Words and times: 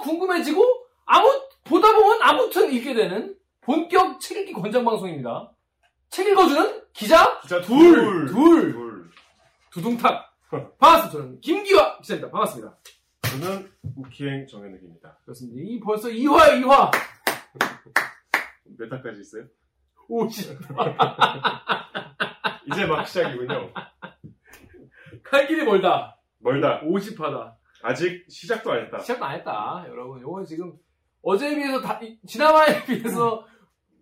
더 0.00 0.04
궁금해지고 0.04 0.64
아무 1.04 1.28
보다 1.64 1.92
보면 1.94 2.22
아무튼 2.22 2.72
읽게 2.72 2.94
되는 2.94 3.36
본격 3.60 4.20
책 4.20 4.38
읽기 4.38 4.52
권장 4.54 4.84
방송입니다. 4.84 5.52
책 6.08 6.26
읽어주는 6.28 6.82
기자 6.92 7.38
기자 7.40 7.60
둘, 7.60 7.92
둘. 7.94 8.26
둘. 8.26 8.72
둘. 8.72 9.10
두둥탁 9.70 10.34
반갑습니다. 10.50 11.10
저는 11.10 11.40
김기화 11.40 11.98
기자입니다. 11.98 12.30
반갑습니다. 12.32 12.76
저는 13.22 13.70
우키행 13.96 14.46
정현욱입니다. 14.48 15.18
그렇습니다. 15.24 15.60
이 15.62 15.78
벌써 15.80 16.08
2화에 16.08 16.62
2화 16.64 16.90
몇 18.78 18.92
화까지 18.92 19.20
있어요? 19.20 19.44
50 20.08 20.58
이제 22.72 22.84
막 22.86 23.06
시작이군요. 23.06 23.72
갈 25.22 25.46
길이 25.46 25.64
멀다. 25.64 26.18
멀다. 26.38 26.80
50화다. 26.80 27.54
아직 27.82 28.24
시작도 28.28 28.72
안 28.72 28.84
했다. 28.84 28.98
시작도 28.98 29.24
안 29.24 29.38
했다. 29.38 29.84
여러분, 29.88 30.20
요거 30.20 30.44
지금 30.44 30.72
어제에 31.22 31.54
비해서 31.54 31.80
다, 31.80 31.98
이- 32.02 32.18
지난화에 32.26 32.84
비해서 32.86 33.46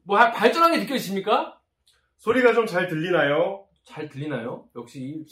뭐 0.04 0.18
하- 0.18 0.32
발전한 0.32 0.72
게 0.72 0.78
느껴지십니까? 0.78 1.60
소리가 2.18 2.52
좀 2.54 2.66
잘 2.66 2.88
들리나요? 2.88 3.66
잘 3.84 4.08
들리나요? 4.08 4.68
역시 4.76 5.00
이 5.02 5.24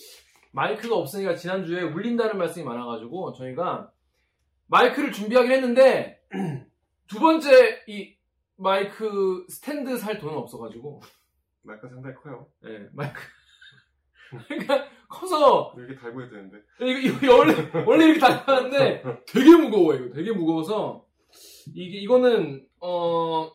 마이크가 0.52 0.94
없으니까 0.96 1.34
지난주에 1.34 1.82
울린다는 1.82 2.38
말씀이 2.38 2.64
많아가지고 2.64 3.32
저희가 3.34 3.90
마이크를 4.68 5.12
준비하긴 5.12 5.50
했는데 5.52 6.20
두 7.08 7.18
번째 7.20 7.82
이 7.88 8.16
마이크 8.56 9.44
스탠드 9.48 9.98
살 9.98 10.18
돈은 10.18 10.34
없어가지고 10.36 11.02
마이크 11.62 11.88
상당히 11.88 12.14
커요. 12.16 12.48
예, 12.64 12.88
마이크 12.92 13.20
그러니까 14.48 14.88
커서 15.08 15.74
이렇게 15.76 15.94
달고 15.94 16.20
해야 16.20 16.28
되는데. 16.30 16.58
이거, 16.80 17.24
이거 17.24 17.36
원래 17.36 17.54
원래 17.86 18.04
이렇게 18.06 18.20
달았는데 18.20 19.02
되게 19.26 19.56
무거워요. 19.56 20.04
이거 20.04 20.14
되게 20.14 20.32
무거워서 20.32 21.06
이게 21.74 21.98
이거는 21.98 22.66
어 22.80 23.50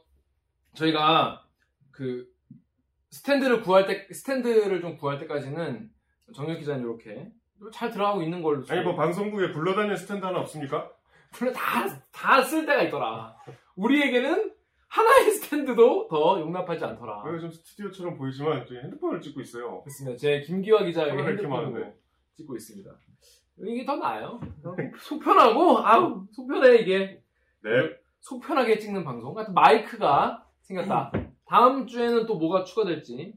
저희가 0.75 1.45
그 1.91 2.25
스탠드를 3.11 3.61
구할 3.61 3.85
때 3.85 4.07
스탠드를 4.13 4.81
좀 4.81 4.95
구할 4.97 5.19
때까지는 5.19 5.89
정혁 6.33 6.59
기자님 6.59 6.85
이렇게 6.85 7.29
잘 7.73 7.91
들어가고 7.91 8.23
있는 8.23 8.41
걸로 8.41 8.63
아니 8.69 8.81
뭐 8.81 8.95
방송국에 8.95 9.51
굴러다니는 9.51 9.97
스탠드 9.97 10.25
하나 10.25 10.39
없습니까? 10.39 10.91
물론 11.37 11.53
다다 11.53 12.41
쓸 12.43 12.65
때가 12.65 12.83
있더라. 12.83 13.35
우리에게는 13.75 14.53
하나의 14.91 15.31
스탠드도 15.31 16.09
더 16.09 16.39
용납하지 16.41 16.83
않더라. 16.83 17.23
여기 17.27 17.39
좀 17.39 17.49
스튜디오처럼 17.49 18.17
보이지만 18.17 18.65
저희 18.65 18.79
핸드폰을 18.79 19.21
찍고 19.21 19.39
있어요. 19.39 19.81
그렇습니다. 19.83 20.17
제 20.17 20.41
김기화 20.41 20.79
카메라 20.79 21.05
이렇게 21.05 21.29
핸드폰으로. 21.29 21.93
찍고 22.35 22.55
있습니다. 22.57 22.91
이게 23.59 23.85
더 23.85 23.95
나아요. 23.95 24.41
속 24.99 25.23
편하고 25.23 25.77
아우 25.79 26.25
속 26.31 26.47
편해 26.47 26.75
이게 26.77 27.23
네. 27.63 27.69
속 28.19 28.41
편하게 28.41 28.79
찍는 28.79 29.05
방송 29.05 29.33
같은 29.33 29.53
마이크가 29.53 30.45
생겼다. 30.61 31.11
다음 31.45 31.87
주에는 31.87 32.25
또 32.25 32.37
뭐가 32.37 32.65
추가될지 32.65 33.33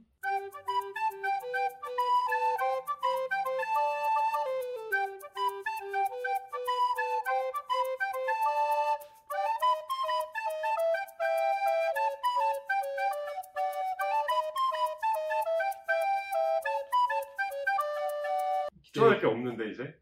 없는데 19.48 19.70
이제. 19.70 19.94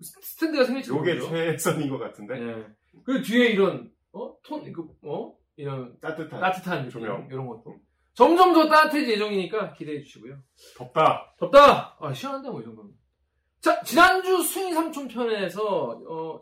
스- 0.00 0.20
스탠드가 0.22 0.64
생길지 0.64 0.90
요게 0.90 1.14
모르죠. 1.14 1.28
최선인 1.30 1.88
것 1.90 1.98
같은데. 1.98 2.34
예. 2.40 2.66
그리고 3.04 3.22
뒤에 3.24 3.48
이런 3.48 3.90
어톤 4.12 4.64
이거 4.66 4.88
어 5.04 5.34
이런 5.56 5.98
따뜻한. 6.00 6.40
따뜻한 6.40 6.78
느낌, 6.86 6.90
조명. 6.90 7.28
이런 7.30 7.46
것도 7.46 7.76
점점 8.14 8.52
더 8.52 8.68
따뜻해질 8.68 9.14
예정이니까 9.14 9.72
기대해 9.74 10.00
주시고요. 10.02 10.38
덥다. 10.76 11.34
덥다. 11.38 11.96
아 12.00 12.12
시원한데 12.12 12.50
뭐 12.50 12.60
이 12.60 12.64
정도면. 12.64 12.92
자 13.60 13.80
지난주 13.82 14.42
수인 14.42 14.74
삼촌 14.74 15.08
편에서 15.08 15.62
어 16.08 16.40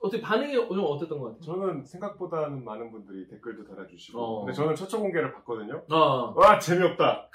어떻게 0.00 0.20
반응이 0.20 0.52
좀 0.52 0.84
어땠던 0.84 1.18
것 1.18 1.26
같아요? 1.26 1.40
저는 1.42 1.84
생각보다는 1.86 2.62
많은 2.64 2.90
분들이 2.92 3.26
댓글도 3.28 3.64
달아주시고. 3.66 4.20
어. 4.20 4.40
근데 4.44 4.52
저는 4.52 4.74
첫째 4.74 4.98
공개를 4.98 5.32
봤거든요. 5.32 5.84
어. 5.90 6.34
와 6.36 6.58
재미없다. 6.58 7.30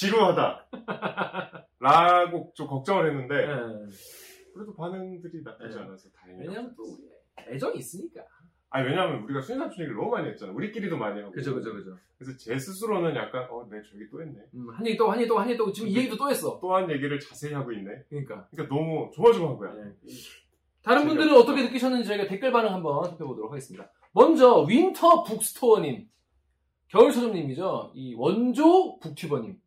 지루하다. 0.00 0.66
라고 1.78 2.52
좀 2.54 2.66
걱정을 2.66 3.10
했는데 3.10 3.34
예. 3.34 4.52
그래도 4.54 4.74
반응들이 4.74 5.42
나쁘지 5.42 5.76
네. 5.76 5.82
않아서 5.82 6.08
다행이에요. 6.10 6.48
왜냐면 6.50 6.74
또 6.74 6.84
우리 6.84 7.54
애정이 7.54 7.78
있으니까. 7.78 8.22
아니 8.70 8.86
왜냐면 8.88 9.24
우리가 9.24 9.40
순이삼촌 9.42 9.80
얘기를 9.80 9.96
너무 9.96 10.10
많이 10.10 10.28
했잖아. 10.30 10.52
우리끼리도 10.52 10.96
많이 10.96 11.20
하고. 11.20 11.32
그죠 11.32 11.54
그죠 11.54 11.74
그죠. 11.74 11.96
그래서 12.18 12.36
제 12.38 12.58
스스로는 12.58 13.14
약간 13.16 13.46
어, 13.50 13.66
내 13.70 13.82
저기 13.82 14.08
또 14.10 14.22
했네. 14.22 14.40
음, 14.54 14.70
한 14.70 14.86
얘기 14.86 14.96
또한 14.96 15.18
얘기 15.18 15.28
또한 15.28 15.48
얘기 15.48 15.58
또 15.58 15.70
지금 15.72 15.88
이 15.88 15.96
얘기도 15.96 16.16
또 16.16 16.30
했어. 16.30 16.58
또 16.60 16.74
한 16.74 16.90
얘기를 16.90 17.18
자세히 17.20 17.52
하고 17.52 17.72
있네. 17.72 18.04
그러니까. 18.08 18.46
그러니까 18.50 18.74
너무 18.74 19.10
조마조마한 19.12 19.56
거야. 19.58 19.74
예. 19.76 19.92
다른 20.82 21.06
분들은 21.06 21.34
어떻게 21.36 21.62
느끼셨는지 21.64 22.08
저희가 22.08 22.26
댓글 22.26 22.52
반응 22.52 22.72
한번 22.72 23.04
살펴보도록 23.04 23.50
하겠습니다. 23.50 23.90
먼저 24.12 24.62
Winter 24.62 25.24
Bookstore님, 25.24 26.08
겨울 26.88 27.12
서점님이죠. 27.12 27.92
이 27.94 28.14
원조 28.14 28.98
북튜버님. 29.00 29.60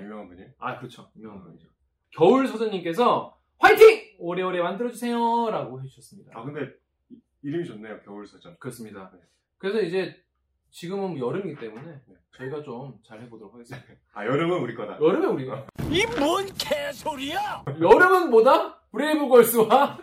유명한 0.00 0.28
분이. 0.28 0.42
아 0.58 0.78
그렇죠, 0.78 1.10
유명한 1.16 1.42
분이죠. 1.42 1.68
겨울 2.10 2.46
서점님께서 2.46 3.38
화이팅! 3.58 4.16
오래오래 4.18 4.60
만들어주세요라고 4.60 5.82
해주셨습니다. 5.82 6.32
아 6.34 6.42
근데 6.44 6.72
이- 7.10 7.18
이름이 7.42 7.64
좋네요. 7.64 8.00
겨울 8.04 8.26
서점. 8.26 8.56
그렇습니다. 8.58 9.10
네. 9.14 9.20
그래서 9.58 9.80
이제 9.80 10.16
지금은 10.70 11.18
여름이기 11.18 11.60
때문에 11.60 11.86
네. 12.06 12.14
저희가 12.36 12.62
좀 12.62 12.98
잘 13.06 13.20
해보도록 13.22 13.54
하겠습니다. 13.54 13.86
아 14.14 14.24
여름은 14.24 14.58
우리 14.60 14.74
거다. 14.74 14.98
여름에 15.00 15.26
우리가 15.26 15.66
이 15.90 16.04
뭔 16.18 16.46
개소리야! 16.54 17.64
여름은 17.80 18.30
뭐다? 18.30 18.80
브레이브 18.92 19.28
걸스와 19.28 19.98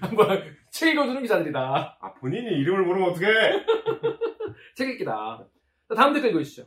한번 0.00 0.56
책 0.70 0.92
읽어주는 0.94 1.20
기자들이다. 1.22 1.98
아 2.00 2.14
본인이 2.14 2.46
이름을 2.60 2.84
모르면 2.84 3.10
어떡해? 3.10 3.64
책 4.76 4.88
읽기다. 4.90 5.44
자, 5.88 5.94
다음 5.94 6.12
댓글 6.14 6.30
읽어주시죠. 6.30 6.66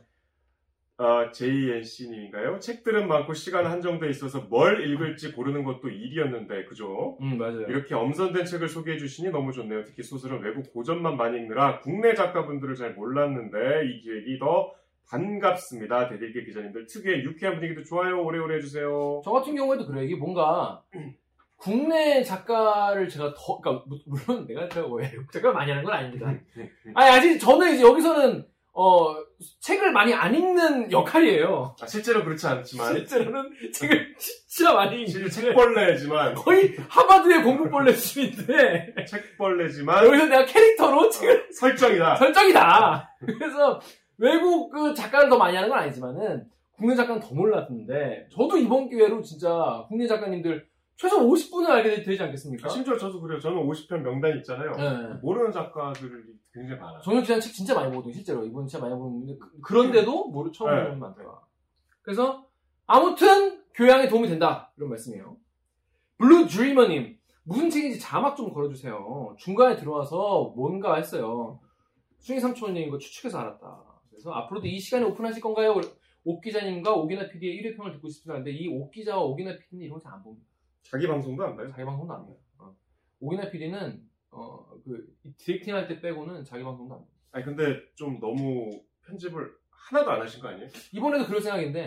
아, 0.98 1.30
JNC님인가요? 1.32 2.60
책들은 2.60 3.08
많고 3.08 3.34
시간 3.34 3.66
한정돼 3.66 4.08
있어서 4.10 4.40
뭘 4.42 4.86
읽을지 4.88 5.32
고르는 5.32 5.64
것도 5.64 5.88
일이었는데, 5.88 6.64
그죠? 6.66 7.16
음 7.20 7.38
맞아요. 7.38 7.62
이렇게 7.62 7.94
엄선된 7.94 8.44
책을 8.44 8.68
소개해 8.68 8.98
주시니 8.98 9.30
너무 9.30 9.52
좋네요. 9.52 9.84
특히 9.84 10.02
소설은 10.02 10.42
외국 10.42 10.72
고전만 10.72 11.16
많이 11.16 11.38
읽느라 11.38 11.80
국내 11.80 12.14
작가분들을 12.14 12.74
잘 12.76 12.94
몰랐는데 12.94 13.86
이 13.86 14.00
기획이 14.02 14.38
더 14.38 14.72
반갑습니다. 15.08 16.08
대들기 16.08 16.44
기자님들 16.44 16.86
특유의 16.86 17.24
유쾌한 17.24 17.56
분위기도 17.56 17.82
좋아요. 17.82 18.22
오래오래 18.24 18.56
해주세요. 18.56 19.22
저 19.24 19.30
같은 19.32 19.56
경우에도 19.56 19.86
그래요. 19.86 20.04
이게 20.04 20.14
뭔가 20.14 20.82
국내 21.56 22.22
작가를 22.22 23.08
제가 23.08 23.34
더, 23.34 23.60
그러니까 23.60 23.84
무- 23.88 23.98
물론 24.06 24.46
내가 24.46 24.68
제가 24.68 24.86
뭐 24.86 24.98
외국 24.98 25.30
작가를 25.32 25.54
많이 25.54 25.70
하는 25.70 25.84
건 25.84 25.94
아닙니다. 25.94 26.26
아니 26.94 27.10
아직 27.10 27.38
저는 27.38 27.74
이제 27.74 27.82
여기서는 27.84 28.44
어 28.74 29.14
책을 29.60 29.92
많이 29.92 30.14
안 30.14 30.34
읽는 30.34 30.90
역할이에요. 30.90 31.76
아, 31.80 31.86
실제로 31.86 32.24
그렇지 32.24 32.46
않지만 32.46 32.94
실제로는 32.94 33.50
책을 33.72 34.14
진짜 34.16 34.72
많이 34.72 35.02
읽는데 35.02 35.28
책벌레지만 35.28 36.34
거의 36.34 36.74
하버드의 36.88 37.42
공부벌레 37.42 37.92
수준인데 37.92 38.94
책벌레지만 39.06 40.06
여기서 40.06 40.24
내가 40.26 40.46
캐릭터로 40.46 41.10
책을 41.10 41.48
설정이다. 41.52 42.16
설정이다. 42.16 43.10
그래서 43.26 43.80
외국 44.16 44.70
그 44.70 44.94
작가를 44.94 45.28
더 45.28 45.36
많이 45.36 45.54
하는 45.54 45.68
건 45.68 45.78
아니지만은 45.78 46.44
국내 46.76 46.94
작가는 46.96 47.20
더 47.20 47.34
몰랐는데 47.34 48.28
저도 48.32 48.56
이번 48.56 48.88
기회로 48.88 49.20
진짜 49.22 49.84
국내 49.88 50.06
작가님들 50.06 50.66
최소 51.02 51.18
50분을 51.28 51.68
알게 51.68 52.02
되지 52.04 52.22
않겠습니까? 52.22 52.66
아, 52.66 52.68
심지어 52.68 52.96
저도 52.96 53.20
그래요. 53.20 53.40
저는 53.40 53.58
50편 53.66 54.02
명단 54.02 54.36
있잖아요. 54.38 54.70
네. 54.72 55.14
모르는 55.20 55.50
작가들이 55.50 56.10
굉장히 56.54 56.80
많아요. 56.80 57.00
정혁 57.02 57.22
기자는 57.22 57.40
책 57.40 57.52
진짜 57.52 57.74
많이 57.74 57.90
보거든요, 57.90 58.12
실제로. 58.14 58.44
이분 58.46 58.68
진짜 58.68 58.84
많이 58.86 58.96
보는데, 58.96 59.36
그- 59.36 59.60
그런데도 59.62 60.28
모르, 60.28 60.52
처음 60.52 60.70
네. 60.70 60.76
보는 60.76 60.90
분 60.92 61.00
많더라. 61.00 61.40
그래서, 62.02 62.46
아무튼, 62.86 63.64
교양에 63.74 64.06
도움이 64.08 64.28
된다. 64.28 64.72
이런 64.76 64.90
말씀이에요. 64.90 65.36
Blue 66.18 66.46
Dreamer님, 66.46 67.18
무슨 67.42 67.68
책인지 67.68 67.98
자막 67.98 68.36
좀 68.36 68.52
걸어주세요. 68.52 69.34
중간에 69.38 69.74
들어와서 69.74 70.52
뭔가 70.54 70.94
했어요. 70.96 71.58
순이 72.18 72.38
삼촌님 72.38 72.86
이거 72.86 72.98
추측해서 72.98 73.40
알았다. 73.40 73.82
그래서 74.10 74.30
앞으로도 74.30 74.68
이 74.68 74.78
시간에 74.78 75.04
오픈하실 75.06 75.42
건가요? 75.42 75.80
옥 76.24 76.40
기자님과 76.42 76.94
오기나 76.94 77.28
PD의 77.28 77.56
1회 77.62 77.76
평을 77.76 77.90
듣고 77.94 78.08
싶습니다. 78.08 78.34
근데 78.44 78.52
이 78.52 78.68
옥 78.68 78.92
기자와 78.92 79.20
오기나 79.24 79.56
PD는 79.56 79.86
이런 79.86 79.98
거잘안 79.98 80.22
봅니다. 80.22 80.46
자기 80.82 81.06
방송도 81.06 81.42
안 81.44 81.56
봐요. 81.56 81.68
자기 81.70 81.84
방송도 81.84 82.12
안 82.12 82.24
해요. 82.26 82.36
어. 82.58 82.76
오기나 83.20 83.50
PD는, 83.50 84.08
어, 84.30 84.68
그, 84.84 85.16
디렉팅 85.38 85.74
할 85.74 85.88
때 85.88 86.00
빼고는 86.00 86.44
자기 86.44 86.62
방송도 86.64 86.94
안 86.94 87.00
해요. 87.00 87.08
아니 87.32 87.44
근데 87.44 87.80
좀 87.94 88.20
너무 88.20 88.82
편집을 89.06 89.56
하나도 89.70 90.10
안 90.10 90.20
하신 90.20 90.42
거 90.42 90.48
아니에요? 90.48 90.68
이번에도 90.92 91.26
그럴 91.26 91.40
생각인데, 91.40 91.86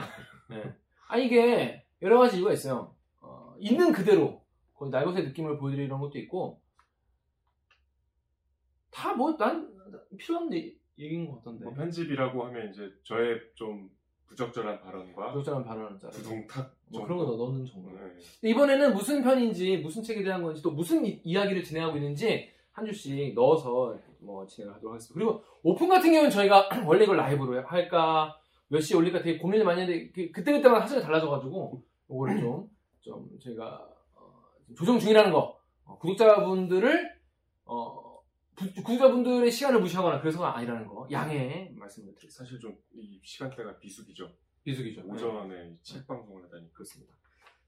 예. 0.51 0.75
아니, 1.07 1.25
이게, 1.27 1.85
여러 2.01 2.17
가지 2.19 2.37
이유가 2.37 2.51
있어요. 2.51 2.95
어, 3.21 3.55
있는 3.59 3.91
그대로, 3.91 4.43
거의 4.73 4.91
날것의 4.91 5.23
느낌을 5.27 5.57
보여드리는 5.57 5.97
것도 5.97 6.17
있고, 6.19 6.59
다 8.91 9.13
뭐 9.15 9.37
난 9.37 9.73
필요한 10.17 10.51
얘- 10.53 10.73
얘기인 10.97 11.27
것 11.27 11.35
같던데. 11.37 11.65
뭐 11.65 11.73
편집이라고 11.73 12.45
하면 12.45 12.69
이제 12.71 12.91
저의 13.03 13.39
좀 13.55 13.89
부적절한 14.27 14.81
발언과 14.81 15.31
부적절한 15.31 15.63
발언을 15.63 15.97
짜. 15.99 16.09
부동탁 16.09 16.71
뭐 16.89 17.03
그런 17.03 17.17
거 17.19 17.25
넣는 17.35 17.65
정도. 17.65 17.89
네. 17.91 18.49
이번에는 18.49 18.93
무슨 18.93 19.23
편인지 19.23 19.77
무슨 19.77 20.03
책에 20.03 20.23
대한 20.23 20.41
건지 20.43 20.61
또 20.61 20.71
무슨 20.71 21.05
이, 21.05 21.21
이야기를 21.23 21.63
진행하고 21.63 21.97
있는지 21.97 22.49
한 22.71 22.85
줄씩 22.85 23.33
넣어서 23.35 23.95
뭐 24.19 24.45
진행을 24.45 24.75
하도록 24.75 24.93
하겠습니다. 24.93 25.13
그리고 25.13 25.43
오픈 25.63 25.87
같은 25.87 26.11
경우는 26.11 26.29
저희가 26.29 26.67
원래 26.85 27.03
이걸 27.03 27.17
라이브로 27.17 27.61
할까 27.65 28.37
몇 28.67 28.81
시에 28.81 28.97
올릴까 28.97 29.19
되게 29.21 29.37
고민을 29.37 29.63
많이 29.65 29.81
했는데 29.81 30.11
그- 30.11 30.31
그때그때마다 30.31 30.85
사정이 30.87 31.03
달라져가지고 31.03 31.81
이거를 32.09 32.39
좀, 32.41 32.67
좀 33.01 33.29
저희가 33.39 33.87
어, 34.15 34.43
조정 34.75 34.99
중이라는 34.99 35.31
거 35.31 35.57
어, 35.85 35.97
구독자분들을 35.99 37.11
어, 37.65 37.93
부- 37.93 38.04
구독자분들의 38.55 39.51
시간을 39.51 39.79
무시하거나 39.81 40.21
그래서가 40.21 40.57
아니라는 40.57 40.85
거 40.87 41.07
양해 41.11 41.71
말씀을 41.75 42.13
드리겠습니다. 42.15 42.43
사실 42.43 42.59
좀 42.59 42.77
이 42.93 43.19
시간대가 43.23 43.77
비수기죠. 43.77 44.31
비수기죠. 44.63 45.01
네. 45.01 45.07
오전에 45.11 45.71
이책 45.81 46.07
방송을 46.07 46.43
하다니 46.45 46.71
그렇습니다. 46.73 47.13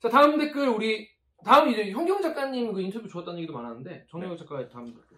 자, 0.01 0.09
다음 0.09 0.37
댓글 0.37 0.69
우리 0.69 1.09
다음 1.43 1.69
이제 1.69 1.91
현경 1.91 2.21
작가님 2.21 2.71
그 2.73 2.81
인터뷰 2.81 3.07
좋았다는 3.07 3.39
얘기도 3.39 3.53
많았는데 3.53 4.05
정영 4.09 4.35
작가의 4.37 4.69
다음 4.69 4.85
댓글. 4.85 5.17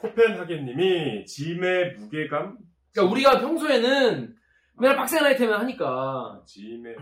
코펜하겐님이 0.00 1.24
짐의 1.24 1.94
무게감 1.94 2.58
그러니까 2.92 3.12
우리가 3.12 3.40
평소에는 3.40 4.36
맨날 4.80 4.96
빡센 4.96 5.24
아이템을 5.24 5.58
하니까 5.58 6.42
짐의 6.46 6.96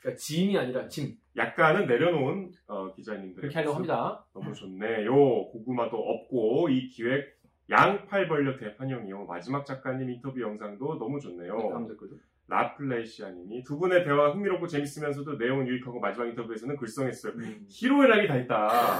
그러니까 0.00 0.18
짐이 0.18 0.56
아니라 0.58 0.88
짐 0.88 1.16
약간은 1.36 1.86
내려놓은 1.86 2.52
어, 2.66 2.92
기자님들 2.92 3.40
그렇게 3.40 3.54
하려고 3.54 3.76
합니다. 3.76 4.24
너무 4.34 4.52
좋네요. 4.52 5.12
고구마도 5.48 5.96
없고 5.96 6.68
이 6.70 6.88
기획 6.88 7.38
양팔 7.70 8.28
벌려 8.28 8.56
대판형이요. 8.56 9.26
마지막 9.26 9.64
작가님 9.64 10.10
인터뷰 10.10 10.40
영상도 10.40 10.98
너무 10.98 11.20
좋네요. 11.20 11.56
다음 11.70 11.86
댓글도. 11.86 12.16
라플레이시아님이 12.48 13.62
두 13.62 13.78
분의 13.78 14.04
대화 14.04 14.32
흥미롭고 14.32 14.66
재밌으면서도 14.66 15.36
내용은 15.36 15.68
유익하고 15.68 16.00
마지막 16.00 16.26
인터뷰에서는 16.26 16.76
글썽했어요. 16.76 17.32
음. 17.34 17.66
희로애락이 17.68 18.26
다 18.26 18.36
있다. 18.36 18.98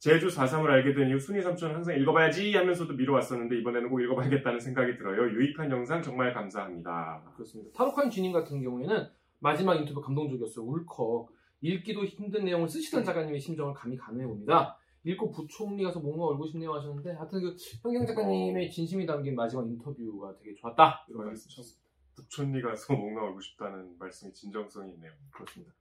제주 0.00 0.28
4.3을 0.28 0.66
알게 0.68 0.94
된 0.94 1.08
이후 1.08 1.18
순위 1.18 1.40
삼촌은 1.40 1.74
항상 1.74 1.96
읽어봐야지 1.96 2.54
하면서도 2.54 2.94
미뤄왔었는데 2.94 3.58
이번에는 3.58 3.88
꼭 3.88 4.00
읽어봐야겠다는 4.00 4.60
생각이 4.60 4.96
들어요. 4.96 5.28
유익한 5.30 5.70
영상 5.70 6.02
정말 6.02 6.32
감사합니다. 6.32 7.22
그렇습니다. 7.34 7.70
타로칸 7.76 8.10
주님 8.10 8.32
같은 8.32 8.60
경우에는 8.62 9.06
마지막 9.40 9.74
인터뷰 9.76 10.00
감동적이었어요. 10.00 10.64
울컥. 10.64 11.30
읽기도 11.60 12.04
힘든 12.04 12.44
내용을 12.44 12.68
쓰시던 12.68 13.02
작가님의 13.04 13.40
심정을 13.40 13.74
감히 13.74 13.96
가늠해 13.96 14.26
봅니다. 14.26 14.76
읽고 15.04 15.30
부총리 15.30 15.82
가서 15.84 16.00
뭔가 16.00 16.26
얼고 16.26 16.46
싶네요 16.46 16.72
하셨는데 16.74 17.12
하여튼 17.12 17.40
그 17.40 17.56
현경 17.82 18.06
작가님의 18.06 18.70
진심이 18.70 19.06
담긴 19.06 19.34
마지막 19.34 19.66
인터뷰가 19.66 20.36
되게 20.38 20.54
좋았다. 20.54 21.06
이런 21.08 21.26
말씀 21.26 21.48
쳤습니다. 21.50 21.88
북촌리 22.16 22.60
가서 22.62 22.94
뭔가 22.94 23.22
알고 23.26 23.40
싶다는 23.40 23.96
말씀이 23.98 24.32
진정성이 24.32 24.92
있네요. 24.94 25.12
그렇습니다. 25.30 25.72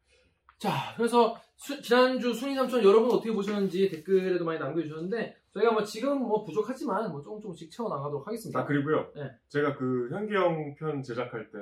자, 0.60 0.72
그래서 0.96 1.36
수- 1.56 1.80
지난주 1.82 2.34
순위 2.34 2.56
삼촌 2.56 2.84
여러분 2.84 3.10
어떻게 3.12 3.32
보셨는지 3.32 3.90
댓글에도 3.90 4.46
많이 4.46 4.60
남겨주셨는데 4.60 5.36
저희가 5.52 5.72
뭐 5.74 5.84
지금 5.84 6.20
뭐 6.22 6.44
부족하지만 6.44 7.12
뭐 7.12 7.22
조금 7.22 7.42
조금씩 7.42 7.70
채워 7.72 7.90
나가도록 7.90 8.26
하겠습니다. 8.26 8.60
아 8.60 8.66
그리고요. 8.66 9.12
네. 9.16 9.32
제가 9.50 9.76
그 9.78 10.10
현기영 10.12 10.76
편 10.76 11.04
제작할 11.04 11.50
때 11.52 11.58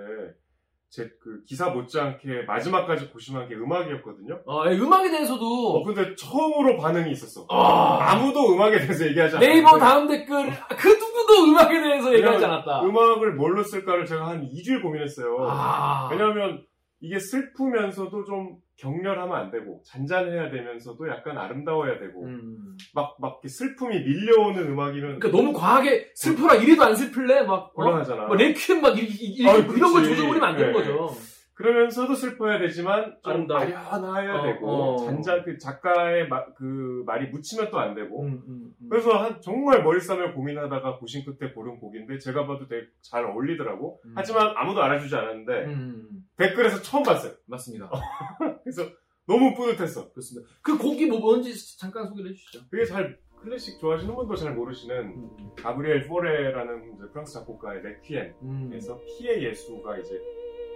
제 0.95 1.09
그 1.21 1.43
기사 1.45 1.69
못지않게 1.69 2.43
마지막까지 2.47 3.09
고심한 3.09 3.49
게 3.49 3.55
음악이었거든요. 3.55 4.41
어, 4.45 4.63
예, 4.67 4.77
음악에 4.77 5.09
어 5.09 5.11
대해서도 5.11 5.83
근데 5.83 6.15
처음으로 6.15 6.77
반응이 6.77 7.11
있었어. 7.11 7.45
아, 7.49 8.11
아무도 8.11 8.53
음악에 8.53 8.77
대해서 8.79 9.05
얘기하지 9.07 9.35
않았는데 9.35 9.47
네이버 9.53 9.77
다음 9.77 10.07
댓글 10.07 10.51
그 10.77 10.87
누구도 10.87 11.43
음악에 11.49 11.81
대해서 11.81 12.13
얘기하지 12.13 12.45
않았다. 12.45 12.83
음악을 12.83 13.33
뭘로 13.33 13.63
쓸까를 13.63 14.05
제가 14.05 14.27
한 14.27 14.47
2주일 14.47 14.81
고민했어요. 14.81 15.35
아, 15.49 16.07
왜냐하면 16.11 16.63
이게 17.01 17.19
슬프면서도 17.19 18.23
좀 18.23 18.57
격렬하면 18.77 19.35
안 19.35 19.51
되고 19.51 19.81
잔잔해야 19.85 20.51
되면서도 20.51 21.07
약간 21.09 21.37
아름다워야 21.37 21.97
되고 21.99 22.23
음. 22.25 22.77
막 22.93 23.15
막 23.19 23.39
슬픔이 23.47 23.99
밀려오는 23.99 24.61
음악이면 24.67 25.19
그러니까 25.19 25.29
너무 25.29 25.53
과하게 25.53 26.11
슬퍼라 26.15 26.55
이래도 26.55 26.83
안 26.83 26.95
슬플래 26.95 27.43
막 27.43 27.53
어? 27.53 27.71
곤란하잖아. 27.73 28.27
막 28.27 28.35
레퀴엠 28.35 28.81
막 28.81 28.97
이, 28.97 29.03
이, 29.03 29.25
이, 29.41 29.47
아, 29.47 29.53
이런 29.55 29.93
걸. 29.93 30.03
조져버리면 30.03 30.43
안 30.43 30.57
되는 30.57 30.73
네. 30.73 30.77
거죠. 30.77 31.15
그러면서도 31.55 32.15
슬퍼야 32.15 32.59
되지만 32.59 33.17
좀. 33.23 33.49
아련해야 33.49 34.35
어, 34.35 34.43
되고 34.43 34.67
어. 34.69 34.97
잔잔 35.05 35.43
그 35.43 35.57
작가의 35.57 36.27
마- 36.27 36.45
그 36.53 37.03
말이 37.05 37.29
묻히면 37.29 37.71
또 37.71 37.77
안 37.79 37.95
되고 37.95 38.23
음, 38.23 38.43
음, 38.47 38.73
음. 38.81 38.87
그래서 38.89 39.11
한 39.11 39.39
정말 39.41 39.81
머리 39.83 39.99
싸며 40.01 40.33
고민하다가 40.33 40.97
고심 40.97 41.23
끝에 41.25 41.51
고른 41.53 41.79
곡인데 41.79 42.17
제가 42.19 42.45
봐도 42.45 42.67
되게 42.67 42.87
잘 43.01 43.23
어울리더라고 43.25 44.01
음. 44.05 44.13
하지만 44.15 44.53
아무도 44.55 44.83
알아주지 44.83 45.15
않았는데 45.15 45.53
음, 45.65 45.69
음, 45.69 46.07
음. 46.11 46.25
댓글에서 46.37 46.81
처음 46.81 47.03
봤어요 47.03 47.31
맞습니다. 47.45 47.89
그래서 48.63 48.83
너무 49.25 49.53
뿌듯했어 49.55 50.11
그렇습니다. 50.11 50.49
그 50.61 50.77
곡이 50.77 51.05
뭐 51.07 51.19
뭔지 51.19 51.77
잠깐 51.79 52.05
소개를 52.07 52.31
해주시죠. 52.31 52.59
그게 52.69 52.83
잘 52.85 53.17
클래식 53.41 53.79
좋아하시는 53.79 54.13
분도 54.13 54.35
잘 54.35 54.53
모르시는 54.53 54.95
음, 54.97 55.49
가브리엘 55.57 56.07
포레라는 56.07 56.97
프랑스 57.11 57.33
작곡가의 57.35 57.81
레퀴엠에서 57.83 58.93
음. 58.95 59.05
피의 59.05 59.43
예수가 59.45 59.97
이제 59.99 60.19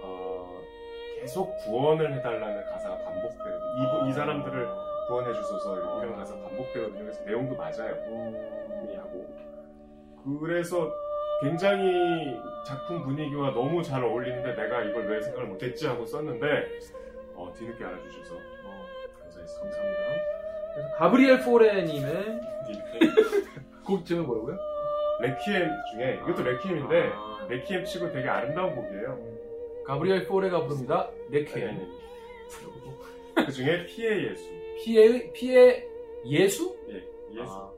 어, 0.02 0.58
계속 1.20 1.56
구원을 1.58 2.14
해달라는 2.14 2.64
가사가 2.64 2.98
반복되거든요. 2.98 4.06
이, 4.06 4.08
이 4.08 4.12
사람들을 4.12 4.68
구원해 5.06 5.32
주소서 5.34 5.76
이런 5.76 6.16
가사 6.16 6.34
가 6.34 6.48
반복되거든요. 6.48 7.00
그래서 7.00 7.24
내용도 7.24 7.56
맞아요. 7.56 7.94
이 8.90 8.96
하고 8.96 9.26
그래서 10.40 10.90
굉장히 11.42 12.38
작품 12.66 13.02
분위기와 13.02 13.50
너무 13.52 13.82
잘 13.82 14.02
어울리는데 14.02 14.54
내가 14.54 14.82
이걸 14.82 15.08
왜 15.08 15.20
생각을 15.20 15.48
못했지 15.48 15.86
하고 15.86 16.06
썼는데 16.06 16.46
어, 17.34 17.52
뒤늦게 17.56 17.84
알아주셔서 17.84 18.34
어, 18.34 18.86
감사했습니다. 19.20 19.76
감사합니다. 19.76 20.22
그래서 20.74 20.96
가브리엘 20.96 21.40
포레님의 21.40 22.40
곡 23.84 24.04
제목이 24.04 24.26
뭐라고요? 24.26 24.58
레퀴엠 25.20 25.70
중에 25.92 26.14
이것도 26.22 26.42
레퀴엠인데 26.42 27.12
아, 27.14 27.46
레퀴엠 27.48 27.84
치고 27.84 28.12
되게 28.12 28.28
아름다운 28.28 28.74
곡이에요. 28.74 29.49
가브리엘 29.90 30.28
포레가 30.28 30.66
부릅니다. 30.66 31.10
레퀴엠. 31.30 31.76
네. 31.76 33.44
그 33.44 33.50
중에 33.50 33.86
Pie 33.86 34.30
Jesu. 34.30 34.44
피의 34.84 35.32
피의 35.32 35.84
예수? 36.26 36.76
예, 36.90 37.04
예수. 37.40 37.52
아, 37.52 37.70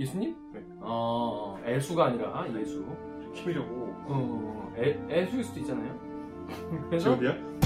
예수님? 0.00 0.34
네. 0.52 0.60
어, 0.80 1.56
애수가 1.64 2.04
아니라 2.06 2.44
예수. 2.58 2.84
키미려고. 3.32 3.94
어, 4.08 4.74
애, 4.76 4.98
애수일 5.08 5.44
수도 5.44 5.60
있잖아요. 5.60 5.96
그래서 6.90 7.14
지금이야? 7.14 7.58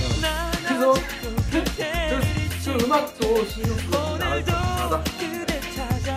그래서 0.67 0.95
저, 2.63 2.77
저 2.79 2.85
음악도 2.85 3.45
신경 3.47 3.73
쓰고 3.79 4.19
나가다. 4.19 5.05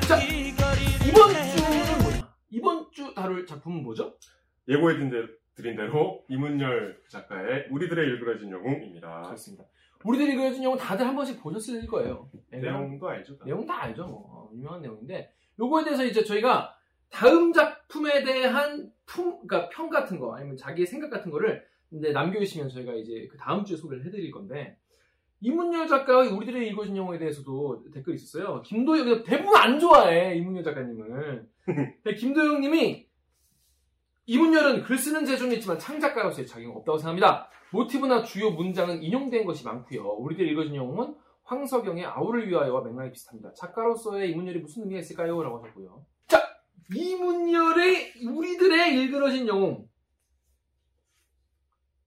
자, 0.05 0.21
이번 0.21 1.29
주는 1.33 2.03
뭐냐? 2.03 2.29
이번 2.49 2.91
주 2.91 3.13
다룰 3.13 3.45
작품은 3.45 3.83
뭐죠? 3.83 4.17
예고해드린 4.67 5.09
대- 5.11 5.44
드린 5.55 5.75
대로 5.75 6.23
이문열 6.27 7.01
작가의 7.07 7.67
우리들의 7.71 8.05
일그러진 8.05 8.51
영웅입니다. 8.51 9.23
그렇습니다. 9.23 9.65
우리들이 10.03 10.35
그려진 10.35 10.63
영화 10.63 10.77
다들 10.77 11.05
한 11.07 11.15
번씩 11.15 11.41
보셨을 11.41 11.87
거예요. 11.87 12.29
내용도 12.51 13.09
알죠? 13.09 13.37
다? 13.37 13.45
내용 13.45 13.65
다 13.65 13.83
알죠. 13.83 14.05
뭐. 14.05 14.23
어, 14.27 14.49
유명한 14.53 14.81
내용인데 14.81 15.33
요거에 15.59 15.83
대해서 15.83 16.05
이제 16.05 16.23
저희가 16.23 16.75
다음 17.09 17.53
작품에 17.53 18.23
대한 18.23 18.91
품, 19.05 19.47
그러니까 19.47 19.69
평 19.69 19.89
같은 19.89 20.19
거 20.19 20.35
아니면 20.35 20.57
자기의 20.57 20.85
생각 20.85 21.09
같은 21.09 21.31
거를 21.31 21.65
이제 21.91 22.11
남겨주시면 22.11 22.69
저희가 22.69 22.93
이제 22.93 23.27
그 23.31 23.37
다음 23.37 23.63
주에 23.63 23.77
소개를 23.77 24.05
해드릴 24.05 24.31
건데 24.31 24.77
이문열 25.39 25.87
작가의 25.87 26.29
우리들의 26.29 26.67
읽어진 26.69 26.97
영화에 26.97 27.17
대해서도 27.17 27.85
댓글이 27.93 28.15
있었어요. 28.15 28.61
김도영 28.63 29.23
대부분 29.23 29.55
안 29.55 29.79
좋아해 29.79 30.35
이문열 30.35 30.63
작가님을. 30.63 31.47
근데 31.65 32.15
김도영님이 32.15 33.07
이문열은 34.27 34.83
글 34.83 34.97
쓰는 34.97 35.25
재주는 35.25 35.53
있지만 35.55 35.77
창작가로서의 35.77 36.47
자격은 36.47 36.75
없다고 36.77 36.97
생각합니다. 36.97 37.49
모티브나 37.71 38.23
주요 38.23 38.51
문장은 38.51 39.03
인용된 39.03 39.45
것이 39.45 39.63
많고요. 39.63 40.03
우리들 40.03 40.47
읽어진 40.47 40.75
영웅은 40.75 41.15
황석영의 41.43 42.05
아우를 42.05 42.47
위하여와 42.49 42.81
맥락이 42.81 43.11
비슷합니다. 43.11 43.53
작가로서의 43.53 44.31
이문열이 44.31 44.59
무슨 44.59 44.83
의미가 44.83 44.99
있을까요? 45.01 45.41
라고 45.43 45.59
하셨고요. 45.59 46.05
자, 46.27 46.41
이문열의 46.93 48.13
우리들의 48.25 48.93
일그러진 48.95 49.47
영웅. 49.47 49.87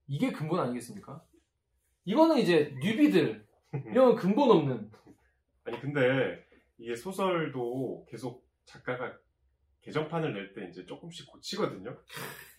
이게 0.09 0.33
근본 0.33 0.59
아니겠습니까? 0.61 1.23
이거는 2.05 2.39
이제 2.39 2.75
뉴비들, 2.83 3.47
이런 3.87 4.17
근본 4.17 4.51
없는. 4.51 4.91
아니 5.65 5.81
근데 5.81 6.43
이게 6.79 6.97
소설도 6.97 8.07
계속 8.09 8.45
작가가 8.65 9.13
개정판을 9.88 10.33
낼 10.35 10.54
때 10.54 10.68
이제 10.71 10.85
조금씩 10.87 11.26
고치거든요. 11.30 11.97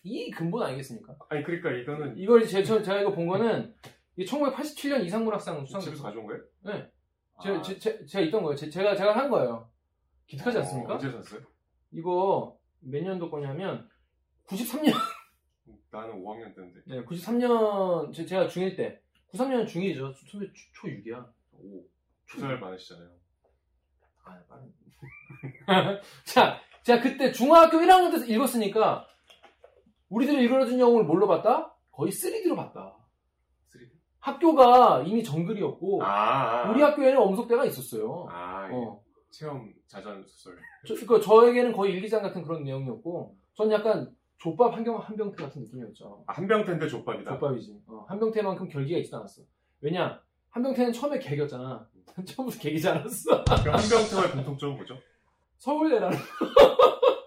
이 0.02 0.30
근본 0.30 0.62
아니겠습니까? 0.64 1.16
아니 1.28 1.42
그러니까 1.44 1.70
이거는 1.72 2.16
이걸 2.18 2.46
제, 2.46 2.62
저, 2.62 2.82
제가 2.82 3.00
이거 3.00 3.12
본 3.12 3.26
거는 3.26 3.74
이게 4.16 4.30
1987년 4.30 5.04
이상문학상 5.04 5.64
수상. 5.64 5.80
집에서 5.80 6.02
가져온 6.04 6.26
거예요? 6.26 6.42
네. 6.64 6.90
제가, 7.42 7.58
아, 7.58 7.62
제, 7.62 7.78
제, 7.78 8.04
제가 8.04 8.24
있던 8.26 8.42
거예요. 8.42 8.56
제, 8.56 8.68
가 8.82 8.94
제가 8.96 9.16
한 9.16 9.30
거예요. 9.30 9.70
기특하지 10.26 10.58
않습니까? 10.58 10.92
어, 10.92 10.94
언제 10.94 11.10
샀어요? 11.10 11.40
이거 11.92 12.58
몇 12.80 13.02
년도 13.02 13.30
거냐면 13.30 13.88
93년 14.46 14.92
나는 15.90 16.22
5학년 16.22 16.54
때인데. 16.54 16.80
네, 16.86 17.04
93년 17.04 18.12
제- 18.12 18.26
제가 18.26 18.46
중1 18.46 18.76
때 18.76 19.00
93년 19.32 19.66
중1이죠. 19.66 20.12
선배 20.30 20.46
초 20.72 20.88
6이야. 20.88 21.32
오, 21.52 21.84
두살 22.26 22.58
많으시잖아요. 22.60 23.08
아, 24.24 24.38
빠른. 24.48 24.72
자, 26.24 26.60
제가 26.84 27.02
그때 27.02 27.32
중학교 27.32 27.78
1학년 27.78 28.10
때서 28.10 28.24
읽었으니까 28.24 29.06
우리들이 30.08 30.44
읽어준 30.44 30.78
영웅을 30.78 31.04
뭘로 31.04 31.26
봤다? 31.26 31.76
거의 31.92 32.10
3D로 32.12 32.56
봤다. 32.56 32.96
3D? 33.72 33.90
학교가 34.18 35.02
이미 35.06 35.22
정글이었고 35.22 36.02
아, 36.02 36.66
아. 36.66 36.70
우리 36.70 36.82
학교에는 36.82 37.18
엄석대가 37.18 37.64
있었어요. 37.64 38.26
아, 38.30 38.68
이 38.70 38.74
어. 38.74 39.00
체험 39.30 39.72
자전 39.86 40.24
소설. 40.26 40.58
저, 40.86 40.94
그 41.06 41.20
저에게는 41.20 41.72
거의 41.72 41.92
일기장 41.92 42.22
같은 42.22 42.42
그런 42.42 42.64
내용이었고 42.64 43.36
전 43.54 43.70
약간 43.70 44.10
족밥 44.38 44.74
한경 44.74 44.98
한병태 44.98 45.42
같은 45.42 45.62
느낌이었죠. 45.62 46.24
아, 46.26 46.32
한병태인데 46.32 46.88
족밥이다. 46.88 47.32
족밥이지. 47.32 47.82
어, 47.86 48.06
한병태만큼 48.08 48.68
결기가 48.68 48.98
있지 48.98 49.14
않았어. 49.14 49.42
왜냐? 49.80 50.20
한병태는 50.50 50.92
처음에 50.92 51.18
개겼잖아. 51.18 51.86
처음부터 52.26 52.58
개기지 52.58 52.88
않았어. 52.88 53.44
그 53.44 53.70
한병태와의 53.70 54.32
공통점은 54.32 54.76
뭐죠? 54.76 54.98
서울대라는 55.60 56.16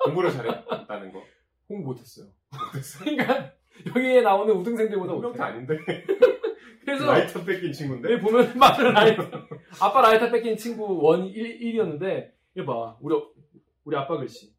공부를 0.05 0.31
잘했다는 0.31 1.13
거. 1.13 1.23
공부 1.67 1.89
못했어요. 1.91 2.27
못했어요. 2.51 3.03
그러니까 3.05 3.51
여기에 3.87 4.21
나오는 4.21 4.53
우등생들보다 4.55 5.13
못해. 5.13 5.41
아닌데? 5.41 5.77
그래서 6.81 7.05
라이터 7.05 7.43
뺏긴 7.45 7.71
친구인데? 7.71 8.11
여기 8.13 8.21
보면 8.21 8.53
맞아 8.59 8.83
라이터. 8.83 9.23
아빠 9.79 10.01
라이터 10.01 10.29
뺏긴 10.29 10.57
친구 10.57 11.01
원 11.01 11.25
1, 11.27 11.59
1이었는데 11.59 12.31
이거 12.55 12.65
봐. 12.73 12.97
우리 13.01 13.15
우리 13.85 13.95
아빠 13.95 14.17
글씨. 14.17 14.53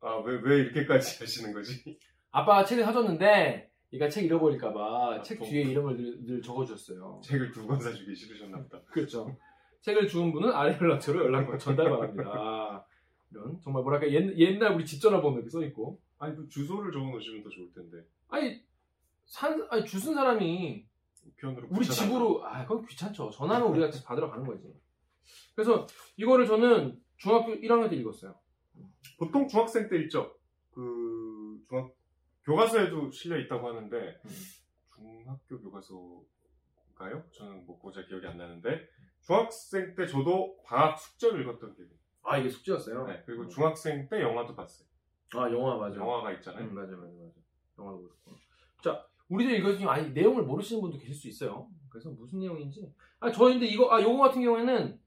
아, 0.00 0.16
왜, 0.24 0.38
왜 0.42 0.56
이렇게까지 0.58 1.20
하시는 1.24 1.52
거지? 1.54 1.98
아빠가 2.32 2.64
책을 2.64 2.84
사줬는데 2.84 3.70
얘가 3.92 4.08
책 4.08 4.24
잃어버릴까봐 4.24 4.80
아, 4.80 5.22
책 5.22 5.38
좀- 5.38 5.48
뒤에 5.48 5.62
이름을 5.62 5.96
늘, 5.96 6.16
늘 6.26 6.42
적어주셨어요. 6.42 7.20
책을 7.24 7.52
두 7.52 7.66
권 7.66 7.78
사주기 7.80 8.14
싫으셨나 8.14 8.58
보다. 8.58 8.80
그렇죠. 8.90 9.34
책을 9.82 10.06
주운 10.08 10.32
분은 10.32 10.52
아래 10.52 10.76
연락처로 10.80 11.24
연락 11.24 11.58
전달 11.58 11.88
바랍니다. 11.90 12.84
이런 13.32 13.60
정말 13.62 13.82
뭐랄까 13.82 14.10
옛, 14.10 14.36
옛날 14.38 14.74
우리 14.74 14.84
집 14.84 15.00
전화번호 15.00 15.36
이렇게 15.36 15.50
써 15.50 15.64
있고 15.64 16.00
아니, 16.18 16.36
그 16.36 16.48
주소를 16.48 16.92
적어 16.92 17.06
놓으시면 17.06 17.42
더 17.42 17.50
좋을 17.50 17.72
텐데. 17.72 18.06
아니 18.28 18.62
산 19.24 19.66
아니 19.70 19.84
주순 19.84 20.14
사람이 20.14 20.86
우편으로 21.24 21.68
우리. 21.70 21.84
집으로 21.86 22.44
아 22.44 22.62
그건 22.66 22.84
귀찮죠. 22.86 23.30
전화는 23.30 23.66
우리가 23.68 23.90
받으러 24.04 24.30
가는 24.30 24.46
거지. 24.46 24.72
그래서 25.54 25.86
이거를 26.16 26.46
저는 26.46 27.00
중학교 27.16 27.52
1학년 27.52 27.90
때 27.90 27.96
읽었어요. 27.96 28.34
보통 29.18 29.48
중학생 29.48 29.88
때 29.88 29.98
있죠. 30.02 30.36
그 30.72 31.60
중학 31.68 31.92
교과서에도 32.44 33.10
실려 33.10 33.38
있다고 33.38 33.68
하는데 33.68 33.96
음. 34.24 34.30
중학교 34.94 35.60
교과서인가요? 35.60 37.24
저는 37.32 37.66
뭐 37.66 37.78
고작 37.78 38.08
기억이 38.08 38.26
안 38.26 38.36
나는데 38.36 38.88
중학생 39.20 39.94
때 39.94 40.06
저도 40.06 40.56
방학 40.64 40.98
숙제를 40.98 41.42
읽었던 41.42 41.74
기억이. 41.74 42.01
아 42.24 42.38
이게 42.38 42.48
숙제였어요. 42.48 43.06
네, 43.06 43.22
그리고 43.26 43.46
중학생 43.48 44.08
때 44.08 44.20
영화도 44.20 44.54
봤어요. 44.54 44.86
아 45.34 45.50
영화 45.50 45.76
맞아. 45.76 45.96
영화가 45.96 46.32
있잖아요. 46.34 46.64
음, 46.64 46.74
맞아 46.74 46.92
맞아 46.96 47.12
맞아. 47.12 47.40
영화도 47.78 48.02
그렇고. 48.02 48.36
자 48.82 49.06
우리들 49.28 49.54
읽어주면 49.58 49.88
아니 49.92 50.10
내용을 50.10 50.42
모르시는 50.44 50.82
분도 50.82 50.98
계실 50.98 51.14
수 51.14 51.28
있어요. 51.28 51.68
그래서 51.88 52.10
무슨 52.10 52.38
내용인지. 52.40 52.92
아 53.20 53.30
저희인데 53.30 53.66
이거 53.66 53.92
아 53.94 54.00
요거 54.02 54.18
같은 54.18 54.42
경우에는 54.42 55.00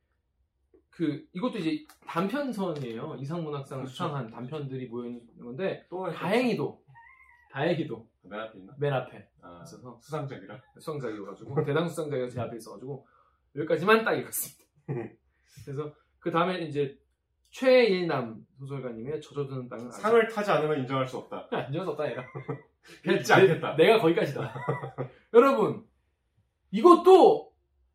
그 0.90 1.28
이것도 1.34 1.58
이제 1.58 1.86
단편선이에요. 2.08 3.18
이상문학상 3.20 3.80
그렇죠. 3.80 3.92
수상한 3.92 4.30
단편들이 4.30 4.88
모여 4.88 5.08
있는 5.08 5.28
건데 5.38 5.86
또 5.90 6.10
다행히도 6.10 6.84
다행히도 7.52 8.08
맨 8.24 8.40
앞에 8.40 8.60
있나? 8.60 8.74
맨 8.80 8.94
앞에 8.94 9.30
아, 9.42 9.62
있어서 9.64 10.00
수상작이라. 10.02 10.62
수상작이어가지고 10.80 11.64
대당 11.66 11.88
수상작이 11.88 12.30
제 12.30 12.40
앞에 12.42 12.58
있어가지고 12.58 13.06
여기까지만 13.56 14.04
딱 14.04 14.14
읽었습니다. 14.14 14.64
그래서 15.66 15.94
그 16.20 16.32
다음에 16.32 16.62
이제 16.62 16.98
최일남 17.60 18.46
소설가님의 18.60 19.22
젖어드는 19.22 19.70
땅은 19.70 19.88
아직 19.88 20.02
상을 20.02 20.28
타지 20.28 20.52
않으면 20.52 20.80
인정할 20.80 21.08
수 21.08 21.18
없다. 21.20 21.48
안전없다 21.56 22.12
얘가. 22.12 22.26
읽지 23.08 23.32
않겠다. 23.34 23.78
내 23.78 23.88
가 23.88 24.02
거기까지다. 24.02 24.54
여러분 25.34 25.86
이것도 26.72 27.54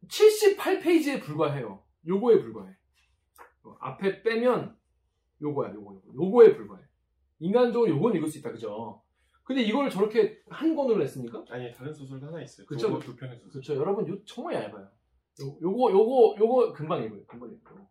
78페이지에 0.08 1.20
불과해요. 1.22 1.82
요거에 2.06 2.40
불과해. 2.40 2.72
어, 3.64 3.76
앞에 3.80 4.22
빼면 4.22 4.74
요거야 5.42 5.74
요거 5.74 5.94
요거 5.94 6.12
요거에 6.14 6.56
불과해. 6.56 6.82
인간적으로 7.40 7.90
요건 7.90 8.14
읽을 8.16 8.28
수 8.28 8.38
있다 8.38 8.50
그죠? 8.52 9.02
근데 9.44 9.60
이걸 9.62 9.90
저렇게 9.90 10.38
한 10.48 10.74
권으로 10.74 10.96
냈습니까? 11.00 11.44
아니 11.50 11.70
다른 11.74 11.92
소설도 11.92 12.28
하나 12.28 12.40
있어요. 12.40 12.66
그쵸. 12.66 12.98
두 12.98 13.14
편의 13.14 13.36
소설. 13.36 13.50
그렇죠. 13.52 13.74
여러분 13.74 14.08
요 14.08 14.16
정말 14.24 14.54
얇아요. 14.54 14.88
요, 15.42 15.58
요거 15.60 15.92
요거 15.92 16.36
요거 16.38 16.72
금방 16.72 17.02
읽어요. 17.04 17.22
금방 17.26 17.50
읽어요. 17.50 17.86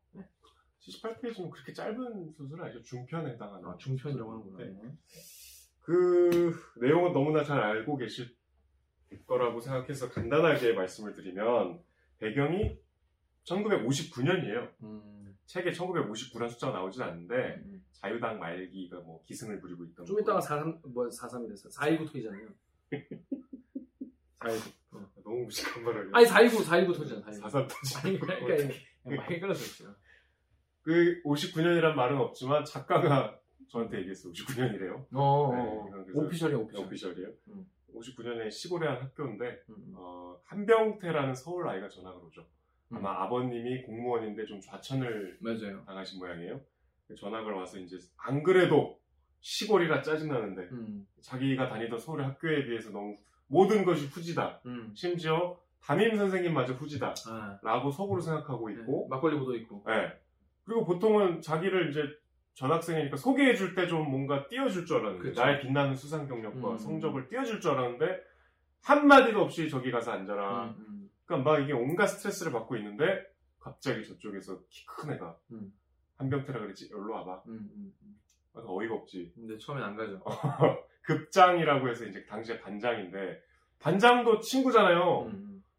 네. 0.79 0.91
78페이지면 0.91 1.49
그렇게 1.51 1.73
짧은 1.73 2.33
소설 2.37 2.61
아니죠? 2.61 2.81
중편에 2.83 3.31
해당하는. 3.31 3.67
아, 3.67 3.77
중편이라고 3.77 4.31
하는구나. 4.31 4.65
네. 4.65 4.97
그 5.81 6.55
내용은 6.79 7.13
너무나 7.13 7.43
잘 7.43 7.59
알고 7.59 7.97
계실 7.97 8.35
거라고 9.25 9.59
생각해서 9.59 10.09
간단하게 10.09 10.73
말씀을 10.73 11.13
드리면 11.13 11.81
배경이 12.19 12.77
1959년이에요. 13.43 14.71
음, 14.83 15.35
책에 15.45 15.71
1959란 15.71 16.49
숫자가 16.49 16.73
나오진 16.73 17.01
않는데 17.01 17.63
음. 17.65 17.83
자유당 17.93 18.39
말기가 18.39 18.99
뭐 18.99 19.23
기승을 19.25 19.59
부리고 19.59 19.83
있던 19.85 20.05
좀 20.05 20.19
이따가 20.19 20.39
43, 20.39 20.81
뭐 20.93 21.07
43이 21.07 21.49
됐어. 21.49 21.69
419 21.69 22.05
터지잖아요. 22.05 22.47
419. 24.39 24.69
어. 24.91 25.11
너무 25.23 25.43
무식한 25.45 25.83
말을 25.83 26.09
아니 26.13 26.25
419, 26.25 26.63
419 26.63 26.93
터지잖아. 26.93 27.21
419. 27.21 27.41
사삼 27.41 27.67
터지 27.67 27.97
아니 27.97 28.19
그러니까 28.19 28.75
많이 29.03 29.39
끌어서 29.39 29.63
그 30.81 31.21
59년이란 31.23 31.93
말은 31.93 32.17
없지만 32.17 32.63
작가가 32.65 33.37
저한테 33.69 33.99
얘기했어요 33.99 34.33
59년이래요 34.33 35.05
어, 35.13 35.21
어, 35.21 35.55
네, 35.55 35.61
어. 35.61 36.03
그래서 36.05 36.19
오피셜이야 36.21 36.57
오피셜. 36.57 36.85
오피셜이에요 36.85 37.27
음. 37.49 37.65
59년에 37.95 38.51
시골의 38.51 38.89
한 38.89 39.01
학교인데 39.01 39.63
음, 39.69 39.93
어, 39.95 40.37
한병태라는 40.45 41.35
서울 41.35 41.67
아이가 41.67 41.87
전학을 41.89 42.23
오죠 42.27 42.45
음. 42.91 42.97
아마 42.97 43.23
아버님이 43.23 43.83
공무원인데 43.83 44.45
좀 44.45 44.59
좌천을 44.61 45.37
맞아요. 45.41 45.83
당하신 45.85 46.19
모양이에요 46.19 46.59
전학을 47.17 47.53
와서 47.53 47.77
이제 47.79 47.97
안 48.17 48.43
그래도 48.43 48.99
시골이라 49.41 50.01
짜증나는데 50.01 50.61
음, 50.71 51.07
자기가 51.21 51.69
다니던 51.69 51.97
서울의 51.99 52.25
학교에 52.25 52.65
비해서 52.65 52.91
너무 52.91 53.15
모든 53.47 53.83
것이 53.83 54.05
후지다 54.07 54.61
음. 54.65 54.91
심지어 54.95 55.59
담임 55.81 56.15
선생님마저 56.15 56.73
후지다 56.73 57.13
아, 57.27 57.59
라고 57.63 57.89
속으로 57.89 58.19
생각하고 58.21 58.67
네. 58.69 58.75
있고 58.75 59.07
막걸리 59.07 59.37
묻어 59.37 59.55
있고. 59.55 59.83
예. 59.89 60.11
그리고 60.69 60.85
보통은 60.85 61.41
자기를 61.41 61.89
이제 61.89 62.03
전학생이니까 62.53 63.17
소개해 63.17 63.55
줄 63.55 63.73
때 63.73 63.87
좀 63.87 64.07
뭔가 64.09 64.47
띄워줄 64.47 64.85
줄 64.85 64.97
알았는데 64.97 65.29
그쵸. 65.29 65.41
나의 65.41 65.61
빛나는 65.61 65.95
수상 65.95 66.27
경력과 66.27 66.73
음. 66.73 66.77
성적을 66.77 67.27
띄워줄 67.27 67.59
줄 67.59 67.71
알았는데 67.71 68.21
한마디도 68.83 69.41
없이 69.41 69.67
저기 69.67 69.89
가서 69.91 70.11
앉아라 70.11 70.65
음, 70.65 70.75
음. 70.87 71.09
그러니까 71.25 71.51
막 71.51 71.59
이게 71.59 71.73
온갖 71.73 72.05
스트레스를 72.07 72.51
받고 72.51 72.77
있는데 72.77 73.25
갑자기 73.59 74.05
저쪽에서 74.05 74.59
키 74.69 74.85
큰 74.85 75.13
애가 75.13 75.35
음. 75.53 75.73
한병태라 76.17 76.59
그랬지 76.59 76.85
일로 76.87 77.13
와봐 77.13 77.41
음, 77.47 77.51
음, 77.75 77.93
음. 78.03 78.15
그래서 78.53 78.71
어이가 78.75 78.93
없지 78.93 79.31
근데 79.35 79.57
처음엔 79.57 79.83
안 79.83 79.95
가죠. 79.95 80.21
급장이라고 81.01 81.89
해서 81.89 82.05
이제 82.05 82.23
당시에 82.25 82.59
반장인데 82.59 83.41
반장도 83.79 84.39
친구잖아요. 84.41 85.31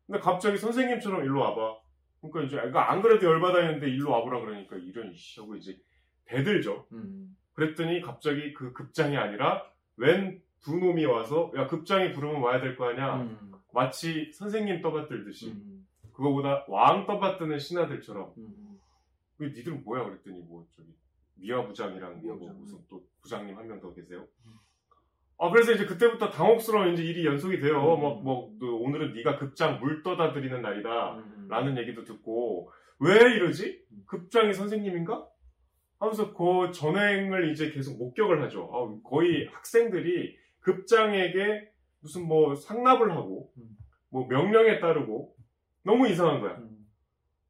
근데 0.07 0.19
갑자기 0.21 0.57
선생님처럼 0.59 1.23
일로 1.25 1.41
와봐. 1.41 1.80
그러니까 2.21 2.43
이제 2.43 2.69
애가 2.69 2.91
안 2.93 3.03
그래도 3.03 3.27
열받아했는데 3.27 3.89
일로 3.89 4.11
와보라 4.13 4.41
그러니까 4.41 4.77
이런 4.77 5.13
씨 5.15 5.41
하고 5.41 5.57
이제 5.57 5.79
대들죠. 6.27 6.87
음, 6.93 7.37
그랬더니 7.55 8.01
갑자기 8.03 8.53
그 8.55 8.73
급장이 8.73 9.17
아니라 9.17 9.65
웬 9.97 10.43
두 10.63 10.77
놈이 10.79 11.07
와서 11.07 11.51
야 11.57 11.67
급장이 11.67 12.13
부르면 12.13 12.43
와야 12.43 12.61
될 12.61 12.77
거 12.77 12.85
아니야. 12.91 13.23
음, 13.23 13.53
마치 13.73 14.31
선생님 14.35 14.83
떠받들듯이 14.83 15.53
음, 15.53 15.87
그거보다 16.13 16.67
왕 16.69 17.07
떠받드는 17.07 17.59
신하들처럼 17.59 18.35
음, 18.37 18.55
음. 18.59 18.79
그 19.39 19.45
니들은 19.45 19.83
뭐야 19.85 20.05
그랬더니 20.05 20.41
뭐 20.43 20.67
저기 20.73 20.89
미화 21.37 21.67
부장이랑 21.67 22.21
미화 22.21 22.35
뭐 22.35 22.41
부장. 22.41 22.59
무슨 22.61 22.79
또 22.91 23.03
부장님 23.23 23.57
한 23.57 23.67
명 23.67 23.81
더 23.81 23.95
계세요. 23.95 24.27
음. 25.41 25.45
아 25.47 25.51
그래서 25.51 25.73
이제 25.73 25.87
그때부터 25.87 26.31
당혹스러운 26.31 26.93
이제 26.93 27.03
일이 27.03 27.25
연속이 27.27 27.59
돼요. 27.61 27.77
음. 27.95 28.01
뭐, 28.01 28.21
뭐, 28.23 28.53
너 28.61 28.67
오늘은 28.77 29.15
네가 29.15 29.37
급장 29.39 29.81
물 29.81 30.03
떠다 30.03 30.33
드리는 30.33 30.61
날이다. 30.61 31.15
음, 31.17 31.47
라는 31.49 31.77
얘기도 31.79 32.05
듣고 32.05 32.71
왜 32.99 33.15
이러지? 33.35 33.85
음. 33.93 34.03
급장이 34.07 34.53
선생님인가? 34.53 35.27
하면서 35.99 36.33
그 36.33 36.71
전행을 36.73 37.51
이제 37.51 37.71
계속 37.71 37.99
목격을 37.99 38.43
하죠. 38.45 38.71
아, 38.73 39.09
거의 39.09 39.47
학생들이 39.53 40.37
급장에게 40.61 41.71
무슨 42.01 42.27
뭐 42.27 42.55
상납을 42.55 43.11
하고 43.13 43.53
음. 43.59 43.77
뭐 44.11 44.27
명령에 44.27 44.81
따르고 44.81 45.35
너무 45.85 46.09
이상한 46.09 46.41
거야. 46.41 46.57
음. 46.57 46.87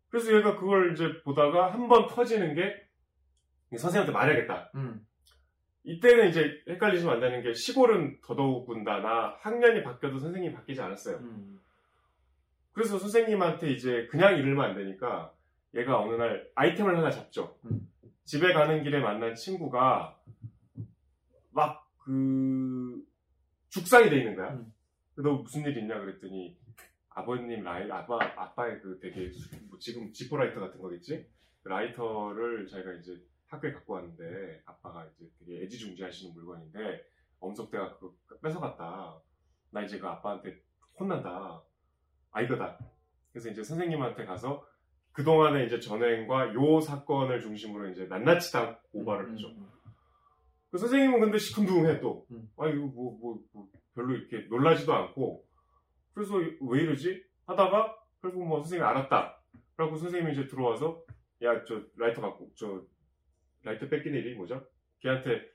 그래서 0.09 0.35
얘가 0.37 0.57
그걸 0.57 0.93
이제 0.93 1.21
보다가 1.23 1.73
한 1.73 1.89
번 1.89 2.07
터지는 2.09 2.55
게 2.55 2.75
선생님한테 3.77 4.13
말해야겠다. 4.13 4.71
음. 4.75 5.01
이때는 5.85 6.29
이제 6.29 6.63
헷갈리시면 6.69 7.15
안 7.15 7.21
되는 7.21 7.43
게 7.43 7.53
시골은 7.55 8.19
더더욱 8.23 8.67
군다나 8.67 9.37
학년이 9.41 9.83
바뀌어도 9.83 10.19
선생님이 10.19 10.55
바뀌지 10.55 10.81
않았어요. 10.81 11.17
음. 11.19 11.59
그래서 12.73 12.99
선생님한테 12.99 13.71
이제 13.73 14.07
그냥 14.11 14.37
이르면 14.37 14.65
안 14.65 14.75
되니까 14.77 15.33
얘가 15.75 16.01
어느 16.01 16.15
날 16.15 16.49
아이템을 16.55 16.97
하나 16.97 17.11
잡죠. 17.11 17.57
음. 17.65 17.89
집에 18.25 18.53
가는 18.53 18.83
길에 18.83 19.01
만난 19.01 19.35
친구가 19.35 20.19
막 21.53 21.89
그 22.03 23.05
죽상이 23.69 24.09
돼 24.11 24.17
있는 24.19 24.35
거야. 24.35 24.55
음. 24.55 24.73
너 25.17 25.35
무슨 25.35 25.63
일 25.67 25.77
있냐 25.77 26.01
그랬더니 26.01 26.57
아버님 27.11 27.63
라이 27.63 27.91
아빠 27.91 28.19
아빠의 28.37 28.81
그 28.81 28.99
되게 29.01 29.31
수- 29.31 29.55
뭐 29.69 29.79
지금 29.79 30.11
지포 30.13 30.39
라이터 30.39 30.61
같은 30.61 30.81
거겠지? 30.81 31.27
그 31.63 31.69
라이터를 31.69 32.67
자기가 32.69 32.95
이제 32.95 33.21
학교에 33.51 33.73
갖고 33.73 33.95
왔는데 33.95 34.63
아빠가 34.65 35.07
이제 35.07 35.29
되게 35.39 35.63
애지중지하시는 35.65 36.35
물건인데 36.35 37.05
엄석대가 37.41 37.97
그거 37.99 38.15
뺏어갔다. 38.43 39.21
나 39.71 39.83
이제 39.83 39.99
그 39.99 40.07
아빠한테 40.07 40.63
혼난다. 40.99 41.63
아 42.31 42.43
이거다. 42.43 42.79
그래서 43.33 43.51
이제 43.51 43.63
선생님한테 43.63 44.25
가서 44.25 44.65
그 45.13 45.25
동안에 45.25 45.65
이제 45.67 45.81
전행과 45.81 46.55
요 46.55 46.81
사건을 46.81 47.41
중심으로 47.41 47.89
이제 47.91 48.07
낱낱이 48.07 48.53
다 48.53 48.79
고발을 48.93 49.27
음, 49.27 49.33
하죠. 49.35 49.49
음, 49.49 49.69
그 50.71 50.79
선생님은 50.79 51.21
근데 51.21 51.39
시큰둥해 51.39 52.01
또. 52.01 52.27
음. 52.31 52.49
아 52.57 52.69
이거 52.69 52.87
뭐, 52.87 53.19
뭐, 53.19 53.43
뭐 53.53 53.69
별로 53.95 54.15
이렇게 54.15 54.47
놀라지도 54.49 54.93
않고. 54.93 55.45
그래서 56.15 56.37
왜 56.37 56.83
이러지? 56.83 57.25
하다가 57.47 57.97
결국 58.23 58.47
뭐 58.47 58.61
선생님이 58.61 58.89
알았다. 58.89 59.43
그러고 59.77 59.97
선생님이 59.97 60.33
이제 60.33 60.47
들어와서 60.47 61.03
야 61.43 61.65
저 61.65 61.83
라이터 61.97 62.21
갖고 62.21 62.51
저 62.55 62.83
라이터 63.63 63.89
뺏긴 63.89 64.15
일이 64.15 64.35
뭐죠? 64.35 64.67
걔한테 65.01 65.49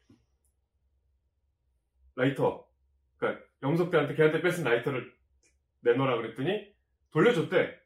라이터 2.16 2.68
그러니까 3.18 3.46
엄석대한테 3.64 4.16
걔한테 4.16 4.42
뺏은 4.42 4.64
라이터를 4.64 5.14
내놓으라 5.82 6.18
그랬더니 6.18 6.74
돌려줬대. 7.12 7.80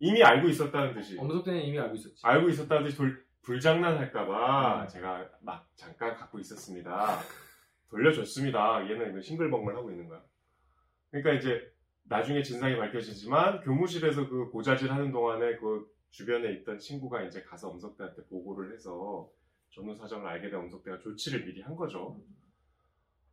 이미 0.00 0.22
알고 0.22 0.48
있었다는 0.48 0.94
듯이. 0.94 1.18
엄석대는 1.18 1.62
이미 1.62 1.78
알고 1.78 1.94
있었지. 1.94 2.20
알고 2.22 2.48
있었다는 2.48 2.84
듯이 2.84 2.96
돌, 2.96 3.24
불장난할까봐 3.42 4.82
음. 4.82 4.88
제가 4.88 5.30
막 5.42 5.68
잠깐 5.74 6.14
갖고 6.14 6.38
있었습니다. 6.38 7.18
돌려줬습니다. 7.88 8.88
얘는 8.88 9.20
싱글벙글 9.20 9.76
하고 9.76 9.90
있는 9.90 10.08
거야. 10.08 10.22
그러니까 11.10 11.32
이제 11.32 11.72
나중에 12.04 12.42
진상이 12.42 12.76
밝혀지지만 12.76 13.60
교무실에서 13.60 14.28
그 14.28 14.50
고자질 14.50 14.90
하는 14.90 15.10
동안에 15.12 15.56
그 15.56 15.86
주변에 16.10 16.52
있던 16.54 16.78
친구가 16.78 17.22
이제 17.22 17.42
가서 17.42 17.68
엄석대한테 17.68 18.24
보고를 18.26 18.74
해서 18.74 19.30
전후 19.70 19.94
사정을 19.94 20.28
알게 20.28 20.50
된 20.50 20.58
엄석대가 20.60 20.98
조치를 20.98 21.44
미리 21.44 21.60
한 21.62 21.74
거죠. 21.76 22.16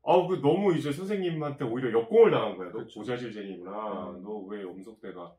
아우 0.06 0.28
그 0.28 0.36
너무 0.42 0.74
이제 0.76 0.92
선생님한테 0.92 1.66
오히려 1.66 1.92
역공을 2.00 2.32
당한 2.32 2.56
거야. 2.58 2.68
너 2.70 2.74
그렇죠. 2.76 3.00
고자질쟁이구나. 3.00 4.12
음. 4.12 4.24
너왜 4.24 4.64
엄석대가 4.64 5.34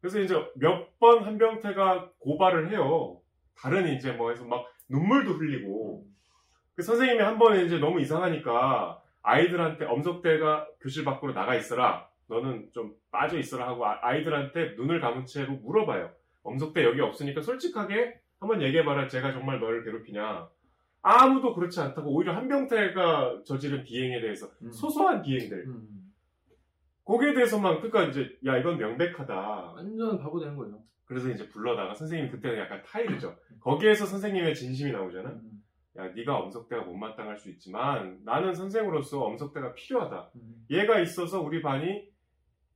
그래서 0.00 0.18
이제 0.20 0.34
몇 0.56 0.88
번 0.98 1.24
한병태가 1.24 2.10
고발을 2.18 2.70
해요. 2.70 3.20
다른 3.56 3.86
이제 3.94 4.12
뭐 4.12 4.30
해서 4.30 4.44
막 4.44 4.66
눈물도 4.88 5.32
흘리고 5.32 6.04
그 6.74 6.82
선생님이 6.82 7.20
한 7.22 7.38
번에 7.38 7.64
이제 7.64 7.78
너무 7.78 8.00
이상하니까 8.00 9.02
아이들한테 9.22 9.84
엄석대가 9.84 10.66
교실 10.80 11.04
밖으로 11.04 11.32
나가 11.34 11.54
있어라. 11.54 12.08
너는 12.26 12.70
좀 12.72 12.94
빠져 13.10 13.38
있어라 13.38 13.68
하고 13.68 13.84
아- 13.86 13.98
아이들한테 14.02 14.74
눈을 14.76 15.00
감은 15.00 15.26
채로 15.26 15.54
물어봐요. 15.54 16.10
엄석대 16.42 16.84
여기 16.84 17.00
없으니까 17.00 17.42
솔직하게 17.42 18.18
한번 18.40 18.62
얘기해봐라. 18.62 19.06
제가 19.06 19.32
정말 19.32 19.60
너를 19.60 19.84
괴롭히냐. 19.84 20.48
아무도 21.02 21.54
그렇지 21.54 21.80
않다고 21.80 22.10
오히려 22.10 22.34
한병태가 22.34 23.42
저지른 23.46 23.84
비행에 23.84 24.20
대해서 24.20 24.48
음. 24.62 24.70
소소한 24.70 25.22
비행들 25.22 25.66
음. 25.66 26.12
거기에 27.04 27.32
대해서만 27.32 27.80
그러니까 27.80 28.04
이제 28.04 28.38
야 28.44 28.58
이건 28.58 28.76
명백하다. 28.78 29.72
완전 29.74 30.18
바보 30.18 30.40
되는 30.40 30.56
거예요. 30.56 30.82
그래서 31.04 31.30
이제 31.30 31.48
불러다가 31.48 31.94
선생님이 31.94 32.30
그때는 32.30 32.58
약간 32.58 32.82
타이르죠. 32.84 33.34
거기에서 33.60 34.06
선생님의 34.06 34.54
진심이 34.54 34.92
나오잖아. 34.92 35.30
음. 35.30 35.62
야, 35.96 36.06
네가 36.14 36.38
엄석대가 36.38 36.82
못마땅할 36.84 37.36
수 37.36 37.50
있지만 37.50 38.20
나는 38.24 38.54
선생으로서 38.54 39.22
엄석대가 39.24 39.74
필요하다. 39.74 40.30
음. 40.36 40.66
얘가 40.70 41.00
있어서 41.00 41.40
우리 41.40 41.62
반이 41.62 42.09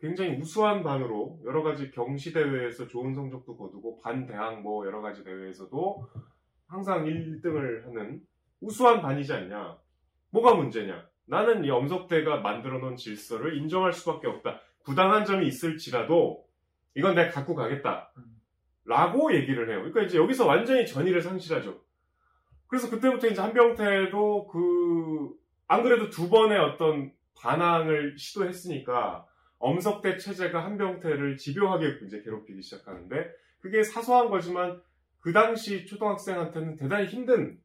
굉장히 0.01 0.37
우수한 0.37 0.83
반으로 0.83 1.41
여러 1.45 1.63
가지 1.63 1.91
경시 1.91 2.33
대회에서 2.33 2.89
좋은 2.89 3.15
성적도 3.15 3.57
거두고 3.57 4.01
반 4.01 4.27
대학 4.27 4.61
뭐 4.61 4.87
여러 4.87 5.01
가지 5.01 5.25
대회에서도 5.25 6.09
항상 6.67 7.05
1등을 7.05 7.85
하는 7.85 8.21
우수한 8.61 9.01
반이지 9.01 9.33
않냐. 9.33 9.79
뭐가 10.31 10.55
문제냐? 10.55 11.07
나는 11.27 11.65
이 11.65 11.71
엄석대가 11.71 12.39
만들어 12.39 12.79
놓은 12.79 12.97
질서를 12.97 13.57
인정할 13.57 13.93
수밖에 13.93 14.27
없다. 14.27 14.61
부당한 14.85 15.25
점이 15.25 15.47
있을지라도 15.47 16.45
이건 16.95 17.15
내가 17.15 17.31
갖고 17.31 17.55
가겠다. 17.55 18.13
라고 18.85 19.35
얘기를 19.35 19.71
해요. 19.71 19.79
그러니까 19.79 20.03
이제 20.03 20.19
여기서 20.19 20.47
완전히 20.47 20.87
전의를 20.87 21.23
상실하죠. 21.23 21.81
그래서 22.67 22.91
그때부터 22.91 23.29
이제 23.29 23.41
한병태도 23.41 24.49
그, 24.49 25.35
안 25.67 25.83
그래도 25.83 26.11
두 26.11 26.29
번의 26.29 26.59
어떤 26.59 27.13
반항을 27.41 28.19
시도했으니까 28.19 29.27
엄석대 29.65 30.19
체제가 30.19 30.63
한병태를 30.63 31.39
집요하게 31.39 32.01
이제 32.05 32.21
괴롭히기 32.23 32.61
시작하는데 32.61 33.31
그게 33.61 33.83
사소한 33.83 34.29
거지만 34.29 34.83
그 35.21 35.33
당시 35.33 35.87
초등학생한테는 35.87 36.77
대단히 36.77 37.07
힘든 37.07 37.59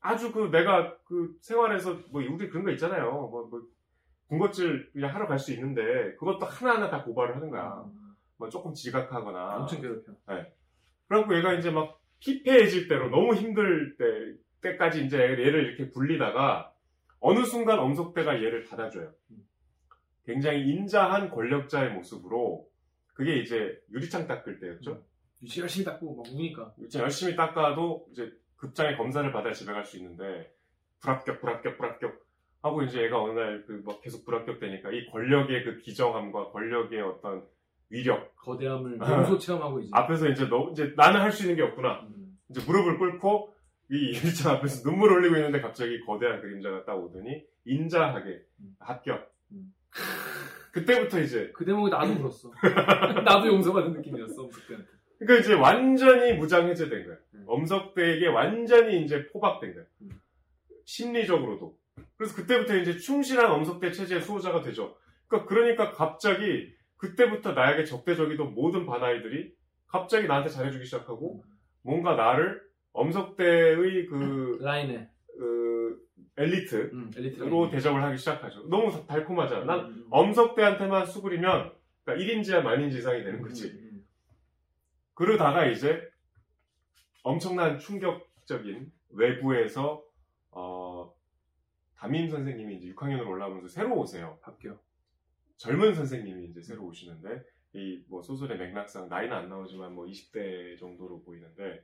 아주 0.00 0.30
그 0.30 0.50
내가 0.52 0.96
그 1.04 1.36
생활에서 1.40 1.98
뭐 2.10 2.22
우리 2.22 2.48
그런 2.48 2.64
거 2.64 2.70
있잖아요. 2.70 3.10
뭐, 3.10 3.48
뭐 3.48 3.62
군것질 4.28 4.90
그냥 4.92 5.12
하러 5.12 5.26
갈 5.26 5.40
수 5.40 5.52
있는데 5.54 6.14
그것도 6.20 6.46
하나하나 6.46 6.88
다 6.88 7.02
고발을 7.02 7.34
하는 7.34 7.50
거야. 7.50 7.84
뭐 8.36 8.48
조금 8.48 8.72
지각하거나 8.72 9.56
엄청 9.56 9.80
괴롭혀. 9.80 10.12
그래갖고 11.08 11.36
얘가 11.36 11.52
이제 11.54 11.70
막 11.70 12.00
피폐해질 12.20 12.86
때로 12.86 13.10
너무 13.10 13.34
힘들 13.34 13.96
때, 13.96 14.04
때까지 14.60 15.04
이제 15.04 15.18
얘를 15.18 15.64
이렇게 15.66 15.90
굴리다가 15.90 16.72
어느 17.18 17.44
순간 17.44 17.80
엄석대가 17.80 18.34
얘를 18.36 18.64
닫아줘요. 18.64 19.12
굉장히 20.24 20.68
인자한 20.70 21.30
권력자의 21.30 21.92
모습으로 21.94 22.66
그게 23.14 23.38
이제 23.38 23.78
유리창 23.92 24.26
닦을 24.26 24.58
때였죠. 24.60 25.02
유치 25.42 25.60
열심히 25.60 25.84
닦고 25.84 26.16
막 26.16 26.26
우니까. 26.32 26.72
유리창 26.78 27.02
열심히 27.02 27.36
닦아도 27.36 28.06
이제 28.12 28.32
급장의 28.56 28.96
검사를 28.96 29.30
받아야 29.32 29.52
집에 29.52 29.72
갈 29.72 29.84
수 29.84 29.98
있는데 29.98 30.52
불합격, 31.00 31.40
불합격, 31.40 31.76
불합격 31.76 32.24
하고 32.62 32.82
이제 32.82 33.02
얘가 33.02 33.22
어느 33.22 33.38
날 33.38 33.64
그 33.66 33.82
막 33.84 34.00
계속 34.00 34.24
불합격되니까 34.24 34.90
이 34.90 35.06
권력의 35.10 35.64
그 35.64 35.76
비정함과 35.82 36.50
권력의 36.50 37.02
어떤 37.02 37.44
위력 37.90 38.34
거대함을 38.36 38.96
몸소 38.98 39.38
체험하고 39.38 39.80
이제. 39.80 39.90
앞에서 39.92 40.28
이제 40.30 40.48
너 40.48 40.70
이제 40.72 40.94
나는 40.96 41.20
할 41.20 41.30
수 41.30 41.42
있는 41.42 41.56
게 41.56 41.62
없구나. 41.62 42.00
음. 42.08 42.38
이제 42.48 42.62
무릎을 42.66 42.98
꿇고 42.98 43.52
이 43.90 43.96
일장 44.16 44.52
앞에서 44.56 44.82
눈물 44.88 45.12
흘리고 45.12 45.36
있는데 45.36 45.60
갑자기 45.60 46.00
거대한 46.06 46.40
그림자가 46.40 46.84
딱 46.86 46.94
오더니 46.96 47.44
인자하게 47.66 48.42
음. 48.60 48.76
합격. 48.80 49.30
음. 49.52 49.74
그때부터 50.72 51.20
이제 51.20 51.52
그 51.54 51.64
대목에 51.64 51.90
나도 51.90 52.12
울었어. 52.20 52.50
나도 53.24 53.46
용서받은 53.46 53.92
느낌이었어, 53.92 54.42
엄석대한테. 54.42 54.88
그러니까 55.18 55.44
이제 55.44 55.54
완전히 55.54 56.32
무장 56.32 56.68
해제된 56.68 57.06
거야. 57.06 57.16
음. 57.34 57.44
엄석대에게 57.46 58.26
완전히 58.26 59.04
이제 59.04 59.28
포박된 59.28 59.74
거야. 59.74 59.84
음. 60.02 60.20
심리적으로도. 60.84 61.76
그래서 62.16 62.34
그때부터 62.34 62.76
이제 62.76 62.98
충실한 62.98 63.50
엄석대 63.52 63.92
체제의 63.92 64.22
수호자가 64.22 64.60
되죠. 64.62 64.96
그러니까 65.28 65.48
그러니까 65.48 65.92
갑자기 65.92 66.74
그때부터 66.96 67.52
나에게 67.52 67.84
적대적이던 67.84 68.54
모든 68.54 68.86
반아이들이 68.86 69.54
갑자기 69.86 70.26
나한테 70.26 70.50
잘해주기 70.50 70.84
시작하고 70.84 71.44
뭔가 71.82 72.16
나를 72.16 72.60
엄석대의 72.92 74.06
그, 74.06 74.58
라인에. 74.60 75.08
그 76.34 76.42
엘리트 76.42 76.90
음, 76.92 77.10
로. 77.48 77.68
대접을 77.70 78.02
하기 78.02 78.18
시작하죠. 78.18 78.68
너무 78.68 78.90
다- 78.90 79.06
달콤하잖아. 79.06 79.64
난 79.64 79.80
음, 79.86 79.90
음. 79.92 80.06
엄석대한테만 80.10 81.06
수그리면 81.06 81.72
그러니까 82.04 82.32
1인지야 82.32 82.62
만인지 82.62 82.98
이상이 82.98 83.22
되는 83.22 83.40
거지. 83.40 83.68
음, 83.68 83.78
음. 83.92 84.06
그러다가 85.14 85.66
이제 85.66 86.02
엄청난 87.22 87.78
충격적인 87.78 88.90
외부에서 89.10 90.02
어, 90.50 91.14
담임 91.96 92.28
선생님이 92.28 92.76
이제 92.76 92.92
6학년으로 92.94 93.28
올라오면서 93.28 93.68
새로 93.68 93.96
오세요. 93.96 94.38
바뀌어. 94.42 94.78
젊은 95.56 95.94
선생님이 95.94 96.46
이제 96.46 96.60
새로 96.60 96.84
오시는데 96.86 97.42
이 97.74 98.04
뭐 98.08 98.22
소설의 98.22 98.58
맥락상 98.58 99.08
나이는 99.08 99.34
안 99.36 99.48
나오지만 99.48 99.94
뭐 99.94 100.04
20대 100.06 100.78
정도로 100.78 101.22
보이는데 101.22 101.82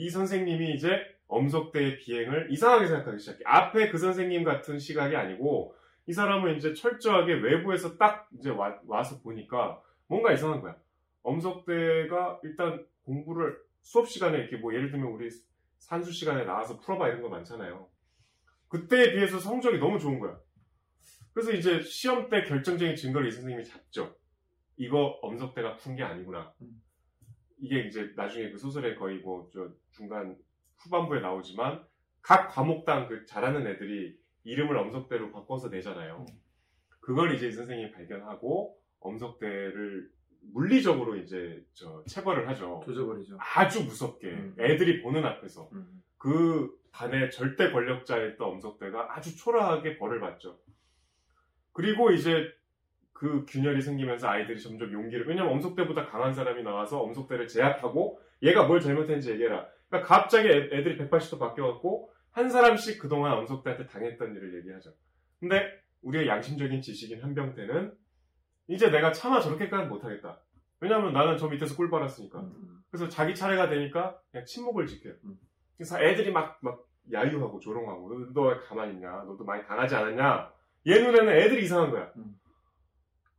이 0.00 0.08
선생님이 0.08 0.72
이제 0.72 0.88
엄석대의 1.28 1.98
비행을 1.98 2.50
이상하게 2.50 2.86
생각하기 2.86 3.18
시작해. 3.18 3.44
앞에 3.44 3.90
그 3.90 3.98
선생님 3.98 4.44
같은 4.44 4.78
시각이 4.78 5.14
아니고 5.14 5.74
이 6.06 6.12
사람은 6.14 6.56
이제 6.56 6.72
철저하게 6.72 7.34
외부에서 7.34 7.98
딱 7.98 8.26
이제 8.38 8.48
와, 8.48 8.78
와서 8.86 9.20
보니까 9.20 9.82
뭔가 10.06 10.32
이상한 10.32 10.62
거야. 10.62 10.74
엄석대가 11.22 12.40
일단 12.44 12.86
공부를 13.04 13.58
수업 13.82 14.08
시간에 14.08 14.38
이렇게 14.38 14.56
뭐 14.56 14.72
예를 14.72 14.90
들면 14.90 15.06
우리 15.12 15.28
산수 15.76 16.12
시간에 16.12 16.44
나와서 16.44 16.80
풀어봐 16.80 17.08
이런 17.08 17.20
거 17.20 17.28
많잖아요. 17.28 17.86
그때에 18.68 19.12
비해서 19.12 19.38
성적이 19.38 19.80
너무 19.80 19.98
좋은 19.98 20.18
거야. 20.18 20.38
그래서 21.34 21.52
이제 21.52 21.82
시험 21.82 22.30
때 22.30 22.42
결정적인 22.44 22.96
증거를 22.96 23.28
이 23.28 23.32
선생님이 23.32 23.64
잡죠. 23.66 24.16
이거 24.78 25.18
엄석대가 25.20 25.76
푼 25.76 25.94
게 25.94 26.02
아니구나. 26.02 26.54
음. 27.60 27.64
이게 27.64 27.80
이제 27.86 28.12
나중에 28.16 28.50
그 28.50 28.58
소설에 28.58 28.94
거의 28.94 29.18
뭐 29.18 29.48
저 29.52 29.68
중간 29.92 30.36
후반부에 30.78 31.20
나오지만 31.20 31.84
각 32.22 32.48
과목당 32.48 33.08
그 33.08 33.24
잘하는 33.26 33.66
애들이 33.66 34.18
이름을 34.44 34.76
엄석대로 34.76 35.30
바꿔서 35.32 35.68
내잖아요. 35.68 36.26
음. 36.28 36.34
그걸 37.00 37.34
이제 37.34 37.48
이 37.48 37.52
선생님이 37.52 37.92
발견하고 37.92 38.78
엄석대를 39.00 40.10
물리적으로 40.52 41.16
이제 41.16 41.64
저 41.74 42.02
체벌을 42.06 42.48
하죠. 42.48 42.80
조져버리죠. 42.84 43.36
아주 43.38 43.84
무섭게 43.84 44.28
음. 44.28 44.56
애들이 44.58 45.02
보는 45.02 45.24
앞에서 45.24 45.68
음. 45.72 46.02
그 46.16 46.78
반의 46.92 47.30
절대 47.30 47.70
권력자였던 47.70 48.46
엄석대가 48.46 49.16
아주 49.16 49.36
초라하게 49.36 49.98
벌을 49.98 50.20
받죠. 50.20 50.58
그리고 51.72 52.10
이제 52.10 52.52
그 53.20 53.44
균열이 53.46 53.82
생기면서 53.82 54.28
아이들이 54.28 54.58
점점 54.58 54.90
용기를 54.94 55.28
왜냐면 55.28 55.52
엄석대보다 55.52 56.06
강한 56.06 56.32
사람이 56.32 56.62
나와서 56.62 57.02
엄석대를 57.02 57.48
제압하고 57.48 58.18
얘가 58.42 58.64
뭘 58.66 58.80
잘못했는지 58.80 59.32
얘기해라. 59.32 59.66
그러니까 59.90 60.08
갑자기 60.08 60.48
애, 60.48 60.52
애들이 60.72 60.96
180도 60.96 61.38
바뀌어갖고 61.38 62.10
한 62.30 62.48
사람씩 62.48 62.98
그동안 62.98 63.32
엄석대한테 63.34 63.88
당했던 63.88 64.34
일을 64.34 64.56
얘기하죠. 64.60 64.94
근데 65.38 65.70
우리의 66.00 66.28
양심적인 66.28 66.80
지식인 66.80 67.22
한병태는 67.22 67.92
이제 68.68 68.90
내가 68.90 69.12
차마 69.12 69.38
저렇게까지 69.38 69.86
못하겠다. 69.90 70.40
왜냐면 70.80 71.12
나는 71.12 71.36
저 71.36 71.46
밑에서 71.48 71.76
꿀 71.76 71.90
빨았으니까. 71.90 72.40
음. 72.40 72.78
그래서 72.90 73.06
자기 73.10 73.34
차례가 73.34 73.68
되니까 73.68 74.18
그냥 74.30 74.46
침묵을 74.46 74.86
지켜요. 74.86 75.12
음. 75.24 75.36
그래서 75.76 76.00
애들이 76.02 76.32
막, 76.32 76.56
막 76.62 76.86
야유하고 77.12 77.60
조롱하고 77.60 78.32
너 78.32 78.42
왜 78.48 78.56
가만히 78.66 78.94
있냐? 78.94 79.10
너도 79.26 79.44
많이 79.44 79.62
당하지 79.66 79.94
않았냐? 79.94 80.52
얘 80.86 81.00
눈에는 81.02 81.28
애들이 81.34 81.64
이상한 81.64 81.90
거야. 81.90 82.10
음. 82.16 82.39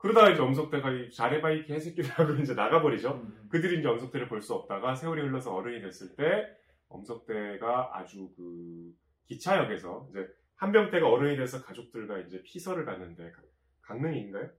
그러다가 0.02 0.32
이제 0.32 0.42
엄석대가 0.42 0.92
이 0.92 1.12
잘해봐 1.12 1.52
이 1.52 1.66
개새끼라고 1.66 2.34
이제 2.42 2.54
나가버리죠. 2.56 3.12
음. 3.14 3.48
그들이 3.50 3.80
이제 3.80 3.88
엄석대를 3.88 4.28
볼 4.28 4.42
수 4.42 4.54
없다가 4.56 4.96
세월이 4.96 5.22
흘러서 5.22 5.54
어른이 5.54 5.82
됐을 5.82 6.16
때 6.16 6.48
엄석대가 6.90 7.92
아주 7.98 8.30
그 8.36 8.92
기차역에서 9.28 10.08
이제 10.10 10.28
한병대가 10.56 11.08
어른이 11.08 11.38
돼서 11.38 11.62
가족들과 11.64 12.20
이제 12.20 12.42
피서를 12.44 12.86
갔는데 12.86 13.32
가- 13.32 13.42
강릉인가요? 13.84 14.50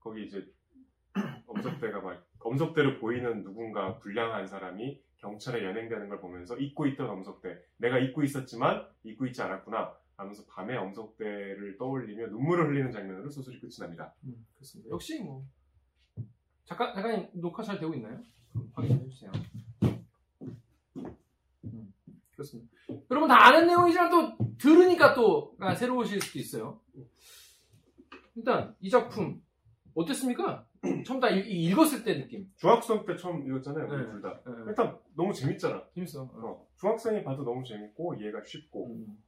거기 0.00 0.24
이제 0.24 0.44
엄석대가 1.46 2.00
막 2.00 2.26
엄석대로 2.40 2.98
보이는 2.98 3.42
누군가 3.42 3.98
불량한 3.98 4.46
사람이 4.46 5.00
경찰에 5.18 5.64
연행되는 5.64 6.08
걸 6.08 6.20
보면서 6.20 6.56
잊고 6.56 6.86
있던 6.86 7.08
엄석대 7.08 7.58
내가 7.78 7.98
잊고 7.98 8.22
있었지만 8.22 8.86
잊고 9.04 9.26
있지 9.26 9.42
않았구나 9.42 9.94
하면서 10.16 10.44
밤에 10.46 10.76
엄석대를 10.76 11.76
떠올리며 11.78 12.28
눈물을 12.28 12.68
흘리는 12.68 12.90
장면으로 12.90 13.30
소설이 13.30 13.60
끝이 13.60 13.72
납니다. 13.78 14.14
음, 14.24 14.46
그렇습니다. 14.54 14.90
역시 14.90 15.20
뭐 15.22 15.44
작가 16.64 16.92
작가님 16.94 17.28
녹화 17.34 17.62
잘 17.62 17.78
되고 17.78 17.94
있나요? 17.94 18.18
확인해 18.72 19.06
주세요. 19.08 19.30
음, 21.64 21.92
그렇습니다. 22.32 22.70
여러분 23.10 23.28
다 23.28 23.36
아는 23.46 23.66
내용이지만 23.66 24.10
또 24.10 24.36
들으니까 24.58 25.14
또 25.14 25.54
아, 25.60 25.74
새로우실 25.74 26.20
수도 26.20 26.38
있어요. 26.38 26.80
일단 28.34 28.74
이 28.80 28.88
작품 28.90 29.42
어땠습니까? 29.94 30.66
처음 31.04 31.20
다 31.20 31.28
읽- 31.30 31.46
읽었을 31.46 32.04
때 32.04 32.18
느낌. 32.18 32.50
중학생 32.56 33.04
때 33.04 33.16
처음 33.16 33.46
읽었잖아요. 33.46 33.88
네. 33.88 34.04
둘 34.12 34.22
다. 34.22 34.40
예, 34.46 34.52
일단 34.68 34.98
너무 35.14 35.32
재밌잖아. 35.32 35.84
재밌어. 35.94 36.22
어. 36.22 36.30
어, 36.34 36.66
중학생이 36.76 37.24
봐도 37.24 37.42
너무 37.44 37.64
재밌고 37.64 38.14
이해가 38.14 38.42
쉽고 38.44 38.92
음, 38.94 39.18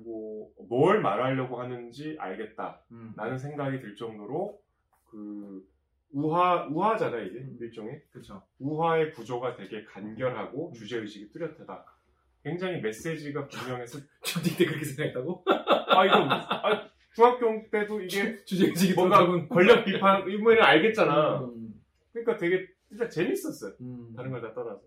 그리고 0.00 0.52
뭘 0.68 1.00
말하려고 1.00 1.58
하는지 1.60 2.16
알겠다. 2.18 2.82
음. 2.92 3.14
라는 3.16 3.38
생각이 3.38 3.80
들 3.80 3.96
정도로 3.96 4.60
그 5.10 5.66
우화 6.12 6.66
우화잖아 6.66 7.18
이게 7.20 7.38
음. 7.38 7.56
일종의 7.60 8.02
그렇죠. 8.10 8.42
우화의 8.58 9.12
구조가 9.12 9.56
되게 9.56 9.84
간결하고 9.84 10.72
주제 10.74 10.98
의식이 10.98 11.30
뚜렷하다. 11.32 11.84
굉장히 12.44 12.80
메시지가 12.80 13.48
분명해서 13.48 13.98
초딩 14.22 14.56
때 14.56 14.66
그렇게 14.66 14.84
생각했다고? 14.84 15.44
아 15.46 16.04
이거 16.06 16.14
아, 16.30 16.88
중학교 17.14 17.68
때도 17.70 18.02
이게 18.02 18.44
주제 18.44 18.66
의식이 18.66 18.94
뭔가 18.94 19.18
돌아가군. 19.18 19.48
권력 19.48 19.84
비판 19.84 20.28
이번에는 20.30 20.62
알겠잖아. 20.62 21.40
음, 21.40 21.80
그러니까 22.12 22.36
되게 22.36 22.66
진짜 22.88 23.08
재밌었어요. 23.08 23.72
음. 23.80 24.12
다른 24.14 24.30
걸 24.30 24.40
다 24.42 24.52
떠나서. 24.52 24.82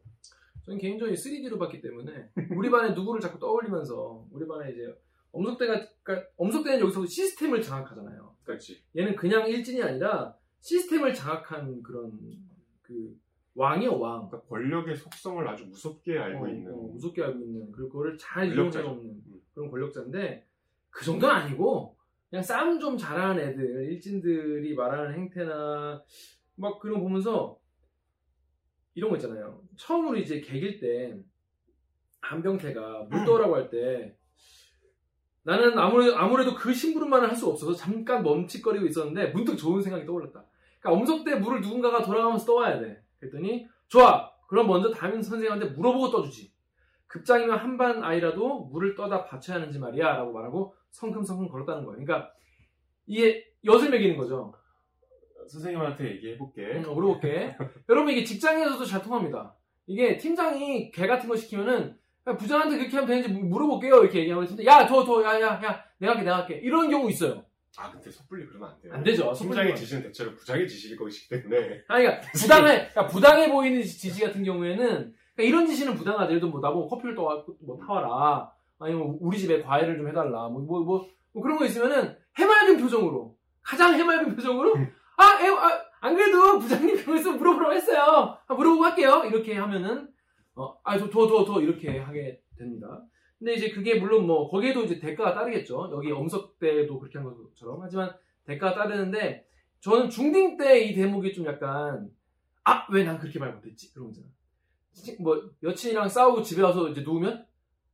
저는 0.69 0.77
개인적으로 0.77 1.15
3D로 1.15 1.57
봤기 1.57 1.81
때문에 1.81 2.29
우리 2.55 2.69
반에 2.69 2.93
누구를 2.93 3.19
자꾸 3.19 3.39
떠올리면서 3.39 4.27
우리 4.31 4.47
반에 4.47 4.71
이제 4.71 4.95
엄석대가 5.31 5.87
그러니까 6.03 6.29
엄석대는 6.37 6.81
여기서 6.81 7.05
시스템을 7.07 7.61
장악하잖아요. 7.61 8.35
그렇지. 8.43 8.83
얘는 8.95 9.15
그냥 9.15 9.47
일진이 9.47 9.81
아니라 9.81 10.35
시스템을 10.61 11.13
장악한 11.13 11.81
그런 11.81 12.11
그 12.83 13.17
왕이요 13.55 13.99
왕. 13.99 14.27
그러니까 14.29 14.47
권력의 14.47 14.95
속성을 14.95 15.47
아주 15.47 15.65
무섭게 15.65 16.17
알고 16.17 16.45
어, 16.45 16.47
있는. 16.47 16.71
어, 16.71 16.75
무섭게 16.75 17.23
알고 17.23 17.39
있는 17.39 17.71
그리고 17.71 17.89
그거를 17.89 18.17
잘 18.17 18.47
권력자죠. 18.49 18.85
이용해 18.85 18.95
먹는 18.95 19.13
음. 19.25 19.41
그런 19.53 19.71
권력자인데 19.71 20.47
그 20.91 21.05
정도는 21.05 21.33
아니고 21.35 21.97
그냥 22.29 22.43
싸움 22.43 22.79
좀 22.79 22.95
잘하는 22.95 23.41
애들 23.41 23.91
일진들이 23.91 24.75
말하는 24.75 25.15
행태나 25.15 26.03
막 26.55 26.79
그런 26.79 26.99
거 26.99 27.01
보면서 27.01 27.58
이런 28.99 29.09
거 29.09 29.15
있잖아요. 29.15 29.61
처음으로 29.77 30.17
이제 30.17 30.41
개길 30.41 30.77
때 30.79 31.17
한병태가 32.19 33.07
물떠라고 33.09 33.55
할 33.55 33.69
때 33.69 34.15
나는 35.43 35.79
아무래도, 35.79 36.17
아무래도 36.17 36.53
그 36.53 36.73
심부름만을 36.73 37.29
할 37.29 37.35
수가 37.35 37.53
없어서 37.53 37.73
잠깐 37.73 38.21
멈칫거리고 38.21 38.85
있었는데 38.85 39.27
문득 39.27 39.55
좋은 39.55 39.81
생각이 39.81 40.05
떠올랐다. 40.05 40.45
그러니까 40.79 40.99
엄석대 40.99 41.35
물을 41.35 41.61
누군가가 41.61 42.03
돌아가면서 42.03 42.45
떠와야 42.45 42.79
돼. 42.81 43.01
그랬더니 43.19 43.67
좋아. 43.87 44.29
그럼 44.49 44.67
먼저 44.67 44.91
담임 44.91 45.21
선생님한테 45.21 45.67
물어보고 45.75 46.11
떠주지. 46.11 46.51
급장이면 47.07 47.57
한반 47.57 48.03
아이라도 48.03 48.65
물을 48.65 48.95
떠다 48.95 49.23
받쳐야 49.23 49.55
하는지 49.57 49.79
말이야 49.79 50.17
라고 50.17 50.33
말하고 50.33 50.75
성큼성큼 50.91 51.47
걸었다는 51.47 51.85
거예요. 51.85 52.03
그러니까 52.03 52.31
이게 53.07 53.45
엿을 53.63 53.89
매기는 53.89 54.17
거죠. 54.17 54.53
선생님한테 55.49 56.11
얘기해볼게. 56.15 56.61
음, 56.61 56.93
물어볼게. 56.93 57.55
여러분 57.89 58.13
이게 58.13 58.23
직장에서도 58.23 58.85
잘 58.85 59.01
통합니다. 59.01 59.55
이게 59.87 60.17
팀장이 60.17 60.91
개 60.91 61.07
같은 61.07 61.27
거 61.27 61.35
시키면은 61.35 61.97
야, 62.27 62.37
부장한테 62.37 62.77
그렇게 62.77 62.95
하면 62.95 63.07
되는지 63.07 63.29
물어볼게요 63.29 64.01
이렇게 64.01 64.19
얘기하면 64.19 64.45
진짜 64.45 64.63
야더더야야야 64.63 65.59
내가 65.97 66.13
할게 66.13 66.23
내가 66.23 66.37
할게 66.37 66.61
이런 66.63 66.89
경우 66.89 67.09
있어요. 67.09 67.43
아 67.77 67.91
근데 67.91 68.09
섣불리 68.11 68.45
그러면 68.45 68.69
안 68.69 68.81
돼요. 68.81 68.93
안 68.93 69.03
되죠. 69.03 69.31
팀장의 69.33 69.75
지시는 69.75 70.03
대체로 70.03 70.35
부장의 70.35 70.67
지시일 70.67 70.97
것이기 70.97 71.29
때문에. 71.29 71.83
아니, 71.87 72.05
그러니까 72.05 72.21
부당해, 72.33 72.89
그러니까 72.89 73.07
부당해 73.07 73.49
보이는 73.49 73.81
지시 73.83 74.21
같은 74.21 74.43
경우에는 74.43 74.85
그러니까 74.85 75.43
이런 75.43 75.67
지시는 75.67 75.95
부당하죠. 75.95 76.29
예를 76.31 76.39
들어 76.39 76.51
뭐 76.51 76.59
나보고 76.59 76.87
커피를 76.87 77.15
떠와 77.15 77.45
뭐 77.61 77.77
타와라, 77.77 78.51
아니면 78.79 79.17
우리 79.19 79.37
집에 79.37 79.61
과일을 79.61 79.97
좀 79.97 80.07
해달라, 80.07 80.49
뭐뭐 80.49 81.07
뭐 81.31 81.43
그런 81.43 81.57
거 81.57 81.65
있으면은 81.65 82.17
해맑은 82.37 82.77
표정으로 82.77 83.35
가장 83.61 83.93
해맑은 83.93 84.35
표정으로 84.35 84.73
아, 85.21 85.43
에, 85.43 85.47
아, 85.49 85.81
안 86.01 86.15
그래도 86.15 86.59
부장님 86.59 86.95
그러면서 86.97 87.31
물어보라고 87.33 87.73
했어요. 87.73 88.37
아, 88.47 88.53
물어보고 88.53 88.85
할게요. 88.85 89.23
이렇게 89.25 89.55
하면은 89.55 90.07
어, 90.55 90.77
아, 90.83 90.97
더, 90.97 91.09
더, 91.09 91.27
더, 91.27 91.45
더 91.45 91.61
이렇게 91.61 91.97
하게 91.99 92.41
됩니다. 92.57 93.01
근데 93.37 93.53
이제 93.53 93.69
그게 93.69 93.95
물론 93.99 94.25
뭐 94.27 94.49
거기에도 94.49 94.83
이제 94.83 94.99
대가가 94.99 95.33
따르겠죠. 95.33 95.89
여기 95.93 96.11
엄석 96.11 96.59
때도 96.59 96.99
그렇게 96.99 97.17
한 97.19 97.27
것처럼 97.33 97.79
하지만 97.81 98.13
대가가 98.45 98.75
따르는데 98.75 99.45
저는 99.81 100.09
중딩 100.09 100.57
때 100.57 100.83
이 100.83 100.93
대목이 100.93 101.33
좀 101.33 101.45
약간 101.45 102.09
아 102.65 102.85
왜 102.91 103.03
난 103.05 103.17
그렇게 103.17 103.39
말 103.39 103.53
못했지 103.53 103.93
그런 103.93 104.07
거잖아. 104.09 104.27
치- 104.93 105.15
뭐 105.21 105.41
여친이랑 105.63 106.09
싸우고 106.09 106.41
집에 106.41 106.61
와서 106.61 106.89
이제 106.89 107.01
누우면 107.01 107.45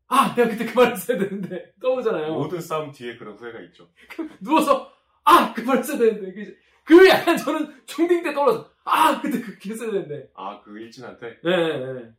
아 0.07 0.33
내가 0.35 0.49
그때 0.49 0.65
그 0.65 0.79
말했어야 0.79 1.17
되는데 1.19 1.73
떠오르잖아요. 1.81 2.33
모든 2.33 2.59
싸움 2.59 2.91
뒤에 2.91 3.15
그런 3.17 3.35
후회가 3.35 3.59
있죠. 3.61 3.87
누워서 4.41 4.91
아 5.23 5.53
그 5.53 5.61
말했어야 5.61 5.97
되는데 5.99 6.55
그, 6.85 6.97
그 6.97 7.09
약간 7.09 7.35
저는 7.37 7.73
중딩 7.85 8.23
때 8.23 8.33
떠올라서 8.33 8.69
아 8.85 9.19
그때 9.21 9.41
그렇게 9.41 9.71
했어야 9.71 9.91
되는데. 9.91 10.29
아 10.35 10.61
그 10.63 10.77
일진한테? 10.79 11.39
네 11.43 11.77
네. 11.77 12.11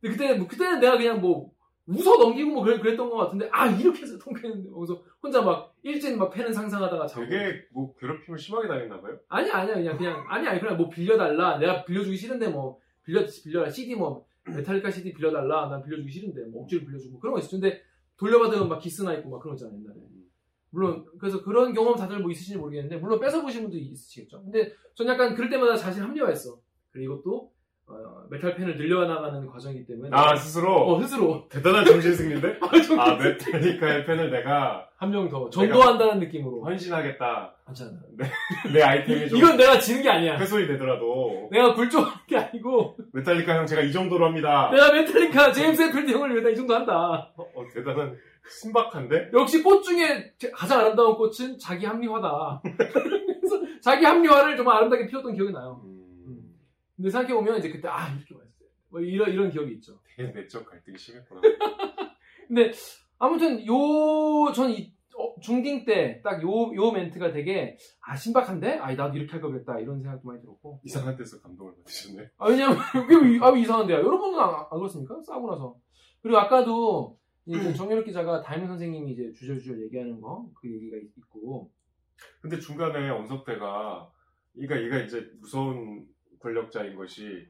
근데 0.00 0.16
그때 0.16 0.34
뭐 0.34 0.46
그때는 0.46 0.78
내가 0.80 0.96
그냥 0.96 1.20
뭐 1.20 1.50
웃어 1.86 2.18
넘기고 2.18 2.50
뭐 2.52 2.62
그랬, 2.62 2.80
그랬 2.80 2.96
던 2.96 3.10
것 3.10 3.16
같은데 3.16 3.48
아 3.52 3.66
이렇게 3.66 4.02
해서 4.02 4.16
통쾌했는데 4.18 4.70
거기서 4.70 5.02
혼자 5.22 5.42
막 5.42 5.74
일진 5.82 6.18
막 6.18 6.30
패는 6.30 6.52
상상하다가 6.52 7.06
자고. 7.06 7.26
되게 7.26 7.66
뭐 7.72 7.94
괴롭힘을 7.96 8.38
심하게 8.38 8.68
당했나 8.68 9.00
봐요. 9.00 9.18
아니 9.28 9.50
아니야 9.50 9.74
그냥 9.74 9.96
그냥 9.98 10.24
아니 10.28 10.46
아니 10.46 10.60
그냥 10.60 10.76
뭐 10.76 10.88
빌려달라. 10.88 11.58
내가 11.58 11.84
빌려주기 11.84 12.16
싫은데 12.16 12.48
뭐 12.48 12.78
빌려 13.04 13.24
빌려라. 13.44 13.68
CD 13.70 13.94
뭐 13.96 14.24
메탈리카 14.44 14.90
CD 14.90 15.12
빌려달라. 15.12 15.68
난 15.68 15.82
빌려주기 15.82 16.10
싫은데 16.10 16.44
뭐 16.46 16.62
억지로 16.62 16.84
빌려주고 16.86 17.18
그런 17.18 17.32
거 17.34 17.40
있어 17.40 17.50
근데 17.52 17.82
돌려받으면 18.18 18.68
막 18.68 18.78
기스나 18.78 19.14
있고 19.14 19.30
막 19.30 19.40
그런 19.40 19.56
거 19.56 19.64
있잖아 19.64 19.72
옛날에 19.74 19.96
물론 20.70 21.04
그래서 21.18 21.42
그런 21.42 21.72
경험 21.74 21.96
다들 21.96 22.18
뭐 22.20 22.30
있으신지 22.30 22.58
모르겠는데 22.58 22.96
물론 22.96 23.18
뺏어 23.20 23.42
보신 23.42 23.62
분도 23.62 23.76
있으시겠죠 23.76 24.42
근데 24.42 24.72
전 24.94 25.06
약간 25.08 25.34
그럴 25.34 25.50
때마다 25.50 25.76
자신 25.76 26.02
합리화했어 26.02 26.58
그리고 26.92 27.14
이것도 27.14 27.50
어, 27.92 28.22
메탈 28.30 28.54
팬을 28.54 28.76
늘려나가는 28.78 29.44
과정이기 29.48 29.84
때문에 29.84 30.10
아 30.12 30.36
스스로 30.36 30.92
어, 30.92 31.00
스스로 31.02 31.48
대단한 31.48 31.84
정신승리인데? 31.84 32.60
좀 32.86 32.98
아 33.00 33.16
메탈리카의 33.16 34.06
팬을 34.06 34.30
내가 34.30 34.86
한 34.96 35.10
명 35.10 35.28
더 35.28 35.48
전도한다는 35.50 36.20
느낌으로 36.20 36.62
헌신하겠다. 36.62 37.54
괜찮아. 37.66 37.90
내 38.72 38.82
아이템이 38.82 39.28
좀 39.30 39.38
이건 39.38 39.56
내가 39.56 39.78
지는 39.80 40.02
게 40.02 40.10
아니야. 40.10 40.36
훼손이 40.36 40.66
되더라도 40.68 41.48
내가 41.50 41.74
굴종하는 41.74 42.12
게 42.28 42.36
아니고 42.36 42.96
메탈리카 43.14 43.56
형 43.56 43.66
제가 43.66 43.82
이 43.82 43.90
정도로 43.90 44.26
합니다. 44.26 44.70
내가 44.70 44.92
메탈리카 44.92 45.50
제임스 45.52 45.82
헷필드 45.82 46.12
형을 46.12 46.36
위해 46.40 46.52
이 46.52 46.54
정도 46.54 46.74
한다. 46.76 47.32
어, 47.36 47.42
어, 47.42 47.64
대단한 47.74 48.16
신박한데? 48.48 49.30
역시 49.32 49.62
꽃 49.62 49.82
중에 49.82 50.34
가장 50.52 50.80
아름다운 50.80 51.16
꽃은 51.16 51.58
자기 51.58 51.86
합리화다. 51.86 52.62
그래서 52.62 53.60
자기 53.80 54.04
합리화를 54.04 54.56
정말 54.56 54.76
아름답게 54.78 55.06
피웠던 55.06 55.34
기억이 55.34 55.52
나요. 55.52 55.80
음, 55.84 56.54
근데 56.96 57.10
생각해보면 57.10 57.58
이제 57.58 57.70
그때 57.70 57.88
아 57.88 58.08
이렇게 58.08 58.34
맛있어요. 58.34 58.68
뭐 58.90 59.00
이런 59.00 59.30
이런 59.30 59.50
기억이 59.50 59.72
있죠. 59.74 60.00
되게 60.16 60.32
내적 60.32 60.64
갈등이 60.64 60.98
심했구나. 60.98 61.40
근데 62.48 62.72
아무튼 63.18 63.64
요전 63.64 64.74
중딩 65.42 65.84
때딱요요 65.84 66.92
멘트가 66.92 67.32
되게 67.32 67.76
아 68.00 68.16
신박한데 68.16 68.78
아 68.78 68.92
나도 68.94 69.16
이렇게 69.16 69.32
할 69.32 69.40
거겠다 69.40 69.78
이런 69.78 70.00
생각도 70.00 70.26
많이 70.26 70.40
들었고 70.40 70.80
이상한 70.84 71.16
데서 71.16 71.40
감동을 71.40 71.74
받으셨네. 71.76 72.30
아 72.38 72.48
왜냐면 72.48 72.78
아, 73.42 73.50
왜 73.50 73.60
이상한데요 73.60 73.98
여러분은 73.98 74.38
안, 74.38 74.54
안 74.70 74.78
그렇습니까 74.78 75.20
싸우고 75.22 75.50
나서 75.50 75.76
그리고 76.22 76.38
아까도 76.38 77.18
이제 77.46 77.72
정현욱 77.74 78.04
기자가 78.04 78.42
다임 78.42 78.66
선생님이 78.66 79.12
이제 79.12 79.32
주저주저 79.32 79.80
얘기하는 79.82 80.20
거 80.20 80.50
그 80.60 80.70
얘기가 80.70 80.96
있- 80.98 81.10
있고. 81.18 81.70
근데 82.40 82.58
중간에 82.58 83.08
엄석대가 83.08 84.10
얘가 84.58 84.80
얘가 84.82 84.98
이제 84.98 85.30
무서운 85.40 86.06
권력자인 86.40 86.94
것이 86.96 87.46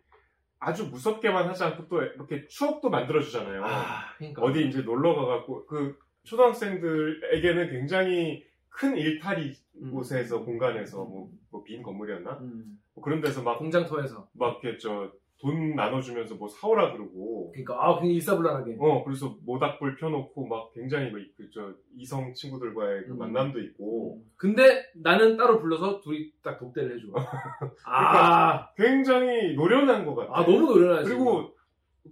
아주 0.59 0.89
무섭게만 0.89 1.49
하지 1.49 1.65
않고 1.65 1.89
또 1.89 2.03
이렇게 2.03 2.47
추억도 2.47 2.89
만들어 2.91 3.21
주잖아요. 3.21 3.65
아 3.65 4.15
그러니까. 4.17 4.43
어디 4.43 4.67
이제 4.69 4.83
놀러 4.83 5.15
가갖고 5.15 5.67
그 5.67 5.99
초등학생들에게는 6.25 7.71
굉장히 7.71 8.45
큰 8.69 8.97
일탈이 8.97 9.53
음. 9.83 9.91
곳에서 9.91 10.45
공간에서 10.45 11.05
뭐빈 11.51 11.83
건물이었나? 11.83 12.39
음, 12.41 12.79
뭐 12.95 13.03
그런 13.03 13.21
데서 13.21 13.43
막막 13.43 13.59
공장 13.59 13.87
터에서. 13.87 14.29
이렇게 14.37 14.79
저 14.79 15.11
돈 15.41 15.75
나눠주면서 15.75 16.35
뭐 16.35 16.49
사오라 16.49 16.93
그러고. 16.93 17.51
그러니까 17.53 17.75
아 17.79 17.99
그냥 17.99 18.13
일사불란하게. 18.15 18.77
어 18.79 19.03
그래서 19.05 19.37
모닥불 19.45 19.97
펴놓고 19.97 20.47
막 20.47 20.73
굉장히 20.75 21.11
그저 21.37 21.75
이성 21.97 22.33
친구들과의 22.35 23.05
그 23.07 23.13
음. 23.13 23.19
만남도 23.19 23.61
있고. 23.61 24.23
근데 24.37 24.85
나는 24.95 25.37
따로 25.37 25.61
불러서 25.61 26.01
둘이 26.01 26.31
딱 26.43 26.59
독대를 26.59 26.97
해줘. 26.97 27.09
아, 27.87 28.73
굉장히 28.75 29.55
노련한 29.55 30.05
것 30.05 30.15
같아. 30.15 30.31
아 30.35 30.45
너무 30.45 30.67
노련하지. 30.67 31.09
그리고 31.09 31.55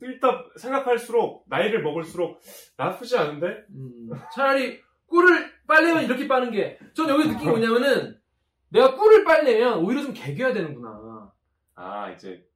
일단 0.00 0.44
생각할수록 0.56 1.44
나이를 1.48 1.82
먹을수록 1.82 2.40
나쁘지 2.76 3.16
않은데? 3.18 3.64
음, 3.70 4.10
차라리 4.34 4.80
꿀을 5.06 5.50
빨려면 5.66 6.04
이렇게 6.04 6.28
빠는 6.28 6.50
게, 6.50 6.78
전 6.94 7.08
여기서 7.08 7.30
느낀 7.30 7.44
게 7.44 7.50
뭐냐면은, 7.50 8.18
내가 8.68 8.94
꿀을 8.94 9.24
빨려면 9.24 9.78
오히려 9.78 10.02
좀 10.02 10.12
개겨야 10.12 10.52
되는구나. 10.52 11.32
아 11.74 12.10
이제 12.10 12.44
그 12.44 12.47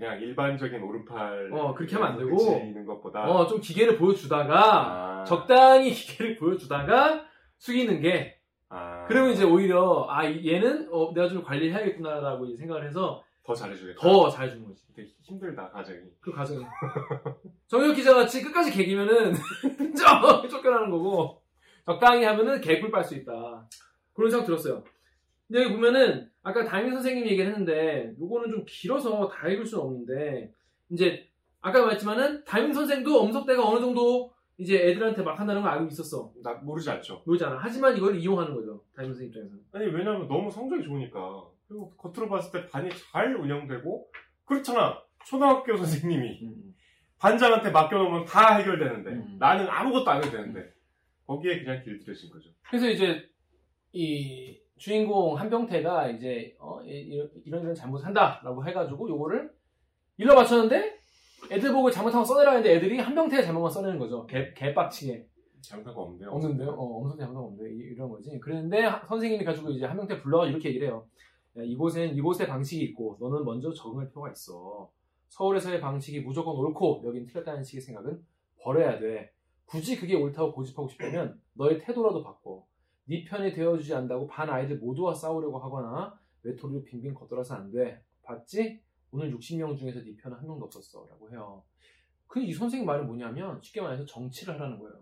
그냥 0.00 0.18
일반적인 0.18 0.82
오른팔 0.82 1.50
어, 1.52 1.74
그렇게 1.74 1.94
하면 1.96 2.12
안 2.12 2.18
되고. 2.18 2.34
그치는 2.34 2.86
것보다 2.86 3.22
어, 3.30 3.46
좀 3.46 3.60
기계를 3.60 3.98
보여주다가, 3.98 5.20
아, 5.20 5.24
적당히 5.24 5.92
기계를 5.92 6.36
보여주다가, 6.36 7.26
숙이는 7.58 8.00
게, 8.00 8.38
아, 8.70 9.04
그러면 9.06 9.32
이제 9.32 9.44
오히려, 9.44 10.06
아, 10.08 10.24
이- 10.24 10.50
얘는, 10.50 10.88
어, 10.90 11.12
내가 11.14 11.28
좀 11.28 11.42
관리해야겠구나라고 11.42 12.46
이제 12.46 12.56
생각을 12.56 12.86
해서 12.86 13.22
더 13.44 13.52
잘해주겠다. 13.54 14.00
더 14.00 14.30
잘해주는 14.30 14.66
거지. 14.66 14.82
되게 14.96 15.08
힘들다 15.22 15.68
가정이. 15.70 15.98
그 16.20 16.32
과정이. 16.32 16.64
정혁 17.68 17.94
기자 17.94 18.14
같이 18.14 18.42
끝까지 18.42 18.70
개기면은, 18.72 19.34
좀 19.76 20.48
쫓겨나는 20.48 20.90
거고, 20.90 21.42
적당히 21.84 22.24
하면은 22.24 22.58
개꿀 22.62 22.90
빨 22.90 23.04
수 23.04 23.14
있다. 23.16 23.66
그런 24.14 24.30
생각 24.30 24.46
들었어요. 24.46 24.82
근데 25.50 25.64
여기 25.64 25.74
보면은, 25.74 26.30
아까 26.42 26.64
담임 26.64 26.92
선생님이 26.92 27.30
얘기를 27.30 27.50
했는데, 27.50 28.14
요거는 28.20 28.50
좀 28.50 28.64
길어서 28.66 29.28
다 29.28 29.48
읽을 29.48 29.66
수는 29.66 29.84
없는데, 29.84 30.52
이제, 30.90 31.28
아까 31.60 31.82
말했지만은, 31.82 32.44
담임 32.44 32.72
선생도 32.72 33.20
엄석대가 33.20 33.68
어느 33.68 33.80
정도 33.80 34.32
이제 34.60 34.76
애들한테 34.76 35.22
막 35.22 35.40
한다는 35.40 35.62
걸 35.62 35.70
알고 35.72 35.86
있었어. 35.86 36.32
나 36.42 36.52
모르지 36.52 36.90
않죠. 36.90 37.22
모르잖아. 37.24 37.56
하지만 37.58 37.96
이걸 37.96 38.16
이용하는 38.16 38.54
거죠. 38.54 38.84
담임 38.94 39.10
선생님 39.10 39.30
입장에서는. 39.30 39.64
아니 39.72 39.86
왜냐면 39.86 40.28
너무 40.28 40.50
성적이 40.50 40.84
좋으니까 40.84 41.44
그리고 41.66 41.90
겉으로 41.96 42.28
봤을 42.28 42.52
때 42.52 42.68
반이 42.68 42.90
잘 42.90 43.34
운영되고 43.34 44.10
그렇잖아. 44.44 45.02
초등학교 45.24 45.74
선생님이 45.78 46.40
반장한테 47.18 47.70
맡겨놓으면 47.70 48.26
다 48.26 48.56
해결되는데 48.56 49.10
음. 49.10 49.36
나는 49.38 49.66
아무것도 49.66 50.10
안 50.10 50.18
해도 50.18 50.30
되는데 50.30 50.74
거기에 51.26 51.62
그냥 51.64 51.82
길들여진 51.82 52.28
거죠. 52.28 52.50
그래서 52.68 52.90
이제 52.90 53.30
이 53.92 54.59
주인공 54.80 55.36
한병태가 55.38 56.08
이제 56.08 56.56
어, 56.58 56.80
이- 56.82 57.28
이런 57.44 57.62
이런 57.62 57.74
잘못한다라고 57.74 58.66
해가지고 58.66 59.10
요거를 59.10 59.52
일러 60.16 60.34
맞췄는데 60.34 60.98
애들 61.52 61.70
보고 61.72 61.90
잘못한 61.90 62.22
거 62.22 62.24
써내라 62.24 62.52
했는데 62.52 62.76
애들이 62.76 62.98
한병태의 62.98 63.44
잘못만 63.44 63.70
써내는 63.70 63.98
거죠. 63.98 64.26
개 64.26 64.54
개빡치게 64.54 65.26
잘못한 65.60 65.92
거 65.94 66.00
없네요. 66.04 66.30
없는데요. 66.30 66.70
어, 66.70 67.00
엄청 67.02 67.18
잘못한 67.18 67.42
거 67.42 67.48
없는데 67.48 67.74
이- 67.74 67.90
이런 67.92 68.08
거지. 68.08 68.38
그랬는데 68.40 68.80
하- 68.84 69.04
선생님이 69.06 69.44
가지고 69.44 69.68
이제 69.70 69.84
한병태 69.84 70.22
불러 70.22 70.46
이렇게 70.48 70.70
얘기를 70.70 70.86
해요. 70.88 71.04
야, 71.58 71.62
이곳엔 71.62 72.14
이곳의 72.16 72.46
방식이 72.46 72.82
있고 72.86 73.18
너는 73.20 73.44
먼저 73.44 73.70
적응할 73.74 74.08
필요가 74.08 74.30
있어. 74.30 74.90
서울에서의 75.28 75.82
방식이 75.82 76.20
무조건 76.20 76.56
옳고 76.56 77.02
여긴 77.04 77.26
틀렸다는 77.26 77.62
식의 77.62 77.82
생각은 77.82 78.18
버려야 78.62 78.98
돼. 78.98 79.30
굳이 79.66 79.98
그게 80.00 80.14
옳다고 80.16 80.52
고집하고 80.54 80.88
싶다면 80.88 81.38
너의 81.52 81.78
태도라도 81.80 82.22
바꿔. 82.24 82.64
네 83.10 83.24
편이 83.24 83.52
되어주지 83.52 83.92
않는다고 83.92 84.28
반 84.28 84.48
아이들 84.48 84.78
모두와 84.78 85.12
싸우려고 85.12 85.58
하거나 85.58 86.16
외톨이로 86.44 86.84
빙빙 86.84 87.12
걷돌아서 87.12 87.56
안 87.56 87.72
돼. 87.72 88.00
봤지? 88.22 88.80
오늘 89.10 89.34
60명 89.36 89.76
중에서 89.76 90.00
네 90.04 90.14
편은 90.16 90.36
한 90.38 90.46
명도 90.46 90.66
없었어. 90.66 91.04
라고 91.10 91.28
해요. 91.32 91.64
그이 92.28 92.52
선생님 92.52 92.86
말은 92.86 93.08
뭐냐면 93.08 93.58
쉽게 93.62 93.80
말해서 93.80 94.06
정치를 94.06 94.54
하라는 94.54 94.78
거예요. 94.78 94.94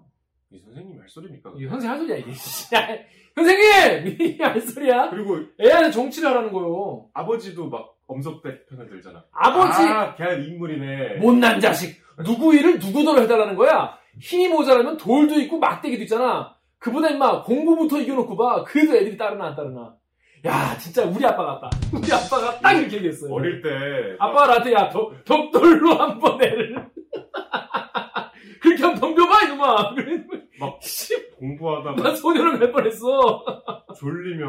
이 0.51 0.59
선생님 0.59 0.99
할 0.99 1.07
소리입니까? 1.07 1.53
이 1.59 1.67
선생 1.69 1.91
할 1.91 1.99
소리야 1.99 2.17
이게. 2.17 2.31
야, 2.31 2.89
선생님! 3.37 4.17
이게 4.27 4.43
할 4.43 4.59
소리야? 4.59 5.11
그리고 5.11 5.41
애한테 5.61 5.91
정치를 5.91 6.31
하라는 6.31 6.51
거요. 6.51 7.11
아버지도 7.13 7.69
막 7.69 7.95
엄석대 8.07 8.65
편을 8.65 8.89
들잖아. 8.89 9.23
아버지! 9.31 9.83
아, 9.83 10.15
걔 10.15 10.43
인물이네. 10.47 11.17
못난 11.17 11.61
자식! 11.61 12.01
누구 12.25 12.55
일을 12.55 12.79
누구더러 12.79 13.21
해달라는 13.21 13.55
거야? 13.55 13.99
힘이 14.19 14.49
모자라면 14.49 14.97
돌도 14.97 15.39
있고 15.43 15.59
막대기도 15.59 16.05
있잖아. 16.05 16.58
그보다 16.79 17.09
임마 17.09 17.43
공부부터 17.43 17.99
이겨놓고 17.99 18.37
봐. 18.37 18.65
그래도 18.65 18.97
애들이 18.97 19.17
따르나 19.17 19.47
안 19.47 19.57
따르나. 19.57 19.95
야 20.47 20.77
진짜 20.79 21.05
우리 21.05 21.25
아빠 21.27 21.45
같다. 21.45 21.71
우리 21.93 22.13
아빠가 22.13 22.59
딱 22.61 22.73
이렇게 22.73 22.97
얘기했어요. 22.97 23.33
어릴 23.35 23.61
때 23.61 23.69
아빠가 24.21 24.47
나한테 24.47 24.73
야 24.73 24.89
덕, 24.89 25.25
덕돌로 25.25 25.95
한 25.95 26.19
번 26.21 26.41
애를 26.41 26.89
그렇게 28.63 28.83
하면 28.83 29.01
덤벼봐 29.01 29.45
이놈아. 29.47 29.95
막 30.61 30.79
씨, 30.83 31.15
공부하다가 31.39 32.03
난 32.03 32.17
소년을 32.17 32.59
낼 32.61 32.71
뻔했어. 32.73 33.45
졸리면 33.97 34.47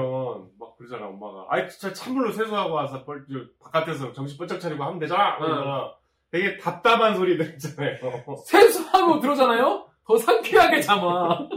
막 0.60 0.78
그러잖아 0.78 1.08
엄마가 1.08 1.46
아이 1.50 1.68
진짜 1.68 1.92
찬물로 1.94 2.32
세수하고 2.32 2.74
와서 2.74 3.04
벌, 3.04 3.26
저 3.32 3.40
바깥에서 3.64 4.12
정신 4.14 4.38
번쩍 4.38 4.60
차리고 4.60 4.84
하면 4.84 5.00
되잖아 5.00 5.38
그러잖아 5.38 5.92
되게 6.32 6.58
답답한 6.58 7.16
소리들 7.16 7.54
있잖아요 7.54 7.98
세수하고 8.46 9.20
들어오잖아요? 9.20 9.86
더 10.06 10.18
상쾌하게 10.18 10.82
잠아. 10.82 11.48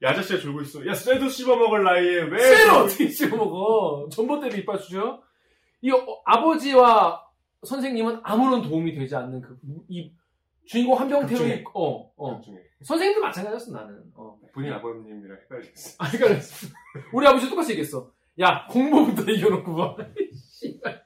이 0.00 0.06
아저씨가 0.06 0.38
졸고 0.40 0.60
있어 0.62 0.86
야 0.86 0.94
쇠도 0.94 1.28
씹어먹을 1.28 1.82
나이에 1.82 2.22
왜 2.22 2.38
쇠를 2.38 2.70
어떻게 2.74 3.08
씹어먹어? 3.08 4.08
전봇대로 4.10 4.56
이빨 4.56 4.78
수죠? 4.78 5.22
이 5.80 5.90
어, 5.90 5.98
아버지와 6.24 7.24
선생님은 7.64 8.20
아무런 8.22 8.62
도움이 8.62 8.94
되지 8.94 9.16
않는 9.16 9.40
그, 9.40 9.58
이 9.88 10.12
주인공 10.66 10.98
한병태의, 11.00 11.38
극중에. 11.38 11.64
어, 11.74 12.12
어. 12.16 12.40
중에 12.40 12.56
선생님도 12.84 13.20
마찬가지였어, 13.22 13.72
나는. 13.72 14.02
어. 14.14 14.38
본인 14.54 14.72
아버님이랑 14.74 15.38
헷갈렸어 15.42 15.96
아, 15.98 16.08
그러니까, 16.10 16.40
우리 17.12 17.26
아버지 17.26 17.48
똑같이 17.48 17.72
얘기했어. 17.72 18.12
야, 18.40 18.66
공부부터 18.70 19.30
이겨놓고 19.32 19.74
봐. 19.74 19.96
씨발. 20.52 21.04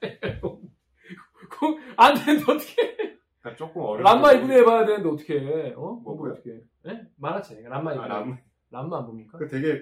공- 1.59 1.79
안 1.97 2.13
되는데 2.13 2.51
어떻게 2.51 3.17
조금 3.55 3.81
어려운 3.81 4.03
람마 4.03 4.29
2분의 4.33 4.51
해봐야 4.61 4.85
되는데 4.85 5.09
어떻게 5.09 5.39
해? 5.39 5.73
어? 5.75 5.99
뭐, 6.03 6.15
뭐야? 6.15 6.31
어떻게 6.33 6.51
해? 6.53 6.61
예? 6.87 7.07
만화책. 7.17 7.63
람마 7.67 7.93
2분의. 7.93 7.99
아, 8.01 8.07
람, 8.07 8.37
람마 8.71 8.99
안 8.99 9.05
봅니까? 9.05 9.37
그 9.37 9.47
되게 9.47 9.81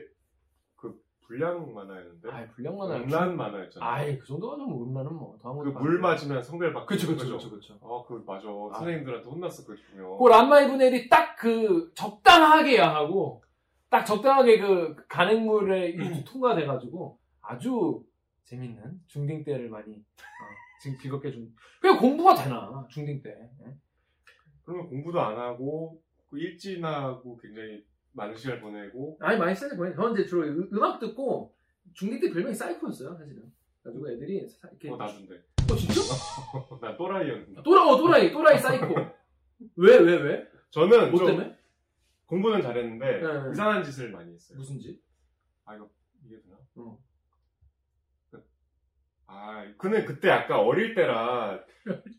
그 0.76 1.00
불량 1.28 1.71
만화였는데 1.74 2.30
아이, 2.32 2.47
불량 2.50 2.76
만화. 2.78 2.95
음란 2.97 3.38
만화였잖아 3.38 3.86
아이, 3.86 4.17
그 4.17 4.26
정도가 4.26 4.58
좀 4.58 4.82
음란은 4.84 5.13
뭐. 5.13 5.38
더한 5.39 5.60
그 5.60 5.65
것도 5.71 5.80
물 5.80 5.91
아니고. 5.91 6.02
맞으면 6.02 6.41
성별 6.43 6.74
바뀌는 6.74 6.88
그쵸, 7.06 7.15
그쵸. 7.15 7.38
그쵸, 7.38 7.50
그쵸. 7.52 7.80
아, 7.84 8.04
그 8.08 8.24
맞아. 8.26 8.47
아. 8.47 8.78
선생님들한테 8.80 9.30
혼났어, 9.30 9.63
그거 9.63 9.80
보면. 9.95 10.17
그 10.17 10.28
람마 10.28 10.62
2분의 10.62 10.91
1이 10.91 11.10
딱 11.10 11.32
그 11.41 11.91
적당하게 11.95 12.78
야하고 12.78 13.43
딱 13.89 14.04
적당하게 14.06 14.60
그 14.60 14.95
간행물에 15.08 15.89
이 15.89 15.95
통과돼가지고 16.24 17.17
아주 17.41 18.04
재밌는 18.43 19.02
중딩 19.08 19.43
때를 19.43 19.69
많이 19.69 19.95
어, 19.95 20.50
지금 20.81 20.97
즐겁게 20.97 21.31
좀. 21.31 21.53
그냥 21.79 21.99
공부가 21.99 22.33
되나 22.35 22.85
중딩 22.89 23.21
때. 23.21 23.29
예? 23.65 23.75
그러면 24.63 24.87
공부도 24.89 25.19
안 25.21 25.37
하고 25.37 26.01
그 26.29 26.39
일진하고 26.39 27.37
굉장히 27.37 27.85
많은 28.13 28.35
시간을 28.35 28.61
보내고 28.61 29.17
아니 29.21 29.37
많이 29.37 29.55
쓰는 29.55 29.77
거예요. 29.77 29.95
저는 29.95 30.13
이제 30.13 30.25
주로 30.25 30.43
음- 30.47 30.69
음악 30.73 30.99
듣고 30.99 31.53
중딩 31.93 32.19
때 32.19 32.29
별명이 32.31 32.53
사이코였어요 32.55 33.15
사실은. 33.15 33.51
그래가지고 33.83 34.11
애들이 34.11 34.47
사- 34.47 34.67
이렇게 34.69 34.89
어 34.89 34.97
나준대. 34.97 35.35
어 35.35 35.75
진짜? 35.75 36.01
난 36.81 36.97
또라이였는데. 36.97 37.61
또라 37.63 37.83
어 37.87 37.97
또라이 37.97 38.31
또라이 38.31 38.57
사이코. 38.57 38.95
왜 39.75 39.97
왜 39.99 40.15
왜? 40.17 40.47
저는 40.71 41.11
뭐좀 41.11 41.27
때문에? 41.27 41.57
공부는 42.25 42.61
잘했는데 42.61 43.05
네. 43.21 43.51
이상한 43.51 43.83
짓을 43.83 44.11
많이 44.11 44.33
했어요. 44.33 44.57
무슨 44.57 44.79
짓? 44.79 44.99
아 45.65 45.75
이거 45.75 45.89
이게 46.25 46.41
되나? 46.41 46.57
어. 46.77 46.97
아 49.62 49.74
근데 49.78 50.04
그때 50.06 50.30
약간 50.30 50.60
어릴 50.60 50.93
때라 50.95 51.60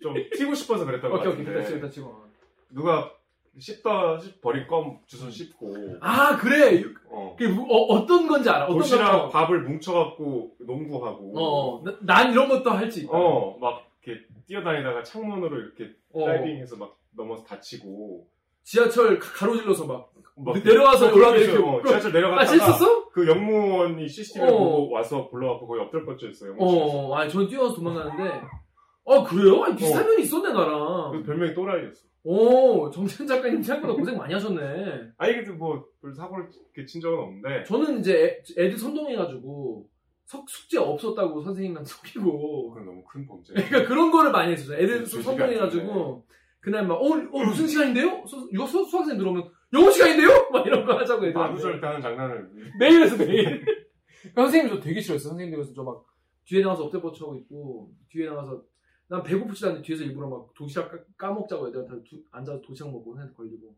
좀 0.01 0.15
튀고 0.37 0.55
싶어서 0.55 0.85
그랬던 0.85 1.11
것 1.11 1.21
오케이 1.21 1.33
오케이 1.33 1.45
같은데 1.45 1.65
치고 1.67 1.81
됐다 1.81 1.91
치고. 1.91 2.23
누가 2.71 3.13
씹다 3.59 4.19
씹- 4.19 4.41
버린 4.41 4.67
껌 4.67 4.99
주워 5.07 5.31
씹고 5.31 5.99
아 6.01 6.37
그래. 6.39 6.83
어. 7.11 7.37
그게 7.39 7.53
뭐- 7.53 7.67
어, 7.67 7.95
어떤 7.95 8.27
건지 8.27 8.49
알아. 8.49 8.65
어떤 8.65 8.79
도시락 8.79 9.13
거. 9.13 9.29
밥을 9.29 9.61
뭉쳐갖고 9.63 10.57
농구하고 10.61 11.33
어, 11.39 11.43
어. 11.81 11.83
나- 11.85 11.97
난 12.01 12.33
이런 12.33 12.49
것도 12.49 12.71
할 12.71 12.91
수 12.91 13.01
있다. 13.01 13.11
어, 13.13 13.59
막 13.59 13.87
이렇게 14.05 14.25
뛰어다니다가 14.47 15.03
창문으로 15.03 15.59
이렇게 15.61 15.91
어. 16.15 16.25
다이빙해서 16.25 16.77
막 16.77 16.97
넘어서 17.15 17.45
다치고 17.45 18.27
지하철 18.65 19.19
가- 19.19 19.33
가로질러서 19.33 19.87
막 19.87 20.13
막 20.35 20.57
내려와서 20.65 21.09
어, 21.09 21.13
올라가 21.15 21.33
그렇게 21.35 21.53
이렇게 21.53 21.63
어, 21.69 21.81
그- 21.83 21.89
지하철 21.89 22.11
아, 22.11 22.15
내려갔다가 22.15 22.47
재밌었어? 22.47 23.11
그 23.11 23.29
영무원이 23.29 24.09
CCTV를 24.09 24.53
어. 24.55 24.59
보고 24.59 24.91
와서 24.91 25.29
불러갖고 25.29 25.67
거기 25.67 25.81
엎드려 25.81 26.05
뻗쳐 26.07 26.29
있어요. 26.31 26.53
영무실에서. 26.53 26.87
어, 26.87 27.15
아니 27.15 27.31
전 27.31 27.47
뛰어서 27.47 27.75
도망가는데. 27.75 28.41
어 29.05 29.25
그래요? 29.25 29.63
아니, 29.65 29.77
비슷한 29.77 30.05
어. 30.05 30.07
면이 30.09 30.23
있었네 30.23 30.53
나랑. 30.55 31.13
그 31.13 31.23
별명이 31.23 31.55
또라이였어. 31.55 32.01
오 32.25 32.89
정찬 32.91 33.27
작가님 33.27 33.63
생각보다 33.63 33.93
고생 33.95 34.17
많이 34.17 34.33
하셨네. 34.33 34.63
아니 35.19 35.35
근데 35.35 35.51
뭐 35.53 35.85
별 36.01 36.15
사고를 36.15 36.47
이렇게 36.75 36.87
친 36.87 37.01
적은 37.03 37.19
없는데 37.19 37.65
저는 37.65 37.99
이제 38.01 38.43
애, 38.57 38.71
들 38.71 38.79
선동해가지고 38.79 39.87
석 40.25 40.49
숙제 40.49 40.79
없었다고 40.79 41.43
선생님한테 41.43 41.85
속이고. 41.93 42.71
그건 42.71 42.87
너무 42.87 43.05
큰 43.05 43.27
범죄. 43.27 43.53
그러니까 43.53 43.85
그런 43.87 44.11
거를 44.11 44.33
많이 44.33 44.53
했었어요. 44.53 44.79
애들 44.79 45.01
그 45.01 45.07
선동해가지고 45.23 46.25
그날 46.63 46.87
막 46.87 46.95
어, 46.95 47.07
어 47.11 47.45
무슨 47.45 47.67
시간인데요? 47.67 48.25
수, 48.27 48.49
이거 48.53 48.65
수, 48.67 48.85
수학생 48.85 49.19
들어오면 49.19 49.51
영어 49.75 49.91
시간인데요? 49.91 50.29
막 50.53 50.65
이런 50.67 50.87
거 50.87 50.93
하자고 50.97 51.27
애들한테. 51.27 51.35
만우절 51.53 51.81
때 51.81 51.87
하는 51.89 52.01
장난을 52.01 52.51
매일 52.79 53.03
해서 53.05 53.17
매일. 53.17 53.65
선생님이 54.35 54.75
저 54.77 54.81
되게 54.81 55.01
싫어했어. 55.01 55.31
선생님들 55.31 55.59
그래서 55.59 55.75
저 55.75 55.83
막 55.83 56.07
뒤에 56.45 56.63
나가서 56.63 56.85
엎드려 56.85 57.03
뻗쳐하고 57.03 57.37
있고 57.39 57.93
뒤에 58.11 58.27
나가서 58.29 58.63
난 59.09 59.23
배고프지도 59.23 59.69
않는데 59.69 59.87
뒤에서 59.87 60.05
일부러 60.05 60.29
막 60.29 60.55
도시락 60.55 60.91
까, 60.91 60.99
까먹자고 61.19 61.69
애들한테 61.69 62.03
두- 62.09 62.23
앉아서 62.31 62.61
도시락 62.63 62.93
먹고 62.93 63.21
해서 63.21 63.33
걸리고. 63.35 63.77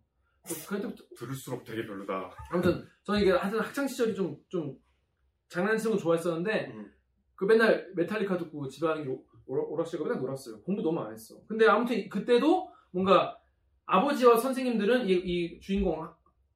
그때부터 0.68 1.02
들을수록 1.16 1.64
되게 1.64 1.86
별로다. 1.86 2.30
아무튼 2.50 2.86
저는 3.04 3.20
이게 3.22 3.30
하여튼 3.32 3.60
학창 3.60 3.88
시절이 3.88 4.14
좀 4.14 4.36
좀 4.48 4.76
장난치는 5.48 5.96
거 5.96 6.02
좋아했었는데 6.02 6.72
음. 6.74 6.90
그 7.34 7.44
맨날 7.44 7.90
메탈리카 7.94 8.36
듣고 8.38 8.68
집에 8.68 8.86
가는 8.86 9.04
게 9.04 9.08
오- 9.10 9.24
오락- 9.46 9.70
오락실 9.72 9.98
가 9.98 10.04
맨날 10.04 10.20
놀았어요. 10.20 10.60
공부 10.62 10.82
너무 10.82 11.00
안 11.00 11.12
했어. 11.12 11.36
근데 11.46 11.66
아무튼 11.66 12.08
그때도 12.08 12.70
뭔가 12.94 13.36
아버지와 13.86 14.36
선생님들은 14.38 15.08
이, 15.08 15.12
이 15.12 15.60
주인공 15.60 16.08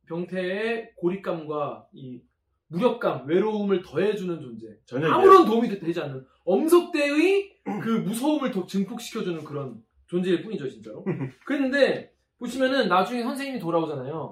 병태의 0.07 0.95
고립감과 0.97 1.89
이 1.93 2.23
무력감, 2.69 3.27
외로움을 3.27 3.83
더해주는 3.83 4.41
존재. 4.41 4.67
전혀 4.87 5.09
아무런 5.11 5.45
도움이 5.47 5.69
되- 5.69 5.79
되지 5.79 6.01
않는 6.01 6.25
엄석대의 6.45 7.61
그 7.83 7.89
무서움을 8.05 8.51
더 8.53 8.67
증폭시켜주는 8.67 9.43
그런 9.45 9.83
존재일 10.07 10.43
뿐이죠, 10.43 10.69
진짜로. 10.71 11.05
그런데 11.45 12.13
보시면은 12.39 12.89
나중에 12.89 13.23
선생님이 13.23 13.59
돌아오잖아요. 13.59 14.31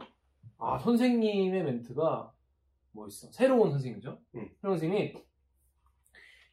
아, 0.58 0.78
선생님의 0.78 1.64
멘트가 1.64 2.32
뭐 2.92 3.06
있어? 3.08 3.28
새로운 3.32 3.70
선생님이죠? 3.70 4.18
음. 4.36 4.48
새로운 4.60 4.78
선생님이 4.78 5.14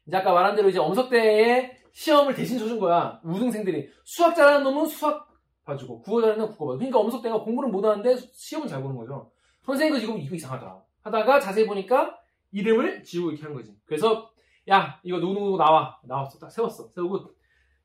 이제 0.06 0.16
아까 0.16 0.32
말한 0.32 0.56
대로 0.56 0.68
이제 0.68 0.78
엄석대의 0.78 1.78
시험을 1.92 2.34
대신 2.34 2.58
쳐준 2.58 2.80
거야. 2.80 3.20
우등생들이 3.24 3.88
수학 4.04 4.34
잘하는 4.34 4.64
놈은 4.64 4.86
수학 4.86 5.33
봐주고 5.64 6.00
국어 6.02 6.20
잘하는 6.20 6.46
국어 6.48 6.66
봐주고. 6.66 6.78
그러니까 6.78 6.98
엄석대가 7.00 7.40
공부는 7.40 7.70
못하는데 7.70 8.16
시험은 8.16 8.68
잘 8.68 8.82
보는 8.82 8.96
거죠. 8.96 9.30
선생님이 9.62 10.00
지금 10.00 10.18
이거 10.18 10.34
이상하다. 10.34 10.82
하다가 11.02 11.40
자세히 11.40 11.66
보니까 11.66 12.18
이름을 12.52 13.02
지우고 13.02 13.30
이렇게 13.30 13.44
한 13.44 13.54
거지. 13.54 13.74
그래서 13.84 14.30
야 14.68 14.98
이거 15.02 15.18
누구누구 15.18 15.56
나와 15.58 15.98
나왔어 16.04 16.38
딱 16.38 16.50
세웠어 16.50 16.88
세우고 16.88 17.20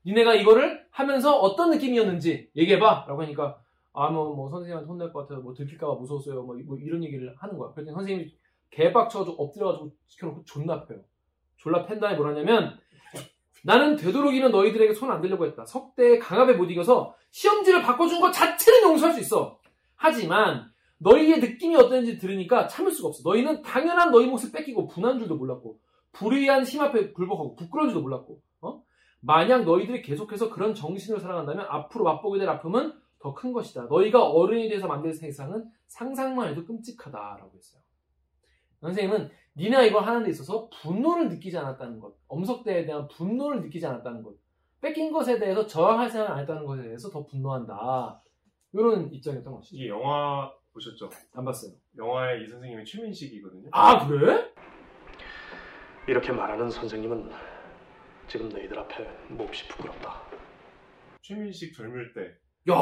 니네가 0.06 0.34
이거를 0.34 0.86
하면서 0.90 1.38
어떤 1.38 1.70
느낌이었는지 1.70 2.50
얘기해봐 2.56 3.04
라고 3.06 3.20
하니까 3.22 3.60
아뭐뭐 3.92 4.48
선생님한테 4.48 4.88
혼날 4.88 5.12
것 5.12 5.20
같아서 5.20 5.42
뭐 5.42 5.52
들킬까봐 5.52 5.94
무서웠어요 5.96 6.42
뭐, 6.42 6.56
이- 6.56 6.62
뭐 6.62 6.78
이런 6.78 7.04
얘기를 7.04 7.34
하는 7.36 7.58
거야 7.58 7.72
그랬더니 7.72 7.94
선생님이 7.94 8.32
개빡쳐가지고 8.70 9.42
엎드려가지고 9.42 9.92
시켜놓고 10.06 10.44
존나 10.44 10.86
패요 10.86 11.00
졸라 11.58 11.84
팬 11.84 12.00
다음에 12.00 12.16
뭐라냐면 12.16 12.78
나는 13.64 13.96
되도록이면 13.96 14.50
너희들에게 14.52 14.94
손안 14.94 15.20
대려고 15.20 15.46
했다 15.46 15.64
석대의 15.66 16.18
강압에 16.18 16.54
못 16.54 16.70
이겨서 16.70 17.14
시험지를 17.30 17.82
바꿔준 17.82 18.20
것 18.20 18.32
자체는 18.32 18.82
용서할 18.82 19.14
수 19.14 19.20
있어 19.20 19.58
하지만 19.96 20.70
너희의 20.98 21.40
느낌이 21.40 21.76
어땠는지 21.76 22.18
들으니까 22.18 22.66
참을 22.66 22.90
수가 22.90 23.08
없어 23.08 23.22
너희는 23.28 23.62
당연한 23.62 24.10
너희 24.10 24.26
몫을 24.26 24.52
뺏기고 24.52 24.86
분한 24.88 25.18
줄도 25.18 25.36
몰랐고 25.36 25.78
불의한 26.12 26.64
힘 26.64 26.80
앞에 26.80 27.12
굴복하고 27.12 27.54
부끄러운 27.54 27.88
줄도 27.90 28.02
몰랐고, 28.02 28.40
어? 28.62 28.82
만약 29.20 29.64
너희들이 29.64 30.02
계속해서 30.02 30.50
그런 30.50 30.74
정신을 30.74 31.20
살아간다면 31.20 31.66
앞으로 31.68 32.04
맛보게 32.04 32.38
될 32.38 32.48
아픔은 32.48 32.92
더 33.20 33.34
큰 33.34 33.52
것이다. 33.52 33.82
너희가 33.84 34.26
어른이 34.28 34.68
돼서 34.70 34.88
만들 34.88 35.12
세상은 35.12 35.66
상상만 35.86 36.48
해도 36.48 36.64
끔찍하다라고 36.64 37.52
했어요. 37.54 37.82
선생님은 38.80 39.30
니네가 39.56 39.82
이걸 39.84 40.04
하는 40.04 40.22
데 40.22 40.30
있어서 40.30 40.68
분노를 40.70 41.28
느끼지 41.28 41.56
않았다는 41.58 42.00
것, 42.00 42.14
엄석대에 42.28 42.86
대한 42.86 43.06
분노를 43.08 43.60
느끼지 43.62 43.86
않았다는 43.86 44.22
것, 44.22 44.34
뺏긴 44.80 45.12
것에 45.12 45.38
대해서 45.38 45.66
저항할 45.66 46.08
생각을 46.08 46.32
안 46.34 46.40
했다는 46.40 46.64
것에 46.64 46.82
대해서 46.82 47.10
더 47.10 47.26
분노한다. 47.26 48.22
이런 48.72 49.12
입장이었던 49.12 49.52
것이죠. 49.52 49.76
이 49.76 49.88
영화 49.88 50.50
보셨죠? 50.72 51.10
안 51.34 51.44
봤어요. 51.44 51.72
영화의 51.98 52.44
이 52.44 52.46
선생님이 52.48 52.84
최민식이거든요. 52.84 53.68
아, 53.72 54.06
그래? 54.06 54.50
이렇게 56.08 56.32
말하는 56.32 56.70
선생님은 56.70 57.30
지금 58.28 58.48
너희들 58.48 58.78
앞에 58.78 59.06
몹시 59.28 59.68
부끄럽다. 59.68 60.22
최민식 61.22 61.74
젊을 61.74 62.12
때 62.14 62.20
야, 62.72 62.74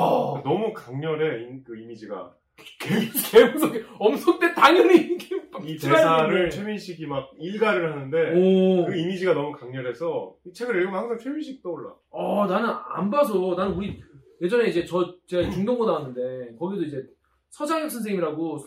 너무 0.44 0.72
강렬해 0.74 1.42
이- 1.44 1.62
그 1.64 1.76
이미지가 1.78 2.34
개무섭게 2.78 3.84
엄석대 3.98 4.54
당연히 4.54 5.16
이. 5.64 5.76
대사를 5.76 6.50
최민식이 6.50 7.06
막 7.06 7.30
일가를 7.38 7.92
하는데 7.92 8.30
오. 8.34 8.86
그 8.86 8.96
이미지가 8.96 9.34
너무 9.34 9.52
강렬해서 9.52 10.36
이 10.46 10.52
책을 10.52 10.76
읽으면 10.76 10.94
항상 11.00 11.18
최민식 11.18 11.62
떠올라. 11.62 11.92
어, 12.10 12.46
나는 12.46 12.70
안 12.90 13.10
봐서 13.10 13.54
나는 13.56 13.74
우리 13.74 14.00
예전에 14.40 14.68
이제 14.68 14.84
저 14.84 15.16
제가 15.26 15.50
중동고 15.50 15.84
나왔는데 15.84 16.54
거기도 16.58 16.84
이제 16.84 17.04
서장혁 17.50 17.90
선생님이라고 17.90 18.58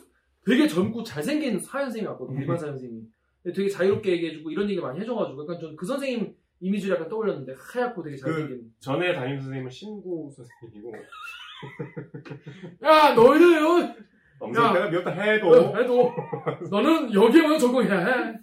되게 0.46 0.68
젊고 0.68 1.04
잘생긴 1.04 1.60
사연 1.60 1.86
선생님이 1.86 2.10
왔거든 2.12 2.36
일반 2.36 2.58
사연 2.58 2.74
선생님이 2.74 3.04
근데 3.44 3.56
되게 3.56 3.70
자유롭게 3.70 4.12
얘기해주고 4.12 4.52
이런 4.52 4.70
얘기 4.70 4.82
많이 4.82 5.00
해줘가지고 5.00 5.44
약간 5.44 5.60
전 5.60 5.76
그 5.76 5.86
선생님 5.86 6.36
이미지를 6.60 6.96
약간 6.96 7.08
떠올렸는데 7.10 7.56
하얗고 7.58 8.04
되게 8.04 8.16
잘생긴 8.18 8.72
전에 8.80 9.14
담임 9.16 9.40
선생님은 9.40 9.70
신구 9.72 10.30
선생님이고 10.36 10.94
야 12.84 13.13
너희들 13.13 13.95
엄석대가 14.39 14.89
미웠다 14.89 15.12
해도 15.12 15.50
어, 15.50 15.78
해도 15.78 16.12
너는 16.69 17.13
여기에 17.13 17.41
먼저 17.43 17.67
적응해야 17.67 18.00
해 18.06 18.34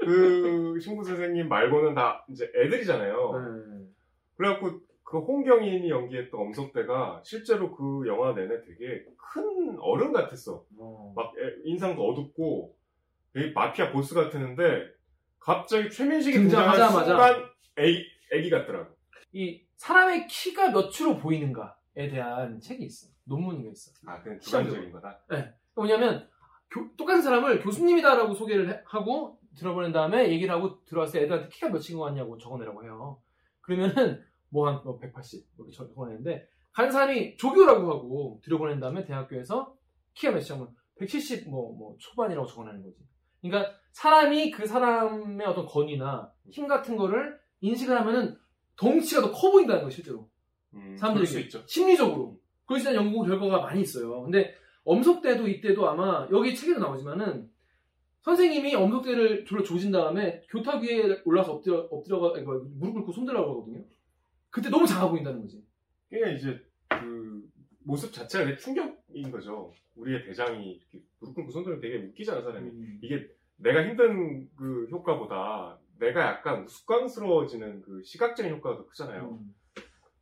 그 0.00 0.78
신구 0.80 1.04
선생님 1.04 1.48
말고는 1.48 1.94
다 1.94 2.24
이제 2.30 2.50
애들이잖아요. 2.56 3.32
네. 3.32 3.84
그래갖고 4.36 4.80
그 5.02 5.18
홍경인이 5.18 5.90
연기했던 5.90 6.40
엄석대가 6.40 7.20
실제로 7.24 7.74
그 7.76 8.06
영화 8.06 8.32
내내 8.32 8.60
되게 8.62 9.04
큰 9.18 9.76
어른 9.80 10.12
같았어. 10.12 10.64
어. 10.78 11.12
막 11.14 11.32
애- 11.38 11.60
인상도 11.64 12.02
어둡고 12.08 12.74
되게 13.34 13.50
마피아 13.52 13.90
보스 13.92 14.14
같았는데 14.14 14.86
갑자기 15.40 15.90
최민식이 15.90 16.38
등장하자마자. 16.38 17.04
순간 17.04 17.44
애기, 17.76 18.04
애기 18.32 18.48
같더라고. 18.50 18.94
이 19.32 19.62
사람의 19.76 20.26
키가 20.28 20.70
몇으로 20.70 21.18
보이는가에 21.18 21.68
대한 21.96 22.60
책이 22.60 22.84
있어 22.84 23.08
논문이 23.24 23.68
있어 23.70 23.90
아, 24.06 24.22
그냥 24.22 24.38
주관적인 24.38 24.92
거다. 24.92 25.18
뭐냐면 25.74 26.28
교- 26.70 26.94
똑같은 26.96 27.22
사람을 27.22 27.60
교수님이다라고 27.60 28.34
소개를 28.34 28.70
해- 28.70 28.82
하고 28.86 29.38
들어보낸 29.56 29.92
다음에 29.92 30.30
얘기를 30.30 30.54
하고 30.54 30.84
들어왔을 30.84 31.20
때 31.20 31.24
애들한테 31.24 31.48
키가 31.48 31.68
몇인 31.70 31.96
것 31.96 32.04
같냐고 32.04 32.36
적어내라고 32.38 32.84
해요. 32.84 33.20
그러면은 33.62 34.22
뭐한 34.50 34.82
180 35.00 35.46
이렇게 35.56 35.72
적- 35.72 35.88
적어내는데 35.88 36.46
한 36.72 36.90
사람이 36.90 37.36
조교라고 37.38 37.90
하고 37.90 38.40
들어보낸 38.44 38.78
다음에 38.80 39.04
대학교에서 39.04 39.74
키가 40.14 40.32
몇이냐면 40.32 40.74
170 40.98 41.48
뭐 41.48 41.74
뭐 41.76 41.96
초반이라고 41.98 42.46
적어내는 42.46 42.82
거지. 42.82 42.98
그러니까 43.40 43.72
사람이 43.92 44.50
그 44.50 44.66
사람의 44.66 45.46
어떤 45.46 45.64
권위나 45.66 46.30
힘 46.50 46.66
같은 46.68 46.96
거를 46.96 47.38
인식을 47.60 47.98
하면은 48.00 48.36
덩치가 48.76 49.22
더 49.22 49.32
커 49.32 49.50
보인다는 49.52 49.80
거예요, 49.82 49.90
실제로. 49.90 50.28
음, 50.74 50.96
사람들이 50.96 51.26
수 51.26 51.38
있죠. 51.40 51.62
심리적으로. 51.66 52.38
그것에 52.66 52.90
대한 52.90 53.06
연구 53.06 53.24
결과가 53.24 53.60
많이 53.60 53.80
있어요. 53.80 54.22
근데 54.22 54.54
엄석대도 54.84 55.48
이때도 55.48 55.88
아마 55.88 56.28
여기 56.30 56.54
책에도 56.54 56.80
나오지만은 56.80 57.50
선생님이 58.22 58.74
엄석대를 58.74 59.44
졸라 59.44 59.62
조진 59.62 59.92
다음에 59.92 60.42
교탁 60.50 60.82
위에 60.82 61.22
올라서 61.24 61.54
엎드려 61.54 61.78
엎드려가 61.90 62.36
아니, 62.36 62.44
무릎 62.44 62.94
꿇고 62.94 63.12
손들라고 63.12 63.50
하거든요. 63.52 63.84
그때 64.50 64.68
너무 64.68 64.86
작아 64.86 65.08
보인다는 65.08 65.42
거지. 65.42 65.64
그러니까 66.08 66.32
이제 66.32 66.60
그 66.88 67.48
모습 67.84 68.12
자체가 68.12 68.56
충격인 68.56 69.30
거죠. 69.30 69.72
우리의 69.94 70.24
대장이 70.24 70.72
이렇게 70.72 71.04
무릎 71.20 71.34
꿇고 71.36 71.50
손들면 71.52 71.80
되게 71.80 71.98
웃기잖아 71.98 72.42
사람이. 72.42 72.68
음. 72.68 72.98
이게 73.00 73.28
내가 73.56 73.86
힘든 73.86 74.48
그 74.56 74.88
효과보다 74.90 75.78
내가 75.98 76.22
약간 76.22 76.64
우스꽝스러워지는 76.64 77.82
그 77.82 78.02
시각적인 78.02 78.52
효과가 78.52 78.76
더 78.76 78.86
크잖아요. 78.86 79.38
음. 79.40 79.54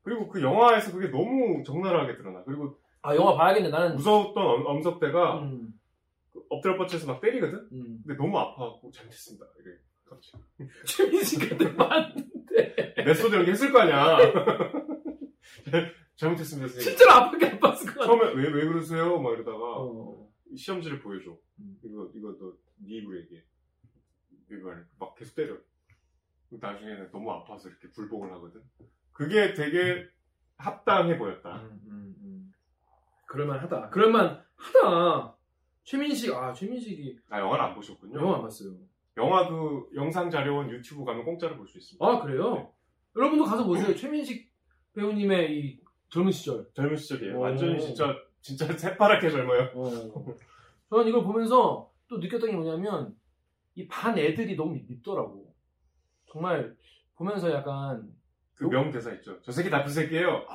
그리고 0.05 0.29
그 0.29 0.41
영화에서 0.43 0.93
그게 0.93 1.09
너무 1.09 1.63
적나라하게 1.65 2.17
드러나. 2.17 2.43
그리고 2.45 2.79
아 3.03 3.15
영화 3.17 3.35
봐야겠네. 3.37 3.71
나는. 3.71 3.97
무서웠던 3.97 4.45
엄- 4.45 4.67
엄석대가 4.67 5.41
음, 5.41 5.73
그 6.31 6.43
엎드려 6.51 6.77
뻗쳐서 6.77 7.07
막 7.11 7.21
때리거든? 7.21 7.59
음. 7.73 8.03
근데 8.07 8.17
너무 8.23 8.39
아파갖고 8.39 8.91
잘못했습니다. 8.93 9.47
이래. 9.61 9.77
갑자기. 10.05 10.45
최민식 10.87 11.49
같은 11.49 11.77
맞는데 11.77 12.95
메소드 13.05 13.35
연기 13.35 13.51
했을 13.51 13.73
거 13.73 13.81
아니야. 13.81 14.19
잘못했습니다, 16.17 16.69
선생님. 16.69 16.81
실제로 16.81 17.11
아프게 17.13 17.47
맞았을 17.47 17.87
것 17.93 18.01
같아. 18.01 18.07
처음에 18.07 18.35
왜, 18.35 18.49
왜 18.53 18.67
그러세요? 18.67 19.19
막 19.21 19.33
이러다가 19.33 19.59
어. 19.59 20.29
시험지를 20.57 21.01
보여줘. 21.01 21.37
음. 21.59 21.77
이거, 21.83 22.09
이거 22.15 22.37
너, 22.39 22.53
네 22.87 22.97
입으로 22.99 23.19
얘기해. 23.21 23.43
이거 24.53 24.71
안 24.71 24.79
해. 24.79 24.83
막 25.01 25.15
계속 25.17 25.35
때려. 25.35 25.57
나중에는 26.51 27.11
너무 27.11 27.33
아파서 27.33 27.69
이렇게 27.69 27.89
굴복을 27.89 28.31
하거든. 28.35 28.63
그게 29.15 29.55
되게 29.55 30.07
합당해 30.59 31.17
보였다. 31.17 31.63
음, 31.63 31.81
음, 31.87 32.15
음. 32.21 32.53
그럴만하다. 33.27 33.89
그럴만하다. 33.91 35.37
최민식 35.85 36.35
아 36.35 36.53
최민식이 36.53 37.19
아, 37.31 37.41
영화를 37.41 37.65
안 37.65 37.75
보셨군요. 37.75 38.19
영화 38.21 38.37
안 38.37 38.43
봤어요. 38.43 38.75
영화 39.17 39.49
그 39.49 39.89
영상 39.95 40.29
자료원 40.31 40.69
유튜브 40.71 41.05
가면 41.05 41.25
공짜로 41.25 41.57
볼 41.57 41.67
수 41.69 41.79
있습니다. 41.79 42.05
아 42.05 42.21
그래요? 42.21 42.73
여러분도 43.17 43.45
가서 43.45 43.65
보세요. 43.65 43.95
최민식 43.95 44.53
배우님의 44.95 45.59
이 45.59 45.81
젊은 46.09 46.33
시절. 46.33 46.69
젊은 46.75 46.97
시절이에요. 46.97 47.37
오. 47.39 47.41
완전히 47.41 47.81
진짜, 47.81 48.15
진짜 48.41 48.67
새파랗게 48.77 49.31
젊어요. 49.31 49.71
어. 49.75 50.35
저는 50.91 51.09
이걸 51.09 51.23
보면서 51.25 51.91
또 52.09 52.19
느꼈던 52.19 52.51
게 52.51 52.57
뭐냐면 52.57 53.17
이 53.77 53.87
반 53.89 54.17
애들이 54.19 54.55
너무 54.57 54.75
밉더라고. 54.89 55.53
정말 56.27 56.77
보면서 57.17 57.51
약간 57.53 58.14
그 58.57 58.65
명대사 58.65 59.13
있죠. 59.15 59.41
저 59.43 59.53
새끼 59.53 59.69
나쁜 59.71 59.91
새끼예요. 59.93 60.47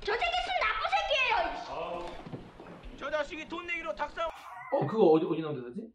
저 0.00 0.12
새끼 0.12 0.24
술 0.24 0.52
나쁜 0.60 0.90
새끼예요. 0.90 2.06
저 2.98 3.10
자식이 3.10 3.48
돈 3.48 3.66
내기로 3.66 3.94
닭살 3.94 4.26
어 4.72 4.86
그거 4.86 5.04
어디 5.10 5.26
어디 5.26 5.42
나온 5.42 5.54
대사지? 5.54 5.92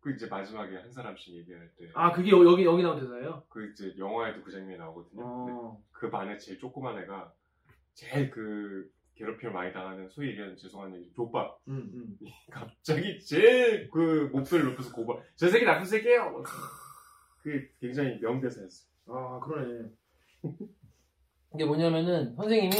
그 0.00 0.12
이제 0.12 0.26
마지막에 0.26 0.76
한 0.76 0.90
사람씩 0.92 1.34
얘기할 1.36 1.70
때. 1.78 1.88
아 1.94 2.12
그게 2.12 2.30
여- 2.30 2.44
여기 2.44 2.64
여기 2.64 2.82
나온 2.82 2.98
대사예요? 3.00 3.44
그 3.48 3.70
이제 3.70 3.94
영화에도 3.98 4.42
그 4.42 4.50
장면이 4.50 4.78
나오거든요. 4.78 5.22
어. 5.24 5.82
그 5.92 6.10
반에 6.10 6.38
제일 6.38 6.58
조그만 6.58 6.98
애가 7.02 7.32
제일 7.94 8.30
그 8.30 8.90
괴롭힘을 9.16 9.52
많이 9.52 9.72
당하는 9.72 10.08
소위 10.08 10.30
얘기하는 10.30 10.56
죄송한 10.56 10.94
얘기 10.96 11.12
족밥 11.14 11.60
음, 11.68 11.90
음. 11.94 12.18
갑자기 12.50 13.20
제일 13.20 13.90
그 13.90 14.30
목소리를 14.32 14.70
높여서 14.70 14.92
고발 14.92 15.22
저 15.36 15.48
새끼 15.48 15.64
나쁜 15.66 15.84
새끼예요 15.84 16.42
그 17.42 17.68
굉장히 17.80 18.18
명대사였어 18.20 18.86
아 19.08 19.40
그러네. 19.40 19.90
이게 21.54 21.64
뭐냐면은 21.64 22.34
선생님이 22.34 22.76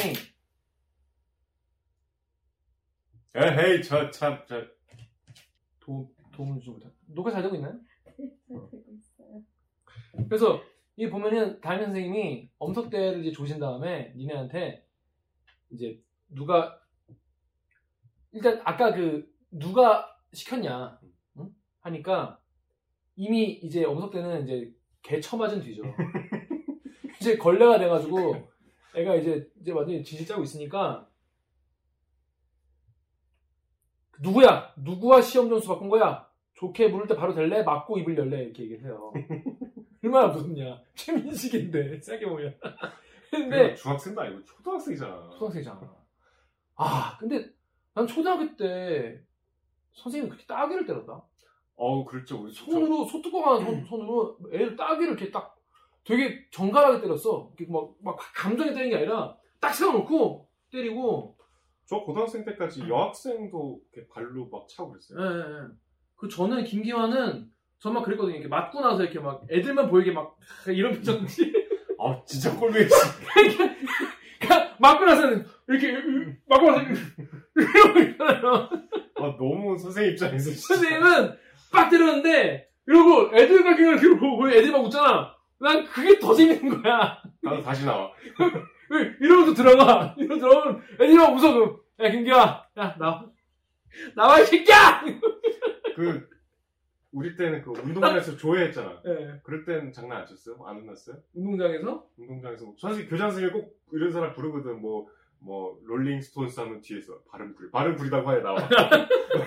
에헤이 3.34 3.82
저참저 3.82 4.66
도, 5.80 6.14
도움을 6.32 6.58
주지 6.58 6.70
못한. 6.70 6.92
녹화 7.06 7.30
잘 7.30 7.42
되고 7.42 7.54
있나요? 7.56 7.78
되고 8.48 8.84
있어요. 8.92 9.42
그래서 10.28 10.62
이 10.96 11.08
보면은 11.08 11.60
담임 11.60 11.86
선생님이 11.86 12.50
엄석대를 12.58 13.20
이제 13.20 13.32
조신 13.32 13.58
다음에 13.58 14.12
니네한테 14.16 14.86
이제 15.70 16.02
누가 16.28 16.78
일단 18.32 18.60
아까 18.64 18.92
그 18.92 19.30
누가 19.50 20.14
시켰냐 20.32 21.00
응? 21.38 21.50
하니까 21.80 22.40
이미 23.16 23.52
이제 23.52 23.84
엄석대는 23.84 24.44
이제 24.44 24.74
개 25.02 25.20
처맞은 25.20 25.60
뒤죠. 25.62 25.82
이제 27.22 27.36
걸레가 27.38 27.78
돼가지고 27.78 28.34
애가 28.96 29.14
이제 29.14 29.48
이제 29.60 29.70
완전히 29.70 30.02
지시 30.02 30.26
짜고 30.26 30.42
있으니까 30.42 31.08
누구야? 34.20 34.72
누구와 34.76 35.22
시험 35.22 35.48
점수 35.48 35.68
바꾼 35.68 35.88
거야? 35.88 36.28
좋게 36.54 36.88
물을 36.88 37.06
때 37.06 37.14
바로 37.16 37.32
될래? 37.32 37.62
맞고 37.62 37.98
입을 37.98 38.16
열래? 38.18 38.42
이렇게 38.44 38.64
얘기를 38.64 38.84
해요. 38.84 39.12
얼마나 40.04 40.28
무섭냐. 40.28 40.80
최민식인데, 40.94 42.00
생각해보면. 42.00 42.58
근데, 43.30 43.74
중학생도 43.76 44.20
아니고 44.20 44.44
초등학생이잖아 44.44 45.30
초등학생이잖아. 45.30 45.96
아, 46.74 47.16
근데 47.18 47.48
난 47.94 48.06
초등학교 48.06 48.56
때 48.56 49.20
선생님이 49.94 50.28
그렇게 50.30 50.46
따귀를 50.46 50.84
때렸다. 50.86 51.22
어우 51.76 52.04
그렇죠 52.04 52.42
우리 52.42 52.52
저- 52.52 52.64
손으로, 52.66 53.04
소뚜껑한 53.06 53.64
손, 53.64 53.84
손으로 53.86 54.38
애를 54.52 54.76
따귀를 54.76 55.12
이렇게 55.14 55.30
딱 55.30 55.56
되게 56.04 56.46
정갈하게 56.50 57.00
때렸어. 57.00 57.52
이렇게 57.56 57.72
막, 57.72 57.90
막 58.02 58.18
감정에 58.34 58.72
때리는 58.72 58.90
게 58.90 58.96
아니라 58.96 59.36
딱 59.60 59.74
세워놓고 59.74 60.48
때리고, 60.70 61.36
저 61.86 62.00
고등학생 62.00 62.44
때까지 62.44 62.88
여학생도 62.88 63.80
이렇게 63.92 64.08
발로 64.08 64.48
막 64.50 64.66
차고 64.68 64.90
그랬어요 64.92 65.20
예, 65.20 65.24
예, 65.24 65.40
예. 65.40 65.68
그 66.16 66.28
저는 66.28 66.64
김기환은 66.64 67.50
전막 67.80 68.04
그랬거든요. 68.04 68.36
이렇게 68.36 68.48
맞고 68.48 68.80
나서 68.80 69.02
이렇게 69.02 69.18
막 69.18 69.44
애들만 69.50 69.90
보이게 69.90 70.12
막 70.12 70.38
이런 70.68 70.92
표정지. 70.94 71.52
아 71.98 72.22
진짜 72.24 72.54
꼴보기 72.56 72.86
그러니까 74.38 74.76
맞고 74.78 75.04
나서는 75.04 75.44
이렇게 75.68 75.92
맞고 76.46 76.70
나서 76.70 76.84
이러고 77.56 77.98
있잖아요. 78.00 78.70
아 79.16 79.36
너무 79.36 79.76
선생님 79.76 80.12
입장에서 80.12 80.50
진짜 80.50 80.74
선생님은 80.74 81.36
빡 81.72 81.90
때렸는데 81.90 82.68
이러고 82.86 83.36
애들과 83.36 83.76
그냥 83.76 83.98
이렇게 83.98 84.08
보고 84.18 84.48
애들이 84.48 84.70
막 84.70 84.84
웃잖아. 84.84 85.36
난 85.62 85.84
그게 85.84 86.18
더 86.18 86.34
재밌는 86.34 86.82
거야. 86.82 87.18
나도 87.40 87.62
다시 87.62 87.84
나와 87.86 88.10
이러면서 89.20 89.54
들어가. 89.54 90.14
이러고 90.18 90.38
들어가면 90.40 90.82
애들이 90.94 91.16
막 91.16 91.32
웃어. 91.34 91.52
그럼. 91.54 91.80
야 92.00 92.10
김기환, 92.10 92.38
야 92.78 92.96
나와. 92.98 93.24
나와 94.16 94.40
이 94.40 94.44
새끼야. 94.44 95.04
그 95.94 96.28
우리 97.12 97.36
때는 97.36 97.62
그 97.62 97.70
운동장에서 97.72 98.36
조회했잖아 98.38 99.02
예, 99.06 99.38
그럴 99.44 99.64
땐 99.66 99.92
장난 99.92 100.22
안 100.22 100.26
쳤어요? 100.26 100.56
안 100.66 100.76
혼났어요? 100.76 101.16
운동장에서 101.34 102.06
운동장에서 102.16 102.64
뭐 102.64 102.74
선생님 102.78 103.10
교장 103.10 103.30
선생님이 103.30 103.52
꼭 103.52 103.76
이런 103.92 104.10
사람 104.10 104.32
부르거든 104.34 104.80
뭐 104.80 105.06
뭐 105.44 105.76
롤링스톤스 105.86 106.60
하면 106.60 106.80
뒤에서 106.82 107.18
발음 107.28 107.52
부리 107.56 107.68
발음 107.72 107.96
부리다고 107.96 108.28
하에 108.30 108.40
나와 108.42 108.56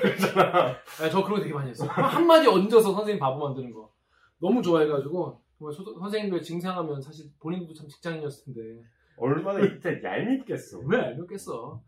그러잖아 0.01 0.67
아, 1.01 1.09
저 1.09 1.23
그런 1.23 1.37
거 1.37 1.39
되게 1.39 1.53
많이 1.53 1.69
했어. 1.69 1.85
한- 1.85 2.03
한마디 2.03 2.47
얹어서 2.49 2.91
선생님 2.91 3.17
바보 3.17 3.39
만드는 3.47 3.71
거. 3.71 3.89
너무 4.41 4.61
좋아해가지고, 4.61 5.41
정말 5.65 5.73
초- 5.73 5.99
선생님들 5.99 6.41
징상하면 6.41 7.01
사실 7.01 7.25
본인도 7.39 7.73
참 7.73 7.87
직장인이었을 7.87 8.53
텐데. 8.53 8.83
얼마나 9.17 9.59
이때 9.65 10.01
얄밉겠어 10.03 10.79
왜 10.85 10.99
알겠겠어. 10.99 11.81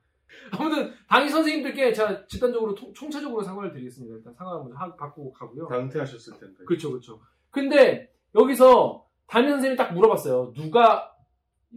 아무튼, 0.51 0.91
당일 1.07 1.29
선생님들께 1.29 1.93
제가 1.93 2.25
집단적으로 2.27 2.75
통- 2.75 2.93
총체적으로 2.93 3.41
사과를 3.43 3.71
드리겠습니다. 3.71 4.15
일단 4.17 4.33
사과 4.33 4.57
먼저 4.59 4.75
하- 4.75 4.95
받고 4.95 5.31
가고요. 5.33 5.67
다 5.67 5.77
은퇴하셨을 5.79 6.37
텐데 6.39 6.63
그렇죠, 6.65 6.89
그렇죠. 6.89 7.19
근데, 7.49 8.11
여기서 8.35 9.05
담임 9.27 9.49
선생님이 9.51 9.77
딱 9.77 9.93
물어봤어요. 9.93 10.53
누가 10.53 11.13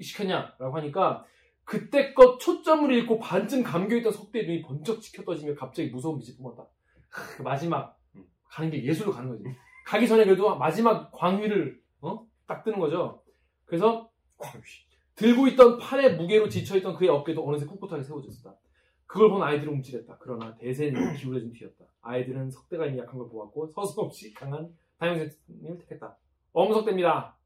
시켰냐라고 0.01 0.77
하니까, 0.77 1.25
그때껏 1.65 2.41
초점을 2.41 2.93
잃고 2.93 3.19
반쯤 3.21 3.63
감겨있던 3.63 4.13
석대의 4.13 4.47
눈이 4.47 4.63
번쩍 4.63 5.01
치켜 5.01 5.23
떠지며 5.25 5.55
갑자기 5.55 5.91
무서운 5.91 6.19
빛이 6.19 6.37
뿜었다. 6.37 6.65
하, 7.11 7.37
그 7.37 7.43
마지막 7.43 7.97
음. 8.17 8.25
가는 8.49 8.71
게 8.71 8.83
예술로 8.85 9.13
가는 9.13 9.29
거지. 9.31 9.45
가기 9.87 10.07
전에 10.09 10.25
그래도 10.25 10.57
마지막 10.57 11.11
광위를 11.13 11.80
어? 12.03 12.27
딱 12.47 12.65
뜨는 12.65 12.79
거죠. 12.79 13.23
그래서. 13.65 14.11
들고 15.15 15.49
있던 15.49 15.79
팔의 15.79 16.17
무게로 16.17 16.49
지쳐있던 16.49 16.97
그의 16.97 17.11
어깨도 17.11 17.47
어느새 17.47 17.67
꿋꿋하게 17.67 18.03
세워졌다. 18.03 18.57
그걸 19.07 19.29
본 19.29 19.43
아이들은 19.43 19.73
움찔했다. 19.75 20.17
그러나 20.21 20.57
대세는 20.57 21.15
기울어진 21.19 21.53
뒤였다. 21.53 21.85
아이들은 22.01 22.51
석대가 22.51 22.87
이미 22.87 22.99
약한 22.99 23.19
걸 23.19 23.29
보았고 23.29 23.67
서슴없이 23.67 24.33
강한 24.33 24.75
담임선생님을 24.99 25.79
택했다. 25.79 26.17
엄석대입니다. 26.53 27.37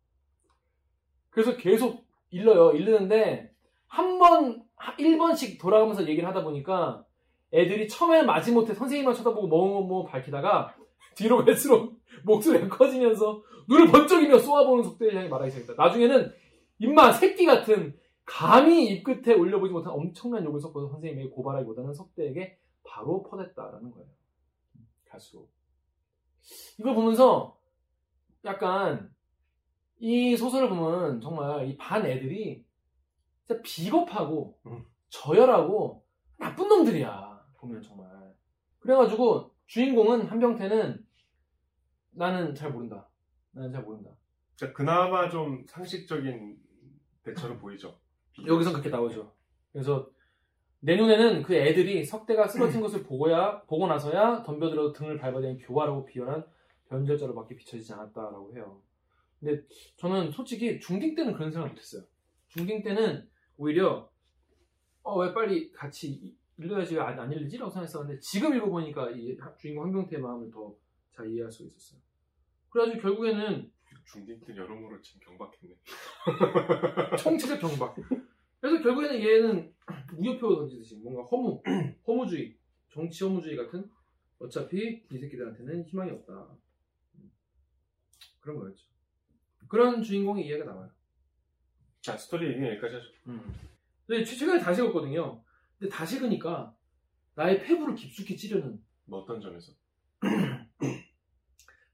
그래서 1.31 1.57
계속 1.57 2.05
일러요. 2.31 2.73
일르는데 2.73 3.53
한 3.87 4.19
번, 4.19 4.63
1번씩 4.77 5.61
돌아가면서 5.61 6.07
얘기를 6.07 6.29
하다 6.29 6.45
보니까 6.45 7.05
애들이 7.53 7.89
처음에 7.89 8.23
마지못해 8.23 8.75
선생님만 8.75 9.15
쳐다보고 9.15 9.47
뭐뭐 9.49 10.05
밝히다가 10.05 10.75
뒤로 11.15 11.45
갈수록 11.45 11.95
목소리가 12.25 12.69
커지면서 12.69 13.43
눈을 13.69 13.91
번쩍이며 13.91 14.39
쏘아보는 14.39 14.85
속대를 14.85 15.17
향해 15.17 15.29
말하기 15.29 15.51
시작했다. 15.51 15.83
나중에는 15.83 16.33
임마 16.79 17.13
새끼 17.13 17.47
같은 17.47 17.97
감히 18.25 18.89
입 18.91 19.05
끝에 19.05 19.35
올려보지 19.35 19.73
못한 19.73 19.93
엄청난 19.93 20.45
욕을 20.45 20.61
섞어서 20.61 20.89
선생님에게 20.89 21.31
고발하기보다는 21.31 21.93
석대에게 21.95 22.59
바로 22.85 23.23
퍼댔다라는 23.23 23.91
거예요. 23.91 24.07
가수. 25.09 25.47
이걸 26.79 26.95
보면서 26.95 27.59
약간 28.45 29.11
이 29.99 30.37
소설을 30.37 30.69
보면 30.69 31.21
정말 31.21 31.69
이 31.69 31.77
반 31.79 32.05
애들이 32.05 32.65
진짜 33.47 33.61
비겁하고 33.63 34.59
음. 34.67 34.85
저열하고 35.09 36.05
나쁜 36.39 36.69
놈들이야. 36.69 37.43
보면 37.59 37.83
정말. 37.83 38.09
그래가지고 38.81 39.55
주인공은 39.67 40.27
한병태는 40.27 41.04
나는 42.15 42.55
잘 42.55 42.71
모른다. 42.73 43.09
나는 43.53 43.71
잘 43.73 43.83
모른다. 43.83 44.11
자, 44.57 44.73
그나마 44.73 45.29
좀 45.29 45.65
상식적인 45.67 46.57
대처로 47.23 47.59
보이죠. 47.59 47.99
여기선 48.47 48.73
그렇게 48.73 48.89
나오죠. 48.91 49.33
그래서 49.73 50.09
내 50.81 50.97
눈에는 50.97 51.43
그 51.43 51.55
애들이 51.55 52.05
석대가 52.05 52.47
쓰러진 52.47 52.81
것을 52.83 53.03
보고야 53.05 53.63
보고 53.63 53.87
나서야 53.87 54.43
덤벼들어 54.43 54.93
등을 54.93 55.19
밟아대는 55.19 55.59
교활하고 55.59 56.05
비열한 56.05 56.45
변절자로밖에 56.89 57.57
비춰지지 57.57 57.93
않았다라고 57.95 58.55
해요. 58.55 58.83
근데 59.41 59.63
저는 59.97 60.31
솔직히 60.31 60.79
중딩 60.81 61.15
때는 61.15 61.33
그런 61.35 61.51
생각 61.51 61.69
못했어요. 61.69 62.03
중딩 62.49 62.83
때는 62.83 63.29
오히려 63.57 64.11
어 65.03 65.19
왜 65.21 65.35
빨리 65.35 65.71
같이 65.73 66.11
이- 66.13 66.37
읽어야지 66.59 66.95
왜 66.97 67.01
안, 67.03 67.19
안 67.19 67.33
읽지라고 67.33 67.71
생각했었는데 67.71 68.21
지금 68.21 68.55
읽어보니까 68.57 69.11
이 69.11 69.37
주인공 69.59 69.85
한병태의 69.87 70.23
마음을 70.23 70.51
더 70.51 70.77
잘 71.13 71.31
이해할 71.31 71.51
수 71.53 71.63
있었어요. 71.65 72.01
그래가지고 72.75 73.03
결국에는 73.03 73.71
중딩 74.05 74.41
때 74.45 74.57
여러모로 74.57 75.01
참 75.01 75.21
경박했네. 75.21 75.77
총체적 77.23 77.61
경박. 77.61 77.95
그래서 78.61 78.83
결국에는 78.83 79.21
얘는 79.21 79.75
무효표 80.17 80.57
던지듯이 80.57 80.97
뭔가 80.97 81.23
허무, 81.23 81.63
허무주의, 82.07 82.57
정치 82.91 83.23
허무주의 83.23 83.57
같은 83.57 83.89
어차피 84.41 85.05
이 85.09 85.19
새끼들한테는 85.19 85.85
희망이 85.85 86.11
없다. 86.11 86.33
음. 87.15 87.31
그런 88.41 88.59
거였죠. 88.59 88.85
그런 89.69 90.03
주인공의 90.03 90.45
이해가 90.47 90.65
나와요. 90.65 90.91
자, 92.01 92.17
스토리 92.17 92.49
얘기는 92.49 92.69
여기까지 92.71 92.97
하죠. 92.97 93.07
근데 94.07 94.25
최- 94.25 94.35
최근에 94.37 94.59
다시 94.61 94.83
읽었거든요. 94.83 95.43
근데 95.79 95.95
다시 95.95 96.17
읽으니까 96.17 96.77
나의 97.37 97.63
폐부를 97.63 97.95
깊숙이 97.95 98.37
찌르는 98.37 98.83
뭐 99.05 99.21
어떤 99.21 99.41
점에서? 99.41 99.73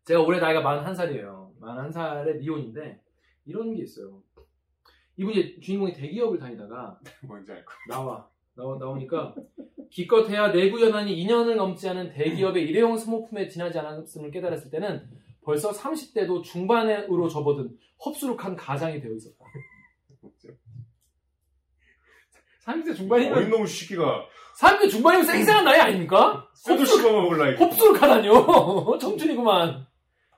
제가 0.05 0.21
올해 0.23 0.41
나이가 0.41 0.63
41살이에요. 0.63 1.51
41살의 1.61 2.39
미혼인데 2.39 3.01
이런 3.45 3.75
게 3.75 3.83
있어요. 3.83 4.23
이분이 5.17 5.61
주인공이 5.61 5.93
대기업을 5.93 6.39
다니다가 6.39 6.99
뭔지 7.23 7.53
알 7.53 7.65
거. 7.65 7.73
나와. 7.89 8.29
나와, 8.55 8.77
나오니까 8.79 9.35
기껏해야 9.91 10.53
내구 10.53 10.81
연한이 10.83 11.15
2년을 11.25 11.55
넘지 11.55 11.89
않은 11.89 12.13
대기업의 12.13 12.65
일회용 12.65 12.97
소모품에 12.99 13.49
지나지 13.49 13.79
않았음을 13.79 14.31
깨달았을 14.31 14.71
때는 14.71 15.09
벌써 15.43 15.71
30대도 15.71 16.43
중반으로 16.43 17.29
접어든 17.29 17.71
흡수룩한 18.01 18.57
가장이 18.57 19.01
되어 19.01 19.13
있었다. 19.13 19.45
30대 22.65 22.95
중반이면 22.95 23.39
어린 23.39 23.51
놈 23.51 23.65
시끼가 23.67 24.27
30대 24.59 24.91
중반이면 24.91 25.27
쌩쌩한 25.27 25.65
나이 25.65 25.81
아닙니까? 25.81 26.47
쇠도 26.55 26.85
씹어 26.85 27.11
먹을라 27.13 27.51
이거. 27.51 27.65
흡수룩하다뇨. 27.65 28.99
청춘이구만. 29.01 29.87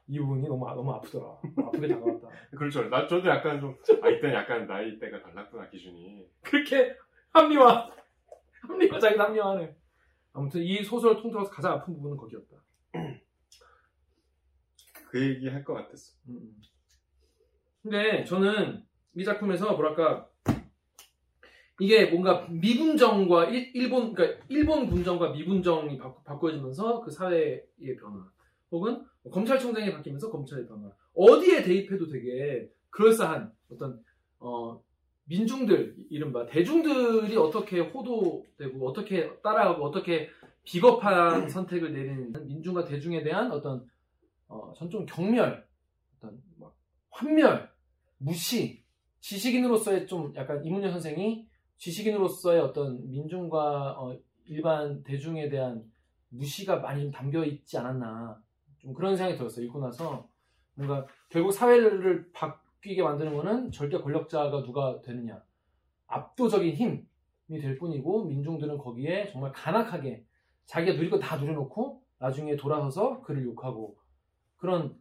이 0.09 0.19
부분이 0.19 0.47
너무 0.49 0.69
아- 0.69 0.75
너무 0.75 0.93
아프더라. 0.93 1.39
아프게 1.67 1.89
다가왔다. 1.89 2.29
그렇죠. 2.59 2.83
나 2.89 3.07
저도 3.07 3.29
약간 3.29 3.61
좀 3.61 3.77
아, 4.03 4.09
이때는 4.09 4.35
약간 4.35 4.67
나이대가 4.67 5.23
달랐구나 5.23 5.69
기준이. 5.71 6.27
그렇게 6.43 6.97
합리화, 7.33 7.91
합리화 8.63 8.99
자기 8.99 9.17
합리화하네. 9.19 9.77
아무튼 10.35 10.63
이 10.63 10.83
소설 10.83 11.17
통틀어서 11.21 11.51
가장 11.51 11.73
아픈 11.75 11.95
부분은 11.95 12.17
거기였다. 12.17 12.57
그 15.11 15.21
얘기 15.29 15.49
할 15.49 15.65
것 15.65 15.75
같았어. 15.75 16.15
음. 16.29 16.57
근데 17.83 18.25
저는 18.25 18.85
이 19.15 19.25
작품에서 19.25 19.73
뭐랄까 19.75 20.29
이게 21.81 22.07
뭔가 22.07 22.47
미군정과 22.49 23.47
일, 23.47 23.73
일본 23.75 24.15
그러니까 24.15 24.45
일본 24.49 24.89
군정과 24.89 25.31
미군정이 25.31 25.99
바, 25.99 26.15
바꿔지면서 26.23 27.01
그 27.01 27.11
사회의 27.11 27.63
변화 28.01 28.31
혹은 28.71 28.95
뭐 28.95 29.05
검찰총장이 29.31 29.93
바뀌면서 29.93 30.31
검찰의 30.31 30.67
변화. 30.67 30.91
어디에 31.15 31.63
대입해도 31.63 32.09
되게 32.09 32.69
그럴싸한 32.91 33.53
어떤 33.71 34.03
어 34.39 34.83
민중들 35.25 35.97
이른바 36.11 36.47
대중들이 36.47 37.37
어떻게 37.37 37.81
호도되고 37.81 38.89
어떻게 38.89 39.33
따라가고 39.41 39.85
어떻게 39.85 40.29
비겁한 40.65 41.49
선택을 41.49 41.93
내리는 41.93 42.33
민중과 42.47 42.85
대중에 42.85 43.23
대한 43.23 43.51
어떤 43.53 43.87
어, 44.49 44.73
전좀 44.77 45.07
경멸 45.07 45.65
어떤 46.17 46.43
막 46.59 46.77
환멸, 47.11 47.71
무시, 48.19 48.83
지식인으로서의 49.21 50.07
좀 50.07 50.33
약간 50.37 50.65
이문열 50.65 50.91
선생이 50.91 51.47
지식인으로서의 51.79 52.61
어떤 52.61 53.09
민중과 53.09 53.93
어, 53.99 54.19
일반 54.47 55.03
대중에 55.03 55.49
대한 55.49 55.85
무시가 56.29 56.77
많이 56.77 57.11
담겨 57.11 57.45
있지 57.45 57.79
않았나 57.79 58.43
좀 58.83 58.93
그런 58.93 59.17
생각이 59.17 59.39
들었어요. 59.39 59.65
읽고 59.67 59.81
나서 59.81 60.29
뭔가 60.75 61.07
결국 61.29 61.53
사회를 61.53 62.31
바뀌게 62.33 63.03
만드는 63.03 63.35
거는 63.37 63.71
절대 63.71 63.99
권력자가 63.99 64.63
누가 64.63 65.01
되느냐 65.03 65.43
압도적인 66.07 66.75
힘이 66.75 67.61
될 67.61 67.79
뿐이고 67.79 68.25
민중들은 68.25 68.79
거기에 68.79 69.29
정말 69.29 69.53
간악하게 69.53 70.25
자기가 70.67 71.11
거다 71.11 71.37
누려놓고 71.37 72.03
나중에 72.19 72.57
돌아서서 72.57 73.21
그를 73.23 73.45
욕하고 73.45 73.97
그런 74.57 74.97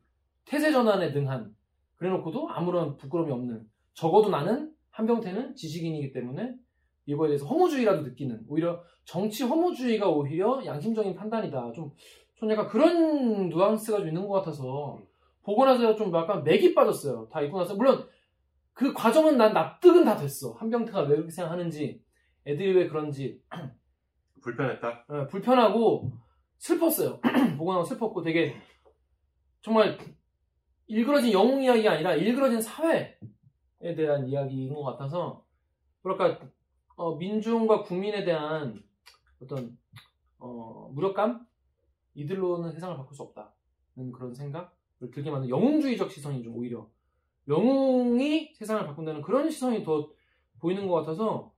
태세 0.46 0.72
전환에 0.72 1.12
능한 1.12 1.56
그래놓고도 1.96 2.50
아무런 2.50 2.98
부끄러움이 2.98 3.32
없는 3.32 3.70
적어도 3.94 4.30
나는 4.30 4.74
한병태는 4.90 5.56
지식인이기 5.56 6.12
때문에 6.12 6.56
이거에 7.06 7.30
대해서 7.30 7.46
허무주의라도 7.46 8.02
느끼는 8.02 8.46
오히려 8.48 8.84
정치 9.06 9.44
허무주의가 9.44 10.10
오히려 10.10 10.64
양심적인 10.66 11.16
판단이다 11.16 11.72
좀 11.74 11.92
전 12.42 12.50
약간 12.50 12.68
그런 12.68 13.50
뉘앙스가 13.50 14.00
좀 14.00 14.08
있는 14.08 14.28
것 14.28 14.34
같아서 14.34 15.00
보고 15.44 15.64
나서 15.64 15.96
좀 15.96 16.12
약간 16.16 16.44
맥이 16.44 16.74
빠졌어요. 16.74 17.30
다 17.32 17.40
읽고 17.40 17.60
나서. 17.60 17.76
물론 17.76 18.10
그 18.74 18.94
과정은 18.94 19.38
난 19.38 19.54
납득은 19.54 20.04
다 20.04 20.18
됐어. 20.18 20.54
한병태가 20.54 21.02
왜 21.02 21.10
그렇게 21.18 21.30
생각하는지 21.30 22.04
애들이 22.48 22.74
왜 22.74 22.88
그런지. 22.88 23.40
불편했다. 24.42 25.06
예, 25.14 25.28
불편하고 25.28 26.12
슬펐어요. 26.58 27.20
보고 27.60 27.74
나서 27.76 27.86
슬펐고 27.86 28.24
되게 28.24 28.56
정말 29.62 30.00
일그러진 30.88 31.34
영웅 31.34 31.62
이야기가 31.62 31.92
아니라 31.92 32.16
일그러진 32.16 32.60
사회에 32.60 33.18
대한 33.96 34.26
이야기인 34.28 34.74
것 34.74 34.82
같아서 34.82 35.46
뭐랄까 36.02 36.44
어, 36.96 37.18
민중과 37.18 37.84
국민에 37.84 38.24
대한 38.24 38.82
어떤 39.40 39.78
어, 40.40 40.90
무력감 40.92 41.46
이들로는 42.14 42.72
세상을 42.72 42.96
바꿀 42.98 43.16
수 43.16 43.24
없다는 43.24 44.12
그런 44.14 44.34
생각을 44.34 44.68
들게 45.14 45.30
만든 45.32 45.50
영웅주의적 45.50 46.12
시선이 46.12 46.44
좀 46.44 46.56
오히려 46.56 46.90
영웅이 47.48 48.54
세상을 48.56 48.86
바꾼다는 48.86 49.22
그런 49.22 49.50
시선이 49.50 49.84
더 49.84 50.12
보이는 50.60 50.88
것 50.88 50.96
같아서 50.96 51.52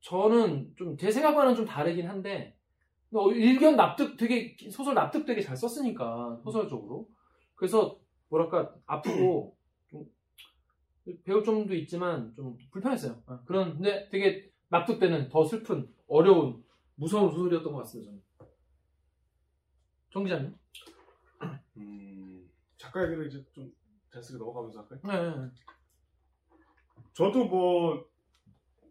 저는 0.00 0.72
좀 0.76 0.96
제 0.96 1.10
생각과는 1.10 1.54
좀 1.54 1.64
다르긴 1.66 2.06
한데 2.08 2.56
어, 3.12 3.30
일견 3.32 3.76
납득 3.76 4.16
되게 4.16 4.56
소설 4.70 4.94
납득 4.94 5.26
되게 5.26 5.40
잘 5.40 5.56
썼으니까 5.56 6.40
소설적으로 6.44 7.08
그래서 7.54 7.98
뭐랄까 8.28 8.74
아프고 8.86 9.56
좀 9.90 10.06
배울 11.24 11.42
점도 11.44 11.74
있지만 11.74 12.32
좀 12.36 12.56
불편했어요. 12.70 13.20
아, 13.26 13.40
그런 13.44 13.74
근데 13.74 14.08
되게 14.10 14.50
납득되는 14.68 15.28
더 15.28 15.44
슬픈 15.44 15.92
어려운 16.06 16.62
무서운 16.94 17.30
소설이었던 17.32 17.72
것 17.72 17.80
같습니다. 17.80 18.10
저는. 18.10 18.22
정 20.10 20.24
기자님. 20.24 20.54
음, 21.76 22.50
작가 22.76 23.04
얘기를 23.04 23.26
이제 23.26 23.44
좀 23.52 23.72
자연스럽게 24.12 24.38
넘어가면서 24.44 24.80
할까요? 24.80 25.00
네, 25.04 25.40
네. 25.40 25.50
저도 27.12 27.46
뭐 27.46 28.08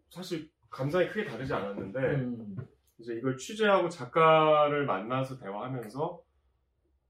사실 0.08 0.50
감상이 0.70 1.08
크게 1.08 1.24
다르지 1.24 1.52
않았는데 1.52 1.98
음, 1.98 2.56
이제 2.98 3.14
이걸 3.14 3.36
취재하고 3.36 3.88
작가를 3.88 4.86
만나서 4.86 5.38
대화하면서 5.38 6.22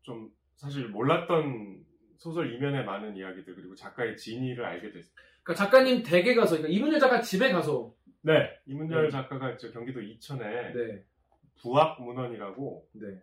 좀 0.02 0.32
사실 0.56 0.88
몰랐던 0.88 1.84
소설 2.16 2.54
이면의 2.54 2.84
많은 2.84 3.16
이야기들 3.16 3.54
그리고 3.54 3.74
작가의 3.74 4.16
진위를 4.16 4.64
알게 4.64 4.92
됐어요. 4.92 5.12
그러니까 5.42 5.64
작가님 5.64 6.02
댁에 6.02 6.34
가서 6.34 6.56
그러니까 6.56 6.76
이문열 6.76 7.00
작가 7.00 7.20
집에 7.20 7.50
가서 7.52 7.94
네, 8.22 8.50
이문열 8.66 9.04
네. 9.04 9.10
작가가 9.10 9.50
이제 9.52 9.70
경기도 9.70 10.02
이천에 10.02 10.72
네, 10.72 11.04
부학 11.62 12.02
문헌이라고 12.02 12.88
네, 12.92 13.22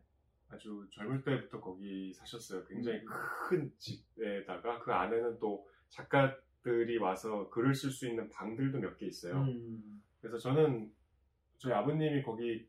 아주 0.49 0.87
젊을 0.91 1.23
때부터 1.23 1.59
거기 1.59 2.13
사셨어요. 2.13 2.63
굉장히 2.65 2.99
음. 2.99 3.05
큰 3.49 3.71
집에다가 3.77 4.79
그 4.79 4.91
안에는 4.91 5.39
또 5.39 5.67
작가 5.89 6.35
작가들이 6.67 6.97
와서 6.97 7.49
글을 7.49 7.73
쓸 7.73 7.91
수 7.91 8.07
있는 8.07 8.29
방들도 8.29 8.79
몇 8.79 8.97
개 8.97 9.05
있어요. 9.05 9.41
음. 9.41 10.01
그래서 10.19 10.37
저는 10.37 10.91
저희 11.57 11.73
아버님이 11.73 12.23
거기 12.23 12.67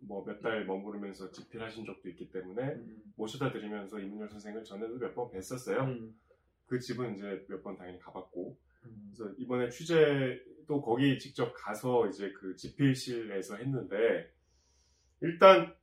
뭐 0.00 0.24
몇 0.24 0.40
달 0.42 0.64
머무르면서 0.66 1.30
집필하신 1.30 1.84
적도 1.86 2.08
있기 2.10 2.30
때문에 2.30 2.62
음. 2.74 3.02
모셔다 3.16 3.50
드리면서 3.52 3.98
이문열 3.98 4.28
선생을 4.28 4.64
전에도 4.64 4.98
몇 4.98 5.14
번 5.14 5.30
뵀었어요. 5.30 5.84
음. 5.86 6.14
그 6.66 6.78
집은 6.78 7.14
이제 7.14 7.44
몇 7.48 7.62
번 7.62 7.76
당연히 7.76 7.98
가봤고 7.98 8.56
음. 8.84 9.12
그래서 9.14 9.34
이번에 9.38 9.68
취재도 9.70 10.80
거기 10.82 11.18
직접 11.18 11.52
가서 11.54 12.08
이제 12.08 12.32
그 12.32 12.54
집필실에서 12.56 13.56
했는데 13.56 14.32
일단 15.22 15.74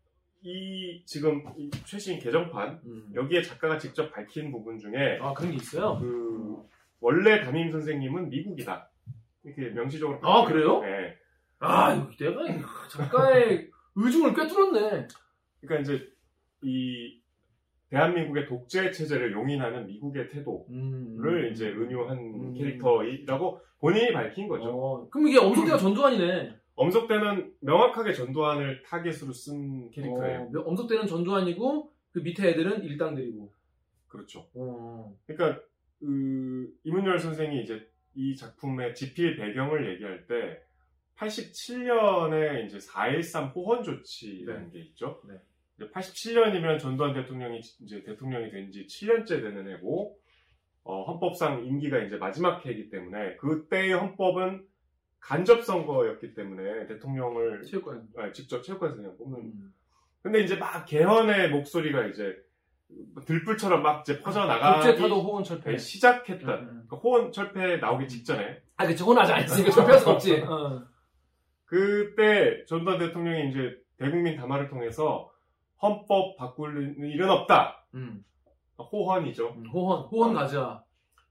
이 0.47 1.03
지금 1.05 1.43
이 1.57 1.69
최신 1.85 2.19
개정판 2.19 2.79
음. 2.85 3.11
여기에 3.13 3.41
작가가 3.41 3.77
직접 3.77 4.09
밝힌 4.13 4.49
부분 4.49 4.79
중에 4.79 5.19
아 5.21 5.33
그런 5.33 5.51
게 5.51 5.57
있어요? 5.57 5.99
그 5.99 6.63
원래 7.01 7.41
담임 7.41 7.69
선생님은 7.69 8.29
미국이다 8.29 8.89
이렇게 9.43 9.73
명시적으로 9.73 10.19
아. 10.21 10.45
그래요? 10.45 10.79
네. 10.79 11.15
아 11.59 12.09
내가 12.17 12.47
이 12.47 12.61
작가의 12.89 13.69
의중을 13.95 14.33
꿰뚫었네. 14.33 15.07
그러니까 15.59 15.81
이제 15.81 16.07
이 16.61 17.21
대한민국의 17.89 18.47
독재 18.47 18.91
체제를 18.91 19.33
용인하는 19.33 19.87
미국의 19.87 20.29
태도를 20.29 20.69
음. 20.69 21.49
이제 21.51 21.67
은유한 21.67 22.17
음. 22.17 22.53
캐릭터이라고 22.53 23.61
본인이 23.79 24.13
밝힌 24.13 24.47
거죠. 24.47 24.69
어, 24.69 25.09
그럼 25.09 25.27
이게 25.27 25.39
엄석대가 25.39 25.77
전두환이네. 25.77 26.55
엄석대는 26.77 27.55
명확하게 27.59 28.13
전두환을 28.13 28.83
타겟으로 28.83 29.33
쓴 29.33 29.89
캐릭터예요. 29.91 30.51
어, 30.55 30.59
엄석대는 30.61 31.07
전두환이고 31.07 31.91
그 32.11 32.19
밑에 32.19 32.49
애들은 32.49 32.83
일당들이고. 32.83 33.51
그렇죠. 34.07 34.47
어. 34.53 35.13
그러니까 35.25 35.61
그 35.99 36.71
이문열 36.83 37.19
선생이 37.19 37.63
이제 37.63 37.89
이 38.15 38.35
작품의 38.35 38.95
집필 38.95 39.35
배경을 39.37 39.91
얘기할 39.93 40.27
때 40.27 40.61
87년에 41.17 42.65
이제 42.65 42.77
4.13 42.77 43.53
호헌 43.55 43.83
조치라는 43.83 44.71
게 44.71 44.79
있죠. 44.79 45.21
네. 45.27 45.33
이제 45.77 45.89
87년이면 45.89 46.79
전두환 46.79 47.13
대통령이 47.13 47.59
이제 47.81 48.03
대통령이 48.03 48.51
된 48.51 48.71
지 48.71 48.85
7년째 48.85 49.41
되는 49.41 49.67
해고 49.73 50.17
어, 50.83 51.03
헌법상 51.03 51.65
임기가 51.65 51.99
이제 52.03 52.17
마지막 52.17 52.65
해이기 52.65 52.89
때문에 52.89 53.35
그때의 53.37 53.93
헌법은 53.93 54.65
간접 55.19 55.63
선거였기 55.63 56.33
때문에 56.33 56.87
대통령을 56.87 57.63
체육관. 57.63 58.07
아, 58.17 58.31
직접 58.31 58.61
체육관에서 58.61 58.97
그냥 58.97 59.17
뽑는 59.17 59.39
음. 59.39 59.73
근데 60.21 60.41
이제 60.41 60.55
막 60.55 60.85
개헌의 60.85 61.51
목소리가 61.51 62.05
이제 62.07 62.35
들불처럼 63.25 63.83
막 63.83 64.01
이제 64.01 64.21
퍼져나가기 64.21 64.87
독재 64.87 65.01
타도 65.01 65.21
호원 65.21 65.43
철폐. 65.43 65.71
네, 65.71 65.77
시작했다. 65.77 66.45
음, 66.45 66.59
음. 66.59 66.65
그러니까 66.67 66.97
호원 66.97 67.31
철폐 67.31 67.77
나오기 67.77 68.07
직전에 68.07 68.61
아, 68.77 68.85
그치, 68.87 69.03
안 69.03 69.41
했으니까 69.41 69.71
철폐할 69.71 69.99
수 69.99 70.09
없지. 70.09 70.41
어. 70.47 70.83
그때 71.65 72.63
전두환 72.65 72.99
대통령이 72.99 73.49
이제 73.49 73.77
대국민 73.97 74.37
담화를 74.37 74.69
통해서 74.69 75.31
헌법 75.81 76.37
바꿀 76.37 76.95
일은 76.99 77.29
없다. 77.29 77.85
음. 77.95 78.23
호헌이죠. 78.79 79.49
음, 79.57 79.65
호원, 79.69 80.03
호원 80.03 80.33
가자. 80.33 80.83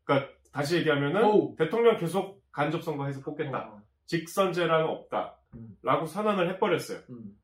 그러니까 0.05 0.32
다시 0.53 0.78
얘기하면은 0.78 1.22
호우. 1.22 1.55
대통령 1.57 1.97
계속 1.97 2.43
간접 2.57 2.82
선거 2.82 3.04
해서 3.04 3.20
뽑겠다. 3.20 3.68
어. 3.68 3.82
직선제라는 4.07 4.86
없다. 4.86 5.36
음. 5.57 5.76
라고 5.82 6.07
선언을 6.07 6.54
해버렸어요. 6.54 7.00
음. 7.11 7.38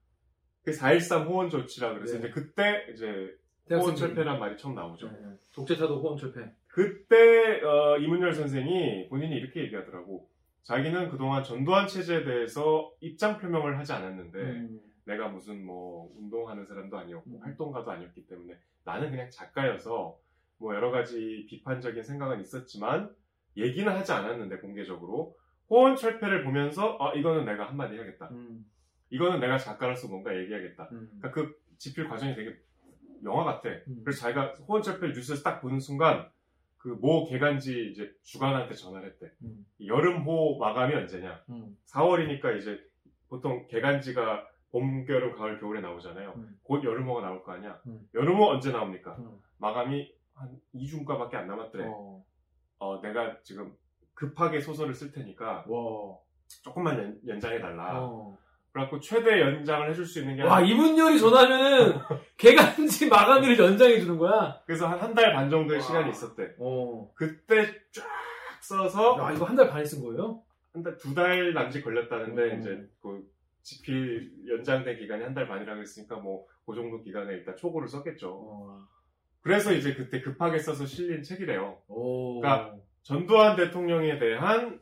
그4.13 0.64 1.26
호원 1.26 1.50
조치라 1.50 1.92
그래서 1.92 2.14
네. 2.14 2.20
이제 2.20 2.30
그때 2.30 2.86
이제 2.94 3.36
호원. 3.70 3.94
철폐란 3.94 4.40
말이 4.40 4.56
처음 4.56 4.74
나오죠. 4.74 5.08
네, 5.08 5.18
네. 5.20 5.34
독재 5.54 5.76
타도 5.76 6.00
호원 6.00 6.16
철폐. 6.16 6.50
그때 6.66 7.60
어, 7.62 7.98
이문열 7.98 8.32
선생이 8.32 9.08
본인이 9.10 9.36
이렇게 9.36 9.60
얘기하더라고. 9.64 10.30
자기는 10.62 11.10
그동안 11.10 11.44
전두환 11.44 11.88
체제에 11.88 12.24
대해서 12.24 12.90
입장 13.00 13.38
표명을 13.38 13.78
하지 13.78 13.92
않았는데 13.92 14.38
음. 14.38 14.80
내가 15.04 15.28
무슨 15.28 15.62
뭐 15.62 16.10
운동하는 16.16 16.64
사람도 16.64 16.96
아니었고 16.96 17.30
음. 17.30 17.42
활동가도 17.42 17.90
아니었기 17.90 18.26
때문에 18.28 18.56
나는 18.84 19.10
그냥 19.10 19.28
작가여서 19.28 20.16
뭐 20.56 20.74
여러 20.74 20.90
가지 20.90 21.44
비판적인 21.50 22.02
생각은 22.02 22.40
있었지만 22.40 23.14
얘기는 23.56 23.90
하지 23.92 24.12
않았는데 24.12 24.58
공개적으로 24.58 25.36
호원 25.70 25.96
철폐를 25.96 26.44
보면서 26.44 26.96
아 27.00 27.12
이거는 27.14 27.44
내가 27.44 27.68
한마디 27.68 27.94
해야겠다. 27.94 28.28
음. 28.30 28.64
이거는 29.10 29.40
내가 29.40 29.58
작가로서 29.58 30.08
뭔가 30.08 30.36
얘기하겠다. 30.36 30.88
음. 30.92 31.08
그러니까 31.18 31.30
그 31.30 31.60
집필 31.78 32.08
과정이 32.08 32.34
되게 32.34 32.56
영화 33.24 33.44
같아. 33.44 33.68
음. 33.88 34.00
그래서 34.04 34.20
자기가 34.22 34.56
호원철폐 34.66 35.08
뉴스에서 35.08 35.42
딱 35.42 35.60
보는 35.60 35.80
순간 35.80 36.28
그 36.78 36.88
모 37.00 37.24
개간지 37.28 37.90
이제 37.92 38.12
주관한테 38.22 38.74
전화를 38.74 39.08
했대. 39.10 39.30
음. 39.42 39.64
여름호 39.86 40.58
마감이 40.58 40.94
언제냐? 40.94 41.44
음. 41.50 41.76
4월이니까 41.86 42.58
이제 42.58 42.80
보통 43.28 43.66
개간지가 43.68 44.48
봄, 44.72 45.06
여름, 45.08 45.32
가을, 45.36 45.60
겨울에 45.60 45.80
나오잖아요. 45.80 46.32
음. 46.36 46.58
곧 46.64 46.82
여름호가 46.82 47.20
나올 47.22 47.44
거 47.44 47.52
아니야? 47.52 47.78
음. 47.86 48.08
여름호 48.14 48.46
언제 48.50 48.72
나옵니까? 48.72 49.14
음. 49.18 49.38
마감이 49.58 50.12
한 50.34 50.60
2주인가밖에 50.74 51.34
안 51.34 51.46
남았더래. 51.46 51.84
어. 51.86 52.24
어. 52.82 53.00
내가 53.00 53.36
지금 53.44 53.72
급하게 54.14 54.60
소설을 54.60 54.94
쓸 54.94 55.12
테니까 55.12 55.64
와. 55.68 56.16
조금만 56.64 56.98
연, 56.98 57.18
연장해 57.26 57.60
달라. 57.60 58.00
어. 58.00 58.36
그래갖고 58.72 59.00
최대 59.00 59.40
연장을 59.40 59.88
해줄 59.90 60.04
수 60.06 60.20
있는 60.20 60.36
게 60.36 60.42
와, 60.42 60.56
한- 60.56 60.66
이문열이 60.66 61.18
전화면은 61.20 61.94
개간지 62.36 63.08
마감일을 63.08 63.58
연장해 63.58 64.00
주는 64.00 64.18
거야. 64.18 64.60
그래서 64.66 64.86
한 64.88 64.98
한 64.98 65.14
달 65.14 65.32
반 65.34 65.48
정도의 65.50 65.78
와. 65.80 65.86
시간이 65.86 66.10
있었대. 66.10 66.54
어. 66.58 67.10
그때 67.14 67.66
쫙 67.92 68.04
써서 68.60 69.16
야, 69.20 69.32
이거 69.32 69.44
한 69.44 69.56
달 69.56 69.68
반에 69.68 69.84
쓴 69.84 70.02
거예요? 70.02 70.42
한 70.72 70.82
달, 70.82 70.96
두 70.96 71.14
달 71.14 71.52
남짓 71.52 71.84
걸렸다는데, 71.84 72.42
음. 72.54 72.58
이제, 72.60 72.88
그, 73.02 73.30
집필 73.62 74.32
연장된 74.48 74.96
기간이 74.98 75.22
한 75.22 75.34
달 75.34 75.46
반이라고 75.46 75.80
했으니까, 75.82 76.16
뭐, 76.16 76.46
그 76.64 76.74
정도 76.74 77.02
기간에 77.02 77.32
일단 77.34 77.54
초고를 77.56 77.86
썼겠죠. 77.88 78.30
어. 78.32 78.80
그래서 79.42 79.72
이제 79.72 79.94
그때 79.94 80.20
급하게 80.20 80.58
써서 80.58 80.86
실린 80.86 81.22
책이래요. 81.22 81.78
오. 81.88 82.40
그러니까 82.40 82.76
전두환 83.02 83.56
대통령에 83.56 84.18
대한 84.18 84.80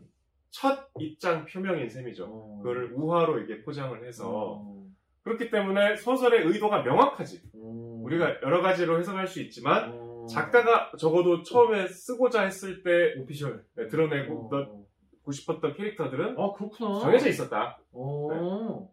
첫 0.51 0.89
입장 0.99 1.47
표명인 1.47 1.89
셈이죠. 1.89 2.27
어. 2.27 2.59
그거를 2.59 2.93
우화로 2.93 3.41
이게 3.41 3.63
포장을 3.63 4.07
해서. 4.07 4.29
어. 4.29 4.85
그렇기 5.23 5.51
때문에 5.51 5.97
소설의 5.97 6.47
의도가 6.47 6.83
명확하지. 6.83 7.43
어. 7.55 8.03
우리가 8.05 8.41
여러 8.43 8.61
가지로 8.61 8.99
해석할 8.99 9.27
수 9.27 9.41
있지만, 9.43 9.91
어. 9.93 10.27
작가가 10.27 10.91
적어도 10.99 11.43
처음에 11.43 11.87
쓰고자 11.89 12.43
했을 12.43 12.83
때 12.83 13.15
오피셜. 13.19 13.65
드러내고 13.91 14.49
어. 14.53 14.57
넣고 14.57 15.33
싶었던 15.33 15.75
캐릭터들은 15.75 16.37
아, 16.39 16.53
그렇구나. 16.53 17.01
정해져 17.01 17.29
있었다. 17.29 17.79
어. 17.93 18.91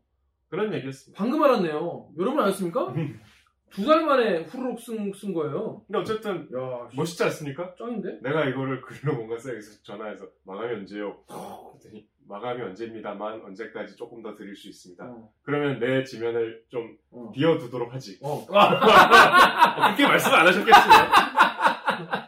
그런 0.49 0.73
얘기였습니다. 0.73 1.21
방금 1.21 1.43
알았네요. 1.43 2.09
여러분 2.17 2.39
아셨습니까? 2.41 2.93
음. 3.67 3.71
두달 3.71 4.05
만에 4.05 4.43
후루룩 4.43 4.79
쓴, 4.79 5.11
쓴 5.13 5.33
거예요. 5.33 5.83
근데 5.87 5.99
어쨌든 5.99 6.49
야, 6.55 6.89
멋있지 6.95 7.23
않습니까? 7.23 7.75
짱인데? 7.77 8.19
내가 8.21 8.45
이거를 8.45 8.81
글로 8.81 9.15
뭔가 9.15 9.37
써야겠어 9.37 9.83
전화해서 9.83 10.25
마감이 10.43 10.73
언제요? 10.75 11.21
그랬더니 11.27 12.07
마감이 12.27 12.61
언제입니다만 12.61 13.41
언제까지 13.41 13.95
조금 13.95 14.21
더 14.21 14.35
드릴 14.35 14.55
수 14.55 14.67
있습니다. 14.67 15.05
어. 15.05 15.31
그러면 15.43 15.79
내 15.79 16.03
지면을 16.03 16.63
좀 16.69 16.97
어. 17.11 17.31
비워두도록 17.31 17.93
하지. 17.93 18.19
어. 18.21 18.33
어, 18.33 18.45
그렇게 19.87 20.07
말씀 20.07 20.33
안 20.33 20.47
하셨겠어요? 20.47 21.27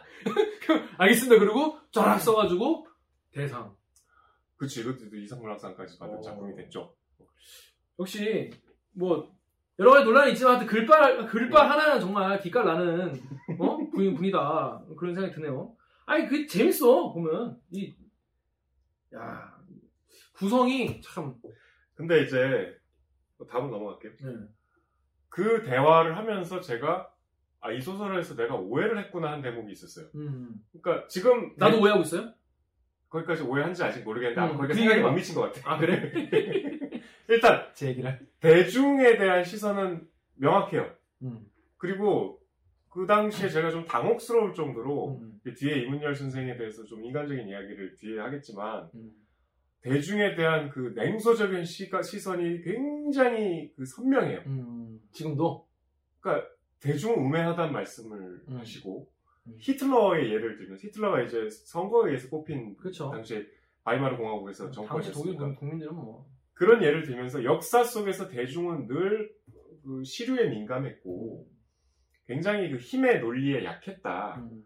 알겠습니다. 0.98 1.38
그리고 1.38 1.78
쫙 1.92 2.18
써가지고 2.18 2.86
대상. 3.32 3.74
그치, 4.56 4.80
이것도 4.80 5.14
이상문학상까지 5.16 5.98
받은 5.98 6.16
어. 6.16 6.20
작품이 6.20 6.54
됐죠. 6.54 6.94
역시 7.98 8.50
뭐 8.92 9.30
여러 9.80 9.92
가지 9.92 10.04
논란이 10.04 10.32
있지만 10.32 10.52
하여튼 10.56 10.66
글빨 10.68 11.26
글빨 11.26 11.68
하나는 11.70 12.00
정말 12.00 12.38
기깔 12.40 12.64
나는 12.66 13.20
어 13.58 13.78
분이 13.90 14.14
분이다 14.14 14.82
그런 14.98 15.14
생각이 15.14 15.34
드네요. 15.34 15.74
아니 16.06 16.26
그 16.28 16.46
재밌어 16.46 17.12
보면 17.12 17.56
이 17.72 17.94
야 19.12 19.52
구성이 20.34 21.00
참 21.00 21.34
근데 21.94 22.22
이제 22.22 22.76
다음 23.50 23.70
넘어갈게요. 23.70 24.12
네. 24.22 24.46
그 25.28 25.62
대화를 25.64 26.16
하면서 26.16 26.60
제가 26.60 27.10
아, 27.62 27.72
이 27.72 27.80
소설에서 27.80 28.36
내가 28.36 28.54
오해를 28.54 28.98
했구나 28.98 29.32
한 29.32 29.42
대목이 29.42 29.72
있었어요. 29.72 30.06
음. 30.14 30.54
그러니까 30.80 31.06
지금 31.08 31.52
나도 31.56 31.76
내- 31.76 31.82
오해하고 31.82 32.02
있어요? 32.02 32.32
거기까지 33.08 33.42
오해한지 33.42 33.82
아직 33.82 34.04
모르겠는데 34.04 34.40
음, 34.52 34.56
거기가 34.56 34.68
그 34.68 34.74
생각이. 34.74 35.00
못 35.02 35.10
미친 35.10 35.34
것 35.34 35.52
같아. 35.52 35.72
아 35.74 35.76
그래? 35.78 36.12
일단 37.30 37.72
제 37.74 37.88
얘기를. 37.88 38.18
대중에 38.40 39.16
대한 39.16 39.44
시선은 39.44 40.06
명확해요. 40.36 40.90
음. 41.22 41.46
그리고 41.76 42.40
그 42.88 43.06
당시에 43.06 43.48
제가 43.48 43.70
좀 43.70 43.84
당혹스러울 43.86 44.52
정도로 44.52 45.18
음. 45.20 45.40
뒤에 45.56 45.82
이문열 45.84 46.14
선생에 46.14 46.56
대해서 46.56 46.84
좀 46.84 47.04
인간적인 47.04 47.48
이야기를 47.48 47.94
뒤에 47.96 48.18
하겠지만 48.18 48.90
음. 48.94 49.12
대중에 49.82 50.34
대한 50.34 50.68
그 50.70 50.92
냉소적인 50.96 51.64
시가, 51.64 52.02
시선이 52.02 52.62
굉장히 52.62 53.72
그 53.76 53.84
선명해요. 53.86 54.40
음. 54.46 54.98
지금도. 55.12 55.66
그러니까 56.20 56.48
대중은 56.80 57.16
우매하다는 57.16 57.72
말씀을 57.72 58.42
음. 58.48 58.58
하시고 58.58 59.08
히틀러의 59.58 60.30
예를 60.32 60.58
들면 60.58 60.78
히틀러가 60.80 61.22
이제 61.22 61.48
선거에 61.48 62.08
의해서 62.10 62.28
뽑힌 62.28 62.76
그렇죠. 62.76 63.10
당시에 63.10 63.46
바이마르 63.84 64.16
공화국에서 64.16 64.64
당시 64.70 64.76
독일 65.12 65.32
정권이었으니까 65.36 65.46
국- 65.48 65.58
국민들은 65.60 65.94
뭐 65.94 66.26
그런 66.60 66.82
예를 66.82 67.04
들면서 67.04 67.42
역사 67.42 67.82
속에서 67.82 68.28
대중은 68.28 68.86
늘 68.86 69.40
그 69.82 70.04
시류에 70.04 70.48
민감했고 70.50 71.46
굉장히 72.26 72.70
그 72.70 72.76
힘의 72.76 73.20
논리에 73.20 73.64
약했다. 73.64 74.36
음, 74.36 74.62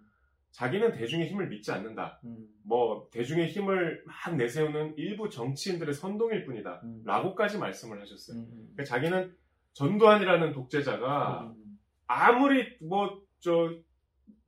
자기는 0.50 0.92
대중의 0.92 1.28
힘을 1.28 1.48
믿지 1.48 1.72
않는다. 1.72 2.20
음, 2.24 2.46
뭐 2.64 3.08
대중의 3.10 3.46
힘을 3.46 4.04
막 4.06 4.36
내세우는 4.36 4.94
일부 4.96 5.30
정치인들의 5.30 5.94
선동일 5.94 6.44
뿐이다. 6.44 6.80
음, 6.84 7.02
라고까지 7.04 7.58
말씀을 7.58 8.00
하셨어요. 8.00 8.44
그러니까 8.44 8.84
자기는 8.84 9.34
전두환이라는 9.72 10.52
독재자가 10.52 11.52
음, 11.56 11.78
아무리 12.06 12.76
뭐 12.80 13.22
저 13.40 13.70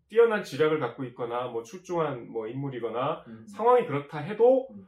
뛰어난 0.09 0.43
지략을 0.43 0.81
갖고 0.81 1.05
있거나 1.05 1.49
뭐 1.49 1.63
출중한 1.63 2.29
뭐 2.31 2.49
인물이거나 2.49 3.25
음. 3.27 3.47
상황이 3.47 3.87
그렇다 3.87 4.19
해도 4.21 4.69
음. 4.71 4.87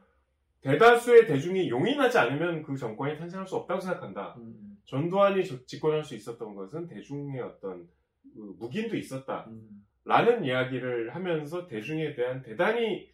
대다수의 0.61 1.25
대중이 1.27 1.69
용인하지 1.69 2.17
않으면 2.17 2.63
그 2.63 2.75
정권이 2.75 3.17
탄생할 3.17 3.47
수 3.47 3.55
없다고 3.55 3.79
생각한다. 3.79 4.35
음, 4.37 4.77
전두환이 4.85 5.45
저- 5.45 5.63
집권할 5.65 6.03
수 6.03 6.15
있었던 6.15 6.55
것은 6.55 6.87
대중의 6.87 7.41
어떤 7.41 7.87
그 8.33 8.55
묵인도 8.59 8.97
있었다. 8.97 9.45
음, 9.47 9.85
라는 10.05 10.43
이야기를 10.43 11.15
하면서 11.15 11.67
대중에 11.67 12.13
대한 12.15 12.41
대단히 12.41 13.09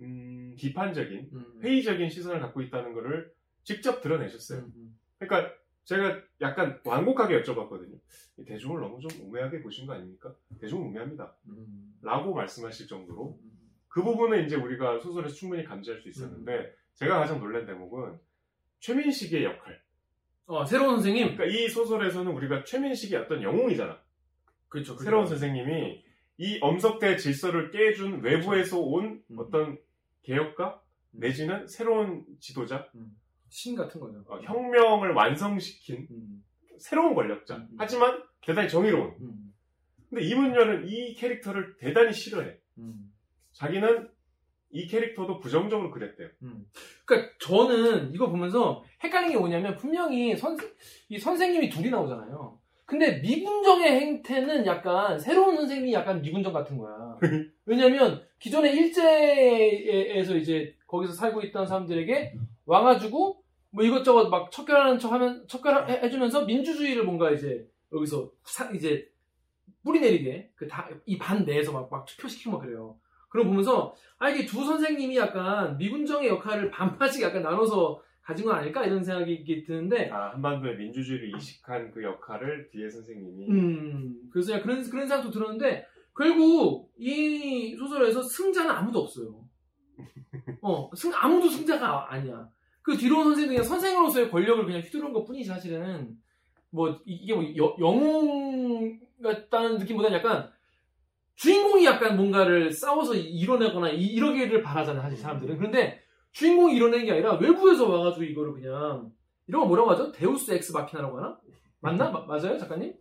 음, 0.00 0.54
비판적인 0.58 1.30
음, 1.32 1.60
회의적인 1.62 2.10
시선을 2.10 2.40
갖고 2.40 2.60
있다는 2.62 2.92
것을 2.92 3.32
직접 3.64 4.00
드러내셨어요. 4.02 4.60
음, 4.60 4.72
음. 4.76 4.98
그러니까 5.18 5.52
제가 5.84 6.20
약간 6.40 6.80
완곡하게 6.84 7.42
여쭤봤거든요. 7.42 7.98
이 8.38 8.44
대중을 8.44 8.80
너무 8.80 9.00
좀 9.00 9.10
우매하게 9.28 9.62
보신 9.62 9.86
거 9.86 9.94
아닙니까? 9.94 10.34
대중은 10.60 10.88
우매합니다. 10.88 11.34
음, 11.48 11.94
라고 12.02 12.34
말씀하실 12.34 12.86
정도로 12.86 13.38
음. 13.42 13.55
그 13.96 14.02
부분은 14.02 14.44
이제 14.44 14.56
우리가 14.56 14.98
소설에서 14.98 15.34
충분히 15.34 15.64
감지할 15.64 16.02
수 16.02 16.10
있었는데 16.10 16.70
제가 16.96 17.18
가장 17.18 17.40
놀란 17.40 17.64
대목은 17.64 18.18
최민식의 18.80 19.42
역할. 19.42 19.80
어, 20.44 20.66
새로운 20.66 20.96
선생님. 20.96 21.34
그러니까 21.34 21.46
이 21.46 21.66
소설에서는 21.66 22.30
우리가 22.30 22.64
최민식이 22.64 23.16
어떤 23.16 23.42
영웅이잖아. 23.42 23.98
그렇죠. 24.68 24.98
새로운 24.98 25.24
선생님이 25.24 26.04
이 26.36 26.58
엄석대 26.60 27.16
질서를 27.16 27.70
깨준 27.70 28.20
외부에서 28.20 28.78
온 28.78 29.22
음. 29.30 29.38
어떤 29.38 29.78
개혁가 30.24 30.82
내지는 31.12 31.66
새로운 31.66 32.26
지도자, 32.38 32.86
신 33.48 33.76
같은 33.76 33.98
거죠. 33.98 34.22
어, 34.26 34.38
혁명을 34.42 35.14
완성시킨 35.14 36.06
음, 36.10 36.44
새로운 36.78 37.14
권력자. 37.14 37.56
음. 37.56 37.68
하지만 37.78 38.22
대단히 38.42 38.68
정의로운. 38.68 39.14
음, 39.22 39.54
근데 40.10 40.22
이문열은 40.22 40.86
이 40.86 41.14
캐릭터를 41.14 41.78
대단히 41.78 42.12
싫어해. 42.12 42.58
음, 42.76 43.10
자기는 43.56 44.08
이 44.70 44.86
캐릭터도 44.86 45.38
부정적으로 45.40 45.90
그렸대요. 45.90 46.28
음. 46.42 46.66
그러니까 47.04 47.32
저는 47.40 48.12
이거 48.12 48.28
보면서 48.28 48.82
헷갈린 49.02 49.30
게 49.32 49.38
뭐냐면 49.38 49.76
분명히 49.76 50.36
선, 50.36 50.56
이 51.08 51.18
선생님이 51.18 51.70
둘이 51.70 51.90
나오잖아요. 51.90 52.58
근데 52.84 53.18
미분정의 53.20 54.00
행태는 54.00 54.66
약간 54.66 55.18
새로운 55.18 55.56
선생님이 55.56 55.92
약간 55.92 56.20
미분정 56.20 56.52
같은 56.52 56.76
거야. 56.78 57.18
왜냐면 57.64 58.22
기존의 58.38 58.74
일제에서 58.76 60.36
이제 60.36 60.74
거기서 60.86 61.12
살고 61.12 61.40
있던 61.42 61.66
사람들에게 61.66 62.34
와가지고 62.66 63.42
뭐 63.70 63.84
이것저것 63.84 64.28
막 64.28 64.50
척결하는 64.52 64.98
척 64.98 65.12
하면 65.12 65.46
척결 65.48 65.88
해주면서 65.88 66.44
민주주의를 66.44 67.04
뭔가 67.04 67.30
이제 67.30 67.66
여기서 67.92 68.30
사- 68.44 68.70
이제 68.72 69.08
뿌리 69.84 70.00
내리게 70.00 70.50
그 70.56 70.66
다 70.68 70.88
이 71.06 71.18
반 71.18 71.44
내에서 71.44 71.72
막, 71.72 71.88
막 71.90 72.04
투표시키고 72.06 72.52
막 72.52 72.60
그래요. 72.60 72.96
그럼 73.36 73.48
보면서 73.48 73.94
아 74.18 74.30
이게 74.30 74.46
두 74.46 74.64
선생님이 74.64 75.16
약간 75.18 75.76
미분정의 75.76 76.28
역할을 76.28 76.70
반반씩 76.70 77.22
약간 77.22 77.42
나눠서 77.42 78.00
가진 78.22 78.46
건 78.46 78.56
아닐까 78.56 78.84
이런 78.84 79.04
생각이 79.04 79.44
드는데 79.66 80.10
아, 80.10 80.30
한반도의 80.32 80.76
민주주의를 80.78 81.36
이식한 81.36 81.92
그 81.92 82.02
역할을 82.02 82.70
뒤에 82.70 82.88
선생님이 82.88 83.46
음 83.50 84.14
그래서 84.32 84.52
그냥 84.52 84.62
그런 84.62 84.90
그런 84.90 85.06
생각도 85.06 85.30
들었는데 85.30 85.86
결국 86.16 86.90
이 86.98 87.76
소설에서 87.76 88.22
승자는 88.22 88.70
아무도 88.70 89.00
없어요. 89.00 89.44
어, 90.62 90.90
승 90.96 91.12
아무도 91.14 91.48
승자가 91.48 92.10
아니야. 92.12 92.48
그 92.82 92.96
뒤로 92.96 93.18
온 93.18 93.24
선생님 93.26 93.48
그냥 93.56 93.62
선생으로서의 93.64 94.30
권력을 94.30 94.64
그냥 94.64 94.80
휘두른 94.80 95.12
것 95.12 95.24
뿐이지 95.24 95.48
사실은 95.48 96.16
뭐 96.70 96.88
이- 97.04 97.14
이게 97.22 97.34
뭐 97.34 97.44
여- 97.56 97.76
영웅 97.78 98.98
같다는 99.22 99.78
느낌보다는 99.78 100.18
약간 100.18 100.50
주인공이 101.36 101.84
약간 101.84 102.16
뭔가를 102.16 102.72
싸워서 102.72 103.14
이뤄내거나 103.14 103.90
이, 103.90 104.02
이러기를 104.06 104.62
바라잖아요 104.62 105.02
사실 105.02 105.18
사람들은 105.18 105.58
그런데 105.58 106.00
주인공이 106.32 106.76
이뤄내는 106.76 107.04
게 107.06 107.12
아니라 107.12 107.34
외부에서 107.34 107.88
와가지고 107.88 108.24
이거를 108.24 108.52
그냥 108.54 109.12
이런 109.46 109.62
거 109.62 109.66
뭐라고 109.68 109.90
하죠? 109.92 110.12
데우스 110.12 110.50
엑스 110.52 110.72
마키나라고 110.72 111.18
하나? 111.18 111.38
맞나? 111.80 112.10
마- 112.10 112.24
맞아요 112.26 112.58
작가님? 112.58 112.94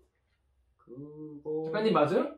그거 0.78 1.64
작가님 1.66 1.94
맞아요? 1.94 2.36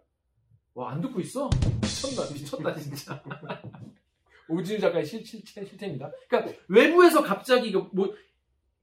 와 0.74 0.92
안 0.92 1.02
듣고 1.02 1.20
있어? 1.22 1.50
미쳤다 1.82 2.34
미쳤다 2.34 2.76
진짜 2.76 3.24
오지우 4.50 4.80
작가의 4.80 5.04
실, 5.06 5.26
실체, 5.26 5.66
실체입니다 5.66 6.12
그러니까 6.30 6.54
외부에서 6.68 7.24
갑자기 7.24 7.72
그 7.72 7.90
뭐 7.92 8.14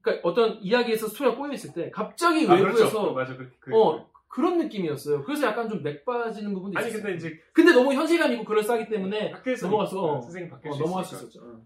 그러니까 0.01 0.27
어떤 0.29 0.59
이야기에서 0.61 1.07
스토리가 1.07 1.35
꼬여있을 1.35 1.73
때 1.73 1.89
갑자기 1.89 2.45
아, 2.47 2.53
외부에서 2.53 2.75
그렇죠. 2.77 3.13
맞아. 3.13 3.35
그, 3.35 3.51
그, 3.59 3.75
어 3.75 4.07
그런 4.27 4.57
느낌이었어요 4.57 5.23
그래서 5.23 5.47
약간 5.47 5.69
좀 5.69 5.81
맥 5.83 6.03
빠지는 6.05 6.53
부분도 6.53 6.77
아니 6.77 6.87
있었어요 6.87 7.03
근데 7.03 7.17
이제 7.17 7.39
근데 7.53 7.71
너무 7.71 7.93
현실감이고 7.93 8.43
그럴싸하기 8.43 8.89
때문에 8.89 9.31
학교에서 9.31 9.67
넘어갔어 9.67 10.03
어. 10.17 10.21
선생님 10.21 10.49
바뀔 10.49 10.71
어, 10.71 10.73
수 10.73 10.81
넘어갈 10.83 11.05
수 11.05 11.15
있으니까. 11.15 11.29
있었죠 11.29 11.47
어. 11.57 11.65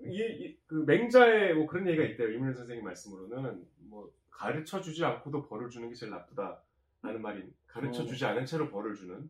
이, 0.00 0.20
이- 0.20 0.56
그 0.66 0.84
맹자의 0.86 1.54
뭐 1.54 1.66
그런 1.66 1.86
얘기가 1.88 2.04
있대요. 2.04 2.30
이문현 2.30 2.54
선생님 2.54 2.84
말씀으로는 2.84 3.64
뭐 3.88 4.08
가르쳐 4.30 4.80
주지 4.80 5.04
않고도 5.04 5.48
벌을 5.48 5.68
주는 5.70 5.88
게 5.88 5.94
제일 5.96 6.12
나쁘다라는 6.12 7.20
말이 7.20 7.42
가르쳐 7.66 8.02
어. 8.02 8.06
주지 8.06 8.24
않은 8.24 8.46
채로 8.46 8.70
벌을 8.70 8.94
주는. 8.94 9.28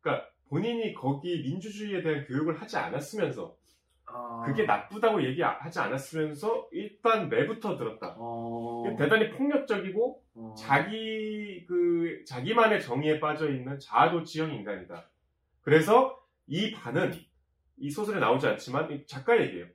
그러니까 0.00 0.28
본인이 0.50 0.92
거기 0.92 1.40
민주주의에 1.42 2.02
대한 2.02 2.26
교육을 2.26 2.60
하지 2.60 2.76
않았으면서 2.76 3.56
아. 4.12 4.42
그게 4.46 4.64
나쁘다고 4.64 5.22
얘기하지 5.24 5.78
않았으면서 5.78 6.68
일단 6.72 7.28
내부터 7.28 7.76
들었다. 7.76 8.16
어. 8.18 8.84
대단히 8.98 9.30
폭력적이고 9.30 10.22
어. 10.34 10.54
자기 10.56 11.64
그 11.66 12.22
자기만의 12.26 12.80
정의에 12.80 13.20
빠져 13.20 13.50
있는 13.50 13.78
자아도취형 13.78 14.52
인간이다. 14.52 15.08
그래서 15.62 16.20
이 16.46 16.72
반은 16.72 17.12
이 17.78 17.90
소설에 17.90 18.20
나오지 18.20 18.46
않지만 18.46 18.90
이 18.92 19.06
작가 19.06 19.40
얘기예요. 19.40 19.66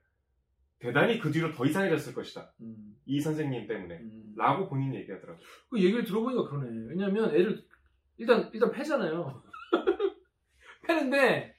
대단히 0.80 1.20
그 1.20 1.32
뒤로 1.32 1.52
더 1.52 1.66
이상해졌을 1.66 2.14
것이다. 2.14 2.52
음. 2.62 2.96
이 3.06 3.20
선생님 3.20 3.68
때문에. 3.68 3.96
음. 3.96 4.34
라고 4.36 4.68
본인이 4.68 4.98
얘기하더라고요. 4.98 5.44
그 5.70 5.80
얘기를 5.80 6.04
들어보니까 6.04 6.50
그러네. 6.50 6.88
왜냐면 6.90 7.30
애를 7.34 7.64
일단 8.18 8.50
일단 8.54 8.72
패잖아요. 8.72 9.42
패는데 10.86 11.55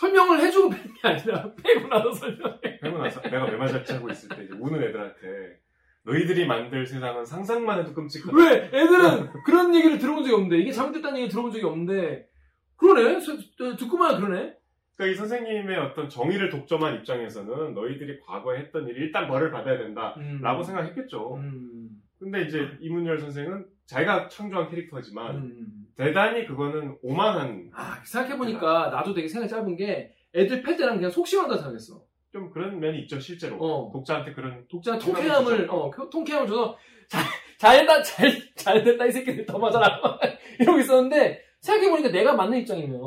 설명을 0.00 0.40
해주고 0.40 0.68
패는 0.70 0.94
게 0.94 1.08
아니라 1.08 1.52
패고 1.62 1.88
나서 1.88 2.12
설명해. 2.12 2.78
하고 2.82 2.98
나서 2.98 3.20
내가 3.22 3.44
왜 3.46 3.56
맞았지 3.56 3.94
하고 3.94 4.10
있을 4.10 4.28
때 4.28 4.44
이제 4.44 4.52
우는 4.54 4.82
애들한테 4.82 5.58
너희들이 6.04 6.46
만들 6.46 6.86
세상은 6.86 7.24
상상만 7.24 7.80
해도 7.80 7.94
끔찍하다. 7.94 8.36
왜 8.36 8.66
애들은 8.72 9.42
그런 9.44 9.74
얘기를 9.74 9.98
들어본 9.98 10.22
적이 10.22 10.34
없는데 10.34 10.58
이게 10.58 10.70
잘못됐다는 10.70 11.18
얘기 11.18 11.28
들어본 11.30 11.50
적이 11.50 11.64
없는데 11.64 12.28
그러네. 12.76 13.20
서- 13.20 13.32
어, 13.32 13.76
듣고만 13.76 14.20
그러네. 14.20 14.54
그러니까 14.96 15.12
이 15.12 15.14
선생님의 15.16 15.78
어떤 15.78 16.08
정의를 16.10 16.50
독점한 16.50 16.96
입장에서는 16.96 17.74
너희들이 17.74 18.20
과거에 18.20 18.58
했던 18.60 18.86
일이 18.88 19.00
일단 19.06 19.26
벌을 19.28 19.50
받아야 19.50 19.78
된다. 19.78 20.14
음. 20.18 20.40
라고 20.42 20.62
생각했겠죠. 20.62 21.36
음. 21.36 21.88
근데 22.18 22.42
이제 22.42 22.68
이문열 22.80 23.18
선생은 23.18 23.66
자기가 23.86 24.28
창조한 24.28 24.68
캐릭터지만 24.70 25.36
음. 25.36 25.85
대단히 25.96 26.46
그거는 26.46 26.98
오만한 27.02 27.70
아 27.74 28.02
생각해 28.04 28.36
보니까 28.36 28.90
나도 28.90 29.14
되게 29.14 29.26
생각 29.28 29.46
이 29.46 29.48
짧은 29.48 29.76
게 29.76 30.12
애들 30.34 30.62
패 30.62 30.76
때랑 30.76 30.96
그냥 30.96 31.10
속심한다 31.10 31.56
생각했어. 31.56 32.02
좀 32.32 32.50
그런 32.50 32.78
면이 32.78 33.00
있죠 33.02 33.18
실제로 33.18 33.56
어. 33.58 33.90
독자한테 33.92 34.34
그런 34.34 34.66
독자 34.68 34.98
통쾌함을. 34.98 35.66
어 35.70 35.90
교- 35.90 36.10
통쾌함을 36.10 36.46
줘서 36.48 36.76
잘 37.08 37.22
잘했다 37.58 38.02
잘 38.02 38.30
잘됐다 38.54 39.06
이 39.06 39.12
새끼들 39.12 39.46
더 39.46 39.58
맞아라 39.58 39.98
이러고 40.60 40.78
있었는데 40.80 41.40
생각해 41.60 41.88
보니까 41.90 42.10
내가 42.10 42.34
맞는 42.34 42.58
입장이면 42.58 43.00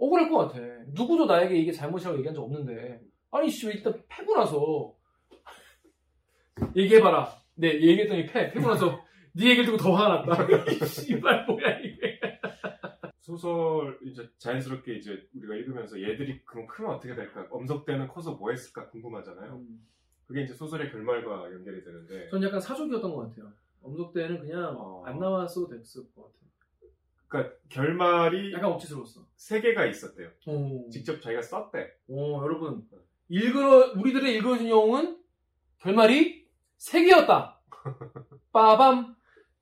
억울할 0.00 0.28
것 0.28 0.38
같아. 0.48 0.60
누구도 0.88 1.24
나에게 1.26 1.56
이게 1.56 1.72
잘못이라고 1.72 2.18
얘기한 2.18 2.34
적 2.34 2.42
없는데 2.44 3.00
아니 3.30 3.48
씨 3.48 3.66
일단 3.68 3.94
패고 4.08 4.36
나서 4.36 4.94
얘기해봐라. 6.76 7.32
네 7.54 7.68
얘기했더니 7.74 8.26
패 8.26 8.50
패고 8.52 8.68
나서 8.68 9.00
네 9.38 9.50
얘기를 9.50 9.66
듣고 9.66 9.76
더 9.76 9.94
화가 9.94 10.26
났다. 10.26 10.46
이 10.72 10.84
씨발 10.84 11.46
뭐야 11.46 11.78
이게. 11.78 12.18
소설 13.20 13.98
이제 14.02 14.28
자연스럽게 14.38 14.96
이제 14.96 15.28
우리가 15.36 15.54
읽으면서 15.54 16.00
얘들이 16.02 16.44
그럼 16.44 16.66
크면 16.66 16.94
어떻게 16.94 17.14
될까 17.14 17.46
엄석대는 17.50 18.08
커서 18.08 18.32
뭐 18.32 18.50
했을까 18.50 18.88
궁금하잖아요 18.88 19.62
그게 20.26 20.42
이제 20.42 20.54
소설의 20.54 20.90
결말과 20.90 21.52
연결이 21.52 21.84
되는데 21.84 22.28
전 22.30 22.42
약간 22.42 22.60
사족이었던 22.60 23.14
것 23.14 23.28
같아요. 23.28 23.52
엄석 23.82 24.12
때는 24.12 24.40
그냥 24.40 24.74
어. 24.76 25.04
안 25.06 25.18
나왔어도 25.18 25.68
됐을 25.68 26.02
것 26.14 26.22
같아요. 26.24 26.38
그러니까 27.28 27.56
결말이 27.68 28.52
약간 28.54 28.72
억지스러웠어. 28.72 29.26
세 29.36 29.60
개가 29.60 29.86
있었대요. 29.86 30.30
오. 30.46 30.88
직접 30.90 31.20
자기가 31.20 31.42
썼대. 31.42 31.92
오, 32.08 32.42
여러분. 32.42 32.88
읽어, 33.28 33.92
우리들의 33.92 34.34
읽어준 34.36 34.68
영웅은 34.68 35.22
결말이 35.78 36.48
세 36.78 37.04
개였다. 37.04 37.60
빠밤. 38.52 39.17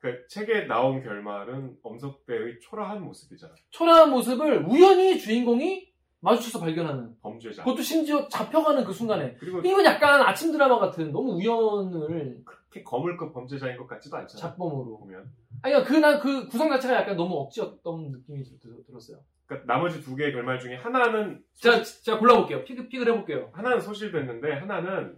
그러니까 0.06 0.26
책에 0.28 0.66
나온 0.66 1.02
결말은 1.02 1.76
엄석대의 1.82 2.60
초라한 2.60 3.02
모습이잖아. 3.02 3.54
초라한 3.70 4.10
모습을 4.10 4.64
우연히 4.66 5.18
주인공이 5.18 5.92
마주쳐서 6.20 6.60
발견하는. 6.60 7.14
범죄자. 7.20 7.62
그것도 7.62 7.82
심지어 7.82 8.26
잡혀가는 8.28 8.84
그 8.84 8.92
순간에. 8.92 9.34
그리고 9.34 9.60
이건 9.60 9.84
약간 9.84 10.22
아침 10.22 10.50
드라마 10.52 10.78
같은 10.78 11.12
너무 11.12 11.32
우연을 11.34 12.42
그렇게 12.44 12.82
거물급 12.82 13.32
범죄자인 13.32 13.76
것 13.76 13.86
같지도 13.86 14.16
않잖아. 14.16 14.40
잡범으로. 14.40 14.98
보면. 14.98 15.30
아니, 15.62 15.74
그러니까 15.84 15.84
그, 15.84 15.96
난그 15.98 16.48
구성 16.48 16.70
자체가 16.70 16.94
약간 16.94 17.16
너무 17.16 17.36
억지였던 17.40 18.10
느낌이 18.10 18.42
들었어요. 18.86 19.18
그러니까 19.46 19.72
나머지 19.72 20.02
두 20.02 20.16
개의 20.16 20.32
결말 20.32 20.58
중에 20.58 20.74
하나는 20.74 21.42
자, 21.54 21.82
자, 21.82 22.18
골라볼게요. 22.18 22.64
픽, 22.64 22.88
픽을 22.88 23.06
해볼게요. 23.08 23.50
하나는 23.52 23.80
소실됐는데 23.80 24.52
하나는 24.52 25.16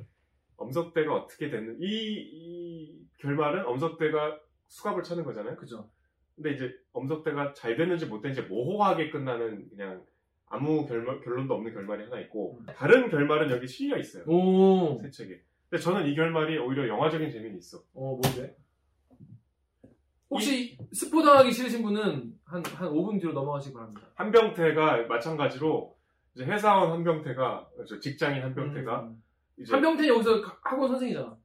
엄석대가 0.56 1.14
어떻게 1.14 1.48
됐는 1.48 1.78
이, 1.80 1.86
이 1.86 2.98
결말은 3.18 3.64
엄석대가 3.66 4.38
수갑을 4.68 5.02
차는 5.02 5.24
거잖아요. 5.24 5.56
그죠. 5.56 5.88
근데 6.36 6.52
이제 6.52 6.72
엄석대가 6.92 7.52
잘 7.54 7.76
됐는지 7.76 8.06
못 8.06 8.20
됐는지 8.20 8.48
모호하게 8.48 9.10
끝나는 9.10 9.68
그냥 9.70 10.04
아무 10.46 10.86
결말, 10.86 11.20
결론도 11.20 11.52
없는 11.54 11.72
결말이 11.74 12.04
하나 12.04 12.20
있고 12.20 12.58
음. 12.60 12.66
다른 12.74 13.10
결말은 13.10 13.50
여기 13.50 13.66
실려 13.66 13.98
있어요. 13.98 14.24
오. 14.26 14.98
세 15.02 15.10
책에. 15.10 15.42
근데 15.68 15.82
저는 15.82 16.06
이 16.06 16.14
결말이 16.14 16.56
오히려 16.58 16.86
영화적인 16.88 17.30
재미는 17.30 17.58
있어. 17.58 17.78
어, 17.94 18.18
뭔데? 18.22 18.56
혹시 20.30 20.78
스포 20.92 21.22
당하기 21.22 21.50
싫으신 21.52 21.82
분은 21.82 22.38
한, 22.44 22.62
한 22.64 22.90
5분 22.90 23.18
뒤로 23.20 23.32
넘어가시기 23.32 23.74
바랍니다. 23.74 24.06
한병태가 24.14 25.06
마찬가지로 25.06 25.96
이제 26.34 26.44
회사원 26.44 26.92
한병태가 26.92 27.68
저 27.88 27.98
직장인 27.98 28.42
한병태가 28.42 29.02
음. 29.04 29.22
이제 29.58 29.72
한병태 29.72 30.06
여기서 30.06 30.40
가- 30.42 30.58
학원 30.62 30.90
선생이잖아. 30.90 31.36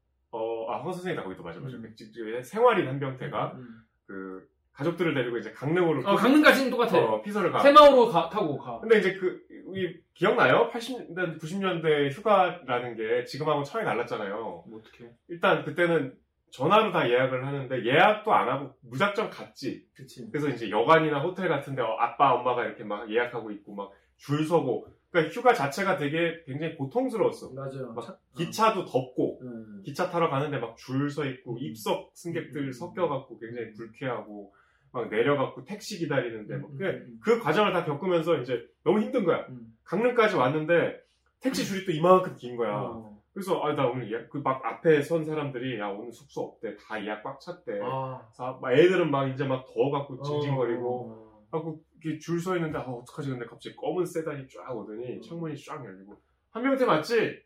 어, 0.74 0.80
아, 0.80 0.84
황 0.84 0.91
선생이다, 0.93 1.24
거기도 1.24 1.43
맞아, 1.43 1.59
맞아. 1.59 1.78
음. 1.78 2.43
생활인 2.43 2.88
한병태가, 2.88 3.53
음. 3.55 3.84
그, 4.07 4.47
가족들을 4.74 5.13
데리고 5.13 5.38
이제 5.38 5.51
강릉으로. 5.51 6.01
어, 6.07 6.15
강릉까지는 6.15 6.71
똑같아. 6.71 6.97
어, 6.97 7.21
피서를 7.21 7.51
가. 7.51 7.59
새마을로 7.59 8.07
가, 8.07 8.28
타고 8.30 8.57
가. 8.57 8.80
근데 8.80 8.99
이제 8.99 9.13
그, 9.13 9.39
우리, 9.67 10.01
기억나요? 10.13 10.69
80년대, 10.71 11.39
90년대 11.39 12.11
휴가라는 12.11 12.95
게 12.95 13.24
지금하고 13.26 13.63
차이 13.63 13.86
달랐잖아요. 13.86 14.63
뭐 14.67 14.80
어떡해. 14.80 15.11
일단 15.28 15.63
그때는 15.63 16.15
전화로 16.51 16.91
다 16.91 17.09
예약을 17.09 17.45
하는데 17.45 17.86
예약도 17.86 18.34
안 18.34 18.49
하고 18.49 18.76
무작정 18.82 19.30
갔지. 19.30 19.88
그치. 19.95 20.28
그래서 20.32 20.49
이제 20.49 20.69
여관이나 20.69 21.19
호텔 21.19 21.49
같은데 21.49 21.82
어, 21.82 21.95
아빠, 21.99 22.34
엄마가 22.34 22.65
이렇게 22.65 22.84
막 22.84 23.09
예약하고 23.11 23.51
있고 23.51 23.76
막 23.76 23.91
줄 24.17 24.45
서고. 24.45 24.88
그러니까 25.14 25.32
휴가 25.34 25.53
자체가 25.53 25.95
되게 25.97 26.43
굉장히 26.47 26.76
고통스러웠어. 26.76 27.53
맞아요. 27.53 27.93
막 27.93 28.20
기차도 28.36 28.86
덥고, 28.86 29.39
음. 29.43 29.82
기차 29.86 30.09
타러 30.09 30.28
가는데 30.30 30.57
막 30.57 30.76
줄 30.76 31.07
서 31.11 31.24
있고 31.26 31.53
음. 31.53 31.57
입석 31.59 32.09
승객들 32.16 32.66
음. 32.68 32.72
섞여갖고 32.72 33.38
굉장히 33.38 33.72
불쾌하고 33.74 34.51
막 34.91 35.09
내려갖고 35.09 35.66
택시 35.66 35.99
기다리는데 35.99 36.57
막 36.57 36.72
음, 36.72 36.78
그, 36.78 36.86
음, 36.86 37.20
그 37.22 37.39
과정을 37.39 37.74
다 37.74 37.86
겪으면서 37.86 38.38
이제 38.39 38.66
너무 38.84 39.01
힘든 39.01 39.24
거야. 39.24 39.45
음. 39.49 39.76
강릉까지 39.86 40.36
왔는데 40.36 40.99
택시 41.41 41.64
줄이 41.64 41.86
또 41.86 41.91
이만큼 41.91 42.36
긴 42.36 42.55
거야. 42.55 42.74
어. 42.76 43.14
그래서 43.34 43.59
아 43.64 43.74
나 43.74 43.88
오늘 43.88 44.11
예약 44.11 44.30
그막 44.30 44.64
앞에 44.66 45.01
선 45.01 45.26
사람들이 45.26 45.80
야 45.80 45.89
오늘 45.89 46.11
숙소 46.11 46.41
없대 46.41 46.76
다 46.78 47.03
예약 47.03 47.22
꽉 47.24 47.39
찼대. 47.39 47.80
아. 47.84 48.22
막 48.61 48.72
애들은 48.72 49.09
막 49.11 49.28
이제 49.28 49.43
막 49.45 49.66
더워갖고 49.74 50.22
징징거리고 50.24 51.09
어. 51.11 51.43
하고 51.51 51.80
줄 52.20 52.39
서 52.39 52.56
있는데 52.56 52.78
아 52.78 52.82
어떡하지 52.82 53.30
근데 53.30 53.45
갑자기 53.45 53.76
검은 53.76 54.06
세단이 54.06 54.47
쫙 54.47 54.76
오더니 54.76 55.22
창문이 55.22 55.58
쫙 55.64 55.84
열리고 55.86 56.16
한명태 56.51 56.86
맞지? 56.86 57.41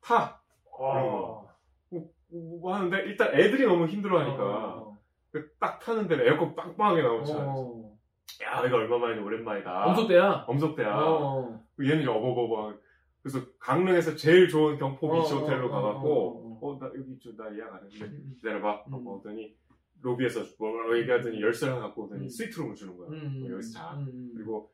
타. 0.00 0.40
아. 0.80 1.42
뭐, 1.90 2.10
뭐 2.30 2.74
하는데 2.74 2.96
일단 3.04 3.34
애들이 3.34 3.66
너무 3.66 3.86
힘들어하니까 3.86 4.42
어. 4.42 4.98
그딱 5.32 5.80
타는데 5.80 6.24
에어컨 6.26 6.54
빵빵하게 6.54 7.02
나오지 7.02 7.32
어. 7.36 7.96
야 8.42 8.64
이거 8.64 8.76
얼마만에 8.76 9.20
오랜만이다 9.20 9.86
엄소때야? 9.86 10.44
엄석대야 10.46 10.94
어. 10.96 11.60
얘는 11.80 12.08
어버버버 12.08 12.74
그래서 13.22 13.40
강릉에서 13.58 14.14
제일 14.16 14.48
좋은 14.48 14.78
경포 14.78 15.10
비치 15.12 15.34
어, 15.34 15.38
호텔로 15.38 15.66
어, 15.66 15.70
가갖고 15.70 16.58
어, 16.62 16.68
어나 16.78 16.86
여기 16.96 17.18
저나 17.18 17.54
예약 17.56 17.74
안 17.74 17.84
했는데 17.84 18.04
음. 18.16 18.34
기다려봐 18.36 18.84
음. 18.86 18.92
하고 18.94 19.16
오더니 19.16 19.54
로비에서 20.02 20.40
뭐라고 20.58 20.98
얘기하더니 20.98 21.40
열쇠를 21.42 21.80
갖고 21.80 22.04
오더니 22.04 22.24
음. 22.24 22.28
스위트룸을 22.28 22.74
주는 22.74 22.96
거야 22.96 23.08
음. 23.08 23.44
어, 23.44 23.50
여기서 23.52 23.78
자 23.78 23.94
음. 23.94 24.32
그리고 24.34 24.70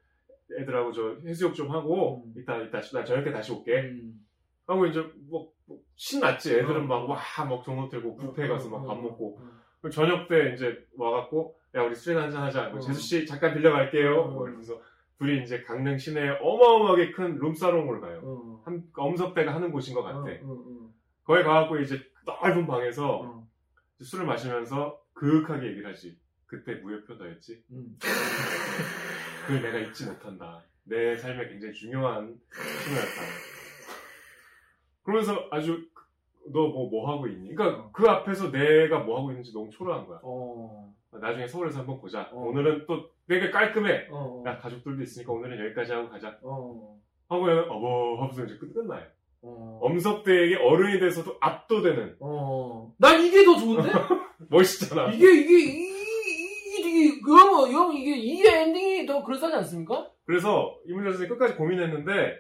애들하고 0.59 0.93
저 0.93 1.17
해수욕 1.27 1.55
좀 1.55 1.71
하고 1.71 2.25
음. 2.25 2.35
이따 2.37 2.57
이따 2.59 2.81
나 2.81 3.05
저녁 3.05 3.25
때 3.25 3.33
다시 3.33 3.53
올게 3.53 3.81
음. 3.81 4.21
하고 4.67 4.87
이제 4.87 5.01
뭐, 5.29 5.51
뭐 5.67 5.79
신났지 5.97 6.55
애들은 6.55 6.83
어. 6.83 6.85
막와막 6.85 7.65
정호 7.65 7.89
들고 7.89 8.17
뷔페 8.17 8.49
가서 8.49 8.69
막 8.69 8.87
밥 8.87 9.01
먹고 9.01 9.39
어. 9.41 9.91
저녁 9.91 10.29
때 10.29 10.53
이제 10.55 10.87
와갖고 10.97 11.57
야 11.75 11.83
우리 11.83 11.95
술이나 11.95 12.25
한잔 12.25 12.43
하자. 12.45 12.69
뭐 12.69 12.79
어. 12.79 12.81
재수 12.81 13.01
씨 13.01 13.27
잠깐 13.27 13.55
빌려갈게요. 13.55 14.21
어. 14.21 14.29
뭐 14.29 14.47
이러면서 14.47 14.81
둘이 15.19 15.43
이제 15.43 15.63
강릉 15.63 15.99
시내에 15.99 16.39
어마어마하게 16.41 17.13
큰 17.13 17.37
룸사롱을 17.37 18.01
가요. 18.01 18.21
어. 18.23 18.63
한 18.65 18.83
엄석대가 18.97 19.55
하는 19.55 19.71
곳인 19.71 19.95
것 19.95 20.03
같아. 20.03 20.19
어, 20.19 20.23
어, 20.23 20.53
어. 20.53 20.91
거기 21.25 21.43
가갖고 21.43 21.79
이제 21.79 22.01
넓은 22.27 22.67
방에서 22.67 23.21
어. 23.21 23.49
술을 24.01 24.27
마시면서 24.27 24.99
그윽하게 25.15 25.69
얘기를 25.69 25.91
하지. 25.91 26.19
그때 26.47 26.75
무협표다였지. 26.75 27.65
음. 27.71 27.99
그걸 29.47 29.63
내가 29.63 29.79
잊지 29.79 30.07
못한다. 30.07 30.63
내 30.85 31.17
삶에 31.17 31.49
굉장히 31.49 31.73
중요한 31.73 32.39
순간이었다. 32.51 33.23
그러면서 35.03 35.49
아주 35.51 35.87
너뭐뭐 36.53 37.11
하고 37.11 37.27
있니? 37.27 37.55
그러니까 37.55 37.91
그 37.93 38.07
앞에서 38.07 38.51
내가 38.51 39.01
뭐 39.01 39.19
하고 39.19 39.31
있는지 39.31 39.53
너무 39.53 39.71
초라한 39.71 40.07
거야. 40.07 40.21
어. 40.23 40.95
나중에 41.13 41.47
서울에서 41.47 41.81
한번 41.81 42.01
보자. 42.01 42.29
어. 42.33 42.41
오늘은 42.49 42.85
또 42.87 43.11
되게 43.27 43.51
깔끔해. 43.51 44.09
어. 44.11 44.43
야 44.47 44.59
가족들도 44.59 45.03
있으니까 45.03 45.33
오늘은 45.33 45.65
여기까지 45.67 45.93
하고 45.93 46.11
가자. 46.11 46.39
어. 46.43 46.99
하고 47.29 47.43
그냥 47.45 47.61
어버 47.71 48.21
하면서 48.23 48.45
이제 48.45 48.59
끝- 48.59 48.75
끝나요. 48.75 49.07
어. 49.45 49.79
엄석대에게 49.83 50.57
어른이 50.57 50.99
돼서도 51.01 51.37
압도되는 51.41 52.17
어. 52.21 52.93
난 52.99 53.23
이게 53.23 53.45
더 53.45 53.57
좋은데? 53.57 53.91
멋있잖아. 54.49 55.11
이게, 55.13 55.33
이게, 55.33 55.59
이, 55.59 55.91
이, 56.27 56.81
이게, 56.81 57.21
그러면, 57.25 57.71
형, 57.71 57.95
이게, 57.95 58.17
이 58.17 58.47
엔딩이 58.47 59.07
더 59.07 59.23
그럴싸하지 59.23 59.57
않습니까? 59.59 60.11
그래서 60.27 60.75
이문재 60.87 61.11
선생님 61.11 61.37
끝까지 61.37 61.57
고민했는데 61.57 62.39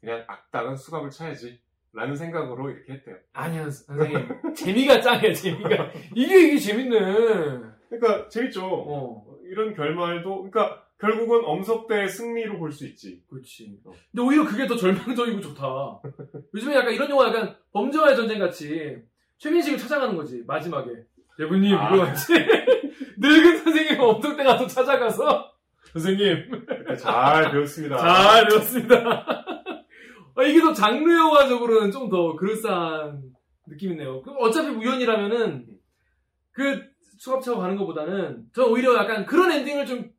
그냥 0.00 0.24
악당은 0.26 0.76
수갑을 0.76 1.10
차야지. 1.10 1.60
라는 1.96 2.16
생각으로 2.16 2.70
이렇게 2.70 2.92
했대요. 2.94 3.16
아니요, 3.32 3.70
선생님. 3.70 4.28
재미가 4.54 5.00
짱이야, 5.00 5.32
재미가. 5.32 5.92
이게, 6.16 6.48
이게 6.48 6.58
재밌네. 6.58 6.98
그러니까 7.88 8.28
재밌죠. 8.28 8.66
어. 8.66 9.24
이런 9.44 9.74
결말도 9.74 10.50
그러니까 10.50 10.83
결국은 11.04 11.42
엄석대의 11.44 12.08
승리로 12.08 12.58
볼 12.58 12.72
수 12.72 12.86
있지. 12.86 13.22
그렇지. 13.28 13.78
어. 13.84 13.92
근데 14.10 14.22
오히려 14.22 14.44
그게 14.44 14.66
더 14.66 14.74
절망적이고 14.76 15.40
좋다. 15.40 16.00
요즘에 16.54 16.74
약간 16.76 16.92
이런 16.94 17.10
영화 17.10 17.28
약간 17.28 17.54
범죄와의 17.72 18.16
전쟁 18.16 18.38
같이 18.38 18.96
최민식을 19.38 19.78
찾아가는 19.78 20.16
거지, 20.16 20.42
마지막에. 20.46 20.90
대부님, 21.36 21.76
아. 21.76 21.94
이거 21.94 22.04
같이. 22.06 22.32
늙은 23.18 23.58
선생님 23.64 23.98
때 24.36 24.44
가서 24.44 24.66
찾아가서, 24.66 25.52
선생님, 25.92 26.50
그때 26.50 26.96
잘 26.96 27.50
배웠습니다. 27.50 27.96
잘 27.98 28.48
배웠습니다. 28.48 28.94
아, 30.36 30.42
이게 30.42 30.60
더 30.60 30.72
장르 30.72 31.12
영화적으로는 31.12 31.90
좀 31.92 32.08
더 32.08 32.34
그럴싸한 32.36 33.22
느낌이네요. 33.66 34.22
그 34.22 34.30
어차피 34.32 34.68
우연이라면은 34.68 35.66
그 36.52 36.82
수갑 37.18 37.42
차고 37.42 37.60
가는 37.60 37.76
것보다는 37.76 38.44
저 38.54 38.64
오히려 38.66 38.94
약간 38.96 39.26
그런 39.26 39.50
엔딩을 39.52 39.86
좀 39.86 40.10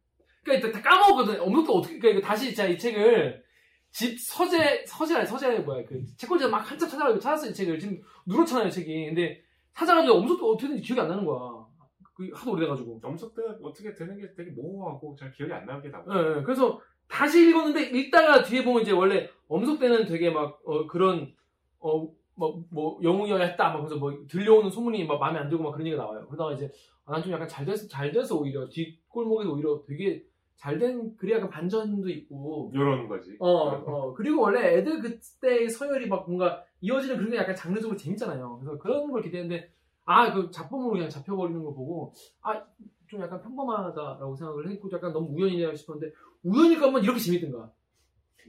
그러니까 0.46 0.68
일단 0.68 0.72
다 0.72 0.90
까먹었거든. 0.90 1.66
또 1.66 1.74
어떻게 1.78 2.00
그러니까 2.00 2.26
다시 2.28 2.46
진짜 2.46 2.68
이 2.68 2.78
책을 2.78 3.44
집 3.92 4.18
서재 4.20 4.86
서재라 4.86 5.26
서재 5.26 5.60
뭐야 5.60 5.84
그 5.86 6.06
책꽂이에서 6.18 6.50
막 6.50 6.60
한참 6.60 6.88
찾아가지고 6.88 7.20
찾았어 7.20 7.48
이 7.50 7.54
책을 7.54 7.80
지금 7.80 8.00
누렇잖아요 8.28 8.70
책이. 8.70 9.08
근데 9.08 9.42
찾아가지고 9.74 10.16
엄청 10.16 10.38
또 10.38 10.52
어떻게든지 10.54 10.82
기억이 10.84 11.02
안 11.02 11.08
나는 11.08 11.26
거야. 11.26 11.66
그 12.14 12.30
하도 12.34 12.52
오래돼가지고. 12.52 13.02
엄석대가 13.04 13.58
어떻게 13.62 13.94
되는 13.94 14.18
게 14.18 14.34
되게 14.36 14.52
모호하고 14.52 15.18
잘 15.20 15.32
기억이 15.32 15.52
안 15.52 15.66
나게 15.66 15.90
나고. 15.90 16.14
예, 16.14 16.38
예. 16.38 16.44
그래서 16.44 16.80
다시 17.10 17.50
읽었는데 17.50 17.98
읽다가 17.98 18.44
뒤에 18.44 18.64
보면 18.64 18.84
이제 18.84 18.92
원래 18.92 19.30
엄석대는 19.48 20.06
되게 20.06 20.30
막 20.30 20.62
어, 20.66 20.86
그런 20.88 21.34
어 21.80 22.08
뭐 22.36 22.66
뭐 22.70 23.00
영웅이어야 23.02 23.44
했다 23.46 23.70
막 23.72 23.80
그래서 23.80 23.96
뭐 23.96 24.14
들려오는 24.28 24.70
소문이 24.70 25.06
막 25.06 25.20
마음에 25.20 25.40
안 25.40 25.50
들고 25.50 25.64
막 25.64 25.72
그런 25.72 25.88
얘기가 25.88 26.04
나와요. 26.04 26.26
그러다가 26.28 26.54
이제 26.54 26.70
아, 27.06 27.14
난좀 27.14 27.32
약간 27.32 27.48
잘 27.48 27.66
돼서 27.66 27.88
잘 27.88 28.12
돼서 28.12 28.38
오히려 28.38 28.68
뒷골목에서 28.70 29.52
오히려 29.52 29.82
되게 29.88 30.24
잘된 30.58 31.16
글이 31.18 31.34
약간 31.34 31.50
반전도 31.50 32.10
있고 32.10 32.72
이런 32.74 33.08
거지. 33.08 33.36
어, 33.40 33.50
어. 33.50 34.14
그리고 34.14 34.42
원래 34.42 34.78
애들 34.78 35.02
그때의 35.02 35.70
서열이 35.70 36.08
막 36.08 36.26
뭔가 36.26 36.64
이어지는 36.82 37.18
그런 37.18 37.32
게 37.32 37.38
약간 37.38 37.56
장르적으로 37.56 37.98
재밌잖아요. 37.98 38.60
그래서 38.60 38.78
그런 38.80 39.12
걸 39.12 39.22
기대했는데, 39.22 39.72
아, 40.06 40.34
그 40.34 40.50
잡범으로 40.52 40.92
그냥 40.92 41.10
잡혀버리는 41.10 41.64
거 41.64 41.74
보고, 41.74 42.14
아, 42.42 42.64
좀좀 43.06 43.22
약간 43.22 43.42
평범하다라고 43.42 44.36
생각을 44.36 44.70
했고 44.70 44.90
약간 44.92 45.14
너무 45.14 45.34
우연이냐 45.34 45.74
싶었는데 45.74 46.14
우연일 46.44 46.80
거면 46.80 47.04
이렇게 47.04 47.20
재밌던가. 47.20 47.72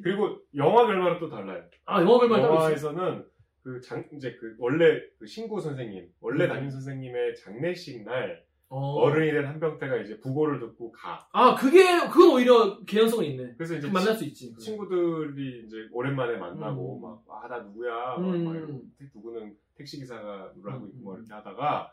그리고 0.03 0.39
영화 0.55 0.87
결말은 0.87 1.19
또 1.21 1.29
달라요. 1.29 1.65
아 1.87 2.03
영화 2.03 2.19
결말 2.19 2.43
따로 2.43 2.55
있어. 2.55 2.65
영화에서는 2.65 3.27
그 3.63 3.81
장, 3.81 4.05
이제 4.15 4.37
그 4.39 4.55
원래 4.59 5.01
그 5.19 5.27
신구 5.27 5.61
선생님, 5.61 6.09
원래 6.21 6.45
음. 6.45 6.49
담임 6.49 6.71
선생님의 6.71 7.37
장례식 7.37 8.05
날 8.05 8.45
어. 8.69 8.79
어른이 9.03 9.31
된 9.31 9.47
한 9.47 9.61
병태가 9.61 9.97
이제 9.99 10.19
부고를 10.19 10.59
듣고 10.59 10.91
가. 10.93 11.29
아 11.33 11.55
그게 11.55 11.85
그건 12.09 12.35
오히려 12.35 12.83
개연성은 12.85 13.25
있네. 13.25 13.55
그래서 13.57 13.77
이제 13.77 13.89
만날 13.91 14.15
수 14.15 14.25
있지. 14.25 14.57
친구들이 14.57 15.65
이제 15.67 15.77
오랜만에 15.93 16.37
만나고 16.37 16.97
음. 16.99 17.03
막 17.03 17.45
아 17.45 17.49
나 17.49 17.59
누구야 17.61 18.17
음. 18.17 18.45
막 18.45 18.57
이러고 18.57 18.83
누구는 19.15 19.57
택시 19.77 19.99
기사가 19.99 20.53
를 20.63 20.73
하고 20.73 20.87
있고 20.89 20.99
뭐 20.99 21.15
음. 21.15 21.19
이렇게 21.21 21.33
하다가 21.33 21.93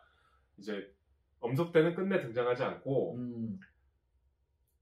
이제 0.57 0.91
엄석대는 1.41 1.93
끝내 1.95 2.21
등장하지 2.21 2.63
않고 2.63 3.15
음. 3.17 3.59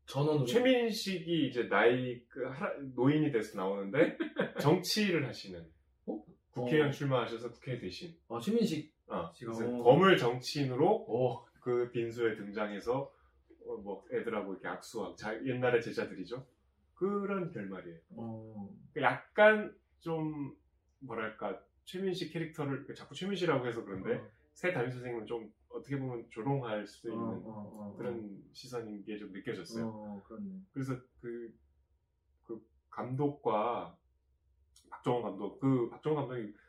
전원으로. 0.06 0.46
최민식이 0.46 1.48
이제 1.48 1.68
나이 1.70 2.22
그 2.28 2.44
하라- 2.50 2.74
노인이 2.96 3.32
돼서 3.32 3.58
나오는데 3.58 4.18
정치를 4.62 5.28
하시는 5.28 5.66
어? 6.06 6.22
국회의원 6.52 6.90
어. 6.90 6.92
출마하셔서 6.92 7.52
국회 7.52 7.78
대신 7.80 8.16
아 8.30 8.40
최민식. 8.40 8.94
어, 9.08 9.30
지금. 9.34 9.54
어. 9.80 9.84
거물 9.84 10.18
정치인으로 10.18 10.88
어. 11.10 11.46
그 11.62 11.90
빈소에 11.92 12.36
등장해서 12.36 13.14
어, 13.68 13.78
뭐 13.78 14.06
애들하고 14.12 14.54
이렇게 14.54 14.68
악수하고 14.68 15.16
자, 15.16 15.34
옛날의 15.46 15.82
제자들이죠 15.82 16.46
그런 16.96 17.52
결말이에요. 17.52 18.00
어. 18.18 18.70
약간 18.98 19.76
좀 20.00 20.56
뭐랄까 21.00 21.60
최민식 21.86 22.34
캐릭터를 22.34 22.86
자꾸 22.96 23.16
최민식이라고 23.16 23.66
해서 23.66 23.84
그런데 23.86 24.24
새 24.54 24.74
담임 24.74 24.92
선생님은 24.92 25.26
좀 25.26 25.52
어떻게 25.70 25.98
보면 25.98 26.28
조롱할 26.30 26.86
수 26.86 27.08
어, 27.10 27.12
있는 27.14 27.26
어, 27.26 27.42
어, 27.46 27.96
그런 27.98 28.44
시선인 28.52 29.04
게 29.04 29.18
좀 29.18 29.32
느껴졌어요. 29.32 29.88
어. 29.88 30.24
그래서 30.74 30.96
그, 31.22 31.54
그 32.44 32.62
감독과 32.90 33.98
박정원 34.90 35.24
감독 35.24 35.60
그 35.60 35.90
박정원 35.90 36.28
감독이 36.28 36.52
그 36.54 36.60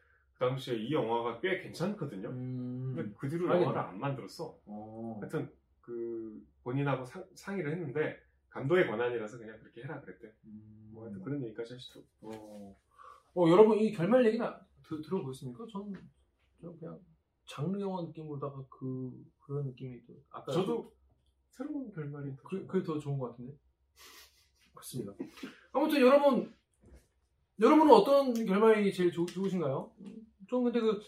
당시에 0.43 0.77
이 0.77 0.93
영화가 0.93 1.41
꽤 1.41 1.61
괜찮거든요. 1.63 2.29
근데 2.29 3.03
음. 3.03 3.15
그 3.17 3.29
뒤로. 3.29 3.47
영화를 3.47 3.81
안 3.81 4.01
만들었어. 4.01 4.59
어. 4.67 5.19
하여튼 5.21 5.51
그 5.81 6.45
본인하고 6.65 7.05
상, 7.05 7.25
상의를 7.35 7.73
했는데 7.73 8.19
감독의 8.51 8.89
권한이라서 8.89 9.39
그냥 9.39 9.59
그렇게 9.61 9.83
해라 9.83 10.01
그랬대. 10.01 10.33
음. 10.45 10.91
뭐 10.93 11.05
하여튼 11.05 11.23
그런 11.23 11.43
얘기까지 11.45 11.75
하시더라고. 11.75 12.09
어. 12.23 12.77
어, 13.35 13.49
여러분 13.49 13.79
이 13.79 13.93
결말 13.93 14.27
얘기나 14.27 14.61
드, 14.83 15.01
들어보셨습니까? 15.01 15.65
저는 15.71 15.95
저 16.61 16.73
그냥 16.73 17.01
장르 17.47 17.81
영화 17.81 18.03
느낌으로다가 18.03 18.65
그 18.69 19.25
그런 19.41 19.67
느낌이 19.67 20.05
또 20.07 20.15
아까 20.31 20.53
저도 20.53 20.93
새로운 21.51 21.93
결말이 21.93 22.35
더 22.37 22.43
그. 22.43 22.67
그게 22.67 22.85
더 22.85 22.99
좋은 22.99 23.19
것 23.19 23.31
같은데. 23.31 23.57
그렇습니다. 24.75 25.13
아무튼 25.73 26.01
여러분, 26.01 26.53
여러분은 27.61 27.93
어떤 27.95 28.33
결말이 28.33 28.93
제일 28.93 29.13
좋, 29.13 29.27
좋으신가요? 29.27 29.93
좀 30.49 30.65
근데 30.65 30.81
그, 30.81 31.01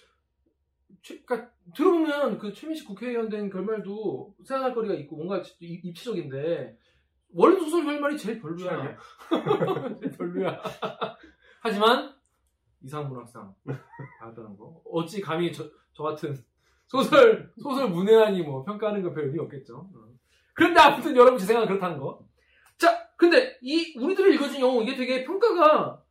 최, 1.03 1.21
그니까, 1.23 1.51
들어보면 1.75 2.39
그 2.39 2.53
최민식 2.53 2.87
국회의원 2.87 3.29
된 3.29 3.51
결말도 3.51 4.35
생각할 4.45 4.75
거리가 4.75 4.95
있고 4.95 5.17
뭔가 5.17 5.43
입- 5.61 5.85
입체적인데, 5.85 6.79
원래 7.35 7.59
소설 7.59 7.85
결말이 7.85 8.17
제일 8.17 8.41
별로야. 8.41 8.97
제일 10.01 10.13
별로야. 10.17 10.63
하지만, 11.61 12.15
이상문학상 12.83 13.55
받았다는 14.21 14.57
거. 14.57 14.83
어찌 14.85 15.21
감히 15.21 15.53
저, 15.53 15.65
저 15.95 16.03
같은 16.03 16.37
소설, 16.87 17.51
소설 17.59 17.89
문외한이 17.89 18.43
뭐 18.43 18.63
평가하는 18.63 19.03
건 19.03 19.15
별 19.15 19.25
의미 19.25 19.39
없겠죠. 19.41 19.91
어. 19.95 20.05
그런데 20.53 20.81
아무튼 20.81 21.17
여러분 21.17 21.39
제 21.39 21.47
생각은 21.47 21.67
그렇다는 21.67 21.99
거. 21.99 22.25
자, 22.77 23.09
근데 23.17 23.59
이 23.63 23.99
우리들이 23.99 24.35
읽어준 24.35 24.61
영어 24.61 24.83
이게 24.83 24.95
되게 24.95 25.25
평가가 25.25 26.04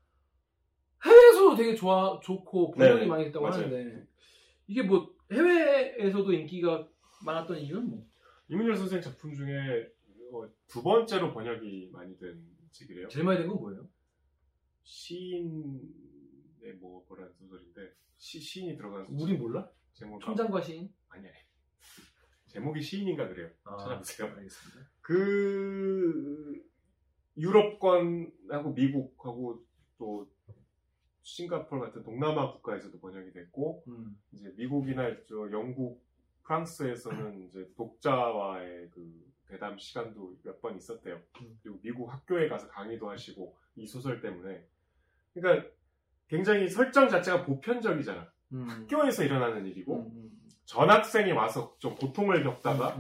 해외에서도 1.06 1.56
되게 1.56 1.76
좋아 1.76 2.20
좋고 2.22 2.72
번역이 2.72 3.02
네, 3.02 3.06
많이 3.08 3.26
됐다고 3.26 3.46
맞아요. 3.48 3.66
하는데 3.66 4.08
이게 4.68 4.84
뭐 4.84 5.14
해외에서도 5.32 6.32
인기가 6.34 6.88
많았던 7.26 7.60
이유는 7.60 7.90
뭐? 7.90 8.06
이문열 8.50 8.76
선생 8.76 9.02
작품 9.02 9.34
중에 9.34 9.92
어, 10.32 10.50
두 10.68 10.82
번째로 10.84 11.34
번역이 11.34 11.90
많이 11.92 12.18
된 12.18 12.42
책이래요. 12.72 13.08
제일 13.10 13.26
많이 13.26 13.40
된 13.40 13.48
건 13.48 13.58
뭐예요? 13.60 13.88
시인의 14.84 16.74
뭐 16.80 17.06
뭐라는 17.08 17.32
소설인데 17.34 17.94
시, 18.18 18.40
시인이 18.40 18.76
들어간. 18.78 19.06
우리 19.10 19.34
몰라? 19.38 19.70
제목 19.94 20.22
천장과 20.22 20.62
시인? 20.62 20.94
아니 21.10 21.28
아니 21.28 21.38
제목이 22.48 22.82
시인인가 22.82 23.28
그래요. 23.28 23.50
아, 23.64 23.78
찾아보세요. 23.78 24.28
알겠습니다. 24.36 24.90
그 25.02 26.62
유럽권하고 27.38 28.74
미국하고 28.74 29.64
또 29.98 30.30
싱가포르 31.24 31.82
같은 31.82 32.04
동남아 32.04 32.52
국가에서도 32.52 33.00
번역이 33.00 33.32
됐고 33.32 33.84
음. 33.88 34.18
이제 34.34 34.54
미국이나 34.58 35.10
저 35.28 35.50
영국, 35.52 36.04
프랑스에서는 36.44 37.42
이제 37.48 37.68
독자와의 37.76 38.90
그 38.92 39.32
대담 39.48 39.78
시간도 39.78 40.38
몇 40.44 40.62
번 40.62 40.76
있었대요. 40.78 41.20
음. 41.42 41.60
그리고 41.62 41.80
미국 41.82 42.12
학교에 42.14 42.48
가서 42.48 42.68
강의도 42.68 43.10
하시고 43.10 43.56
이 43.76 43.86
소설 43.86 44.22
때문에 44.22 44.66
그러니까 45.34 45.68
굉장히 46.28 46.68
설정 46.68 47.08
자체가 47.10 47.46
보편적이잖아. 47.46 48.32
음. 48.54 48.70
학교에서 48.70 49.24
일어나는 49.24 49.66
일이고 49.66 49.96
음, 50.02 50.12
음, 50.16 50.32
전학생이 50.66 51.32
와서 51.32 51.76
좀 51.80 51.96
고통을 51.96 52.44
겪다가 52.44 52.96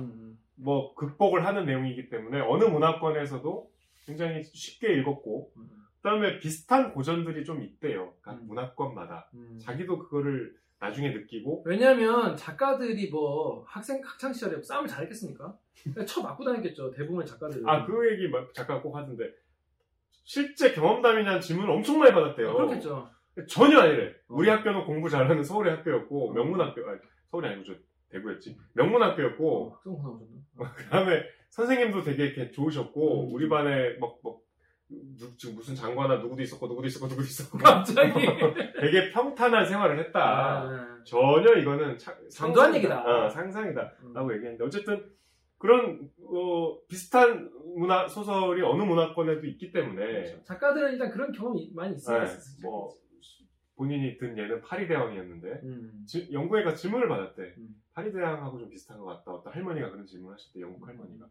뭐 0.55 0.93
극복을 0.95 1.45
하는 1.45 1.65
내용이기 1.65 2.09
때문에 2.09 2.39
어느 2.41 2.63
문화권에서도 2.65 3.71
굉장히 4.05 4.43
쉽게 4.43 4.93
읽었고 4.95 5.51
음, 5.57 5.82
그다음에 6.03 6.37
비슷한 6.37 6.91
고전들이 6.91 7.45
좀 7.45 7.63
있대요. 7.63 8.13
각 8.21 8.33
음. 8.33 8.47
문화권마다 8.47 9.29
음. 9.35 9.57
자기도 9.57 9.97
그거를 9.97 10.53
나중에 10.77 11.11
느끼고 11.11 11.63
왜냐하면 11.65 12.35
작가들이 12.35 13.09
뭐 13.09 13.63
학생 13.65 14.01
학창 14.03 14.33
시절에 14.33 14.61
싸움을 14.61 14.89
잘했겠습니까? 14.89 15.57
쳐 16.05 16.21
맞고 16.21 16.43
다녔겠죠. 16.43 16.91
대부분의 16.91 17.25
작가들은. 17.25 17.67
아그 17.67 18.11
얘기 18.11 18.27
막 18.27 18.53
잠깐 18.53 18.81
꼭 18.81 18.97
하던데 18.97 19.31
실제 20.25 20.73
경험담이냐는 20.73 21.39
질문을 21.39 21.71
엄청 21.71 21.99
많이 21.99 22.13
받았대요. 22.13 22.49
아, 22.49 22.53
그렇겠죠. 22.53 23.09
전혀 23.47 23.79
아니래. 23.79 24.09
어. 24.27 24.35
우리 24.35 24.49
학교는 24.49 24.85
공부 24.85 25.09
잘하는 25.09 25.41
서울의 25.41 25.77
학교였고 25.77 26.33
명문학교 26.33 26.85
아니, 26.85 26.99
서울이 27.31 27.47
아니고 27.47 27.63
저 27.63 27.73
대구였지 28.09 28.57
명문학교였고 28.73 29.71
학생 29.71 29.93
나오셨나? 29.93 30.33
그다음에 30.75 31.23
선생님도 31.47 32.03
되게 32.03 32.25
이렇게 32.25 32.51
좋으셨고 32.51 33.29
음. 33.29 33.33
우리 33.33 33.47
반에 33.47 33.97
막, 33.99 34.17
막 34.21 34.43
누- 34.89 35.37
지금 35.37 35.55
무슨 35.55 35.75
장관아 35.75 36.17
누구도 36.17 36.41
있었고 36.43 36.67
누구도 36.67 36.87
있었고 36.87 37.07
누구도 37.07 37.23
있었고 37.25 37.57
갑자기. 37.57 38.11
되게 38.79 39.09
평탄한 39.11 39.65
생활을 39.65 39.99
했다. 40.05 40.63
아, 40.63 41.03
전혀 41.03 41.53
이거는 41.55 41.97
차- 41.97 42.17
상상이다. 42.29 42.77
얘기다. 42.77 43.03
어, 43.25 43.29
상상이다. 43.29 43.93
음. 44.03 44.13
라고 44.13 44.33
얘기했는데 44.33 44.63
어쨌든 44.63 45.03
그런 45.57 46.09
어, 46.21 46.77
비슷한 46.87 47.49
문화 47.75 48.07
소설이 48.07 48.61
어느 48.61 48.83
문화권에도 48.83 49.47
있기 49.47 49.71
때문에 49.71 50.05
그렇죠. 50.05 50.43
작가들은 50.43 50.91
일단 50.93 51.09
그런 51.11 51.31
경험이 51.31 51.71
많이 51.73 51.95
있어요. 51.95 52.23
네, 52.23 52.31
뭐 52.61 52.93
본인이 53.75 54.17
든 54.17 54.37
예는 54.37 54.61
파리 54.61 54.87
대왕이었는데 54.87 55.47
음. 55.63 56.03
지- 56.05 56.29
영국에 56.31 56.63
가 56.63 56.75
질문을 56.75 57.07
받았대. 57.07 57.41
음. 57.57 57.75
파리 57.93 58.11
대왕하고 58.11 58.59
좀 58.59 58.69
비슷한 58.69 58.97
것 58.99 59.05
같다. 59.05 59.31
어떤 59.31 59.53
할머니가 59.53 59.89
그런 59.91 60.05
질문을 60.05 60.35
하셨대. 60.35 60.59
영국 60.61 60.87
할머니가. 60.87 61.25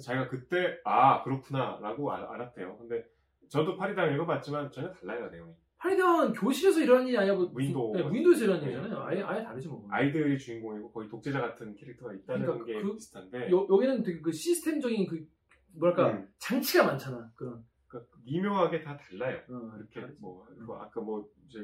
자기가 0.00 0.28
그때 0.28 0.78
아 0.84 1.22
그렇구나라고 1.22 2.12
알- 2.12 2.24
알았대요. 2.24 2.76
근데 2.78 3.04
저도 3.48 3.76
파리대왕 3.76 4.12
읽어봤지만 4.14 4.70
전혀 4.72 4.90
달라요 4.92 5.28
내용이. 5.30 5.52
파리대왕은 5.78 6.32
교실에서 6.32 6.80
일어난 6.80 7.06
일이 7.06 7.16
아니라 7.18 7.36
뭐 7.36 7.46
무인도. 7.46 7.92
네, 7.94 8.02
무인도에서 8.02 8.44
일어난 8.44 8.64
네. 8.64 8.72
일이잖아요. 8.72 9.02
아예 9.02 9.22
아예 9.22 9.44
다르지 9.44 9.68
뭐. 9.68 9.86
아이들이 9.90 10.38
주인공이고 10.38 10.90
거의 10.92 11.08
독재자 11.08 11.40
같은 11.40 11.74
캐릭터가 11.76 12.12
있다는 12.14 12.46
그러니까 12.46 12.64
게 12.64 12.82
그- 12.82 12.92
비슷한데 12.94 13.50
여, 13.50 13.66
여기는 13.70 14.02
되게 14.02 14.20
그 14.20 14.32
시스템적인 14.32 15.06
그 15.06 15.26
뭐랄까 15.74 16.10
음, 16.12 16.28
장치가 16.38 16.84
많잖아. 16.84 17.30
그런. 17.34 17.62
그러니까 17.86 18.10
미묘하게 18.24 18.80
다 18.82 18.96
달라요. 18.96 19.38
어, 19.50 19.72
이렇게 19.76 20.00
다르지. 20.00 20.18
뭐 20.20 20.46
그거 20.58 20.76
아까 20.78 21.00
뭐 21.00 21.28
이제 21.46 21.60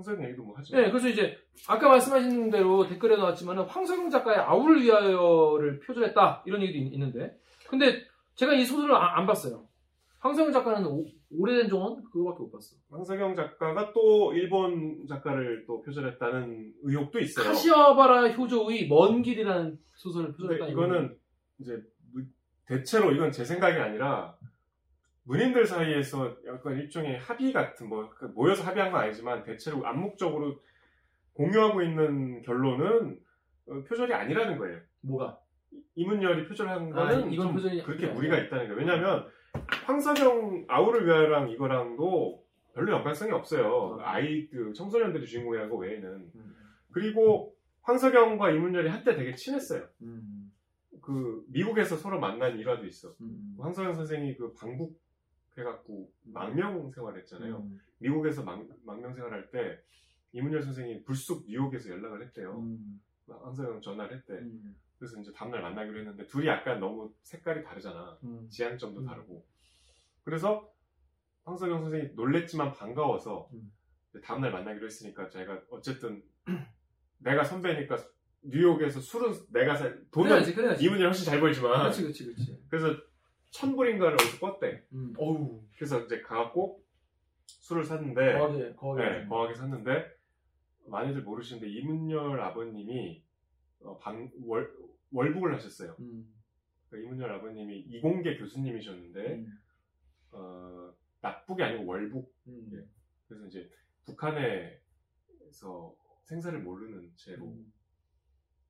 황석 0.00 0.22
얘기도 0.24 0.42
뭐 0.44 0.56
하죠. 0.56 0.76
네, 0.76 0.90
그래서 0.90 1.08
이제 1.08 1.36
아까 1.68 1.88
말씀하신 1.88 2.50
대로 2.50 2.86
댓글에 2.86 3.16
나왔지만 3.16 3.58
황석영 3.60 4.08
작가의 4.10 4.38
아우를 4.38 4.82
위하여를 4.82 5.80
표절했다 5.80 6.42
이런 6.46 6.62
얘기도 6.62 6.78
있, 6.78 6.98
는데 6.98 7.36
근데 7.68 8.02
제가 8.34 8.54
이 8.54 8.64
소설을 8.64 8.94
아- 8.94 9.18
안 9.18 9.26
봤어요. 9.26 9.66
황석영 10.20 10.52
작가는 10.52 10.86
오, 10.86 11.04
오래된 11.30 11.68
종은 11.68 12.02
그거밖에 12.12 12.42
못 12.42 12.50
봤어. 12.52 12.76
황석영 12.90 13.34
작가가 13.34 13.92
또 13.92 14.32
일본 14.34 15.06
작가를 15.08 15.64
또 15.66 15.80
표절했다는 15.82 16.74
의혹도 16.82 17.18
있어요. 17.20 17.46
카시와바라 17.46 18.28
효조의 18.30 18.88
먼 18.88 19.22
길이라는 19.22 19.78
소설을 19.94 20.32
표절했다. 20.32 20.68
이거는 20.68 21.16
이제 21.58 21.72
무- 22.12 22.24
대체로 22.66 23.12
이건 23.12 23.32
제 23.32 23.44
생각이 23.44 23.78
아니라 23.78 24.36
문인들 25.30 25.64
사이에서 25.64 26.36
약간 26.44 26.76
일종의 26.76 27.18
합의 27.18 27.52
같은 27.52 27.88
뭐 27.88 28.10
모여서 28.34 28.64
합의한 28.64 28.90
건 28.90 29.02
아니지만 29.02 29.44
대체로 29.44 29.86
암묵적으로 29.86 30.60
공유하고 31.34 31.82
있는 31.82 32.42
결론은 32.42 33.20
어, 33.68 33.84
표절이 33.88 34.12
아니라는 34.12 34.58
거예요. 34.58 34.80
뭐가? 35.02 35.38
이문열이 35.94 36.48
표절한 36.48 36.92
아, 36.92 37.06
거는 37.06 37.32
이건 37.32 37.46
좀 37.46 37.54
표절이 37.54 37.80
그렇게. 37.84 38.08
무리가 38.08 38.36
있다는 38.38 38.66
거예요. 38.66 38.76
왜냐하면 38.76 39.28
황석영 39.84 40.64
아우를 40.66 41.06
위하여랑 41.06 41.50
이거랑도 41.50 42.44
별로 42.74 42.92
연관성이 42.92 43.30
없어요. 43.30 43.98
음. 43.98 44.00
아이 44.00 44.48
그 44.48 44.72
청소년들이 44.72 45.26
주인공이라는 45.26 45.70
거 45.70 45.76
외에는 45.76 46.08
음, 46.34 46.54
그리고 46.90 47.54
황석영과 47.82 48.50
이문열이 48.50 48.88
한때 48.88 49.14
되게 49.14 49.32
친했어요. 49.36 49.86
음, 50.02 50.50
그 51.00 51.44
미국에서 51.52 51.96
서로 51.96 52.18
만난 52.18 52.58
일화도 52.58 52.84
있어. 52.86 53.14
음, 53.20 53.54
황석영 53.60 53.94
선생이 53.94 54.36
그 54.36 54.52
방북 54.54 54.98
해갖고 55.58 56.12
망명 56.22 56.90
생활했잖아요. 56.90 57.56
음, 57.58 57.80
미국에서 57.98 58.42
망, 58.42 58.68
망명 58.84 59.12
생활할 59.12 59.50
때 59.50 59.80
이문열 60.32 60.62
선생이 60.62 61.04
불쑥 61.04 61.46
뉴욕에서 61.46 61.90
연락을 61.90 62.22
했대요. 62.22 62.58
음, 62.58 63.00
황석영 63.26 63.80
전화를 63.80 64.16
했대. 64.16 64.34
음, 64.34 64.76
그래서 64.98 65.18
이제 65.20 65.32
다음날 65.32 65.62
만나기로 65.62 65.98
했는데 65.98 66.26
둘이 66.26 66.46
약간 66.46 66.78
너무 66.78 67.12
색깔이 67.22 67.62
다르잖아. 67.62 68.18
음. 68.22 68.48
지향점도 68.50 69.00
음. 69.00 69.06
다르고. 69.06 69.44
그래서 70.24 70.70
황석영 71.44 71.82
선생이 71.82 72.10
놀랬지만 72.14 72.72
반가워서 72.72 73.48
음. 73.52 73.72
다음날 74.22 74.52
만나기로 74.52 74.86
했으니까 74.86 75.28
자기가 75.28 75.62
어쨌든 75.70 76.22
내가 77.18 77.44
선배니까 77.44 77.96
뉴욕에서 78.42 79.00
술은 79.00 79.32
내가 79.50 79.74
사 79.74 79.84
돈은 80.10 80.30
그래야지, 80.30 80.54
그래야지. 80.54 80.84
이문이 80.84 81.02
훨씬 81.02 81.24
잘 81.24 81.40
벌지만 81.40 81.80
그렇지, 81.80 82.02
그렇지, 82.02 82.24
그렇지. 82.24 82.64
그래서 82.68 82.96
천불인가를 83.50 84.14
어디서 84.14 84.38
껐대. 84.38 84.82
음, 84.92 85.14
어우, 85.16 85.62
그래서 85.76 86.00
이제 86.00 86.20
가갖고 86.22 86.82
술을 87.46 87.84
샀는데 87.84 88.38
거하게, 88.38 88.74
거하게. 88.74 89.02
네, 89.02 89.26
거하게 89.26 89.54
샀는데 89.54 90.16
많이들 90.86 91.22
모르시는데 91.22 91.68
이문열 91.68 92.40
아버님이 92.40 93.22
어, 93.80 93.98
방, 93.98 94.30
월, 94.44 94.72
월북을 95.12 95.54
하셨어요. 95.54 95.96
음, 96.00 96.32
그러니까 96.88 97.08
이문열 97.08 97.32
아버님이 97.32 97.78
이공계 97.78 98.36
교수님이셨는데 98.38 99.34
음, 99.34 99.58
어, 100.32 100.92
나쁘게 101.20 101.62
아니고 101.62 101.86
월북 101.86 102.32
음, 102.46 102.70
예. 102.72 102.86
그래서 103.28 103.46
이제 103.46 103.70
북한에서 104.04 105.94
생사를 106.24 106.58
모르는 106.60 107.12
채로 107.16 107.46
음, 107.46 107.72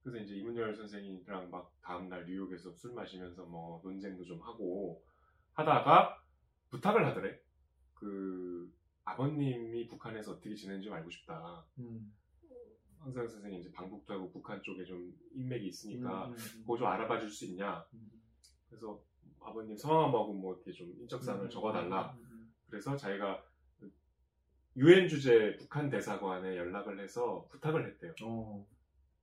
그래서 0.03 0.19
이제 0.19 0.35
이문열 0.37 0.75
선생이랑 0.75 1.51
막 1.51 1.73
다음날 1.83 2.25
뉴욕에서 2.27 2.73
술 2.73 2.93
마시면서 2.95 3.45
뭐 3.45 3.81
논쟁도 3.85 4.25
좀 4.25 4.41
하고 4.41 5.03
하다가 5.53 6.23
부탁을 6.71 7.07
하더래. 7.07 7.39
그 7.95 8.73
아버님이 9.05 9.87
북한에서 9.89 10.33
어떻게 10.33 10.55
지내는지 10.55 10.87
좀 10.87 10.95
알고 10.95 11.11
싶다. 11.11 11.65
음, 11.79 12.15
황상 12.99 13.29
선생이 13.29 13.59
이제 13.61 13.71
방북도 13.73 14.15
하고 14.15 14.31
북한 14.31 14.63
쪽에 14.63 14.85
좀 14.85 15.15
인맥이 15.35 15.67
있으니까 15.67 16.27
음, 16.29 16.33
음, 16.33 16.37
그거 16.63 16.79
좀 16.79 16.87
알아봐 16.87 17.19
줄 17.21 17.31
수 17.31 17.45
있냐. 17.47 17.85
음, 17.93 18.11
그래서 18.69 19.03
아버님 19.41 19.77
성함하고 19.77 20.33
뭐 20.33 20.55
이렇게 20.55 20.73
좀 20.73 20.95
인적사항을 20.99 21.47
음, 21.47 21.51
적어달라. 21.51 22.13
음, 22.13 22.27
음, 22.31 22.55
그래서 22.69 22.97
자기가 22.97 23.45
유엔 24.77 25.09
주재 25.09 25.57
북한 25.59 25.91
대사관에 25.91 26.57
연락을 26.57 27.01
해서 27.01 27.47
부탁을 27.51 27.87
했대요. 27.87 28.15
어, 28.23 28.67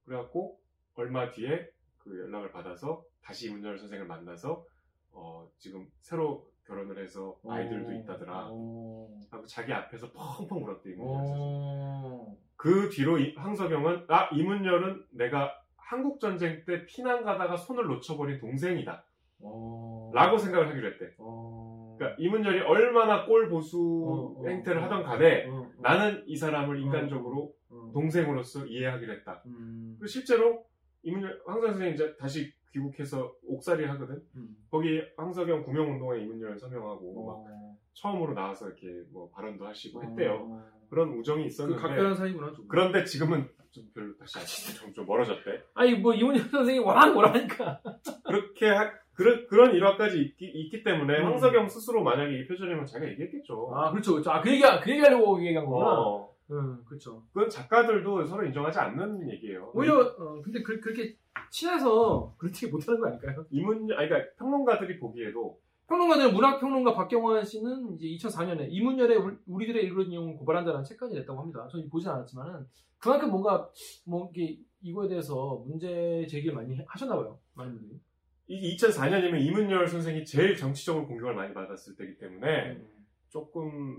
그래갖고 0.06 0.60
얼마 0.98 1.30
뒤에 1.32 1.70
그 2.00 2.20
연락을 2.20 2.52
받아서 2.52 3.04
다시 3.24 3.48
이문열 3.50 3.78
선생을 3.78 4.06
만나서 4.06 4.66
어, 5.12 5.48
지금 5.58 5.88
새로 6.02 6.48
결혼을 6.66 7.02
해서 7.02 7.38
아이들도 7.48 7.90
어, 7.90 7.94
있다더라. 7.94 8.48
어, 8.52 9.08
하고 9.32 9.46
자기 9.46 9.72
앞에서 9.74 10.12
펑펑 10.12 10.64
울었대 10.64 10.92
이문열 10.92 11.16
선생. 11.26 11.36
어, 11.40 12.38
그 12.56 12.90
뒤로 12.90 13.18
이- 13.20 13.34
황석영은 13.36 14.06
아 14.10 14.30
이문열은 14.34 15.06
내가 15.12 15.54
한국 15.78 16.20
전쟁 16.20 16.66
때 16.66 16.86
피난 16.86 17.24
가다가 17.24 17.56
손을 17.56 17.86
놓쳐버린 17.86 18.40
동생이다. 18.40 19.06
어, 19.42 20.12
라고 20.14 20.38
생각을 20.38 20.68
하기로 20.70 20.88
했대. 20.94 21.14
어, 21.20 21.96
그러니까 21.98 22.22
이문열이 22.22 22.62
얼마나 22.62 23.26
꼴 23.26 23.50
보수 23.50 24.44
행태를 24.46 24.82
어, 24.82 24.86
하던 24.86 25.04
간에 25.04 25.46
나는 25.80 26.24
이 26.28 26.36
사람을 26.36 26.82
인간적으로 26.82 27.54
어, 27.70 27.92
동생으로서 27.94 28.66
이해하기로 28.66 29.14
했다. 29.14 29.44
음, 29.46 29.96
그리고 30.00 30.08
실제로 30.08 30.66
이문열 31.04 31.42
황석영 31.46 31.74
선생이 31.74 31.94
이제 31.94 32.16
다시 32.18 32.52
귀국해서 32.72 33.34
옥살이 33.48 33.86
하거든. 33.86 34.22
음, 34.36 34.50
거기 34.70 35.02
황석영 35.18 35.64
구명운동에 35.64 36.22
이문열 36.22 36.60
서명하고 36.60 37.26
막 37.26 37.34
어, 37.52 37.78
처음으로 37.94 38.34
나와서 38.34 38.68
이렇게 38.68 38.88
뭐 39.12 39.30
발언도 39.32 39.66
하시고 39.66 40.04
했대요. 40.04 40.48
어, 40.50 40.64
그런 40.90 41.10
우정이 41.10 41.44
그 41.44 41.48
있었는데 41.48 41.82
각별한 41.82 42.16
사이구나. 42.16 42.54
좀. 42.54 42.68
그런데 42.68 43.04
지금은 43.04 43.48
좀 43.72 43.84
별로 43.94 44.16
다시 44.18 44.76
좀, 44.78 44.94
좀 44.94 45.06
멀어졌대. 45.06 45.62
아니 45.74 45.96
뭐 45.96 46.14
이문열 46.14 46.44
선생이 46.50 46.80
워낙 46.80 47.14
뭐라 47.14 47.34
하니까. 47.34 47.82
그렇게 48.26 48.70
하- 48.70 48.92
그런 49.14 49.48
그런 49.48 49.74
일화까지 49.74 50.20
있기, 50.22 50.46
있기 50.46 50.84
때문에 50.84 51.20
음. 51.20 51.26
황석영 51.26 51.68
스스로 51.70 52.04
만약에 52.04 52.38
이 52.40 52.48
표절이면 52.48 52.86
자기가 52.86 53.12
얘기했겠죠. 53.14 53.72
아 53.74 53.90
그렇죠, 53.92 54.12
그렇죠. 54.12 54.30
아그 54.32 54.52
얘기 54.52 54.62
그 54.84 54.92
얘기하려고 54.92 55.40
얘기한 55.44 55.66
거구나. 55.66 56.00
어, 56.00 56.30
응, 56.52 56.84
그렇죠. 56.86 57.24
그건 57.34 57.50
작가들도 57.50 58.26
서로 58.26 58.46
인정하지 58.46 58.80
않는 58.80 59.30
얘기예요. 59.32 59.72
오히려 59.74 60.00
어, 60.02 60.42
근데 60.42 60.62
그, 60.64 60.80
그렇게 60.80 61.16
친해서 61.52 62.34
그렇게 62.38 62.68
못하는 62.68 63.00
거 63.00 63.08
아닐까요? 63.08 63.46
이문 63.50 63.92
아니 63.94 64.08
그러니까 64.10 64.34
평론가들이 64.38 65.00
보기에도 65.00 65.60
평론가들 65.88 66.34
문학평론가 66.34 66.94
박경환 66.94 67.44
씨는 67.46 67.96
이제 68.00 68.28
2004년에 68.28 68.68
이문열의 68.70 69.18
울- 69.18 69.40
우리들의 69.46 69.84
일그러진 69.86 70.14
영웅 70.14 70.36
고발한다라는 70.38 70.84
책까지 70.84 71.16
냈다고 71.16 71.40
합니다. 71.40 71.68
저는 71.72 71.90
보진 71.90 72.10
않았지만은 72.10 72.66
그만큼 73.00 73.30
뭔가 73.30 73.70
뭐 74.06 74.30
이게 74.34 74.60
이거에 74.82 75.08
대해서 75.08 75.64
문제 75.66 76.26
제기를 76.30 76.56
많이 76.56 76.78
하셨나 76.88 77.16
봐요. 77.16 77.40
많은 77.54 77.76
분들이. 77.78 78.00
이게 78.48 78.76
2004년이면 78.76 79.42
이문열 79.42 79.88
선생이 79.88 80.24
제일 80.26 80.56
정치적으로 80.56 81.06
공격을 81.08 81.36
많이 81.36 81.54
받았을 81.54 81.96
때이기 81.96 82.18
때문에 82.18 82.72
음. 82.76 82.88
조금 83.30 83.98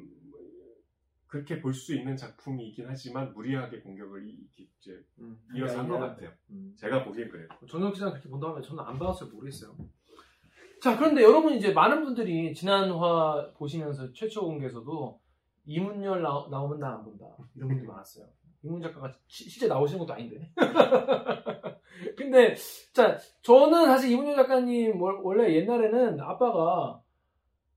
그렇게 1.29 1.61
볼 1.61 1.73
수 1.75 1.95
있는 1.95 2.17
작품이긴 2.17 2.87
하지만 2.89 3.33
무리하게 3.35 3.81
공격을 3.81 4.27
이- 4.29 4.39
이제 4.57 4.99
음. 5.21 5.39
이어서 5.55 5.79
한것 5.81 5.97
야, 6.01 6.07
같아요. 6.09 6.31
음. 6.51 6.75
제가 6.79 7.05
보기엔 7.05 7.29
그래요. 7.29 7.47
정영 7.69 7.93
기자가 7.93 8.13
그렇게 8.13 8.29
본다고 8.31 8.53
하면 8.55 8.63
저는 8.63 8.83
안 8.83 8.99
봐서 8.99 9.27
모르겠어요. 9.27 9.77
자, 10.83 10.97
그런데 10.97 11.23
여러분 11.23 11.53
이제 11.55 11.73
많은 11.73 12.03
분들이 12.05 12.55
지난화 12.55 13.53
보시면서 13.57 14.13
최초 14.13 14.43
공개에서도 14.47 15.21
이문열 15.67 16.23
나, 16.23 16.47
나오면 16.51 16.79
나 16.81 16.95
안 16.95 17.05
본다. 17.05 17.27
이런 17.55 17.69
분들이 17.69 17.87
많았어요. 17.87 18.27
이문 18.63 18.81
작가가 18.81 19.13
시- 19.27 19.51
실제 19.51 19.69
나오시는 19.69 19.99
것도 20.01 20.15
아닌데. 20.15 20.51
근데, 22.17 22.55
자, 22.93 23.19
저는 23.43 23.87
사실 23.87 24.11
이문열 24.13 24.37
작가님 24.37 25.01
월- 25.01 25.21
원래 25.23 25.53
옛날에는 25.55 26.21
아빠가 26.21 27.03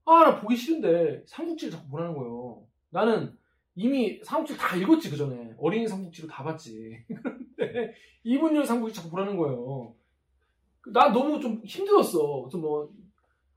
아, 0.06 0.24
나 0.24 0.40
보기 0.42 0.56
싫은데 0.56 1.24
삼국지를 1.28 1.72
자꾸 1.74 1.90
보라는 1.90 2.16
거예요. 2.16 2.64
나는 2.90 3.38
이미 3.82 4.20
삼국지 4.24 4.56
다 4.58 4.76
읽었지, 4.76 5.10
그 5.10 5.18
전에. 5.18 5.56
어린이 5.58 5.88
삼국지로 5.88 6.28
다 6.28 6.44
봤지. 6.44 7.04
그런데 7.58 7.94
이문열 8.24 8.64
삼국지 8.66 8.94
자꾸 8.96 9.10
보라는 9.10 9.36
거예요. 9.38 9.96
나 10.94 11.12
너무 11.12 11.40
좀 11.40 11.62
힘들었어. 11.66 12.48
좀 12.52 12.62
뭐, 12.62 12.92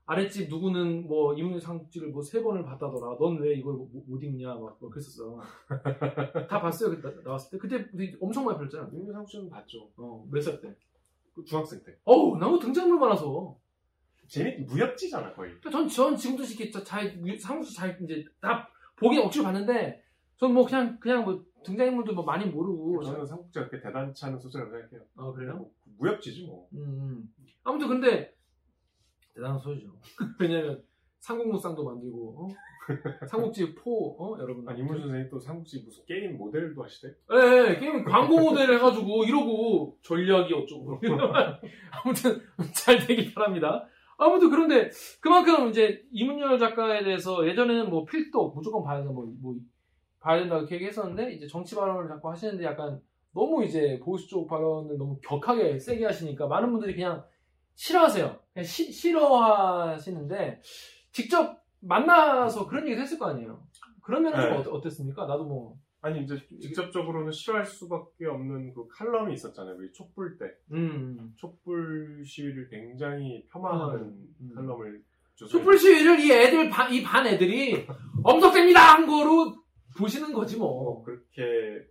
아랫집 0.07 0.49
누구는 0.49 1.07
뭐, 1.07 1.33
이문열 1.35 1.61
삼국지를 1.61 2.09
뭐 2.09 2.23
세 2.23 2.41
번을 2.41 2.63
봤다더라. 2.63 3.17
넌 3.19 3.37
왜 3.39 3.53
이걸 3.55 3.73
못, 3.75 3.89
못 4.07 4.23
읽냐. 4.23 4.55
막, 4.55 4.77
막 4.81 4.89
그랬었어. 4.91 5.39
다 6.49 6.59
봤어요. 6.61 6.89
그때 6.91 7.01
나- 7.15 7.21
나왔을 7.23 7.51
때. 7.51 7.57
그때 7.59 7.85
엄청 8.19 8.45
많이 8.45 8.57
봤잖아. 8.57 8.89
이문열 8.91 9.13
삼국지는 9.13 9.49
봤죠. 9.49 9.89
어, 9.97 10.25
몇 10.31 10.41
살 10.41 10.59
때. 10.59 10.75
그 11.35 11.43
중학생 11.43 11.83
때. 11.83 11.95
어우, 12.05 12.37
나무 12.37 12.57
등장물 12.59 12.97
많아서. 12.99 13.57
재밌 14.27 14.61
무협지잖아 14.61 15.33
거의. 15.33 15.51
전, 15.71 15.87
전 15.87 16.15
지금도 16.15 16.43
이렇게 16.43 16.71
저- 16.71 16.83
잘, 16.83 17.15
삼국지 17.39 17.75
잘, 17.75 17.99
이제, 18.01 18.23
다 18.41 18.67
보긴 18.95 19.19
억지로 19.21 19.43
봤는데, 19.43 20.01
전 20.37 20.53
뭐 20.53 20.65
그냥, 20.65 20.99
그냥 20.99 21.23
뭐, 21.23 21.43
등장인물도 21.63 22.13
뭐 22.13 22.23
많이 22.23 22.45
모르고. 22.45 23.03
저는 23.03 23.25
삼국지가 23.25 23.67
그렇게 23.69 23.85
대단치 23.85 24.25
않은 24.25 24.39
소설이라고 24.39 24.71
생각해요. 24.71 25.01
어, 25.15 25.33
그래요? 25.33 25.57
뭐, 25.57 25.71
무협지지 25.97 26.45
뭐. 26.45 26.67
음, 26.73 26.77
음. 26.79 27.33
아무튼 27.63 27.87
근데 27.87 28.33
대단한 29.33 29.57
소리죠. 29.59 29.89
왜냐면 30.39 30.83
삼국무쌍도 31.19 31.83
만들고 31.83 32.35
어? 32.37 32.47
삼국지 33.27 33.73
포 33.73 34.15
어? 34.19 34.37
여러분. 34.39 34.67
아니 34.69 34.81
이문 34.81 34.99
선생이 34.99 35.29
또 35.29 35.39
삼국지 35.39 35.83
무슨 35.83 36.05
게임 36.05 36.37
모델도 36.37 36.83
하시대. 36.83 37.07
예, 37.33 37.71
예, 37.71 37.79
게임 37.79 38.03
광고 38.03 38.37
모델 38.39 38.71
해가지고 38.73 39.23
이러고 39.23 39.97
전략이 40.03 40.53
어쩌고 40.53 40.99
아무튼 42.03 42.39
잘 42.75 42.99
되길 42.99 43.33
바랍니다. 43.33 43.87
아무튼 44.17 44.49
그런데 44.51 44.89
그만큼 45.19 45.69
이제 45.69 46.03
이문열 46.11 46.59
작가에 46.59 47.03
대해서 47.03 47.45
예전에는 47.47 47.89
뭐 47.89 48.05
필독 48.05 48.55
무조건 48.55 48.83
봐야 48.83 48.97
된다 48.99 49.11
뭐, 49.11 49.25
뭐 49.41 49.55
봐야 50.25 50.39
된다고 50.39 50.61
이렇게 50.61 50.75
얘기했었는데 50.75 51.33
이제 51.33 51.45
정치 51.47 51.75
발언을 51.75 52.07
자꾸 52.09 52.31
하시는데 52.31 52.63
약간 52.63 52.99
너무 53.31 53.63
이제 53.63 53.99
보수 54.03 54.27
쪽 54.27 54.47
발언을 54.47 54.97
너무 54.97 55.19
격하게 55.21 55.77
세게 55.77 56.03
하시니까 56.03 56.47
많은 56.47 56.71
분들이 56.71 56.95
그냥 56.95 57.23
싫어하세요. 57.75 58.39
그냥 58.53 58.63
시- 58.65 58.91
싫어하시는데 58.91 60.61
직접 61.11 61.61
만나서 61.79 62.67
그런 62.67 62.85
얘기도 62.87 63.01
했을 63.03 63.19
거 63.19 63.27
아니에요. 63.27 63.61
그러면 64.01 64.33
좀 64.33 64.41
네. 64.41 64.57
어땠- 64.57 64.67
어땠습니까? 64.73 65.27
나도 65.27 65.45
뭐 65.45 65.77
아니 66.01 66.23
이제 66.23 66.35
직접적으로는 66.59 67.31
싫어할 67.31 67.65
수밖에 67.65 68.25
없는 68.25 68.73
그 68.73 68.87
칼럼이 68.87 69.33
있었잖아요. 69.33 69.75
우리 69.75 69.91
촛불 69.91 70.37
때 70.39 70.45
음. 70.71 71.33
촛불 71.35 72.23
시위를 72.25 72.69
굉장히 72.69 73.45
폄하하는 73.51 73.99
음. 74.41 74.51
칼럼을 74.55 75.03
조선에- 75.35 75.49
촛불 75.51 75.77
시위를 75.77 76.19
이 76.19 76.31
애들 76.31 76.69
반, 76.69 76.91
이 76.91 77.03
반 77.03 77.27
애들이 77.27 77.85
엄석됩니다 78.23 78.79
한 78.95 79.05
거로 79.05 79.53
보시는 79.97 80.33
거지 80.33 80.57
뭐 80.57 80.83
뭐. 80.83 81.03
그렇게 81.03 81.87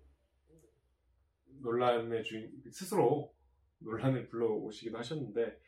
논란의 1.61 2.23
주인 2.25 2.51
스스로 2.71 3.33
논란을 3.79 4.29
불러오시기도 4.29 4.99
하셨는데 4.99 5.59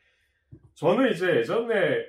저는 0.75 1.11
이제 1.11 1.37
예전에 1.37 2.05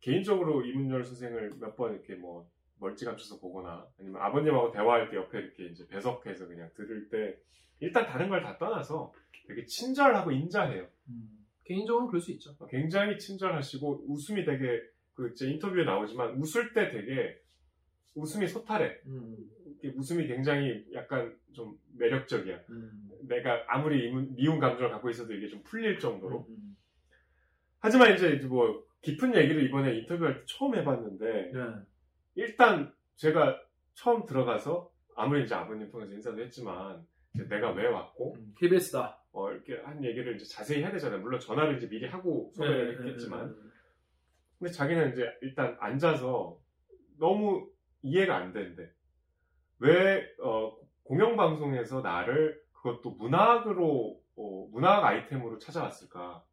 개인적으로 0.00 0.64
이문열 0.64 1.04
선생을 1.04 1.54
몇 1.60 1.76
번 1.76 1.92
이렇게 1.94 2.14
뭐 2.14 2.48
멀찌 2.78 3.04
감춰서 3.04 3.38
보거나 3.40 3.86
아니면 3.98 4.20
아버님하고 4.22 4.70
대화할 4.70 5.10
때 5.10 5.16
옆에 5.16 5.38
이렇게 5.38 5.66
이제 5.66 5.86
배석해서 5.86 6.46
그냥 6.46 6.70
들을 6.74 7.08
때 7.08 7.36
일단 7.80 8.06
다른 8.06 8.28
걸 8.28 8.42
다 8.42 8.56
떠나서 8.58 9.12
되게 9.46 9.64
친절하고 9.66 10.30
인자해요. 10.32 10.86
음. 11.08 11.46
개인적으로 11.64 12.06
그럴 12.06 12.20
수 12.20 12.32
있죠. 12.32 12.56
굉장히 12.68 13.18
친절하시고 13.18 14.04
웃음이 14.08 14.44
되게 14.44 14.80
그 15.14 15.30
이제 15.30 15.48
인터뷰에 15.50 15.84
나오지만 15.84 16.36
웃을 16.36 16.72
때 16.72 16.90
되게 16.90 17.40
웃음이 18.14 18.46
소탈해. 18.46 19.00
음. 19.06 19.36
웃음이 19.96 20.26
굉장히 20.26 20.84
약간 20.92 21.36
좀 21.52 21.78
매력적이야. 21.96 22.60
음. 22.70 23.10
내가 23.22 23.64
아무리 23.68 24.10
미운 24.12 24.58
감정을 24.58 24.90
갖고 24.90 25.10
있어도 25.10 25.34
이게 25.34 25.48
좀 25.48 25.62
풀릴 25.62 25.98
정도로. 25.98 26.46
음. 26.48 26.76
하지만 27.78 28.14
이제 28.14 28.40
뭐 28.46 28.84
깊은 29.02 29.34
얘기를 29.36 29.62
이번에 29.64 29.96
인터뷰할 29.98 30.38
때 30.38 30.44
처음 30.46 30.74
해봤는데 30.74 31.52
네. 31.52 31.60
일단 32.34 32.92
제가 33.16 33.60
처음 33.94 34.26
들어가서 34.26 34.90
아무리 35.14 35.44
이제 35.44 35.54
아버님 35.54 35.90
통해서 35.90 36.12
인사도 36.12 36.40
했지만 36.42 37.06
내가 37.48 37.72
왜 37.72 37.86
왔고 37.86 38.34
음. 38.34 38.54
KBS다. 38.58 39.22
어, 39.32 39.52
이렇게 39.52 39.76
한 39.84 40.02
얘기를 40.02 40.34
이제 40.34 40.46
자세히 40.46 40.80
해야 40.80 40.90
되잖아요. 40.92 41.20
물론 41.20 41.38
전화를 41.38 41.76
이제 41.76 41.88
미리 41.88 42.06
하고 42.06 42.50
네, 42.54 42.56
섭외를 42.56 42.98
했겠지만 42.98 43.54
근데 44.58 44.72
자기는 44.72 45.12
이제 45.12 45.30
일단 45.42 45.76
앉아서 45.78 46.58
너무 47.18 47.68
이해가 48.02 48.36
안 48.36 48.52
되는데 48.52 48.90
왜 49.78 50.26
어, 50.42 50.76
공영방송에서 51.04 52.00
나를 52.00 52.60
그것도 52.72 53.10
문학으로 53.12 54.20
어, 54.36 54.68
문학 54.72 55.04
아이템으로 55.04 55.58
찾아왔을까? 55.58 56.44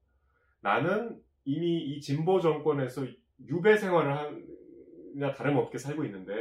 나는 0.62 1.22
이미 1.45 1.80
이 1.84 2.00
진보 2.02 2.40
정권에서 2.40 3.06
유배 3.48 3.76
생활을 3.78 4.16
하냐 4.18 5.34
다름없게 5.34 5.78
살고 5.78 6.06
있는데 6.06 6.34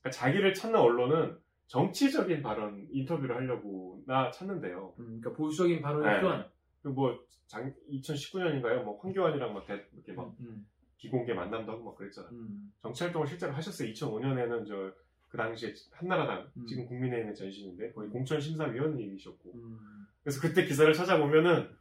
그러니까 0.00 0.10
자기를 0.10 0.54
찾는 0.54 0.78
언론은 0.78 1.38
정치적인 1.68 2.42
발언 2.42 2.86
인터뷰를 2.90 3.36
하려고 3.36 4.02
나 4.06 4.30
찾는데요. 4.30 4.94
음, 4.98 5.20
그러니까 5.20 5.32
보수적인 5.32 5.80
발언이 5.80 6.04
네. 6.06 6.16
필요한. 6.16 6.50
뭐 6.84 7.18
장, 7.46 7.72
2019년인가요? 7.90 8.82
뭐 8.82 8.98
황교안이랑 9.00 9.54
막 9.54 9.64
대- 9.66 9.86
이렇게 9.94 10.12
막 10.12 10.34
음. 10.40 10.66
비공개 10.96 11.32
만남도 11.32 11.72
하고 11.72 11.84
막 11.84 11.94
그랬잖아. 11.96 12.28
음. 12.30 12.72
정치 12.82 13.04
활동을 13.04 13.26
실제로 13.26 13.52
하셨어요. 13.52 13.88
2005년에는 13.90 14.66
저 14.66 14.92
그 15.32 15.38
당시에 15.38 15.72
한나라당 15.92 16.46
음. 16.58 16.66
지금 16.66 16.86
국민의힘의 16.86 17.34
전신인데 17.34 17.92
거의 17.92 18.10
공천 18.10 18.38
심사위원님이셨고 18.38 19.52
음. 19.54 20.06
그래서 20.22 20.42
그때 20.42 20.66
기사를 20.66 20.92
찾아보면은 20.92 21.74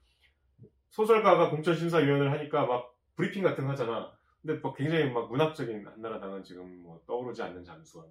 소설가가 0.90 1.50
공천 1.50 1.76
심사위원을 1.76 2.32
하니까 2.32 2.66
막 2.66 2.96
브리핑 3.18 3.44
같은 3.44 3.66
거 3.66 3.72
하잖아. 3.72 4.14
근데 4.44 4.60
뭐 4.60 4.74
굉장히 4.74 5.12
막 5.12 5.30
문학적인 5.30 5.86
한나라당은 5.86 6.44
지금 6.44 6.82
뭐 6.82 7.00
떠오르지 7.06 7.44
않는 7.44 7.64
잠수함. 7.64 8.08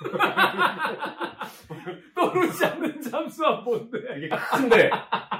떠오르지 2.14 2.64
않는 2.64 3.00
잠수함 3.02 3.62
뭔데? 3.64 3.98
이게 4.16 4.28
큰데 4.28 4.90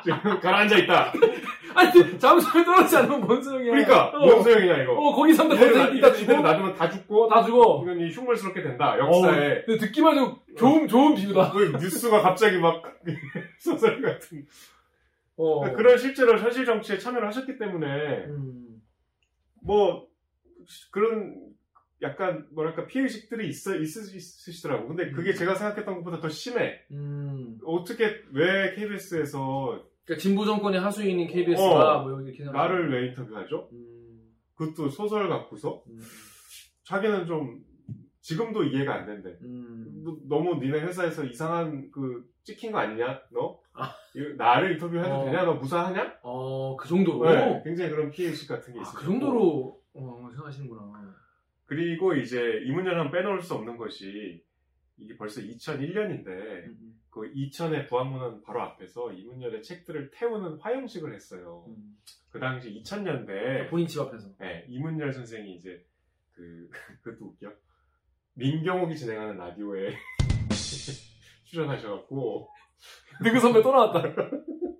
지금 0.02 0.38
가라앉아 0.40 0.76
있다. 0.78 1.12
아니 1.74 2.18
잠수함이 2.18 2.64
떨어지지 2.64 2.96
않으면 2.98 3.20
뭔 3.22 3.42
소용이야? 3.42 3.70
그러니까 3.70 4.08
어, 4.10 4.18
뭔 4.26 4.42
소용이냐 4.42 4.82
이거. 4.82 4.92
어 4.92 5.14
거기 5.14 5.32
산다 5.32 5.56
거기 5.56 5.76
놔- 5.78 5.88
이따 5.88 6.12
죽어. 6.12 6.34
놔두면 6.40 6.74
다 6.74 6.90
죽고 6.90 7.28
다 7.28 7.42
죽어. 7.42 7.80
이건 7.82 8.00
이 8.00 8.10
흉물스럽게 8.10 8.62
된다. 8.62 8.98
역사에 8.98 9.52
어, 9.60 9.62
근데 9.64 9.78
듣기만 9.78 10.18
해도 10.18 10.38
좋은 10.58 10.86
좋은 10.86 11.14
비유다. 11.14 11.52
그 11.52 11.72
뉴스가 11.80 12.20
갑자기 12.20 12.58
막 12.58 12.82
소설 13.58 14.02
같은 14.02 14.46
어. 15.36 15.60
그러니까 15.60 15.76
그런 15.82 15.96
실제로 15.98 16.38
현실 16.38 16.66
정치에 16.66 16.98
참여를 16.98 17.26
하셨기 17.28 17.56
때문에 17.58 17.86
음. 18.28 18.82
뭐 19.62 20.06
그런 20.90 21.34
약간 22.02 22.46
뭐랄까 22.52 22.86
피해의식들이 22.86 23.48
있어 23.48 23.76
있으, 23.76 24.14
있으시더라고. 24.14 24.88
근데 24.88 25.10
그게 25.10 25.30
음. 25.30 25.34
제가 25.34 25.54
생각했던 25.54 25.94
것보다 25.96 26.20
더 26.20 26.28
심해. 26.28 26.80
음. 26.90 27.58
어떻게 27.64 28.20
왜 28.32 28.74
KBS에서 28.74 29.82
그러니까 30.04 30.22
진보 30.22 30.44
정권의 30.44 30.80
하수인인 30.80 31.28
KBS가 31.28 32.00
어. 32.00 32.08
뭐 32.08 32.20
이렇게 32.20 32.44
나를 32.44 32.92
왜 32.92 33.08
인터뷰하죠? 33.08 33.68
음. 33.72 34.34
그것도 34.54 34.90
소설 34.90 35.28
갖고서 35.28 35.82
음. 35.88 35.98
자기는 36.84 37.26
좀 37.26 37.60
지금도 38.20 38.64
이해가 38.64 38.94
안 38.94 39.06
된대. 39.06 39.30
음. 39.42 40.02
너- 40.04 40.18
너무 40.28 40.56
니네 40.62 40.80
회사에서 40.80 41.24
이상한 41.24 41.90
그 41.90 42.24
찍힌 42.42 42.72
거 42.72 42.78
아니냐? 42.78 43.22
너? 43.32 43.58
아. 43.72 43.94
나를 44.36 44.72
인터뷰해도 44.72 45.08
어. 45.14 45.24
되냐? 45.24 45.44
너 45.44 45.54
무사하냐? 45.54 46.18
어, 46.22 46.76
그 46.76 46.86
정도로? 46.88 47.28
네, 47.30 47.62
굉장히 47.64 47.90
그런 47.90 48.10
피해의식 48.10 48.48
같은 48.48 48.72
게 48.74 48.78
아, 48.78 48.82
있어요. 48.82 48.94
그 48.94 49.04
정도로 49.04 49.80
어, 49.94 50.28
생각하시는구나. 50.30 51.14
그리고 51.66 52.14
이제 52.14 52.60
이문열 52.66 52.98
하면 52.98 53.12
빼놓을 53.12 53.40
수 53.40 53.54
없는 53.54 53.76
것이 53.76 54.44
이게 54.96 55.16
벌써 55.16 55.40
2001년인데 55.40 56.28
음. 56.28 57.00
그 57.10 57.30
이천의 57.32 57.86
부안문은 57.86 58.42
바로 58.42 58.60
앞에서 58.62 59.12
이문열의 59.12 59.62
책들을 59.62 60.10
태우는 60.12 60.58
화형식을 60.60 61.14
했어요. 61.14 61.64
음. 61.68 61.96
그 62.30 62.38
당시 62.40 62.70
2000년대 62.82 63.70
본인 63.70 63.86
집 63.86 64.00
앞에서. 64.00 64.28
네, 64.38 64.66
이문열 64.68 65.12
선생이 65.12 65.54
이제 65.54 65.84
그 66.32 66.68
그것도 67.02 67.26
웃겨. 67.26 67.52
민경욱이 68.34 68.96
진행하는 68.96 69.36
라디오에 69.36 69.94
출연하셔갖고 71.44 72.48
누구 73.22 73.38
선배 73.38 73.62
또 73.62 73.70
나왔다. 73.70 74.02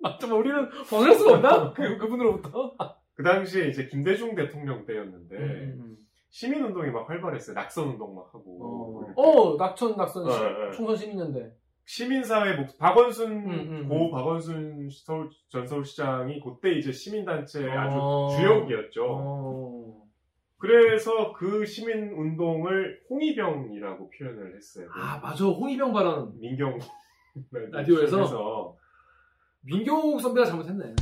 아, 0.03 0.17
정말 0.19 0.39
우리는 0.39 0.69
벗을 0.89 1.15
수가 1.15 1.35
없나? 1.35 1.73
그, 1.73 1.97
그분으로부터? 1.97 2.75
그 3.15 3.23
당시에 3.23 3.67
이제 3.69 3.87
김대중 3.87 4.35
대통령 4.35 4.85
때였는데 4.85 5.35
음. 5.37 5.97
시민운동이 6.29 6.91
막 6.91 7.09
활발했어요. 7.09 7.55
낙선운동 7.55 8.13
막 8.13 8.29
하고 8.33 9.09
어, 9.15 9.21
어, 9.21 9.57
낙천, 9.57 9.95
낙선, 9.95 10.27
어, 10.27 10.31
어. 10.31 10.71
총선 10.71 10.97
시민연대. 10.97 11.51
시민사회 11.85 12.57
목 12.57 12.77
박원순 12.77 13.31
음, 13.31 13.49
음, 13.49 13.87
고 13.87 14.11
박원순 14.11 14.89
서울, 14.91 15.29
전 15.49 15.65
서울시장이 15.67 16.41
그때 16.41 16.71
이제 16.73 16.91
시민단체 16.91 17.69
아주 17.69 17.95
어. 17.97 18.29
주역이었죠. 18.35 19.05
어. 19.07 20.05
그래서 20.57 21.31
그 21.33 21.63
시민 21.63 22.11
운동을 22.11 23.01
홍위병이라고 23.09 24.09
표현을 24.09 24.55
했어요. 24.55 24.89
아, 24.93 25.19
맞아. 25.21 25.45
홍위병 25.45 25.93
발언. 25.93 26.37
민경 26.39 26.79
라디오에서? 27.71 28.75
민경욱 29.61 30.19
선배가 30.19 30.47
잘못했네. 30.47 30.95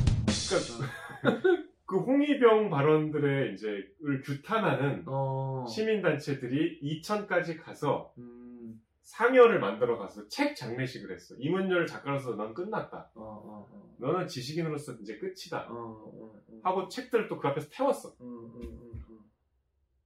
그러니까 1.22 1.63
그 1.86 1.98
홍위병 1.98 2.70
발언들의 2.70 3.52
이제 3.54 3.68
을 4.04 4.20
규탄하는 4.22 5.04
어. 5.06 5.64
시민단체들이 5.68 6.78
이천까지 6.80 7.58
가서 7.58 8.14
음. 8.18 8.80
상여를 9.02 9.60
만들어 9.60 9.98
가서 9.98 10.26
책 10.28 10.56
장례식을 10.56 11.12
했어. 11.14 11.34
이문열 11.38 11.86
작가로서 11.86 12.36
넌 12.36 12.54
끝났다. 12.54 13.10
어, 13.14 13.22
어, 13.22 13.68
어. 13.70 13.94
너는 13.98 14.26
지식인으로서 14.26 14.94
이제 15.02 15.18
끝이다. 15.18 15.66
어, 15.68 15.74
어, 15.74 16.32
어. 16.48 16.60
하고 16.62 16.88
책들을 16.88 17.28
또 17.28 17.38
그 17.38 17.48
앞에서 17.48 17.68
태웠어. 17.70 18.14
음, 18.22 18.26
음, 18.26 18.60
음, 18.62 19.04
음. 19.10 19.18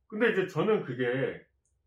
근데 0.09 0.32
이제 0.32 0.48
저는 0.48 0.82
그게 0.84 1.05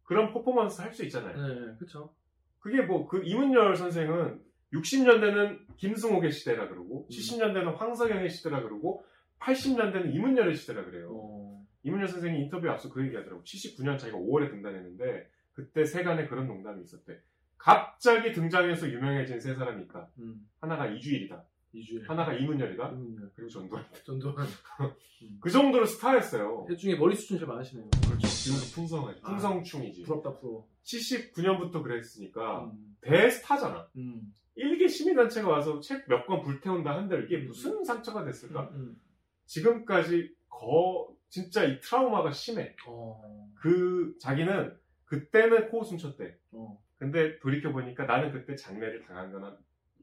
그런 0.03 0.31
퍼포먼스 0.31 0.81
할 0.81 0.93
수 0.93 1.03
있잖아요. 1.05 1.35
네, 1.35 1.75
그쵸. 1.79 2.13
그게 2.59 2.81
뭐 2.81 3.07
그 3.07 3.21
이문열 3.25 3.75
선생은 3.75 4.41
60년대는 4.73 5.75
김승옥의 5.75 6.31
시대라 6.31 6.69
그러고 6.69 7.07
음. 7.07 7.09
70년대는 7.09 7.75
황석영의 7.75 8.29
시대라 8.29 8.61
그러고 8.61 9.03
80년대는 9.41 10.13
이문열의 10.15 10.55
시대라 10.55 10.85
그래요. 10.85 11.09
어. 11.13 11.65
이문열 11.83 12.07
선생이 12.07 12.39
인터뷰 12.41 12.69
앞서 12.69 12.89
그 12.89 13.03
얘기 13.05 13.15
하더라고. 13.15 13.43
79년 13.43 13.97
자기가 13.97 14.17
5월에 14.17 14.49
등단했는데 14.51 15.29
그때 15.53 15.83
세간에 15.85 16.27
그런 16.27 16.47
농담이 16.47 16.83
있었대. 16.83 17.19
갑자기 17.57 18.31
등장해서 18.33 18.89
유명해진 18.91 19.39
세 19.39 19.53
사람이 19.53 19.83
있다. 19.83 20.09
음. 20.19 20.47
하나가 20.59 20.87
이주일이다. 20.87 21.43
이주일. 21.73 22.09
하나가 22.09 22.33
이문열이다. 22.33 22.89
이문열. 22.89 23.31
그리고 23.35 23.49
전두환. 23.49 23.85
전두환. 24.03 24.47
그 25.39 25.49
정도로 25.49 25.85
스타였어요. 25.85 26.65
셋 26.67 26.77
중에 26.77 26.95
머리 26.95 27.15
수준 27.15 27.37
제일 27.37 27.47
많으시네요. 27.47 27.87
그렇죠. 28.07 28.27
지금도 28.27 28.65
풍성하지. 28.75 29.21
아. 29.23 29.29
풍성충이지. 29.29 30.03
부럽다, 30.03 30.33
부러워. 30.39 30.67
79년부터 30.83 31.83
그랬으니까 31.83 32.65
음. 32.65 32.95
대스타잖아. 33.01 33.87
음. 33.95 34.33
일개 34.55 34.87
시민단체가 34.87 35.47
와서 35.49 35.79
책 35.79 36.07
몇 36.09 36.25
권 36.25 36.41
불태운다 36.41 36.91
한들 36.95 37.25
이게 37.25 37.37
무슨 37.45 37.83
상처가 37.83 38.23
됐을까? 38.25 38.69
음. 38.73 38.99
지금까지 39.51 40.33
거 40.47 41.13
진짜 41.27 41.63
이 41.65 41.79
트라우마가 41.81 42.31
심해. 42.31 42.75
어. 42.87 43.49
그 43.55 44.15
자기는 44.19 44.77
그때는 45.05 45.69
코웃음 45.69 45.97
쳤대. 45.97 46.37
어. 46.51 46.81
근데 46.97 47.37
돌이켜 47.39 47.71
보니까 47.71 48.05
나는 48.05 48.31
그때 48.31 48.55
장례를 48.55 49.01
당한 49.01 49.31
거나 49.31 49.57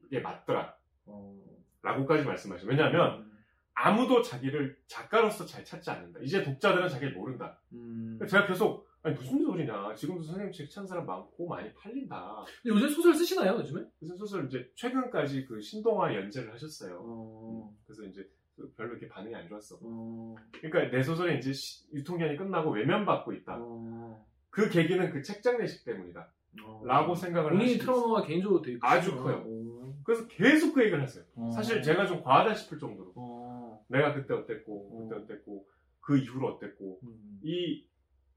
이게 0.05 0.19
맞더라. 0.19 0.75
어. 1.05 1.35
라고까지 1.81 2.25
말씀하셔요. 2.25 2.69
왜냐하면 2.69 3.31
아무도 3.73 4.21
자기를 4.21 4.77
작가로서 4.85 5.45
잘 5.45 5.63
찾지 5.63 5.89
않는다. 5.89 6.19
이제 6.21 6.43
독자들은 6.43 6.87
자기를 6.89 7.13
모른다. 7.13 7.59
음. 7.71 8.19
제가 8.29 8.45
계속 8.45 8.87
아니 9.01 9.15
무슨 9.15 9.43
소리냐. 9.43 9.95
지금도 9.95 10.21
선생님 10.21 10.51
책 10.51 10.69
찾는 10.69 10.87
사람 10.87 11.05
많고 11.05 11.47
많이 11.47 11.73
팔린다. 11.73 12.43
근데 12.61 12.75
요즘 12.75 12.89
소설 12.89 13.15
쓰시나요, 13.15 13.53
요즘에? 13.53 13.81
그래서 13.97 14.15
소설 14.15 14.45
이제 14.45 14.69
최근까지 14.75 15.45
그 15.45 15.61
신동아 15.61 16.13
연재를 16.13 16.53
하셨어요. 16.53 16.99
어. 17.01 17.73
그래서 17.85 18.03
이제 18.03 18.29
별로 18.75 18.91
이렇게 18.91 19.07
반응이 19.07 19.35
안 19.35 19.47
좋았어. 19.47 19.77
어. 19.81 20.35
그러니까 20.61 20.95
내 20.95 21.01
소설이 21.03 21.37
이제 21.37 21.53
시- 21.53 21.85
유통기한이 21.93 22.37
끝나고 22.37 22.71
외면받고 22.71 23.33
있다. 23.33 23.57
어. 23.59 24.25
그 24.49 24.69
계기는 24.69 25.11
그 25.11 25.21
책장례식 25.21 25.85
때문이다. 25.85 26.31
어. 26.63 26.81
라고 26.85 27.13
생각을 27.15 27.51
본인이. 27.51 27.77
트라우마가 27.77 28.25
개인적으로 28.27 28.61
되게 28.61 28.77
아주. 28.81 29.15
커요. 29.15 29.43
어. 29.45 29.93
그래서 30.03 30.27
계속 30.27 30.73
그 30.73 30.81
얘기를 30.81 31.01
했어요. 31.01 31.23
어. 31.35 31.51
사실 31.51 31.81
제가 31.81 32.05
좀 32.07 32.21
과하다 32.23 32.55
싶을 32.55 32.79
정도로. 32.79 33.13
어. 33.15 33.85
내가 33.87 34.13
그때 34.13 34.33
어땠고, 34.33 35.03
그때 35.09 35.15
어. 35.15 35.23
어땠고, 35.23 35.65
그 36.01 36.17
이후로 36.17 36.47
어땠고. 36.55 36.99
음. 37.03 37.39
이 37.43 37.85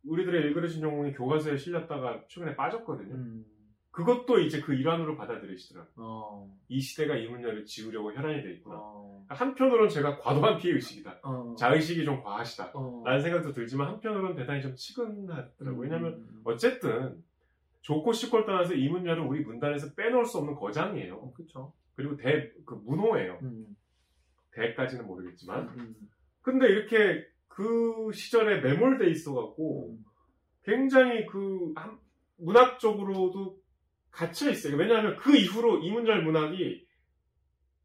우리들의 0.04 0.42
일그러진 0.42 0.82
영웅이 0.82 1.12
교과서에 1.12 1.56
실렸다가 1.56 2.24
최근에 2.28 2.56
빠졌거든요. 2.56 3.14
음. 3.92 4.04
그것도 4.04 4.40
이제 4.40 4.60
그 4.60 4.74
일환으로 4.74 5.16
받아들이시더라고요. 5.16 5.92
어. 5.98 6.56
이 6.68 6.80
시대가 6.80 7.14
이 7.16 7.28
문제를 7.28 7.64
지우려고 7.66 8.12
혈안이 8.12 8.42
돼 8.42 8.52
있구나. 8.54 8.76
어. 8.78 9.24
한편으로는 9.28 9.88
제가 9.90 10.18
과도한 10.18 10.58
피해의식이다. 10.58 11.20
어. 11.22 11.54
자의식이 11.58 12.04
좀 12.04 12.22
과하시다. 12.22 12.72
어. 12.74 13.02
라는 13.04 13.20
생각도 13.20 13.52
들지만 13.52 13.88
한편으로는 13.88 14.34
대단히 14.36 14.62
좀 14.62 14.74
치근하더라고요. 14.74 15.78
왜냐면 15.82 16.14
음. 16.14 16.40
어쨌든 16.44 17.22
좋고 17.82 18.12
싫고를 18.12 18.46
떠나서 18.46 18.74
이 18.74 18.88
문제를 18.88 19.22
우리 19.22 19.40
문단에서 19.44 19.94
빼놓을 19.94 20.24
수 20.24 20.38
없는 20.38 20.54
거장이에요. 20.54 21.16
어, 21.16 21.32
그쵸. 21.34 21.72
그리고 21.94 22.16
대, 22.16 22.50
그 22.64 22.74
문호예요. 22.74 23.38
음. 23.42 23.76
대까지는 24.52 25.06
모르겠지만. 25.06 25.68
음. 25.78 25.94
근데 26.40 26.66
이렇게 26.68 27.26
그 27.48 28.10
시절에 28.14 28.60
매몰돼 28.60 29.10
있어갖고 29.10 29.90
음. 29.90 30.04
굉장히 30.64 31.26
그 31.26 31.72
한- 31.74 31.98
문학적으로도 32.38 33.60
갇혀 34.12 34.50
있어요. 34.50 34.76
왜냐하면 34.76 35.16
그 35.16 35.34
이후로 35.34 35.78
이문열 35.78 36.22
문학이 36.22 36.86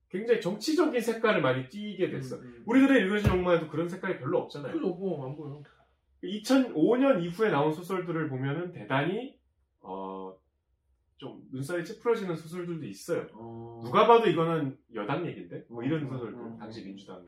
굉장히 0.09 0.39
정치적인 0.39 1.01
색깔을 1.01 1.41
많이 1.41 1.67
띠게 1.69 2.09
됐어. 2.09 2.37
음. 2.37 2.63
우리들의 2.65 3.01
일그러진 3.01 3.29
영화에도 3.31 3.67
그런 3.67 3.89
색깔이 3.89 4.19
별로 4.19 4.39
없잖아요. 4.39 4.73
그죠, 4.73 4.87
뭐, 4.89 5.27
안 5.27 5.35
보여. 5.35 5.61
2005년 6.23 7.23
이후에 7.23 7.49
나온 7.49 7.71
소설들을 7.71 8.29
보면은 8.29 8.71
대단히 8.71 9.37
어, 9.81 10.35
좀 11.17 11.41
눈살이 11.51 11.83
찌푸러지는 11.85 12.35
소설들도 12.35 12.85
있어요. 12.85 13.27
어. 13.33 13.81
누가 13.83 14.07
봐도 14.07 14.29
이거는 14.29 14.77
여당 14.95 15.25
얘긴데? 15.25 15.65
뭐 15.69 15.83
이런 15.83 16.05
어, 16.05 16.09
소설들, 16.09 16.39
어, 16.39 16.57
당시 16.59 16.81
어. 16.81 16.83
민주당. 16.85 17.25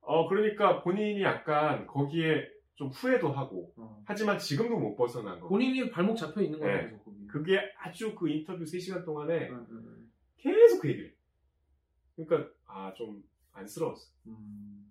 어, 0.00 0.28
그러니까 0.28 0.82
본인이 0.82 1.22
약간 1.22 1.86
거기에 1.86 2.48
좀 2.76 2.88
후회도 2.88 3.32
하고, 3.32 3.72
어. 3.76 4.02
하지만 4.04 4.38
지금도 4.38 4.78
못 4.78 4.96
벗어난 4.96 5.38
거. 5.40 5.48
본인이 5.48 5.90
발목 5.90 6.16
잡혀 6.16 6.42
있는 6.42 6.58
거예요, 6.58 6.90
네. 6.90 7.00
그게 7.28 7.60
아주 7.78 8.14
그 8.14 8.28
인터뷰 8.28 8.64
3시간 8.64 9.04
동안에 9.04 9.48
음, 9.48 9.66
음, 9.70 10.12
계속 10.36 10.80
그 10.82 10.88
얘기를. 10.88 11.10
해. 11.10 11.14
그러니까, 12.16 12.50
아, 12.66 12.92
좀 12.94 13.22
안쓰러웠어. 13.52 14.10
음. 14.26 14.90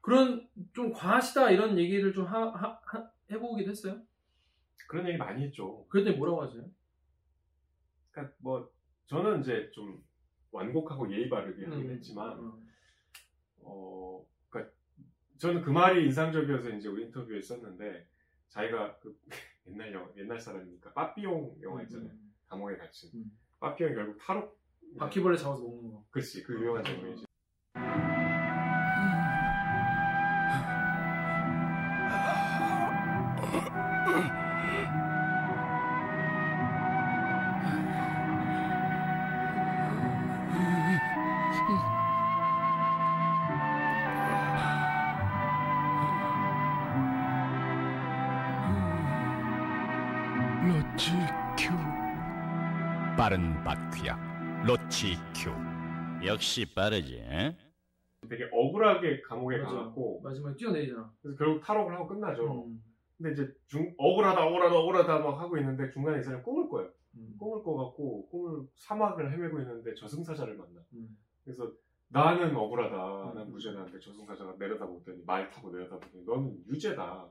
그런 0.00 0.48
좀 0.72 0.92
과하시다 0.92 1.50
이런 1.50 1.76
얘기를 1.78 2.12
좀 2.14 2.24
하, 2.24 2.48
하, 2.50 2.80
하- 2.84 3.10
해보기도 3.30 3.70
했어요. 3.70 4.00
그런 4.86 5.06
얘기 5.08 5.18
많이 5.18 5.42
했죠. 5.44 5.84
그랬더니 5.88 6.16
뭐라고 6.16 6.42
하세요? 6.42 6.64
그러니까 8.10 8.34
뭐, 8.38 8.70
저는 9.06 9.40
이제 9.40 9.70
좀 9.74 10.02
완곡하고 10.50 11.12
예의 11.12 11.28
바르게 11.28 11.64
하긴 11.66 11.90
음, 11.90 11.90
했지만, 11.90 12.38
음. 12.38 12.68
어, 13.62 14.24
저는 15.38 15.62
그 15.62 15.70
말이 15.70 16.04
인상적이어서 16.04 16.70
이제 16.70 16.88
우리 16.88 17.04
인터뷰에 17.04 17.40
썼는데 17.40 18.06
자기가 18.48 18.98
그 18.98 19.16
옛날 19.68 19.92
영화, 19.92 20.08
옛날 20.16 20.40
사람이니까 20.40 20.92
빠삐용 20.92 21.56
영화 21.62 21.82
있잖아요. 21.82 22.10
음, 22.10 22.34
감옥에 22.46 22.76
갇힌. 22.76 23.10
음. 23.14 23.38
빠삐용이 23.60 23.94
결국 23.94 24.18
탈옥. 24.18 24.58
바퀴벌레 24.98 25.36
잡아서 25.36 25.62
먹는 25.62 25.90
거. 25.90 26.04
그렇지, 26.10 26.42
그 26.42 26.54
유명한 26.54 26.82
장면이지. 26.82 27.26
로치큐 54.68 55.50
역시 56.26 56.66
빠르지. 56.74 57.16
에? 57.16 57.56
되게 58.28 58.46
억울하게 58.52 59.22
감옥에. 59.22 59.60
가갖고 59.60 60.20
마지막에 60.22 60.56
뛰어내리잖아. 60.56 61.10
그래서 61.22 61.38
결국 61.38 61.64
탈옥을 61.64 61.94
하고 61.94 62.06
끝나죠. 62.06 62.66
음, 62.66 62.82
근데 63.16 63.32
이제 63.32 63.50
중, 63.66 63.94
억울하다, 63.96 64.44
억울하다, 64.46 64.76
억울하다 64.76 65.18
막 65.20 65.40
하고 65.40 65.56
있는데 65.56 65.88
중간에 65.88 66.18
이 66.18 66.22
사람이 66.22 66.42
꿈을 66.42 66.68
꿔요. 66.68 66.90
음, 67.14 67.34
꿈을 67.38 67.62
꿔갖고 67.62 68.28
꿈을 68.28 68.66
사막을 68.74 69.32
헤매고 69.32 69.58
있는데 69.60 69.94
저승사자를 69.94 70.58
만나. 70.58 70.82
음. 70.92 71.16
그래서 71.44 71.72
나는 72.08 72.54
억울하다, 72.54 73.32
난 73.34 73.46
음. 73.46 73.52
무죄다는데 73.52 73.98
저승사자가 74.00 74.56
내려다보더니 74.58 75.22
말 75.26 75.48
타고 75.48 75.70
내려다보더니 75.70 76.24
너는 76.26 76.58
유죄다. 76.68 77.28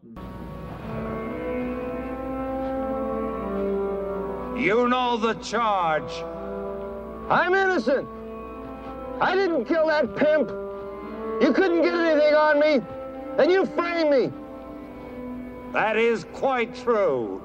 You 4.57 4.87
know 4.89 5.17
the 5.21 5.35
charge. 5.39 6.36
I'm 7.29 7.53
innocent. 7.53 8.07
I 9.19 9.35
didn't 9.35 9.65
kill 9.65 9.87
that 9.87 10.15
pimp. 10.15 10.49
You 11.41 11.51
couldn't 11.53 11.81
get 11.81 11.93
anything 11.93 12.33
on 12.33 12.59
me, 12.59 12.81
and 13.37 13.51
you 13.51 13.65
framed 13.65 14.09
me. 14.09 14.31
That 15.73 15.97
is 15.97 16.23
quite 16.33 16.73
true. 16.75 17.41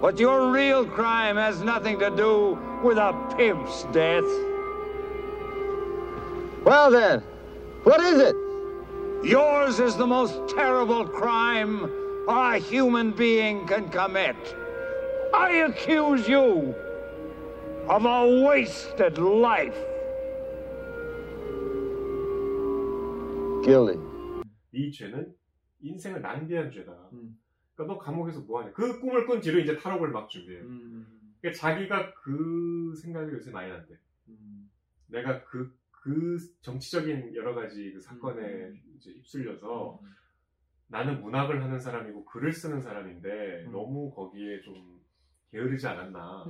But 0.00 0.18
your 0.18 0.50
real 0.50 0.86
crime 0.86 1.36
has 1.36 1.60
nothing 1.60 1.98
to 1.98 2.10
do 2.10 2.58
with 2.82 2.96
a 2.96 3.12
pimp's 3.36 3.82
death. 3.92 4.24
Well 6.64 6.90
then, 6.90 7.20
what 7.84 8.00
is 8.00 8.20
it? 8.20 8.36
Yours 9.24 9.78
is 9.78 9.96
the 9.96 10.06
most 10.06 10.54
terrible 10.54 11.04
crime 11.04 11.90
a 12.28 12.58
human 12.58 13.10
being 13.10 13.66
can 13.66 13.88
commit. 13.90 14.36
I 15.34 15.64
accuse 15.68 16.26
you 16.26 16.74
of 17.90 18.04
a 18.06 18.44
wasted 18.44 19.18
life. 19.18 19.76
Guilty. 23.64 23.98
이 24.72 24.92
죄는 24.92 25.34
인생을 25.80 26.20
낭비한 26.20 26.70
죄다. 26.70 26.92
음. 27.12 27.38
그러니까 27.74 27.94
너 27.94 27.98
감옥에서 27.98 28.40
뭐하냐. 28.40 28.72
그 28.72 29.00
꿈을 29.00 29.26
꾼 29.26 29.40
뒤로 29.40 29.58
이제 29.58 29.76
탈옥을 29.76 30.10
막 30.10 30.28
준비해요. 30.28 30.64
음, 30.64 31.06
그러니까 31.40 31.58
자기가 31.58 32.12
그 32.14 32.92
생각이 33.00 33.32
요새 33.32 33.50
많이 33.50 33.70
난대. 33.70 33.94
음, 34.28 34.70
내가 35.06 35.44
그, 35.44 35.74
그 35.90 36.36
정치적인 36.60 37.34
여러 37.36 37.54
가지 37.54 37.92
그 37.92 38.00
사건에 38.00 38.42
음. 38.42 38.82
이제 38.96 39.12
휩쓸려서 39.12 40.00
음. 40.02 40.08
나는 40.88 41.20
문학을 41.22 41.62
하는 41.62 41.78
사람이고 41.78 42.24
글을 42.24 42.52
쓰는 42.52 42.80
사람인데 42.80 43.64
음. 43.66 43.72
너무 43.72 44.12
거기에 44.14 44.60
좀 44.60 45.00
게으르지 45.50 45.86
않았나. 45.86 46.44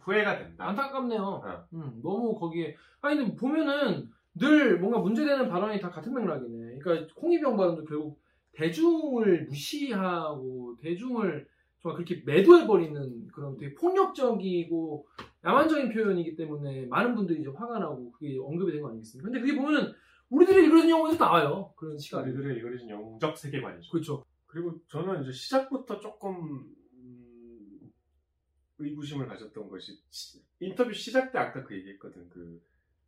후회가 0.00 0.38
된다. 0.38 0.68
안타깝네요. 0.68 1.20
어. 1.22 1.64
음, 1.74 2.00
너무 2.02 2.34
거기에 2.38 2.76
아니 3.00 3.16
근데 3.16 3.34
보면은 3.36 4.08
늘 4.34 4.78
뭔가 4.78 4.98
문제되는 4.98 5.48
발언이 5.48 5.80
다 5.80 5.90
같은 5.90 6.14
맥락이네. 6.14 6.78
그러니까 6.78 7.12
홍위병 7.20 7.56
발언도 7.56 7.84
결국 7.84 8.20
대중을 8.52 9.46
무시하고 9.46 10.76
대중을 10.80 11.46
정말 11.80 11.96
그렇게 11.96 12.22
매도해버리는 12.26 13.28
그런 13.28 13.56
되게 13.56 13.74
폭력적이고 13.74 15.06
야만적인 15.44 15.90
표현이기 15.92 16.34
때문에 16.36 16.86
많은 16.86 17.14
분들이 17.14 17.40
이제 17.40 17.50
화가 17.54 17.78
나고 17.78 18.10
그게 18.12 18.36
언급이 18.38 18.72
된 18.72 18.82
거 18.82 18.88
아니겠습니까? 18.90 19.30
근데 19.30 19.40
그게 19.40 19.56
보면은 19.60 19.92
우리들이 20.30 20.68
그런 20.68 20.90
영화에서 20.90 21.24
나와요. 21.24 21.72
그런 21.76 21.96
시간이. 21.96 22.30
우리들의 22.32 22.58
이거는 22.58 22.88
영적 22.88 23.38
세계관이죠. 23.38 23.90
그렇죠. 23.90 24.24
그리고 24.46 24.74
저는 24.88 25.22
이제 25.22 25.32
시작부터 25.32 26.00
조금 26.00 26.34
음, 26.36 26.64
의구심을 28.78 29.26
가졌던 29.26 29.68
것이 29.68 30.00
시- 30.10 30.42
인터뷰 30.60 30.92
시작 30.92 31.32
때 31.32 31.38
아까 31.38 31.62
그 31.64 31.76
얘기했거든. 31.76 32.28
그 32.28 32.60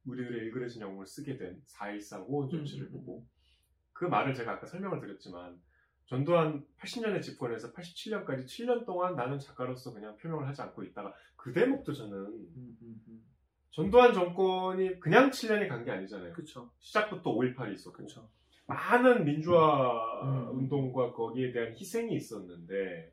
우리들의 0.07 0.45
일그러진 0.47 0.83
영웅을 0.83 1.07
쓰게 1.07 1.37
된 1.37 1.63
4.13 1.67 2.27
호원 2.27 2.49
조치를 2.49 2.87
음, 2.87 2.89
음, 2.89 2.93
보고 2.93 3.27
그 3.93 4.05
말을 4.07 4.35
제가 4.35 4.53
아까 4.53 4.67
설명을 4.67 5.01
드렸지만 5.01 5.61
전두환 6.07 6.65
80년에 6.79 7.23
집권해서 7.23 7.73
87년까지 7.73 8.45
7년 8.47 8.85
동안 8.87 9.15
나는 9.15 9.39
작가로서 9.39 9.93
그냥 9.93 10.17
표명을 10.17 10.49
하지 10.49 10.63
않고 10.63 10.83
있다가 10.85 11.15
그 11.37 11.53
대목도 11.53 11.93
저는 11.93 12.17
음, 12.17 12.77
음, 12.83 13.01
음. 13.09 13.25
전두환 13.71 14.13
정권이 14.13 14.99
그냥 14.99 15.31
7년이 15.31 15.69
간 15.69 15.85
게 15.85 15.91
아니잖아요. 15.93 16.33
그쵸. 16.33 16.71
시작부터 16.81 17.33
5.18이 17.35 17.75
있었고 17.75 17.99
그쵸. 17.99 18.29
많은 18.67 19.25
민주화 19.25 20.23
음. 20.25 20.59
운동과 20.59 21.13
거기에 21.13 21.53
대한 21.53 21.73
희생이 21.73 22.15
있었는데 22.17 23.13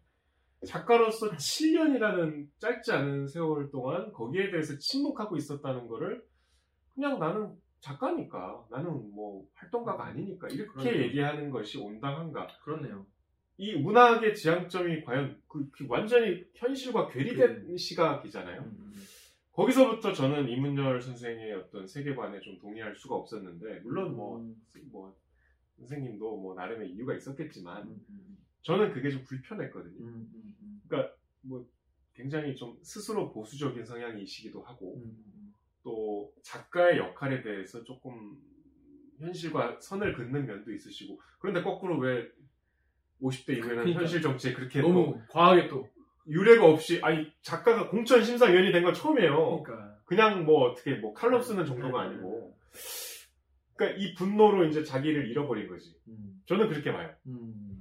작가로서 0.66 1.30
7년이라는 1.32 2.48
짧지 2.60 2.92
않은 2.92 3.28
세월 3.28 3.70
동안 3.70 4.12
거기에 4.12 4.50
대해서 4.50 4.78
침묵하고 4.78 5.38
있었다는 5.38 5.88
거를 5.88 6.26
그냥 6.96 7.20
나는 7.20 7.56
작가니까 7.80 8.66
나는 8.72 8.92
뭐 9.14 9.46
활동가가 9.54 10.06
아니니까 10.06 10.48
이렇게 10.48 10.72
그러네요. 10.72 11.04
얘기하는 11.04 11.52
것이 11.52 11.78
온당한가 11.78 12.48
그렇네요. 12.64 13.06
이 13.58 13.76
문학의 13.76 14.36
지향점이 14.36 15.04
과연 15.04 15.42
그, 15.48 15.70
그 15.72 15.86
완전히 15.88 16.44
현실과 16.54 17.08
괴리된 17.08 17.78
시각이잖아요. 17.78 18.62
음, 18.62 18.78
음. 18.80 18.94
거기서부터 19.52 20.14
저는 20.14 20.50
이문열 20.50 21.02
선생의 21.02 21.54
어떤 21.54 21.88
세계관에 21.88 22.40
좀 22.42 22.60
동의할 22.60 22.96
수가 22.96 23.16
없었는데 23.16 23.80
물론 23.80 24.16
뭐, 24.16 24.40
음, 24.40 24.56
뭐 24.92 25.16
선생님도 25.78 26.38
뭐 26.38 26.54
나름의 26.54 26.92
이유가 26.92 27.16
있었겠지만 27.16 27.88
음, 27.88 28.06
음, 28.10 28.38
저는 28.68 28.92
그게 28.92 29.10
좀 29.10 29.24
불편했거든요. 29.24 29.96
음, 30.06 30.30
음, 30.62 30.82
음. 31.52 31.66
굉장히 32.14 32.54
좀 32.56 32.78
스스로 32.82 33.32
보수적인 33.32 33.86
성향이시기도 33.86 34.62
하고 34.62 34.96
음, 34.98 35.04
음. 35.04 35.54
또 35.84 36.34
작가의 36.44 36.98
역할에 36.98 37.42
대해서 37.42 37.82
조금 37.86 38.38
현실과 39.20 39.80
선을 39.80 40.14
긋는 40.16 40.46
면도 40.46 40.74
있으시고 40.74 41.18
그런데 41.40 41.62
거꾸로 41.62 41.98
왜 42.00 42.28
50대 43.22 43.52
이후에는 43.58 43.76
그러니까. 43.78 44.00
현실 44.02 44.22
정치에 44.22 44.54
그렇게 44.54 44.82
너무 44.82 44.94
또 45.14 45.22
과하게 45.30 45.70
또. 45.70 45.88
유례가 46.30 46.66
없이 46.66 47.00
아니 47.02 47.32
작가가 47.42 47.88
공천 47.90 48.22
심사위원이 48.22 48.74
된 48.74 48.84
건 48.84 48.94
처음이에요. 48.94 49.64
그러니까. 49.64 49.98
그냥 50.04 50.44
뭐 50.44 50.70
어떻게 50.70 50.96
뭐 50.96 51.14
칼럼 51.14 51.42
쓰는 51.42 51.66
정도가 51.66 52.02
아니고 52.02 52.54
그러니까 53.78 53.98
이 54.02 54.14
분노로 54.16 54.66
이제 54.66 54.84
자기를 54.84 55.30
잃어버린 55.30 55.70
거지. 55.70 55.96
음, 56.10 56.42
저는 56.48 56.68
그렇게 56.68 56.92
봐요. 56.92 57.14
음. 57.28 57.77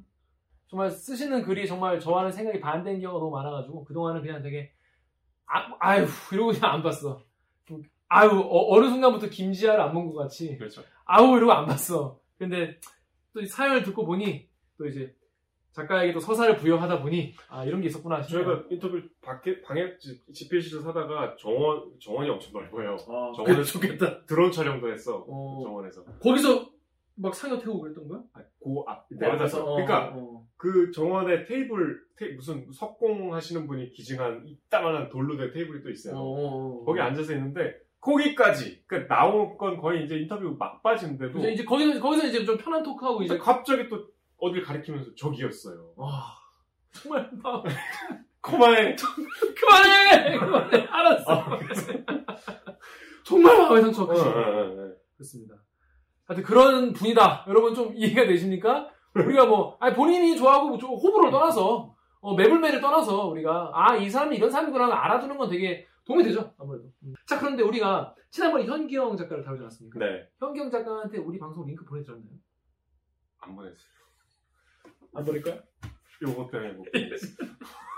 정말 0.69 0.91
쓰시는 0.91 1.43
글이 1.43 1.67
정말 1.67 2.01
저와는 2.01 2.33
생각이 2.33 2.61
반대인 2.61 3.01
경우가 3.01 3.21
너무 3.21 3.31
많아가지고 3.37 3.85
그동안은 3.85 4.23
그냥 4.23 4.43
되게 4.43 4.73
아, 5.47 5.69
아유 5.79 6.07
이러고 6.33 6.53
그냥 6.53 6.73
안 6.75 6.83
봤어. 6.83 7.23
아유 8.09 8.31
어, 8.31 8.81
느 8.81 8.89
순간부터 8.89 9.29
김지아를 9.29 9.81
안 9.81 9.93
본 9.93 10.13
것 10.13 10.15
같이 10.23 10.57
그렇죠. 10.57 10.83
아우 11.05 11.37
이러고 11.37 11.53
안 11.53 11.67
봤어. 11.67 12.19
근데 12.39 12.79
또이 13.33 13.47
사연을 13.47 13.83
듣고 13.85 14.05
보니 14.07 14.49
또 14.79 14.87
이제 14.87 15.15
작가에게 15.73 16.13
또 16.15 16.21
서사를 16.21 16.57
부여하다 16.57 17.03
보니 17.03 17.35
아 17.49 17.65
이런 17.65 17.81
게 17.81 17.89
있었구나 17.89 18.23
싶어요. 18.23 18.45
저희가 18.45 18.65
인터뷰 18.71 19.01
밖에 19.21 19.61
방에 19.61 19.99
지- 19.99 20.21
집회실을 20.33 20.83
사다가 20.83 21.37
정원 21.39 21.93
정원이 22.01 22.31
엄청 22.31 22.53
넓어요. 22.55 22.93
아, 22.95 23.33
정원에 23.37 23.55
그래, 23.57 23.63
좋겠다. 23.65 24.25
드론 24.25 24.51
촬영도 24.51 24.91
했어. 24.91 25.25
어. 25.29 25.61
정원에서. 25.63 26.03
거기서 26.23 26.71
막 27.19 27.35
상여 27.35 27.59
태우고 27.59 27.81
그랬던 27.81 28.09
거야? 28.09 28.21
아, 28.35 28.41
그앞 28.63 29.07
내려다서. 29.11 29.65
어, 29.65 29.75
그러니까 29.77 30.13
어. 30.15 30.47
그 30.57 30.91
정원에 30.91 31.45
테이블 31.45 32.01
테- 32.17 32.33
무슨 32.35 32.67
석공 32.73 33.35
하시는 33.35 33.67
분이 33.67 33.91
기증한 33.93 34.43
이따만한 34.47 35.09
돌로 35.09 35.37
된 35.37 35.51
테이블이 35.53 35.83
또 35.83 35.91
있어요. 35.91 36.15
어, 36.17 36.21
어, 36.21 36.81
어. 36.81 36.85
거기 36.85 37.01
앉아서 37.01 37.33
있는데 37.35 37.75
거기까지 38.01 38.85
그러니까 38.87 39.15
나온 39.15 39.57
건 39.57 39.77
거의 39.79 40.05
이제 40.05 40.17
인터뷰 40.17 40.55
막바지인데도 40.59 41.39
이제, 41.39 41.53
이제 41.53 41.65
거기서 41.65 42.01
거기서 42.01 42.27
이제 42.29 42.45
좀 42.45 42.57
편한 42.59 42.83
토크하고 42.83 43.23
이제 43.23 43.37
갑자기 43.39 43.89
또 43.89 44.07
어딜 44.39 44.63
가리키면서 44.63 45.15
저기였어요. 45.15 45.93
와 45.97 46.23
정말 46.93 47.29
막 47.43 47.65
코마에 48.43 48.95
그만해! 49.59 50.39
그만해! 50.39 50.87
알았어. 50.87 51.33
아, 51.33 51.59
정말 53.25 53.57
마음의 53.59 53.83
상처 53.83 54.05
어, 54.05 54.07
어, 54.07 54.11
어, 54.13 54.61
어. 54.87 54.93
그렇습니다. 55.17 55.57
하여튼 56.27 56.45
그런 56.45 56.93
분이다. 56.93 57.45
여러분 57.49 57.75
좀 57.75 57.93
이해가 57.95 58.27
되십니까? 58.27 58.91
우리가 59.15 59.47
뭐, 59.47 59.77
아니 59.81 59.95
본인이 59.95 60.37
좋아하고 60.37 60.69
뭐좀 60.69 60.91
호불호를 60.91 61.31
떠나서, 61.31 61.95
어, 62.21 62.35
매불매를 62.35 62.81
떠나서 62.81 63.29
우리가, 63.29 63.71
아, 63.73 63.97
이 63.97 64.11
사람이 64.11 64.37
이런 64.37 64.51
사람이구나 64.51 64.87
알아두는 64.87 65.39
건 65.39 65.49
되게 65.49 65.87
도움이 66.05 66.23
되죠. 66.25 66.55
아무래도. 66.59 66.85
음. 67.05 67.15
자, 67.27 67.39
그런데 67.39 67.63
우리가 67.63 68.15
지난번에 68.31 68.65
현기영 68.65 69.17
작가를 69.17 69.43
다루지 69.43 69.63
않았습니까? 69.63 69.99
네. 69.99 70.29
현기영 70.39 70.71
작가한테 70.71 71.19
우리 71.19 71.39
방송 71.39 71.67
링크 71.67 71.85
보내드렸나요? 71.85 72.37
안 73.41 73.57
보냈어요. 73.57 73.97
안 75.15 75.25
보낼까요? 75.25 75.61
요거 76.23 76.49
때문에 76.51 76.73
못 76.73 76.85
보냈어요. 76.93 77.49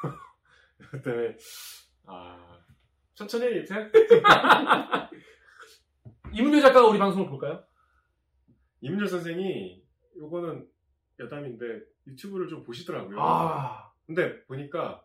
요거 0.83 1.03
때문에 1.03 1.37
아 2.07 2.59
천천히 3.15 3.65
생각. 3.67 3.91
이문효 6.33 6.61
작가가 6.61 6.87
우리 6.87 6.99
방송을 6.99 7.29
볼까요? 7.29 7.63
이문열 8.81 9.09
선생이 9.09 9.83
요거는 10.17 10.69
여담인데 11.19 11.81
유튜브를 12.07 12.49
좀 12.49 12.63
보시더라고요. 12.65 13.21
아. 13.21 13.93
근데 14.07 14.45
보니까 14.45 15.05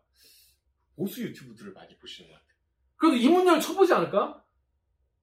보수 0.96 1.22
유튜브들을 1.22 1.72
많이 1.72 1.96
보시는 1.98 2.30
것 2.30 2.34
같아요. 2.36 2.54
그래도 2.96 3.16
이문효를 3.16 3.60
쳐보지 3.60 3.92
않을까? 3.92 4.44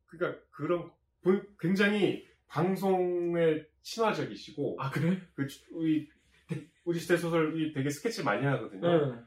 그러니까 0.07 0.41
그런 0.51 0.91
보- 1.21 1.41
굉장히 1.59 2.27
방송에 2.47 3.65
친화적이시고 3.81 4.77
아, 4.79 4.91
그래? 4.91 5.19
그 5.33 5.47
우리 5.71 6.09
우리 6.83 6.99
시대 6.99 7.15
소설이 7.15 7.71
되게 7.73 7.89
스케치를 7.89 8.25
많이 8.25 8.45
하거든요. 8.45 8.87
응. 8.87 9.25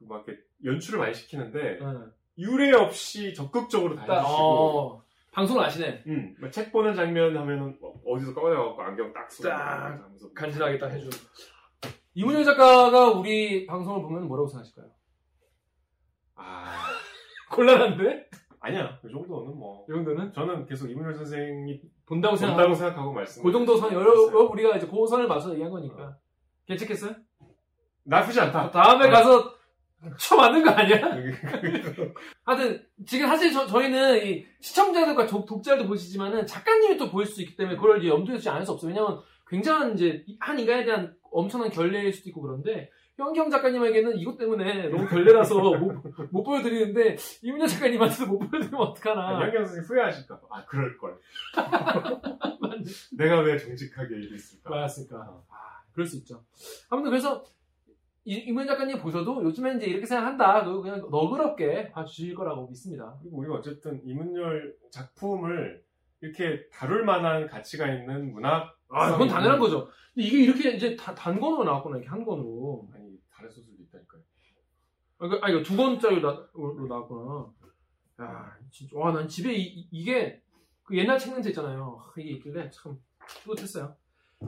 막 0.00 0.24
이렇게 0.26 0.42
연출을 0.64 0.98
많이 0.98 1.14
시키는데 1.14 1.78
응. 1.80 2.12
유례 2.36 2.72
없이 2.72 3.34
적극적으로 3.34 3.96
다 3.96 4.06
딱, 4.06 4.18
해주시고 4.20 4.42
어, 4.44 5.04
방송을 5.38 5.64
아시네. 5.66 6.02
음, 6.08 6.34
뭐책 6.40 6.72
보는 6.72 6.96
장면 6.96 7.36
하면은 7.36 7.78
뭐 7.80 7.94
어디서 8.04 8.34
꺼내갖고 8.34 8.82
안경 8.82 9.12
딱 9.12 9.30
쓰고 9.30 9.48
딱 9.48 9.84
하면서 9.84 10.32
간지나게 10.34 10.78
딱 10.78 10.88
해주는. 10.90 11.10
이문효 12.14 12.42
작가가 12.42 13.10
우리 13.12 13.64
방송을 13.64 14.02
보면 14.02 14.26
뭐라고 14.26 14.48
생각하실까요? 14.48 14.90
아 16.34 16.72
곤란한데? 17.54 18.28
아니야 18.58 18.98
그 19.00 19.08
정도는 19.08 19.56
뭐 19.56 19.86
이 19.88 19.92
정도는? 19.92 20.32
저는 20.32 20.66
계속 20.66 20.90
이문열 20.90 21.14
선생이 21.14 21.82
본다고 22.04 22.34
생각하고. 22.34 22.56
본다고 22.70 22.74
생각하고 22.74 23.12
말씀 23.12 23.42
그 23.44 23.52
정도 23.52 23.76
선, 23.76 23.92
여러, 23.92 24.12
우리가 24.50 24.76
이제 24.76 24.88
그 24.88 25.06
선을 25.06 25.28
맞춰서 25.28 25.52
얘기한 25.52 25.70
거니까. 25.70 26.16
괜찮겠어요? 26.66 27.14
나쁘지 28.02 28.40
않다 28.40 28.72
다음에 28.72 29.06
어. 29.06 29.10
가서 29.10 29.54
쳐 30.18 30.36
맞는 30.36 30.62
거 30.62 30.70
아니야? 30.70 31.00
하여튼, 32.44 32.86
지금 33.06 33.26
사실 33.26 33.52
저, 33.52 33.66
저희는 33.66 34.24
이 34.26 34.46
시청자들과 34.60 35.26
독, 35.26 35.46
독자들도 35.46 35.88
보시지만은 35.88 36.46
작가님이 36.46 36.96
또 36.96 37.10
보일 37.10 37.26
수 37.26 37.42
있기 37.42 37.56
때문에 37.56 37.76
그걸 37.76 37.98
이제 37.98 38.08
염두에 38.08 38.36
두지 38.36 38.48
않을 38.48 38.64
수 38.64 38.72
없어요. 38.72 38.90
왜냐면 38.90 39.20
굉장한 39.48 39.94
이제 39.94 40.24
한 40.40 40.58
인간에 40.58 40.84
대한 40.84 41.14
엄청난 41.30 41.70
결례일 41.70 42.12
수도 42.12 42.28
있고 42.30 42.42
그런데 42.42 42.90
현경 43.16 43.50
작가님에게는 43.50 44.16
이것 44.18 44.38
때문에 44.38 44.88
너무 44.88 45.08
결례라서 45.08 45.58
못, 45.76 45.92
못 46.30 46.42
보여드리는데 46.44 47.16
이문현 47.42 47.66
작가님한테도 47.66 48.30
못 48.30 48.38
보여드리면 48.38 48.80
어떡하나. 48.80 49.42
양경 49.42 49.64
선생 49.66 49.82
후회하실까 49.84 50.40
봐. 50.40 50.46
아 50.50 50.64
그럴 50.64 50.96
걸 50.96 51.18
내가 53.18 53.40
왜 53.40 53.58
정직하게 53.58 54.14
얘기했을까 54.22 54.70
맞았을까. 54.70 55.16
아, 55.16 55.82
그럴 55.92 56.06
수 56.06 56.16
있죠. 56.18 56.44
아무튼 56.88 57.10
그래서 57.10 57.42
이- 58.30 58.44
이문현 58.48 58.66
작가님 58.68 58.98
보셔도 58.98 59.42
요즘엔 59.42 59.78
이제 59.78 59.86
이렇게 59.86 60.04
생각한다. 60.04 60.64
그냥 60.64 61.00
너그럽게 61.10 61.90
봐주실 61.92 62.34
거라고 62.34 62.66
믿습니다. 62.68 63.16
그리고 63.22 63.38
우리가 63.38 63.54
어쨌든 63.54 64.00
이문열 64.04 64.76
작품을 64.90 65.82
이렇게 66.20 66.68
다룰 66.70 67.04
만한 67.04 67.46
가치가 67.46 67.90
있는 67.92 68.32
문학 68.32 68.76
아, 68.90 69.12
그건 69.12 69.28
당연한 69.28 69.58
거죠. 69.58 69.88
이게 70.14 70.42
이렇게 70.42 70.72
이제 70.72 70.94
다, 70.96 71.14
단권으로 71.14 71.64
나왔구나, 71.64 71.96
이렇게 71.96 72.08
한 72.10 72.24
권으로. 72.24 72.88
아니 72.94 73.16
다른 73.32 73.48
소설도 73.50 73.82
있다니까요 73.84 74.22
아, 75.20 75.26
이거- 75.26 75.38
아, 75.42 75.48
이거 75.50 75.62
두 75.62 75.76
권짜리로 75.76 76.20
나 76.88 76.94
왔구나. 76.96 77.50
야, 78.20 78.56
진짜. 78.70 78.98
와, 78.98 79.12
난 79.12 79.26
집에 79.28 79.54
이, 79.54 80.04
게 80.04 80.42
그 80.82 80.96
옛날 80.96 81.18
책냄새 81.18 81.50
있잖아요. 81.50 81.98
아, 82.00 82.12
이게 82.18 82.30
있길래 82.32 82.70
참 82.70 82.98
뿌듯했어요. 83.44 83.94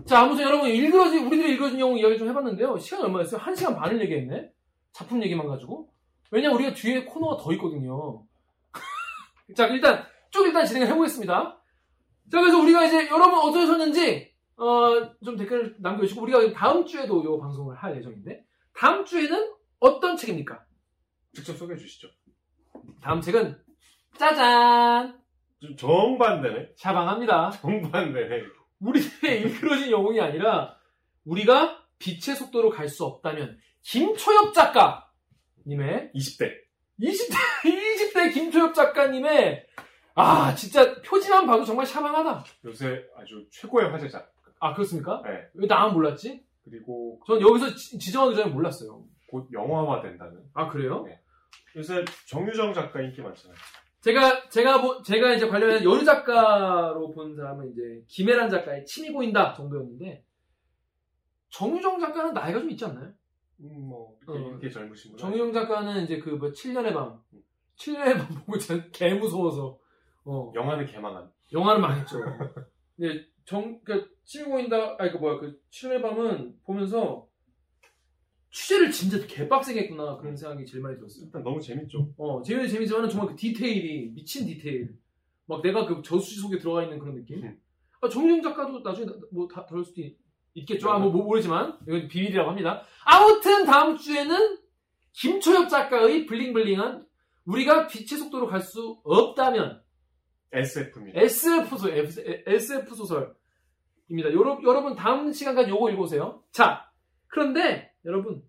자, 0.07 0.21
아무튼 0.21 0.45
여러분, 0.45 0.69
읽어진, 0.69 1.27
우리들이 1.27 1.55
읽어진 1.55 1.81
영웅 1.81 1.99
이야기 1.99 2.17
좀 2.17 2.29
해봤는데요. 2.29 2.79
시간이 2.79 3.05
얼마였어요? 3.05 3.41
한 3.41 3.55
시간 3.55 3.75
반을 3.75 4.01
얘기했네? 4.01 4.51
작품 4.93 5.23
얘기만 5.23 5.47
가지고. 5.49 5.93
왜냐면 6.31 6.57
우리가 6.57 6.75
뒤에 6.75 7.05
코너가 7.05 7.43
더 7.43 7.53
있거든요. 7.55 8.25
자, 9.57 9.67
일단, 9.67 10.05
쭉 10.31 10.47
일단 10.47 10.65
진행을 10.65 10.89
해보겠습니다. 10.89 11.61
자, 12.31 12.41
그래서 12.41 12.59
우리가 12.59 12.85
이제 12.85 13.09
여러분 13.09 13.39
어떠셨는지, 13.39 14.33
어, 14.57 15.17
좀 15.25 15.37
댓글을 15.37 15.77
남겨주시고, 15.81 16.23
우리가 16.23 16.53
다음 16.53 16.87
주에도 16.87 17.21
이 17.23 17.41
방송을 17.41 17.75
할 17.77 17.97
예정인데, 17.97 18.45
다음 18.75 19.05
주에는 19.05 19.55
어떤 19.81 20.17
책입니까? 20.17 20.65
직접 21.35 21.55
소개해 21.55 21.79
주시죠 21.79 22.09
다음 23.01 23.21
책은, 23.21 23.61
짜잔! 24.17 25.19
좀 25.61 25.77
정반대네 25.77 26.71
샤방합니다. 26.77 27.51
정반대네 27.51 28.60
우리의 28.81 29.43
일그러진 29.43 29.91
영웅이 29.91 30.21
아니라, 30.21 30.77
우리가 31.25 31.85
빛의 31.99 32.35
속도로 32.37 32.71
갈 32.71 32.89
수 32.89 33.05
없다면 33.05 33.59
김초엽 33.83 34.55
작가님의 34.55 36.11
20대. 36.15 36.51
20대 37.01 37.35
20대 37.65 38.35
김초엽 38.35 38.75
작가님의 38.75 39.67
아 40.15 40.55
진짜 40.55 41.01
표지만 41.03 41.47
봐도 41.47 41.65
정말 41.65 41.87
샤망하다. 41.87 42.45
요새 42.67 43.05
아주 43.17 43.47
최고의 43.51 43.91
화제작. 43.91 44.33
아 44.61 44.75
그렇습니까? 44.75 45.23
네. 45.25 45.43
왜 45.55 45.67
나만 45.67 45.95
몰랐지? 45.95 46.45
그리고 46.65 47.21
전 47.27 47.41
여기서 47.41 47.75
지- 47.75 47.99
지정하기 47.99 48.37
전에 48.37 48.51
몰랐어요. 48.51 49.03
곧 49.31 49.49
영화화 49.53 50.03
된다는. 50.03 50.43
아 50.53 50.69
그래요? 50.69 51.05
네. 51.07 51.19
요새 51.77 52.05
정유정 52.29 52.75
작가 52.75 53.01
인기 53.01 53.23
많잖아요. 53.23 53.57
제가 54.01 54.49
제가 54.49 54.81
보- 54.81 55.03
제가 55.03 55.35
이제 55.35 55.47
관련해서 55.47 55.85
여류 55.85 56.05
작가로 56.05 57.11
본 57.11 57.35
사람은 57.35 57.71
이제 57.73 58.03
김혜란 58.09 58.49
작가의 58.49 58.85
침이 58.87 59.13
보인다 59.13 59.53
정도였는데 59.53 60.25
정유정 61.51 62.01
작가는 62.01 62.33
나이가 62.33 62.61
좀 62.61 62.71
있지 62.71 62.85
않나요? 62.85 63.13
음, 63.61 63.89
뭐 63.89 64.17
이렇게, 64.27 64.67
어. 64.67 64.71
젊으신 64.71 65.11
분. 65.13 65.19
정유정 65.19 65.53
작가는 65.53 66.03
이제 66.05 66.19
그 66.19 66.31
뭐 66.31 66.51
7년의 66.51 66.95
밤 66.95 67.21
7년의 67.79 68.17
밤 68.19 68.29
보고 68.47 68.59
전개 68.59 69.13
무서워서 69.15 69.79
어 70.25 70.53
영화는 70.55 70.87
개망한. 70.87 71.31
영화는 71.53 71.81
망했죠. 71.83 72.21
근데 72.97 73.27
정, 73.45 73.81
그, 73.83 74.07
침이 74.25 74.45
보인다, 74.45 74.95
아니, 74.99 75.11
그 75.11 75.17
뭐야, 75.17 75.39
그, 75.41 75.59
7년의 75.71 76.03
밤은 76.03 76.61
보면서 76.63 77.27
취재를 78.51 78.91
진짜 78.91 79.19
개빡세게 79.27 79.81
했구나, 79.83 80.17
그런 80.17 80.37
생각이 80.37 80.65
제일 80.67 80.83
많이 80.83 80.97
들었어요. 80.97 81.25
일단 81.27 81.43
너무 81.43 81.61
재밌죠. 81.61 82.13
어, 82.17 82.43
재미는 82.43 82.69
재미지만 82.69 83.09
정말 83.09 83.29
그 83.31 83.37
디테일이, 83.37 84.11
미친 84.13 84.47
디테일. 84.47 84.97
막 85.47 85.63
내가 85.63 85.87
그 85.87 86.03
저수지 86.03 86.41
속에 86.41 86.59
들어가 86.59 86.83
있는 86.83 86.99
그런 86.99 87.15
느낌? 87.15 87.43
음. 87.45 87.59
아, 88.01 88.09
정유정 88.09 88.43
작가도 88.43 88.81
나중에 88.81 89.07
나- 89.07 89.13
뭐다 89.33 89.67
들을 89.67 89.85
수도 89.85 90.01
있- 90.01 90.17
있겠죠. 90.55 90.91
아, 90.91 90.99
뭐, 90.99 91.11
뭐 91.13 91.25
모르지만. 91.25 91.79
이건 91.87 92.09
비밀이라고 92.09 92.49
합니다. 92.51 92.83
아무튼 93.05 93.65
다음 93.67 93.97
주에는 93.97 94.59
김초엽 95.13 95.69
작가의 95.69 96.27
블링블링한 96.27 97.07
우리가 97.45 97.87
빛의 97.89 98.19
속도로 98.19 98.47
갈 98.49 98.61
수 98.61 99.01
없다면 99.05 99.83
SF입니다. 100.53 101.21
SF 101.21 101.69
소설, 101.69 101.97
SF 102.47 102.95
소설입니다. 102.95 104.33
여러분, 104.33 104.65
여러분 104.65 104.95
다음 104.97 105.33
시간까지 105.33 105.71
요거 105.71 105.91
읽어보세요. 105.91 106.43
자, 106.53 106.91
그런데 107.29 107.90
여러분 108.05 108.43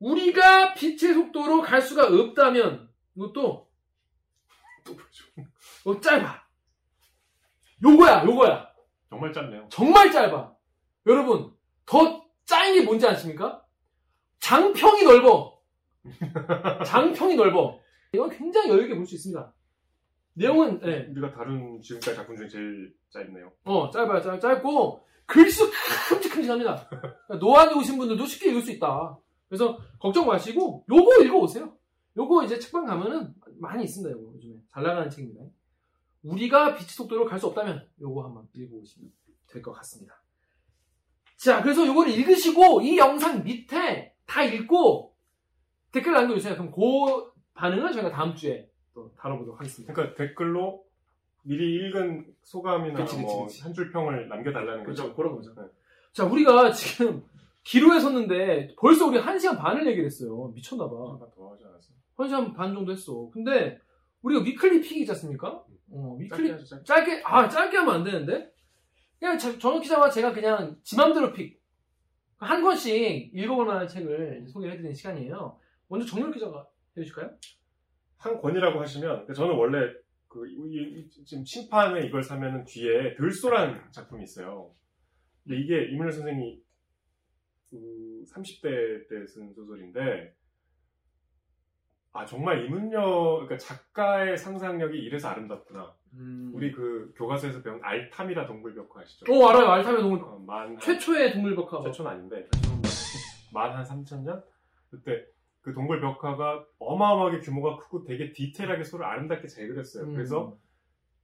우리가 0.00 0.74
빛의 0.74 1.14
속도로 1.14 1.62
갈 1.62 1.80
수가 1.80 2.06
없다면 2.08 2.90
이것도. 3.16 3.70
어, 5.86 6.00
짧아. 6.00 6.44
요거야, 7.82 8.24
요거야. 8.24 8.68
정말 9.08 9.32
짧네요. 9.32 9.68
정말 9.70 10.10
짧아. 10.12 10.54
여러분 11.06 11.54
더 11.86 12.24
짜인 12.44 12.74
게 12.74 12.82
뭔지 12.82 13.06
아십니까? 13.06 13.64
장평이 14.40 15.04
넓어. 15.04 15.58
장평이 16.84 17.36
넓어. 17.36 17.78
이건 18.12 18.28
굉장히 18.30 18.68
여유 18.70 18.82
있게 18.82 18.94
볼 18.94 19.06
수 19.06 19.14
있습니다. 19.14 19.54
내용은 20.34 20.80
예. 20.84 21.06
우리가 21.10 21.30
다룬 21.32 21.80
지금까지 21.80 22.16
작품 22.16 22.36
중에 22.36 22.48
제일 22.48 22.94
짧네요. 23.10 23.52
어, 23.64 23.90
짧아요, 23.90 24.20
짧, 24.20 24.40
짧고, 24.40 25.00
글수 25.26 25.70
큼직큼직합니다. 26.10 26.88
그러니까 26.88 27.36
노안이 27.38 27.74
오신 27.74 27.96
분들도 27.96 28.26
쉽게 28.26 28.50
읽을 28.50 28.62
수 28.62 28.72
있다. 28.72 29.16
그래서, 29.48 29.78
걱정 30.00 30.26
마시고, 30.26 30.84
요거 30.90 31.22
읽어오세요. 31.24 31.76
요거 32.16 32.44
이제 32.44 32.58
책방 32.58 32.84
가면은 32.84 33.32
많이 33.58 33.84
있습니다, 33.84 34.10
요거 34.18 34.34
요즘에. 34.34 34.56
잘 34.68 34.82
나가는 34.82 35.08
책입니다. 35.08 35.42
우리가 36.22 36.74
빛의 36.74 36.88
속도로 36.88 37.26
갈 37.26 37.38
수 37.38 37.46
없다면, 37.46 37.88
요거 38.00 38.24
한번 38.24 38.48
읽어보시면 38.54 39.10
될 39.46 39.62
것 39.62 39.72
같습니다. 39.72 40.20
자, 41.36 41.62
그래서 41.62 41.86
요거를 41.86 42.12
읽으시고, 42.12 42.82
이 42.82 42.98
영상 42.98 43.44
밑에 43.44 44.14
다 44.26 44.42
읽고, 44.42 45.14
댓글 45.92 46.12
남겨주세요. 46.12 46.54
그럼 46.54 46.72
그 46.72 47.32
반응은 47.54 47.92
저희가 47.92 48.10
다음 48.10 48.34
주에 48.34 48.68
또 48.94 49.12
다뤄보도록 49.18 49.58
하겠습니다. 49.60 49.92
그러니까 49.92 50.16
댓글로 50.16 50.84
미리 51.42 51.74
읽은 51.88 52.34
소감이나 52.42 53.04
뭐 53.20 53.46
그치. 53.46 53.62
한줄 53.62 53.90
평을 53.92 54.28
남겨달라는 54.28 54.84
그렇죠. 54.84 55.02
거죠. 55.04 55.14
그런 55.16 55.34
거죠. 55.36 55.54
네. 55.54 55.62
자, 56.12 56.24
우리가 56.24 56.70
지금 56.72 57.22
기로에 57.64 57.98
섰는데 58.00 58.74
벌써 58.78 59.06
우리 59.06 59.20
1시간 59.20 59.58
반을 59.58 59.86
얘기를 59.86 60.06
했어요. 60.06 60.50
미쳤나봐. 60.54 60.90
한번 61.12 61.30
더 61.34 61.52
하지 61.52 61.64
않았어요? 61.64 61.96
1시간 62.16 62.54
반 62.54 62.72
정도 62.72 62.92
했어. 62.92 63.28
근데 63.32 63.78
우리가 64.22 64.42
weekly 64.42 64.80
pick이지 64.80 65.10
않습니까? 65.10 65.62
어, 65.90 66.16
짧게 66.18 66.24
weekly 66.24 66.50
하죠, 66.52 66.64
짧게. 66.64 66.84
짧게 66.84 67.22
아, 67.24 67.48
짧게 67.48 67.76
하면 67.78 67.94
안 67.96 68.04
되는데. 68.04 68.52
그냥 69.18 69.38
저- 69.38 69.58
정혁 69.58 69.82
기자와 69.82 70.10
제가 70.10 70.32
그냥 70.32 70.76
지 70.82 70.96
맘대로 70.96 71.32
pick. 71.32 71.60
한 72.36 72.62
권씩 72.62 73.34
읽어볼 73.34 73.66
만한 73.66 73.86
책을 73.88 74.46
소개해 74.48 74.76
드리는 74.76 74.94
시간이에요. 74.94 75.58
먼저 75.88 76.06
정혁 76.06 76.32
기자가 76.32 76.66
해 76.96 77.02
주실까요? 77.02 77.30
한 78.18 78.40
권이라고 78.40 78.80
하시면 78.80 79.32
저는 79.34 79.54
원래 79.56 79.92
그 80.28 80.46
이- 80.48 81.06
이- 81.06 81.24
지금 81.24 81.44
신판에 81.44 82.06
이걸 82.06 82.22
사면은 82.22 82.64
뒤에 82.64 83.14
들소란 83.16 83.90
작품이 83.92 84.24
있어요. 84.24 84.72
근데 85.44 85.60
이게 85.60 85.84
이문열 85.90 86.10
선생이 86.12 86.62
그 87.70 88.24
30대 88.32 89.08
때 89.08 89.26
쓴 89.26 89.52
소설인데 89.54 90.34
아 92.12 92.24
정말 92.24 92.64
이문열 92.64 93.02
그러니까 93.46 93.56
작가의 93.58 94.36
상상력이 94.38 94.96
이래서 94.96 95.28
아름답구나. 95.28 95.94
우리 96.52 96.70
그 96.70 97.12
교과서에서 97.16 97.60
배운 97.62 97.80
알탐이라 97.82 98.46
동물벽화 98.46 99.00
아시죠? 99.00 99.26
오, 99.32 99.48
알아요. 99.48 99.66
알타면 99.66 100.00
동물 100.00 100.20
어, 100.22 100.38
만 100.38 100.78
최초의 100.78 101.32
동물 101.32 101.56
벽화. 101.56 101.82
최초는 101.82 102.10
아닌데 102.10 102.48
만 103.52 103.72
한 103.76 103.84
3천 103.84 104.22
년 104.22 104.42
그때 104.90 105.26
그 105.64 105.72
동굴 105.72 105.98
벽화가 106.02 106.66
어마어마하게 106.78 107.40
규모가 107.40 107.78
크고 107.78 108.04
되게 108.04 108.34
디테일하게 108.34 108.84
소를 108.84 109.06
아름답게 109.06 109.48
잘 109.48 109.66
그렸어요. 109.66 110.04
음. 110.04 110.12
그래서 110.14 110.58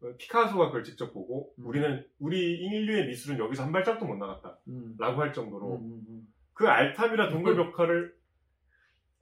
어, 0.01 0.15
피카소가 0.17 0.69
그걸 0.69 0.83
직접 0.83 1.13
보고 1.13 1.53
음. 1.59 1.67
우리는 1.67 2.07
우리 2.19 2.55
인류의 2.59 3.07
미술은 3.07 3.39
여기서 3.39 3.65
한 3.65 3.73
발짝도 3.73 4.07
못 4.07 4.17
나갔다라고 4.17 4.63
음. 4.69 4.97
할 4.99 5.35
정도로 5.35 5.77
음, 5.77 5.83
음, 5.83 6.05
음. 6.09 6.35
그 6.55 6.67
알탑이라 6.67 7.29
동굴 7.29 7.55
벽화를 7.55 8.17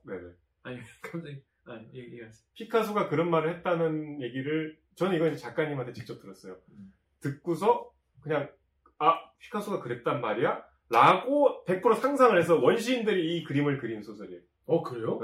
네네 0.05 0.31
아니, 0.63 0.79
갑자기. 1.03 1.43
아, 1.65 1.81
얘기하세요. 1.93 2.47
피카소가 2.55 3.09
그런 3.09 3.29
말을 3.29 3.57
했다는 3.57 4.23
얘기를 4.23 4.79
저는 4.95 5.17
이건 5.17 5.37
작가님한테 5.37 5.95
직접 5.95 6.21
들었어요. 6.21 6.57
음. 6.69 6.93
듣고서 7.21 7.93
그냥 8.21 8.49
아 8.99 9.33
피카소가 9.41 9.81
그랬단 9.81 10.21
말이야? 10.21 10.65
라고 10.91 11.65
100% 11.67 11.97
상상을 11.97 12.39
해서 12.39 12.57
원시인들이 12.57 13.37
이 13.37 13.45
그림을 13.45 13.79
그린 13.79 14.01
소설이에요. 14.01 14.41
어, 14.69 14.83
그래요? 14.83 15.19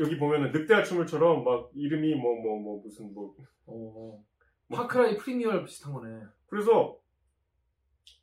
여기 0.00 0.16
보면은 0.18 0.52
늑대와 0.52 0.82
춤을처럼 0.84 1.44
막 1.44 1.70
이름이 1.74 2.14
뭐 2.14 2.34
뭐 2.40 2.58
뭐 2.60 2.80
무슨 2.82 3.12
뭐 3.12 3.36
어. 3.66 4.24
파크라이 4.72 5.16
프리미어 5.18 5.62
비슷한 5.64 5.92
거네. 5.92 6.22
그래서 6.46 6.96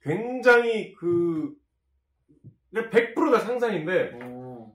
굉장히 0.02 0.94
그 0.94 1.54
그냥 2.72 2.90
100%다 2.90 3.40
상상인데 3.40 4.20
어. 4.24 4.74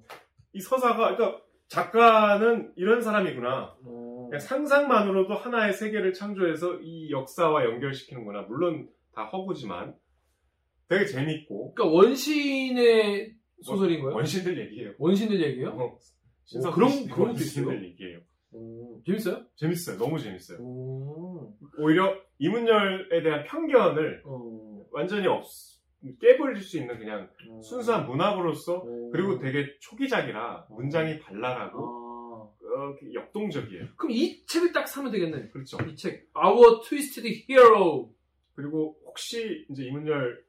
이 0.53 0.61
서사가 0.61 1.17
그러니까 1.17 1.43
작가는 1.67 2.73
이런 2.77 3.03
사람이구나. 3.03 3.77
어. 3.85 4.31
상상만으로도 4.39 5.35
하나의 5.35 5.73
세계를 5.73 6.13
창조해서 6.13 6.79
이 6.81 7.11
역사와 7.11 7.65
연결시키는구나. 7.65 8.43
물론 8.43 8.89
다 9.13 9.25
허구지만 9.25 9.97
되게 10.89 11.07
재밌고 11.07 11.75
그러니까 11.75 11.97
원신의 11.97 13.35
소설인 13.65 14.01
거예요? 14.03 14.15
원신들 14.17 14.59
얘기예요. 14.59 14.93
원신들 14.99 15.43
얘기예요? 15.43 15.69
어, 15.71 15.99
신사 16.45 16.71
그런- 16.71 17.07
그런 17.09 17.29
것도 17.33 17.41
있어요? 17.41 17.73
얘기예요. 17.75 18.21
오, 18.53 19.03
재밌어요? 19.05 19.45
재밌어요. 19.57 19.99
너무 19.99 20.19
재밌어요. 20.19 20.59
오. 20.61 21.53
오히려 21.79 22.15
이문열에 22.39 23.23
대한 23.23 23.45
편견을 23.45 24.23
어. 24.25 24.85
완전히 24.93 25.27
없 25.27 25.45
깨버릴 26.21 26.61
수 26.61 26.79
있는 26.79 26.99
그냥 26.99 27.29
어. 27.51 27.61
순수한 27.63 28.07
문학으로서 28.07 28.83
오. 28.85 29.11
그리고 29.11 29.39
되게 29.39 29.67
초기작이라 29.81 30.67
문장이 30.71 31.19
발랄하고 31.19 31.79
아. 31.83 32.05
어, 32.77 32.97
역동적이에요. 33.13 33.87
그럼 33.97 34.11
이 34.13 34.45
책을 34.47 34.73
딱 34.73 34.87
사면 34.87 35.11
되겠네. 35.13 35.49
그렇죠. 35.51 35.79
이 35.89 35.97
책. 35.97 36.29
Our 36.37 36.81
Twisted 36.87 37.47
Hero. 37.49 38.11
그리고 38.55 38.97
혹시 39.07 39.65
이제 39.71 39.85
이문열을 39.85 40.45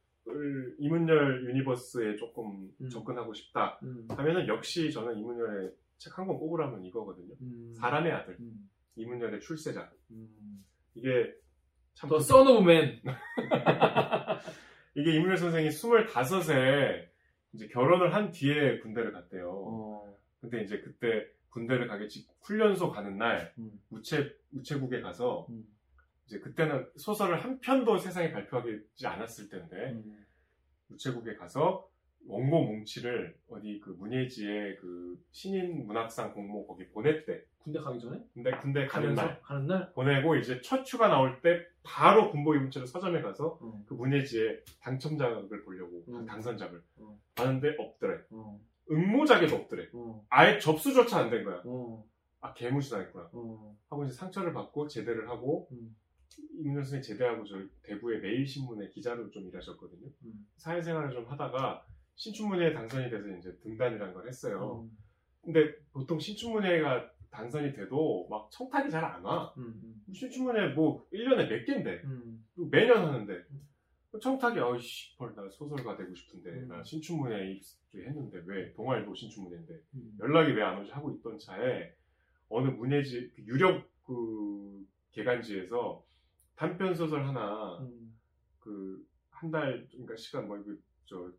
이문열 0.79 1.45
유니버스에 1.49 2.15
조금 2.15 2.71
음. 2.81 2.89
접근하고 2.89 3.33
싶다 3.33 3.79
음. 3.83 4.07
하면은 4.09 4.47
역시 4.47 4.91
저는 4.91 5.17
이문열의 5.17 5.71
책 5.97 6.17
한권 6.17 6.39
뽑으라면 6.39 6.83
이거거든요. 6.85 7.35
음. 7.41 7.73
사람의 7.77 8.11
아들 8.11 8.35
음. 8.39 8.69
이문열의 8.95 9.39
출세작 9.41 9.93
음. 10.11 10.65
이게 10.95 11.33
참 11.93 12.09
Son 12.13 12.47
of 12.47 12.69
Man. 12.69 13.01
이게 14.95 15.15
이문열 15.15 15.37
선생이 15.37 15.69
25세 15.69 17.07
이제 17.53 17.67
결혼을 17.67 18.13
한 18.13 18.31
뒤에 18.31 18.79
군대를 18.79 19.11
갔대요. 19.11 19.49
어. 19.49 20.15
근데 20.41 20.63
이제 20.63 20.79
그때 20.79 21.25
군대를 21.49 21.87
가게 21.87 22.07
직 22.07 22.27
훈련소 22.41 22.91
가는 22.91 23.17
날 23.17 23.53
음. 23.57 23.79
우체 23.89 24.35
우체국에 24.53 25.01
가서 25.01 25.47
음. 25.49 25.65
이제 26.25 26.39
그때는 26.39 26.87
소설을 26.97 27.43
한 27.43 27.59
편도 27.59 27.97
세상에 27.97 28.31
발표하지 28.31 29.05
않았을 29.05 29.49
때인데 29.49 29.75
음. 29.91 30.25
우체국에 30.89 31.35
가서 31.35 31.87
원고 32.27 32.63
뭉치를 32.65 33.37
어디 33.49 33.79
그 33.79 33.91
문예지의 33.91 34.77
그 34.77 35.23
신인 35.31 35.85
문학상 35.85 36.33
공모 36.33 36.65
거기 36.65 36.87
보냈대. 36.89 37.43
군대 37.59 37.79
가기 37.79 37.99
전에 37.99 38.19
근데 38.33 38.51
군대 38.57 38.85
가는 38.85 39.15
날 39.15 39.41
가는 39.41 39.65
날 39.65 39.91
보내고 39.93 40.35
이제 40.35 40.61
첫 40.61 40.83
휴가 40.85 41.07
나올 41.07 41.41
때 41.41 41.65
바로 41.83 42.29
군복이 42.31 42.59
뭉치를 42.59 42.85
서점에 42.85 43.21
가서 43.21 43.57
어. 43.59 43.83
그 43.87 43.93
문예지의 43.95 44.63
당첨작을 44.81 45.63
보려고 45.63 46.03
음. 46.09 46.25
당선작을 46.27 46.81
어. 46.99 47.19
봤는데 47.35 47.75
없더래. 47.79 48.19
어. 48.31 48.59
응모작에도 48.91 49.55
없더래. 49.55 49.87
어. 49.93 50.23
아예 50.29 50.59
접수조차 50.59 51.19
안 51.19 51.29
된 51.31 51.43
거야. 51.43 51.61
어. 51.65 52.03
아 52.41 52.53
개무시당했구나. 52.53 53.29
어. 53.33 53.75
하고 53.89 54.05
이제 54.05 54.13
상처를 54.13 54.53
받고 54.53 54.87
제대를 54.87 55.27
하고 55.29 55.67
음. 56.39 56.47
이문현 56.59 56.83
선생님 56.83 57.01
제대하고 57.03 57.43
저 57.45 57.61
대구의 57.83 58.21
매일신문에 58.21 58.89
기자로 58.89 59.29
좀 59.31 59.47
일하셨거든요. 59.47 60.07
음. 60.25 60.47
사회생활을 60.57 61.11
좀 61.11 61.25
하다가 61.25 61.85
신춘문예에 62.15 62.73
당선이 62.73 63.09
돼서 63.09 63.27
이제 63.37 63.57
등단이란 63.61 64.13
걸 64.13 64.27
했어요. 64.27 64.83
음. 64.89 64.97
근데 65.41 65.75
보통 65.91 66.17
신춘문예가 66.19 67.11
당선이 67.29 67.73
돼도 67.73 68.27
막 68.29 68.49
청탁이 68.51 68.89
잘 68.89 69.03
안 69.03 69.23
와. 69.23 69.53
음. 69.57 70.01
신춘문예 70.13 70.69
뭐 70.69 71.05
1년에 71.11 71.49
몇 71.49 71.65
개인데 71.65 72.01
음. 72.05 72.45
매년 72.71 73.05
하는데 73.05 73.43
청탁이 74.21 74.57
어이씨 74.59 75.17
헐나 75.19 75.49
소설가 75.49 75.97
되고 75.97 76.15
싶은데 76.15 76.49
음. 76.51 76.67
나 76.69 76.81
신춘문예 76.81 77.51
입주했는데 77.51 78.43
왜 78.45 78.71
동아일보 78.73 79.13
신춘문예인데 79.13 79.73
음. 79.95 80.17
연락이 80.21 80.53
왜 80.53 80.63
안 80.63 80.79
오지 80.81 80.91
하고 80.91 81.11
있던 81.11 81.37
차에 81.37 81.93
어느 82.47 82.69
문예지 82.69 83.31
그 83.35 83.41
유력 83.43 83.83
그 84.05 84.85
개간지에서 85.11 86.04
단편 86.55 86.93
소설 86.95 87.25
하나 87.25 87.77
음. 87.79 88.17
그한 88.59 89.51
달 89.51 89.87
그러니까 89.91 90.15
시간 90.15 90.47
뭐저 90.47 91.31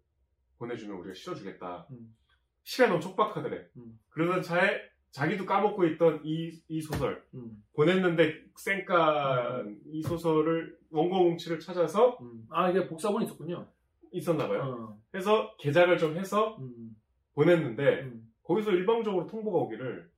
보내주면 0.58 0.98
우리가 0.98 1.14
실어주겠다. 1.14 1.86
음. 1.90 2.14
시간이 2.62 2.90
너무 2.90 3.00
촉박하더래. 3.00 3.68
음. 3.76 3.98
그러던 4.10 4.42
차에 4.42 4.80
자기도 5.10 5.46
까먹고 5.46 5.86
있던 5.86 6.20
이, 6.24 6.60
이 6.68 6.80
소설 6.80 7.24
음. 7.34 7.62
보냈는데 7.74 8.44
쌩까 8.56 9.64
이 9.86 10.02
소설을 10.02 10.78
원고 10.90 11.24
뭉치를 11.24 11.58
찾아서 11.58 12.18
음. 12.20 12.46
아 12.50 12.70
이게 12.70 12.86
복사본이 12.86 13.24
있었군요. 13.24 13.66
있었나 14.12 14.48
봐요. 14.48 14.62
어. 14.62 15.00
해서 15.14 15.56
개작을 15.58 15.98
좀 15.98 16.16
해서 16.16 16.56
음. 16.58 16.96
보냈는데 17.34 18.02
음. 18.02 18.32
거기서 18.42 18.72
일방적으로 18.72 19.26
통보가 19.26 19.58
오기를 19.58 20.10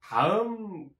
다음 0.00 0.90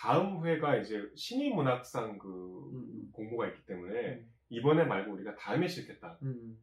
다음 0.00 0.42
회가 0.46 0.76
이제 0.78 1.10
신인 1.14 1.54
문학상 1.54 2.16
그 2.18 2.70
음. 2.72 3.10
공모가 3.12 3.46
있기 3.48 3.66
때문에 3.66 4.14
음. 4.14 4.32
이번에 4.48 4.84
말고 4.84 5.12
우리가 5.12 5.34
다음에 5.36 5.68
싣겠다. 5.68 6.16
음. 6.22 6.58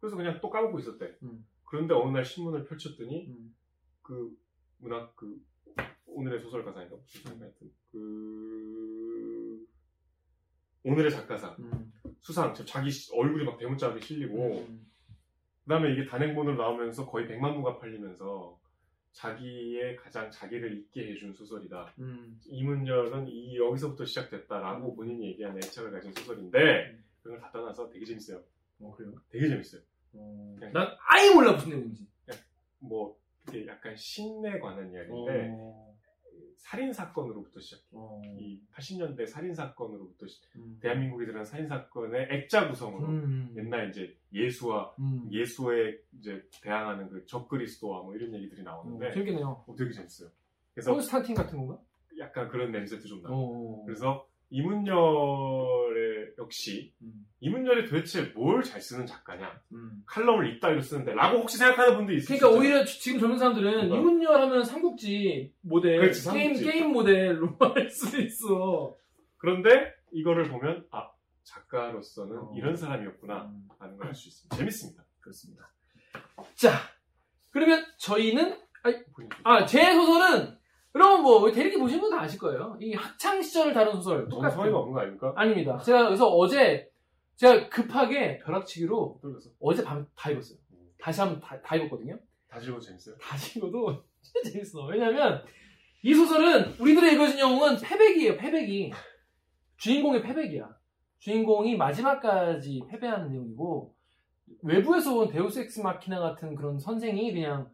그래서 0.00 0.16
그냥 0.16 0.40
또 0.40 0.50
까먹고 0.50 0.80
있었대. 0.80 1.16
음. 1.22 1.46
그런데 1.64 1.94
어느 1.94 2.10
날 2.16 2.24
신문을 2.24 2.64
펼쳤더니 2.64 3.28
음. 3.28 3.54
그 4.02 4.36
문학 4.78 5.14
그 5.14 5.40
오늘의 6.06 6.40
소설가상인가 6.40 6.96
무슨 6.96 7.40
하여튼 7.40 7.70
그 7.92 9.66
오늘의 10.82 11.12
작가상 11.12 11.54
음. 11.60 11.92
수상 12.18 12.52
저 12.54 12.64
자기 12.64 12.90
시- 12.90 13.14
얼굴이 13.14 13.44
막 13.44 13.56
대문짝하게 13.56 14.00
실리고 14.00 14.66
음. 14.68 14.90
그다음에 15.62 15.92
이게 15.92 16.06
단행본으로 16.06 16.56
나오면서 16.56 17.06
거의 17.08 17.28
100만 17.28 17.54
부가 17.54 17.78
팔리면서 17.78 18.59
자기의 19.12 19.96
가장 19.96 20.30
자기를 20.30 20.78
잊게 20.78 21.12
해준 21.12 21.32
소설이다. 21.32 21.94
음. 21.98 22.40
이문열은 22.46 23.28
이 23.28 23.56
여기서부터 23.56 24.04
시작됐다라고 24.04 24.94
본인이 24.94 25.26
얘기하는 25.28 25.58
애착을 25.58 25.90
가진 25.90 26.12
소설인데 26.12 26.58
음. 26.90 27.04
그걸 27.22 27.40
다 27.40 27.50
떠나서 27.52 27.88
되게 27.90 28.04
재밌어요. 28.04 28.40
어 28.80 28.94
그래요? 28.96 29.12
되게 29.28 29.48
재밌어요. 29.48 29.82
어. 30.14 30.56
네. 30.60 30.70
난 30.70 30.88
아예 31.08 31.34
몰라 31.34 31.52
무슨 31.52 31.70
내용인지. 31.70 32.06
뭐 32.78 33.18
이게 33.48 33.66
약간 33.66 33.94
신에 33.94 34.58
관한 34.58 34.92
이야기인데 34.92 35.48
어. 35.50 35.89
살인 36.60 36.92
사건으로부터 36.92 37.58
시작해. 37.60 37.82
어. 37.92 38.20
이 38.38 38.60
80년대 38.74 39.26
살인 39.26 39.54
사건으로부터 39.54 40.26
시- 40.26 40.40
음. 40.56 40.78
대한민국이 40.80 41.24
일어난 41.24 41.44
살인 41.44 41.66
사건의 41.66 42.28
액자 42.30 42.68
구성으로 42.68 43.06
음. 43.08 43.54
옛날 43.56 43.88
이제 43.88 44.16
예수와 44.32 44.94
음. 45.00 45.28
예수에 45.32 45.98
이제 46.18 46.46
대항하는 46.62 47.08
그 47.08 47.26
적그리스도와 47.26 48.02
뭐 48.02 48.14
이런 48.14 48.32
얘기들이 48.34 48.60
어, 48.60 48.64
나오는데 48.64 49.10
재밌겠네요. 49.10 49.64
어, 49.66 49.74
되게 49.76 49.90
재밌어요. 49.90 50.28
그래서 50.74 50.92
콘스탄틴 50.92 51.34
같은 51.34 51.58
건가? 51.58 51.80
약간 52.18 52.48
그런 52.48 52.70
냄새도 52.70 53.02
좀 53.08 53.22
나고. 53.22 53.34
어. 53.80 53.84
그래서 53.86 54.28
이문열의 54.50 54.94
역시 56.40 56.92
음. 57.02 57.26
이문열이 57.40 57.86
도대체 57.88 58.22
뭘 58.34 58.62
잘 58.64 58.80
쓰는 58.80 59.06
작가냐? 59.06 59.60
음. 59.72 60.02
칼럼을 60.06 60.56
이따위로 60.56 60.80
쓰는데 60.80 61.14
라고 61.14 61.38
혹시 61.38 61.56
생각하는 61.58 61.96
분도 61.96 62.12
있을 62.12 62.36
그러니까. 62.38 62.58
오히려 62.58 62.84
지- 62.84 63.00
지금 63.00 63.20
젊은 63.20 63.38
사람들은 63.38 63.88
뭔가. 63.88 63.96
이문열 63.96 64.40
하면 64.42 64.64
삼국지 64.64 65.52
모델, 65.60 66.00
그렇지, 66.00 66.30
게임 66.30 66.54
삼국지. 66.54 66.64
게임 66.64 66.92
모델 66.92 67.40
로 67.40 67.56
할 67.74 67.90
수 67.90 68.20
있어. 68.20 68.96
그런데 69.38 69.94
이거를 70.12 70.48
보면 70.48 70.86
아 70.90 71.10
작가로서는 71.44 72.38
어. 72.38 72.54
이런 72.56 72.76
사람이었구나 72.76 73.44
음. 73.44 73.68
라는 73.78 73.96
걸 73.96 74.08
알 74.08 74.14
수 74.14 74.28
있습니다. 74.28 74.56
재밌습니다. 74.56 75.04
그렇습니다. 75.20 75.70
자, 76.54 76.72
그러면 77.50 77.84
저희는 77.98 78.58
본인 79.14 79.30
아제 79.44 79.92
소설은 79.94 80.56
그럼 80.92 81.22
뭐 81.22 81.50
대리기 81.50 81.78
보신 81.78 82.00
분다 82.00 82.20
아실 82.20 82.38
거예요. 82.38 82.76
이 82.80 82.94
학창 82.94 83.40
시절을 83.40 83.72
다룬 83.72 83.94
소설 83.94 84.20
너무 84.20 84.30
똑같아요. 84.30 84.56
성의가 84.56 84.78
없는 84.78 84.94
거 84.94 85.00
아닙니까? 85.00 85.32
아닙니다. 85.36 85.78
제가 85.78 86.04
그래서 86.04 86.28
어제 86.28 86.90
제가 87.36 87.68
급하게 87.68 88.38
벼락치기로 88.38 89.20
떨려서 89.22 89.50
어제 89.60 89.84
밤다 89.84 90.30
읽었어요. 90.30 90.58
다시 91.00 91.20
한번 91.20 91.40
다, 91.40 91.60
다 91.62 91.76
읽었거든요. 91.76 92.18
다시 92.48 92.66
읽어도 92.68 92.80
재밌어요. 92.84 93.16
다시 93.18 93.58
읽어도 93.58 94.04
진짜 94.20 94.50
재밌어. 94.50 94.84
왜냐면 94.86 95.42
이 96.02 96.14
소설은 96.14 96.74
우리들의 96.78 97.14
읽어진 97.14 97.38
영웅은 97.38 97.76
패백이에요. 97.76 98.36
패백이 98.36 98.92
주인공의 99.76 100.22
패백이야. 100.22 100.68
주인공이 101.20 101.76
마지막까지 101.76 102.82
패배하는 102.90 103.30
내용이고 103.30 103.94
외부에서 104.62 105.16
온 105.16 105.28
데우스 105.28 105.60
엑스 105.60 105.80
마키나 105.80 106.18
같은 106.18 106.54
그런 106.54 106.78
선생이 106.78 107.32
그냥 107.32 107.70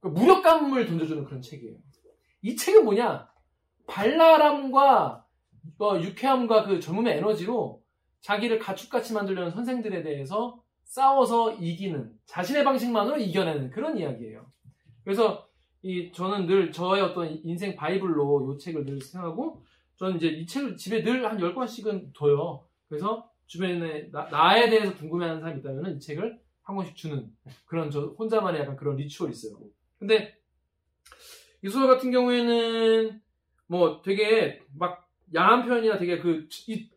그 0.00 0.08
무력감을 0.08 0.86
던져주는 0.86 1.24
그런 1.24 1.40
책이에요. 1.40 1.76
이 2.42 2.56
책은 2.56 2.84
뭐냐? 2.84 3.28
발랄함과 3.86 5.26
어, 5.78 6.00
유쾌함과 6.00 6.64
그 6.64 6.80
젊음의 6.80 7.18
에너지로 7.18 7.82
자기를 8.20 8.58
가축같이 8.58 9.12
만들려는 9.12 9.50
선생들에 9.50 10.02
대해서 10.02 10.62
싸워서 10.84 11.54
이기는 11.54 12.12
자신의 12.26 12.64
방식만으로 12.64 13.18
이겨내는 13.18 13.70
그런 13.70 13.96
이야기예요. 13.98 14.46
그래서 15.04 15.46
이 15.82 16.12
저는 16.12 16.46
늘 16.46 16.72
저의 16.72 17.02
어떤 17.02 17.28
인생 17.44 17.74
바이블로 17.74 18.54
이 18.54 18.58
책을 18.58 18.84
늘 18.84 19.00
생각하고 19.00 19.64
저는 19.96 20.16
이제 20.16 20.28
이 20.28 20.46
책을 20.46 20.76
집에 20.76 21.02
늘 21.02 21.24
한 21.24 21.38
10권씩은 21.38 22.12
둬요. 22.14 22.66
그래서 22.88 23.30
주변에 23.46 24.10
나, 24.10 24.56
에 24.58 24.68
대해서 24.68 24.94
궁금해하는 24.94 25.40
사람이 25.40 25.60
있다면 25.60 25.96
이 25.96 26.00
책을 26.00 26.38
한 26.62 26.76
권씩 26.76 26.96
주는 26.96 27.30
그런 27.66 27.90
저 27.90 28.14
혼자만의 28.18 28.60
약간 28.60 28.76
그런 28.76 28.96
리추얼이 28.96 29.32
있어요. 29.32 29.58
근데 29.98 30.39
이 31.62 31.68
소설 31.68 31.88
같은 31.88 32.10
경우에는 32.10 33.20
뭐 33.66 34.02
되게 34.02 34.60
막 34.78 35.08
야한 35.34 35.64
표현이나 35.66 35.98
되게 35.98 36.18
그 36.18 36.48
이 36.68 36.88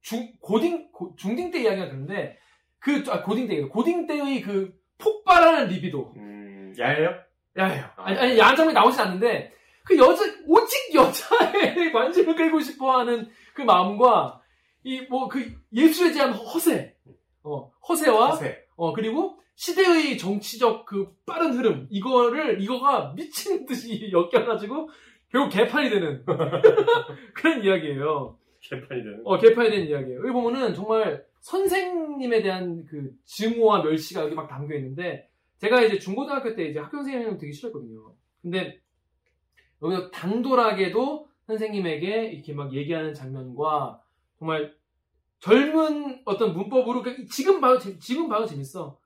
중 0.00 0.32
고딩 0.40 0.90
고- 0.92 1.14
중딩 1.16 1.50
때 1.50 1.60
이야기가 1.62 1.90
드는데 1.90 2.38
그 2.78 3.02
아, 3.08 3.22
고딩 3.22 3.46
때 3.48 3.60
고딩 3.62 4.06
때의 4.06 4.40
그 4.40 4.72
폭발하는 4.96 5.68
리비도 5.68 6.14
음, 6.16 6.72
야해요? 6.78 7.10
야해요. 7.58 7.84
아니, 7.96 8.16
아니 8.18 8.38
야한 8.38 8.56
장면이 8.56 8.74
나오진 8.74 9.00
않는데 9.00 9.52
그 9.84 9.98
여자 9.98 10.24
오직 10.46 10.94
여자의 10.94 11.92
관심을 11.92 12.36
끌고 12.36 12.60
싶어하는 12.60 13.28
그 13.54 13.62
마음과 13.62 14.40
이 14.84 15.00
뭐 15.10 15.28
그 15.28 15.52
예술에 15.74 16.12
대한 16.12 16.32
허세, 16.32 16.94
어 17.42 17.70
허세와 17.88 18.28
허세. 18.30 18.64
어 18.78 18.92
그리고 18.92 19.40
시대의 19.56 20.16
정치적 20.16 20.86
그 20.86 21.12
빠른 21.26 21.52
흐름 21.52 21.88
이거를 21.90 22.62
이거가 22.62 23.12
미친 23.14 23.66
듯이 23.66 24.10
엮여가지고 24.14 24.88
결국 25.30 25.50
개판이 25.50 25.90
되는 25.90 26.24
그런 27.34 27.62
이야기예요. 27.62 28.38
개판이 28.60 29.02
되는. 29.02 29.20
어, 29.24 29.36
개판이 29.36 29.70
된 29.70 29.88
이야기예요. 29.88 30.20
여기 30.20 30.30
보면은 30.30 30.74
정말 30.74 31.24
선생님에 31.40 32.40
대한 32.40 32.84
그 32.86 33.10
증오와 33.24 33.82
멸시가 33.82 34.22
여기 34.22 34.34
막 34.34 34.48
담겨 34.48 34.76
있는데 34.76 35.28
제가 35.58 35.82
이제 35.82 35.98
중고등학교 35.98 36.54
때 36.54 36.66
이제 36.66 36.78
학교 36.78 36.98
선생님을 36.98 37.38
되게 37.38 37.52
싫었거든요. 37.52 38.14
근데 38.40 38.80
여기서 39.82 40.10
당돌하게도 40.12 41.28
선생님에게 41.48 42.26
이렇게 42.26 42.52
막 42.52 42.72
얘기하는 42.72 43.12
장면과 43.12 44.00
정말 44.38 44.72
젊은 45.40 46.20
어떤 46.24 46.52
문법으로 46.54 47.02
그러니까 47.02 47.24
지금 47.30 47.60
봐도 47.60 47.78
재- 47.78 47.98
지금 47.98 48.28
봐도 48.28 48.46
재밌어. 48.46 48.98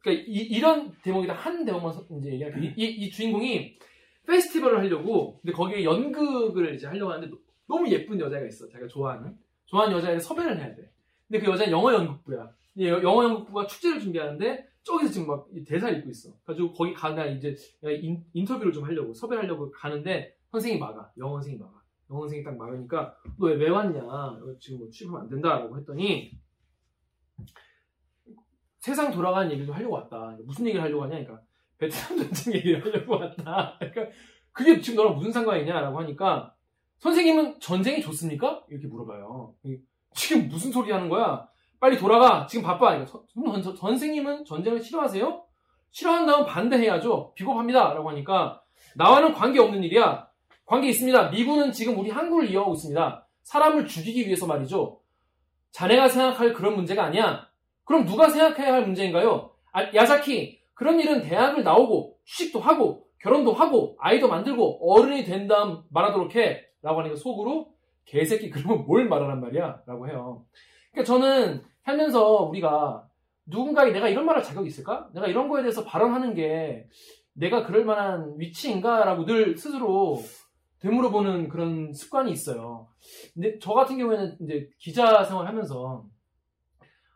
그러니까 0.00 0.24
이, 0.26 0.60
런 0.60 0.92
대목이다 1.02 1.34
한 1.34 1.64
대목만 1.64 1.92
서- 1.92 2.04
이제 2.18 2.32
얘기할게요. 2.32 2.62
이, 2.64 2.72
이, 2.76 2.84
이 3.06 3.10
주인공이 3.10 3.78
페스티벌을 4.26 4.78
하려고 4.78 5.38
근데 5.40 5.52
거기에 5.52 5.84
연극을 5.84 6.74
이제 6.74 6.86
하려고 6.86 7.12
하는데 7.12 7.28
너- 7.30 7.38
너무 7.68 7.88
예쁜 7.90 8.18
여자가 8.18 8.46
있어. 8.46 8.68
자기가 8.68 8.88
좋아하는 8.88 9.36
좋아하는 9.66 9.96
여자를 9.96 10.20
섭외를 10.20 10.58
해야 10.58 10.74
돼. 10.74 10.90
근데 11.28 11.44
그 11.44 11.50
여자는 11.50 11.72
영어 11.72 11.92
연극부야. 11.92 12.50
영어 12.78 13.24
연극부가 13.24 13.66
축제를 13.66 14.00
준비하는데 14.00 14.66
저기서 14.84 15.12
지금 15.12 15.26
막 15.26 15.48
대사를 15.66 15.98
읽고 15.98 16.10
있어. 16.10 16.30
그래가지고 16.44 16.72
거기 16.72 16.94
가나 16.94 17.26
이제 17.26 17.56
인, 18.00 18.22
인터뷰를 18.32 18.72
좀 18.72 18.84
하려고 18.84 19.12
섭외를 19.12 19.42
하려고 19.44 19.70
가는데 19.72 20.36
선생님이 20.52 20.78
막아. 20.80 21.10
영어 21.18 21.34
선생님이 21.38 21.62
막아. 21.64 21.75
선생님이 22.08 22.44
딱 22.44 22.56
막으니까 22.56 23.16
너왜왜 23.38 23.68
왔냐? 23.68 24.00
지금 24.60 24.78
뭐 24.78 24.90
취업하면 24.90 25.22
안 25.22 25.28
된다라고 25.28 25.76
했더니 25.78 26.38
세상 28.78 29.10
돌아가는 29.10 29.50
얘기를 29.50 29.66
좀 29.66 29.74
하려고 29.74 29.94
왔다. 29.94 30.36
무슨 30.44 30.66
얘기를 30.66 30.82
하려고 30.82 31.02
하냐? 31.04 31.16
그러니까 31.16 31.40
베트남 31.78 32.18
전쟁 32.18 32.54
얘기를 32.54 32.84
하려고 32.84 33.14
왔다. 33.14 33.76
그러니까 33.78 34.16
그게 34.52 34.80
지금 34.80 34.96
너랑 34.96 35.16
무슨 35.16 35.32
상관이냐라고 35.32 35.98
하니까 36.00 36.54
선생님은 36.98 37.60
전쟁이 37.60 38.00
좋습니까? 38.00 38.64
이렇게 38.70 38.86
물어봐요. 38.86 39.54
지금 40.14 40.48
무슨 40.48 40.72
소리 40.72 40.92
하는 40.92 41.08
거야? 41.08 41.48
빨리 41.78 41.98
돌아가. 41.98 42.46
지금 42.46 42.64
바빠. 42.64 42.90
그러니까 42.90 43.10
선, 43.10 43.62
선, 43.62 43.76
선생님은 43.76 44.44
전쟁을 44.44 44.80
싫어하세요? 44.80 45.44
싫어한다면 45.90 46.46
반대해야죠. 46.46 47.34
비겁합니다. 47.34 47.92
라고 47.92 48.08
하니까 48.10 48.62
나와는 48.94 49.34
관계없는 49.34 49.82
일이야. 49.84 50.26
관계 50.66 50.88
있습니다. 50.88 51.30
미군은 51.30 51.72
지금 51.72 51.98
우리 51.98 52.10
한국을 52.10 52.50
이용하고 52.50 52.74
있습니다. 52.74 53.26
사람을 53.44 53.86
죽이기 53.86 54.26
위해서 54.26 54.46
말이죠. 54.46 55.00
자네가 55.70 56.08
생각할 56.08 56.52
그런 56.52 56.74
문제가 56.74 57.04
아니야. 57.04 57.48
그럼 57.84 58.04
누가 58.04 58.28
생각해야 58.28 58.74
할 58.74 58.82
문제인가요? 58.84 59.52
아, 59.72 59.94
야자키, 59.94 60.60
그런 60.74 60.98
일은 60.98 61.22
대학을 61.22 61.62
나오고 61.62 62.18
취직도 62.24 62.58
하고 62.60 63.06
결혼도 63.20 63.52
하고 63.52 63.96
아이도 64.00 64.28
만들고 64.28 64.92
어른이 64.92 65.24
된 65.24 65.46
다음 65.46 65.82
말하도록 65.90 66.34
해. 66.34 66.64
라고 66.82 67.00
하니까 67.00 67.16
속으로 67.16 67.72
개새끼 68.04 68.50
그러면 68.50 68.86
뭘 68.86 69.08
말하란 69.08 69.40
말이야? 69.40 69.82
라고 69.86 70.08
해요. 70.08 70.44
그러니까 70.92 71.04
저는 71.12 71.62
살면서 71.84 72.42
우리가 72.44 73.06
누군가에게 73.46 73.92
내가 73.92 74.08
이런 74.08 74.26
말할 74.26 74.42
자격이 74.42 74.68
있을까? 74.68 75.08
내가 75.14 75.26
이런 75.28 75.48
거에 75.48 75.62
대해서 75.62 75.84
발언하는 75.84 76.34
게 76.34 76.86
내가 77.32 77.64
그럴 77.64 77.84
만한 77.84 78.34
위치인가? 78.38 79.04
라고 79.04 79.24
늘 79.24 79.56
스스로 79.56 80.20
되물어보는 80.86 81.48
그런 81.48 81.92
습관이 81.92 82.30
있어요. 82.30 82.88
근데 83.34 83.58
저 83.58 83.72
같은 83.72 83.98
경우에는 83.98 84.36
이제 84.40 84.70
기자 84.78 85.24
생활 85.24 85.46
하면서, 85.48 86.06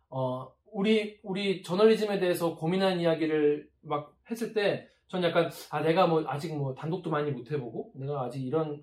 어, 0.09 0.53
우리, 0.73 1.19
우리 1.23 1.63
저널리즘에 1.63 2.19
대해서 2.19 2.57
고민한 2.57 3.01
이야기를 3.01 3.69
막 3.83 4.17
했을 4.31 4.53
때, 4.53 4.89
전 5.09 5.23
약간, 5.23 5.51
아, 5.71 5.81
내가 5.83 6.07
뭐, 6.07 6.25
아직 6.27 6.57
뭐, 6.57 6.75
단독도 6.75 7.11
많이 7.11 7.31
못 7.31 7.51
해보고, 7.51 7.93
내가 7.95 8.23
아직 8.25 8.45
이런, 8.45 8.83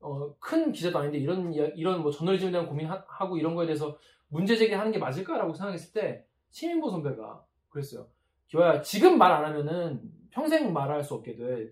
어, 0.00 0.34
큰 0.38 0.72
기자도 0.72 0.98
아닌데, 0.98 1.18
이런, 1.18 1.52
이런 1.52 2.02
뭐, 2.02 2.10
저널리즘에 2.10 2.52
대한 2.52 2.66
고민하고 2.68 3.38
이런 3.38 3.54
거에 3.54 3.66
대해서 3.66 3.98
문제 4.28 4.56
제기하는 4.56 4.92
게 4.92 4.98
맞을까라고 4.98 5.54
생각했을 5.54 5.92
때, 5.92 6.24
시민보 6.50 6.90
선배가 6.90 7.44
그랬어요. 7.70 8.06
기화야, 8.48 8.82
지금 8.82 9.18
말 9.18 9.32
안 9.32 9.44
하면은 9.44 10.00
평생 10.30 10.72
말할 10.72 11.02
수 11.02 11.14
없게 11.14 11.36
돼. 11.36 11.70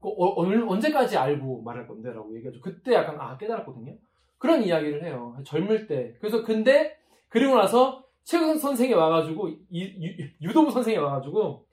어, 0.00 0.42
언제까지 0.72 1.16
알고 1.16 1.62
말할 1.62 1.86
건데? 1.88 2.10
라고 2.12 2.34
얘기하죠. 2.36 2.60
그때 2.60 2.94
약간, 2.94 3.16
아, 3.20 3.36
깨달았거든요. 3.36 3.96
그런 4.38 4.62
이야기를 4.62 5.04
해요. 5.04 5.36
젊을 5.44 5.86
때. 5.86 6.14
그래서, 6.20 6.44
근데, 6.44 6.96
그리고 7.28 7.56
나서, 7.56 8.04
최근 8.24 8.58
선생이 8.58 8.92
와가지고, 8.92 9.48
이, 9.70 10.32
유, 10.42 10.52
도부 10.52 10.70
선생이 10.70 10.96
와가지고, 10.98 11.66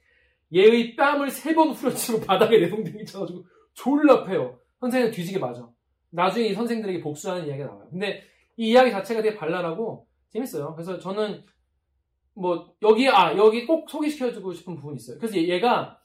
얘의 0.54 0.96
뺨을 0.96 1.30
세 1.30 1.54
번 1.56 1.70
후려치고 1.72 2.22
바닥에 2.26 2.60
내동댕이 2.60 3.06
쳐가지고, 3.06 3.44
졸라 3.74 4.24
패요. 4.24 4.60
선생은 4.80 5.12
뒤지게 5.12 5.40
맞아. 5.40 5.68
나중에 6.12 6.48
이 6.48 6.54
선생들에게 6.54 7.02
복수하는 7.02 7.48
이야기가 7.48 7.68
나와요. 7.68 7.88
근데, 7.90 8.24
이 8.58 8.70
이야기 8.72 8.92
자체가 8.92 9.22
되게 9.22 9.36
발랄하고, 9.36 10.08
재밌어요. 10.30 10.74
그래서 10.76 10.98
저는, 11.00 11.44
뭐, 12.36 12.74
여기, 12.82 13.08
아, 13.10 13.36
여기 13.38 13.66
꼭 13.66 13.90
소개시켜주고 13.90 14.54
싶은 14.54 14.76
부분이 14.76 14.96
있어요. 14.98 15.18
그래서 15.18 15.38
얘가, 15.38 16.00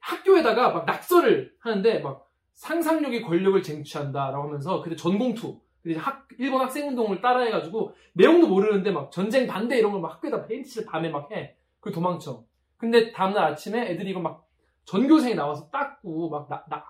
학교에다가 0.00 0.70
막 0.70 0.84
낙서를 0.86 1.54
하는데 1.60 1.98
막 2.00 2.28
상상력의 2.54 3.22
권력을 3.22 3.62
쟁취한다라고 3.62 4.44
하면서 4.48 4.82
그때 4.82 4.96
전공투 4.96 5.60
학, 5.96 6.28
일본 6.38 6.60
학생 6.60 6.88
운동을 6.88 7.20
따라해가지고 7.22 7.94
내용도 8.12 8.48
모르는데 8.48 8.90
막 8.90 9.10
전쟁 9.10 9.46
반대 9.46 9.78
이런 9.78 9.92
걸 9.92 10.00
막 10.00 10.14
학교에다 10.14 10.46
페인트칠 10.46 10.84
밤에 10.86 11.08
막 11.08 11.30
해. 11.32 11.56
그리고 11.80 12.00
도망쳐. 12.00 12.44
근데 12.76 13.12
다음날 13.12 13.44
아침에 13.44 13.90
애들이 13.90 14.10
이거 14.10 14.20
막 14.20 14.46
전교생이 14.84 15.34
나와서 15.34 15.70
닦고 15.70 16.28
막 16.30 16.48
나, 16.48 16.64
나, 16.68 16.84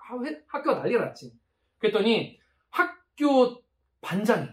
학교가 0.49 0.79
난리가 0.79 1.05
났지. 1.05 1.33
그랬더니 1.79 2.39
학교 2.71 3.63
반장이 4.01 4.49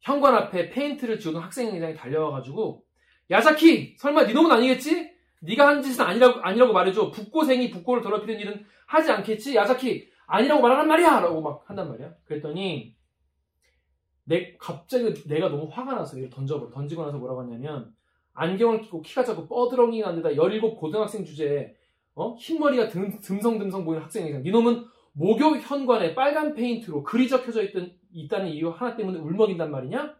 현관 0.00 0.34
앞에 0.34 0.70
페인트를 0.70 1.18
지우던 1.18 1.42
학생회장이 1.42 1.94
달려와가지고 1.94 2.84
야자키 3.30 3.96
설마 3.98 4.26
네 4.26 4.32
놈은 4.32 4.50
아니겠지? 4.50 5.11
네가 5.42 5.66
한 5.66 5.82
짓은 5.82 6.04
아니라고, 6.04 6.40
아니라고 6.40 6.72
말해줘. 6.72 7.10
북고생이 7.10 7.70
북고를 7.70 8.02
더럽히는 8.02 8.40
일은 8.40 8.64
하지 8.86 9.10
않겠지? 9.10 9.56
야자키, 9.56 10.08
아니라고 10.26 10.62
말하란 10.62 10.88
말이야! 10.88 11.20
라고 11.20 11.40
막 11.40 11.62
한단 11.66 11.88
말이야. 11.88 12.14
그랬더니, 12.24 12.94
내, 14.24 14.56
갑자기 14.58 15.12
내가 15.28 15.48
너무 15.48 15.68
화가 15.70 15.94
나서 15.94 16.16
얘를 16.16 16.30
던져버려. 16.30 16.70
던지고 16.70 17.04
나서 17.04 17.18
뭐라고 17.18 17.42
하냐면, 17.42 17.92
안경을 18.34 18.82
끼고 18.82 19.02
키가 19.02 19.24
작고 19.24 19.48
뻐드렁이가 19.48 20.08
안 20.08 20.16
되다 20.16 20.30
17 20.34 20.76
고등학생 20.76 21.24
주제에, 21.24 21.74
어? 22.14 22.34
흰머리가 22.36 22.88
듬, 22.88 23.18
듬성듬성 23.20 23.84
보이는 23.84 24.02
학생이잖아. 24.04 24.42
니놈은 24.42 24.84
목욕 25.12 25.58
현관에 25.58 26.14
빨간 26.14 26.54
페인트로 26.54 27.02
글이 27.02 27.28
적혀져 27.28 27.62
있던, 27.64 27.92
있다는 28.12 28.48
이유 28.48 28.70
하나 28.70 28.96
때문에 28.96 29.18
울먹인단 29.18 29.70
말이냐? 29.70 30.16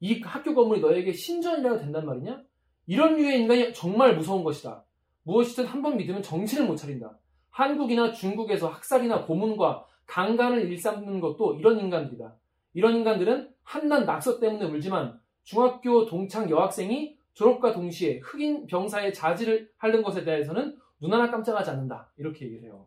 이 0.00 0.20
학교 0.20 0.54
건물이 0.54 0.80
너에게 0.80 1.12
신전이라도 1.12 1.78
된단 1.78 2.04
말이냐? 2.04 2.42
이런 2.86 3.16
류의 3.16 3.40
인간이 3.40 3.72
정말 3.72 4.16
무서운 4.16 4.44
것이다. 4.44 4.84
무엇이든 5.24 5.66
한번 5.66 5.96
믿으면 5.96 6.22
정신을 6.22 6.66
못 6.66 6.76
차린다. 6.76 7.18
한국이나 7.50 8.12
중국에서 8.12 8.68
학살이나 8.68 9.24
고문과 9.24 9.86
강간을 10.06 10.70
일삼는 10.70 11.20
것도 11.20 11.54
이런 11.54 11.78
인간들이다. 11.78 12.34
이런 12.74 12.96
인간들은 12.96 13.50
한낱 13.62 14.04
낙서 14.04 14.40
때문에 14.40 14.66
울지만 14.66 15.20
중학교 15.42 16.06
동창 16.06 16.50
여학생이 16.50 17.16
졸업과 17.34 17.72
동시에 17.72 18.18
흑인 18.18 18.66
병사의 18.66 19.14
자질을 19.14 19.70
하는 19.78 20.02
것에 20.02 20.24
대해서는 20.24 20.76
눈 21.00 21.12
하나 21.12 21.30
깜짝하지 21.30 21.70
않는다. 21.70 22.12
이렇게 22.16 22.46
얘기를 22.46 22.64
해요. 22.64 22.86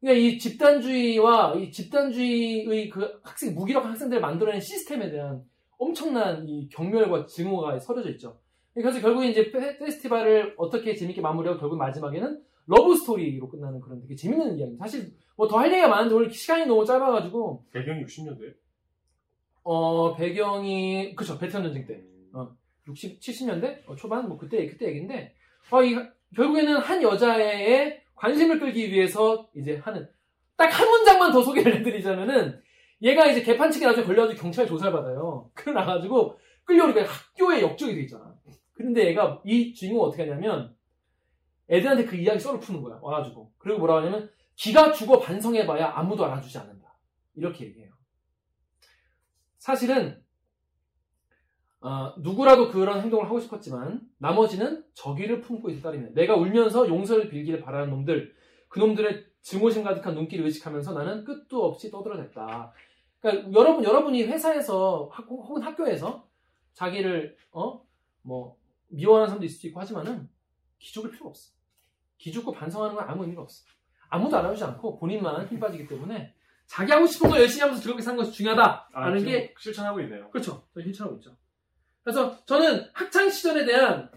그러니까 0.00 0.20
이 0.20 0.38
집단주의와 0.38 1.54
이 1.54 1.70
집단주의의 1.70 2.88
그 2.88 3.20
학생, 3.22 3.54
무기력 3.54 3.84
학생들을 3.84 4.20
만들어낸 4.20 4.60
시스템에 4.60 5.10
대한 5.10 5.44
엄청난 5.78 6.46
이 6.48 6.68
경멸과 6.68 7.26
증오가 7.26 7.78
서려져 7.78 8.10
있죠. 8.10 8.40
그래서 8.74 9.00
결국 9.00 9.24
이제 9.24 9.50
페스티벌을 9.50 10.54
어떻게 10.56 10.94
재밌게 10.94 11.20
마무리하고 11.20 11.60
결국 11.60 11.76
마지막에는 11.76 12.42
러브 12.66 12.96
스토리로 12.96 13.48
끝나는 13.48 13.80
그런 13.80 14.00
되게 14.00 14.14
재밌는 14.14 14.56
이야기입니다. 14.58 14.84
사실 14.84 15.12
뭐 15.36 15.48
더 15.48 15.58
할 15.58 15.70
얘기가 15.72 15.88
많은데 15.88 16.14
오늘 16.14 16.30
시간이 16.30 16.66
너무 16.66 16.84
짧아가지고 16.84 17.66
배경이 17.72 18.04
60년대? 18.04 18.54
어 19.64 20.14
배경이 20.14 21.14
그쵸 21.14 21.38
베트남 21.38 21.64
전쟁 21.64 21.86
때 21.86 22.02
어, 22.32 22.50
60 22.88 23.20
70년대 23.20 23.88
어, 23.88 23.94
초반 23.94 24.28
뭐 24.28 24.38
그때 24.38 24.66
그때 24.66 24.86
얘기인데 24.88 25.34
어, 25.70 25.82
이, 25.82 25.96
결국에는 26.34 26.78
한 26.78 27.02
여자의 27.02 28.02
관심을 28.14 28.58
끌기 28.58 28.90
위해서 28.90 29.48
이제 29.54 29.76
하는 29.76 30.08
딱 30.56 30.66
한 30.72 30.88
문장만 30.88 31.32
더 31.32 31.42
소개를 31.42 31.76
해드리자면은 31.80 32.60
얘가 33.02 33.26
이제 33.26 33.42
개판치기 33.42 33.84
나중에 33.84 34.06
걸려가지고 34.06 34.40
경찰 34.40 34.66
조사를 34.66 34.92
받아요. 34.92 35.50
그래 35.54 35.72
나가지고 35.72 36.38
끌려오니까 36.64 37.02
학교에 37.02 37.60
역적이 37.62 37.94
돼 37.96 38.00
있잖아. 38.02 38.31
근데 38.82 39.06
얘가 39.06 39.40
이 39.44 39.72
주인공 39.72 40.02
어떻게 40.02 40.24
하냐면 40.24 40.76
애들한테 41.70 42.04
그 42.04 42.16
이야기 42.16 42.40
썰을 42.40 42.60
푸는 42.60 42.82
거야. 42.82 42.98
와가지고. 43.00 43.52
그리고 43.58 43.78
뭐라고 43.78 44.00
하냐면 44.00 44.30
기가 44.56 44.92
죽어 44.92 45.20
반성해봐야 45.20 45.92
아무도 45.94 46.24
알아주지 46.24 46.58
않는다. 46.58 46.98
이렇게 47.34 47.66
얘기해요. 47.66 47.92
사실은 49.58 50.20
어, 51.80 52.14
누구라도 52.18 52.70
그런 52.70 53.00
행동을 53.00 53.26
하고 53.26 53.40
싶었지만 53.40 54.02
나머지는 54.18 54.84
저기를 54.94 55.40
품고 55.40 55.70
있을 55.70 55.82
따름이야. 55.82 56.10
내가 56.14 56.36
울면서 56.36 56.88
용서를 56.88 57.28
빌기를 57.28 57.60
바라는 57.60 57.90
놈들, 57.90 58.34
그 58.68 58.78
놈들의 58.78 59.26
증오심 59.42 59.82
가득한 59.82 60.14
눈길을 60.14 60.44
의식하면서 60.44 60.92
나는 60.92 61.24
끝도 61.24 61.64
없이 61.64 61.90
떠들어댔다. 61.90 62.72
그러니까 63.20 63.52
여러분 63.52 63.82
여러분이 63.82 64.24
회사에서 64.24 65.10
혹은 65.28 65.62
학교에서 65.62 66.28
자기를 66.74 67.36
어 67.52 67.92
뭐 68.22 68.56
미워하는 68.92 69.28
사람도 69.28 69.46
있을 69.46 69.58
수 69.58 69.66
있고 69.68 69.80
하지만은 69.80 70.28
기죽을 70.78 71.10
필요가 71.10 71.30
없어. 71.30 71.52
기죽고 72.18 72.52
반성하는 72.52 72.94
건 72.94 73.08
아무 73.08 73.22
의미가 73.22 73.42
없어. 73.42 73.64
아무도 74.08 74.36
알아주지 74.36 74.64
않고 74.64 74.98
본인만 74.98 75.46
힘 75.48 75.58
빠지기 75.58 75.86
때문에 75.86 76.34
자기 76.66 76.92
하고 76.92 77.06
싶은 77.06 77.30
거 77.30 77.38
열심히 77.38 77.62
하면서 77.62 77.80
즐겁게 77.80 78.02
사는 78.02 78.16
것이 78.16 78.32
중요하다라는 78.32 79.20
아, 79.20 79.24
게 79.24 79.54
실천하고 79.58 80.00
있네요. 80.02 80.30
그렇죠. 80.30 80.66
저 80.74 80.80
실천하고 80.80 81.16
있죠. 81.16 81.36
그래서 82.04 82.44
저는 82.44 82.88
학창 82.92 83.30
시절에 83.30 83.64
대한 83.64 84.10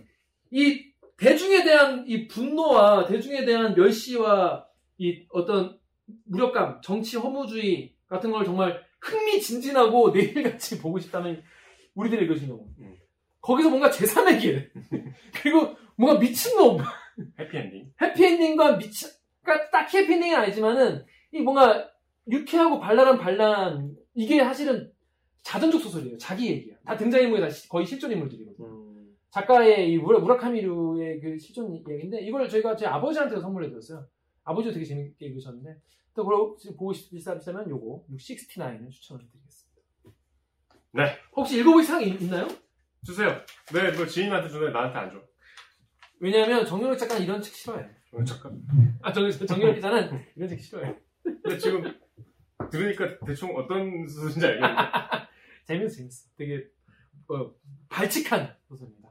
이 0.52 0.92
대중에 1.18 1.64
대한 1.64 2.06
이 2.08 2.28
분노와 2.28 3.06
대중에 3.06 3.46
대한 3.46 3.76
멸시와 3.76 4.68
이 4.98 5.26
어떤 5.30 5.80
무력감, 6.26 6.82
정치 6.82 7.18
허무주의 7.18 7.96
같은 8.08 8.32
걸 8.32 8.46
정말 8.46 8.84
흥미진진하고 9.02 10.12
내일같이 10.16 10.80
보고 10.80 11.00
싶다는 11.00 11.44
우리들의 11.94 12.28
교신경. 12.28 12.58
음. 12.80 12.98
거기서 13.46 13.70
뭔가 13.70 13.90
제3의 13.92 14.40
길. 14.42 14.72
그리고 15.42 15.76
뭔가 15.96 16.20
미친놈. 16.20 16.80
해피엔딩. 17.40 17.94
해피엔딩과 18.02 18.78
미친, 18.78 19.10
그러니까 19.44 19.70
딱히 19.70 20.00
해피엔딩은 20.00 20.36
아니지만은, 20.36 21.06
이 21.32 21.42
뭔가 21.42 21.90
유쾌하고 22.30 22.80
발랄한 22.80 23.20
반란, 23.20 23.96
이게 24.16 24.44
사실은 24.44 24.92
자전적 25.44 25.80
소설이에요. 25.80 26.18
자기 26.18 26.48
얘기야. 26.50 26.76
다 26.84 26.98
등장인물이 26.98 27.40
다 27.40 27.50
시- 27.50 27.70
거의 27.70 27.86
실존 27.86 28.12
인물들이거든요. 28.12 28.68
음. 28.68 29.16
작가의 29.30 29.92
이 29.92 29.98
무라, 30.00 30.18
무라카미루의 30.20 31.20
그 31.22 31.38
실존 31.38 31.72
이야기인데, 31.76 32.22
이걸 32.22 32.50
저희가 32.50 32.76
제 32.76 32.88
아버지한테 32.88 33.40
선물해 33.40 33.70
드렸어요. 33.70 34.08
아버지도 34.44 34.74
되게 34.74 34.86
재밌게 34.86 35.24
읽으셨는데, 35.28 35.78
또 36.16 36.26
그걸 36.26 36.56
보고 36.78 36.94
싶으시다면 36.94 37.70
요거, 37.70 38.06
669을 38.12 38.90
추천을 38.90 39.24
드리겠습니다. 39.32 39.82
네. 40.94 41.04
혹시 41.36 41.60
읽어보실 41.60 41.86
생각 41.86 42.02
있- 42.08 42.22
있나요? 42.22 42.48
주세요. 43.06 43.30
네, 43.74 43.92
뭐 43.92 44.06
지인한테 44.06 44.50
주는데 44.50 44.72
나한테 44.74 44.98
안 45.00 45.12
줘. 45.12 45.22
왜냐하면 46.20 46.66
정유럽 46.66 46.98
작가는 46.98 47.22
이런 47.24 47.42
책 47.42 47.54
싫어해. 47.54 47.86
어, 48.14 48.24
잠깐. 48.24 48.62
아, 49.02 49.14
정, 49.14 49.30
정유럽 49.30 49.76
기자는 49.76 50.26
이런 50.36 50.50
책 50.50 50.60
싫어해. 50.60 50.96
근데 51.24 51.58
지금 51.58 51.84
들으니까 52.72 53.20
대충 53.26 53.56
어떤 53.56 54.08
수준인지 54.08 54.46
알겠는데. 54.46 54.76
재밌어, 55.66 55.96
재밌어. 55.98 56.30
되게, 56.38 56.68
어, 57.28 57.52
발칙한 57.90 58.56
소설입니다. 58.68 59.10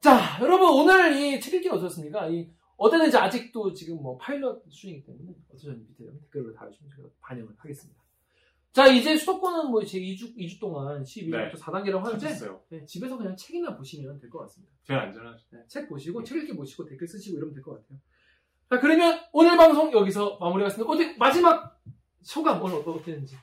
자, 0.00 0.38
여러분, 0.40 0.68
오늘 0.70 1.14
이 1.16 1.40
책 1.40 1.54
읽기 1.54 1.68
어떠셨습니까? 1.68 2.28
이, 2.28 2.50
이제 3.06 3.18
아직도 3.18 3.72
지금 3.74 3.96
뭐 4.02 4.16
파일럿 4.16 4.62
수준이기 4.70 5.04
때문에 5.04 5.32
어떠셨는지 5.50 5.86
밑에 5.90 6.10
댓글로 6.20 6.54
달아주시면 6.54 6.90
제가 6.96 7.08
반영을 7.20 7.52
하겠습니다. 7.58 8.00
자, 8.72 8.86
이제 8.86 9.16
수도권은 9.16 9.70
뭐 9.70 9.82
이제 9.82 9.98
2주, 9.98 10.36
2주 10.36 10.60
동안 10.60 11.02
12일부터 11.02 11.30
네. 11.30 11.60
4단계라고 11.60 11.98
하는데, 12.02 12.18
찾았어요. 12.18 12.62
네, 12.68 12.84
집에서 12.86 13.16
그냥 13.16 13.34
책이나 13.36 13.76
보시면 13.76 14.20
될 14.20 14.30
것 14.30 14.38
같습니다. 14.40 14.72
제일 14.84 15.00
안전하죠. 15.00 15.44
네, 15.50 15.58
책 15.66 15.88
보시고, 15.88 16.22
책 16.22 16.38
읽기 16.38 16.54
보시고, 16.54 16.84
댓글 16.86 17.06
쓰시고 17.08 17.36
이러면 17.38 17.52
될 17.54 17.62
것 17.64 17.72
같아요. 17.82 17.98
자, 18.70 18.78
그러면 18.78 19.18
오늘 19.32 19.56
방송 19.56 19.92
여기서 19.92 20.38
마무리하겠습니다. 20.38 20.88
어디, 20.88 21.16
마지막 21.18 21.80
소감 22.22 22.62
오늘 22.62 22.76
어떠- 22.76 22.92
어땠는지. 22.92 23.36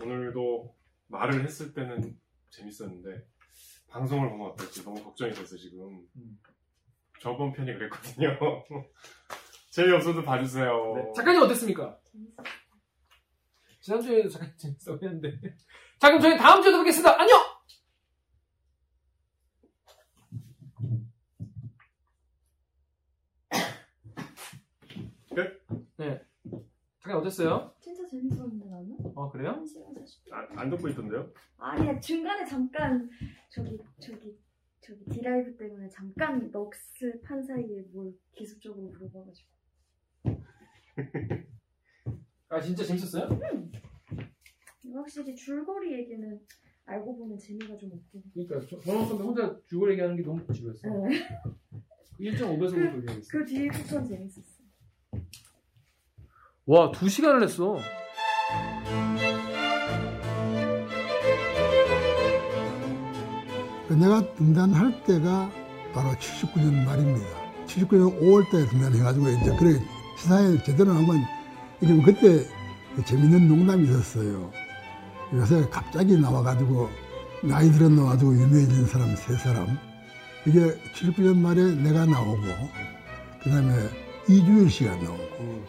오늘도 0.00 0.74
말을 1.08 1.42
했을 1.44 1.72
때는 1.72 2.16
재밌었는데 2.50 3.26
방송을 3.88 4.28
보면 4.30 4.50
어떨지 4.50 4.84
너무 4.84 5.02
걱정이 5.02 5.32
돼서 5.32 5.56
지금 5.56 6.06
음. 6.16 6.38
저번 7.20 7.52
편이 7.52 7.72
그랬거든요. 7.74 8.38
재미없어도 9.70 10.22
봐주세요. 10.22 10.92
네, 10.96 11.12
작가님 11.16 11.42
어땠습니까? 11.42 11.98
재밌었어요. 12.04 12.57
지난주에도 13.88 14.28
잠깐 14.28 14.52
재밌어 14.58 14.98
했는데. 15.00 15.40
자, 15.98 16.08
그럼 16.08 16.20
저희 16.20 16.36
다음 16.36 16.62
주에 16.62 16.70
또 16.70 16.78
뵙겠습니다. 16.78 17.18
안녕! 17.18 17.38
끝? 25.34 25.62
네. 25.96 26.22
잠깐 27.00 27.20
어땠어요? 27.20 27.74
진짜 27.80 28.06
재밌었는데 28.06 28.68
나는? 28.68 28.98
어, 29.14 29.30
그래요? 29.30 29.52
1시간 29.62 29.94
40분. 29.96 30.32
아, 30.32 30.60
안 30.60 30.68
듣고 30.68 30.88
있던데요? 30.88 31.32
아니야 31.56 31.98
중간에 31.98 32.44
잠깐 32.44 33.08
저기 33.48 33.78
저기 34.00 34.38
저기 34.80 35.04
디라이브 35.06 35.56
때문에 35.56 35.88
잠깐 35.88 36.50
넋을 36.50 37.22
판 37.22 37.42
사이에 37.42 37.82
뭘 37.92 38.12
기술적으로 38.32 38.88
물어봐가지고 38.88 39.48
아, 42.48 42.60
진짜 42.60 42.84
재밌었어요? 42.84 43.28
확실히 44.94 45.34
줄거리 45.36 45.92
얘기는 45.92 46.40
알고 46.86 47.16
보면 47.18 47.38
재미가 47.38 47.76
좀 47.76 47.92
해. 47.92 47.98
그러니까, 48.32 48.66
저- 48.68 48.80
정원 48.80 49.06
선배 49.06 49.22
혼자 49.24 49.54
죽을 49.66 49.90
얘기하는 49.92 50.16
게 50.16 50.22
너무 50.22 50.40
지루했어. 50.52 50.88
네. 50.88 51.28
1.5배속으로 52.18 52.92
돌려야겠어. 52.92 53.28
그 53.30 53.44
뒤부터는 53.44 54.06
재밌었어. 54.06 54.62
와, 56.66 56.90
2시간을 56.92 57.42
했어. 57.42 57.78
내가 63.88 64.34
등단할 64.34 65.02
때가 65.04 65.50
바로 65.92 66.10
79년 66.10 66.84
말입니다. 66.84 67.26
79년 67.66 68.18
5월 68.20 68.50
달에 68.50 68.66
등단해가지고 68.66 69.28
이제 69.30 69.56
그래 69.58 69.80
시사회 70.18 70.62
제대로 70.62 70.92
한건 70.92 71.18
뭐 71.80 72.04
그때 72.04 72.44
재밌는 73.04 73.48
농담이 73.48 73.84
있었어요. 73.84 74.50
요새 75.32 75.66
갑자기 75.70 76.16
나와가지고 76.16 76.88
나이 77.44 77.70
들어 77.70 77.88
나와가지고 77.88 78.34
유명해진 78.34 78.86
사람 78.86 79.14
세 79.14 79.34
사람 79.36 79.78
이게 80.46 80.74
79년 80.94 81.36
말에 81.38 81.74
내가 81.74 82.06
나오고 82.06 82.42
그 83.42 83.50
다음에 83.50 83.74
이주일 84.28 84.70
씨가 84.70 84.96
나오고 84.96 85.64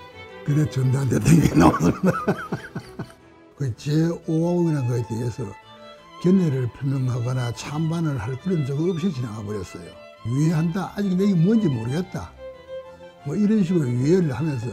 그다음에 0.46 0.70
전두환 0.70 1.10
대통령이 1.10 1.60
나왔습니다. 1.60 2.12
그 3.58 3.74
제5호이라는 3.76 4.88
거에 4.88 5.04
대해서 5.10 5.44
견해를 6.24 6.70
표명하거나 6.80 7.54
찬반을 7.54 8.18
할 8.18 8.36
그런 8.40 8.66
적 8.66 8.80
없이 8.80 9.14
지나가 9.14 9.44
버렸어요. 9.44 9.84
유예한다. 10.26 10.94
아직 10.96 11.16
내게 11.16 11.34
뭔지 11.34 11.68
모르겠다. 11.68 12.32
뭐 13.26 13.36
이런 13.36 13.64
식으로 13.64 13.88
유예를 13.88 14.34
하면서 14.34 14.68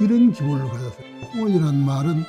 이런 0.00 0.32
기분을 0.32 0.68
가졌어요. 0.68 1.06
홍원이라는 1.34 1.84
말은 1.84 2.24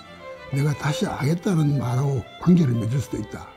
내가 0.54 0.74
다시 0.74 1.06
하겠다는 1.06 1.80
말하고 1.80 2.24
관계를 2.42 2.74
맺을 2.76 3.00
수도 3.00 3.18
있다. 3.18 3.48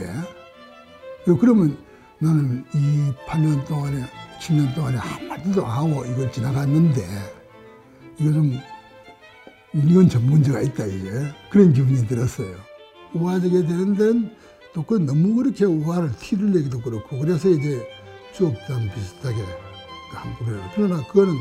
예. 0.00 1.34
그러면 1.34 1.76
나는 2.18 2.64
이 2.74 3.12
8년 3.26 3.66
동안에, 3.66 4.04
10년 4.40 4.74
동안에 4.74 4.96
한마디도 4.96 5.66
안 5.66 5.90
하고 5.90 6.04
이걸 6.06 6.30
지나갔는데, 6.32 7.02
이거 8.18 8.32
좀, 8.32 8.58
이건 9.74 10.08
좀 10.08 10.26
문제가 10.26 10.60
있다, 10.60 10.86
이제. 10.86 11.32
그런 11.50 11.72
기분이 11.72 12.06
들었어요. 12.06 12.54
우화되게 13.14 13.66
되는 13.66 13.94
데는 13.94 14.36
또 14.74 14.82
그 14.84 14.94
너무 14.94 15.34
그렇게 15.34 15.66
우화를 15.66 16.12
티를 16.16 16.52
내기도 16.52 16.80
그렇고 16.80 17.18
그래서 17.18 17.48
이제 17.50 17.86
추억담 18.32 18.88
비슷하게 18.94 19.42
한번 20.14 20.46
그래요. 20.46 20.70
그러나 20.74 21.06
그거는 21.06 21.34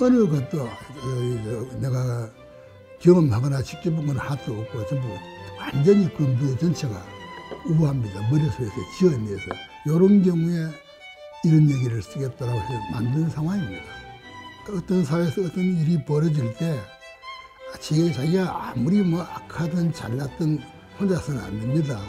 어느 0.00 0.28
것도 0.28 0.62
어, 0.62 0.68
이제 1.40 1.78
내가 1.80 2.28
경험하거나 3.00 3.62
직접 3.62 3.90
본 3.90 4.06
건 4.06 4.16
하나도 4.16 4.52
없고 4.60 4.86
전부 4.86 5.06
완전히 5.58 6.12
그 6.16 6.22
무대 6.22 6.56
전체가 6.58 7.02
우아합니다. 7.68 8.20
머릿속에서 8.30 8.72
지어내서 8.98 9.42
이런 9.86 10.22
경우에 10.22 10.68
이런 11.44 11.70
얘기를 11.70 12.02
쓰겠다라고 12.02 12.58
해서 12.58 12.72
만든 12.92 13.28
상황입니다. 13.30 13.84
그러니까 14.64 14.84
어떤 14.84 15.04
사회에서 15.04 15.42
어떤 15.42 15.64
일이 15.64 16.04
벌어질 16.04 16.54
때 16.54 16.78
자기가, 17.80 18.12
자기가 18.14 18.70
아무리 18.70 19.02
뭐 19.02 19.22
악하든 19.22 19.92
잘났든 19.92 20.60
혼자서는 20.98 21.40
안 21.40 21.60
됩니다. 21.60 22.00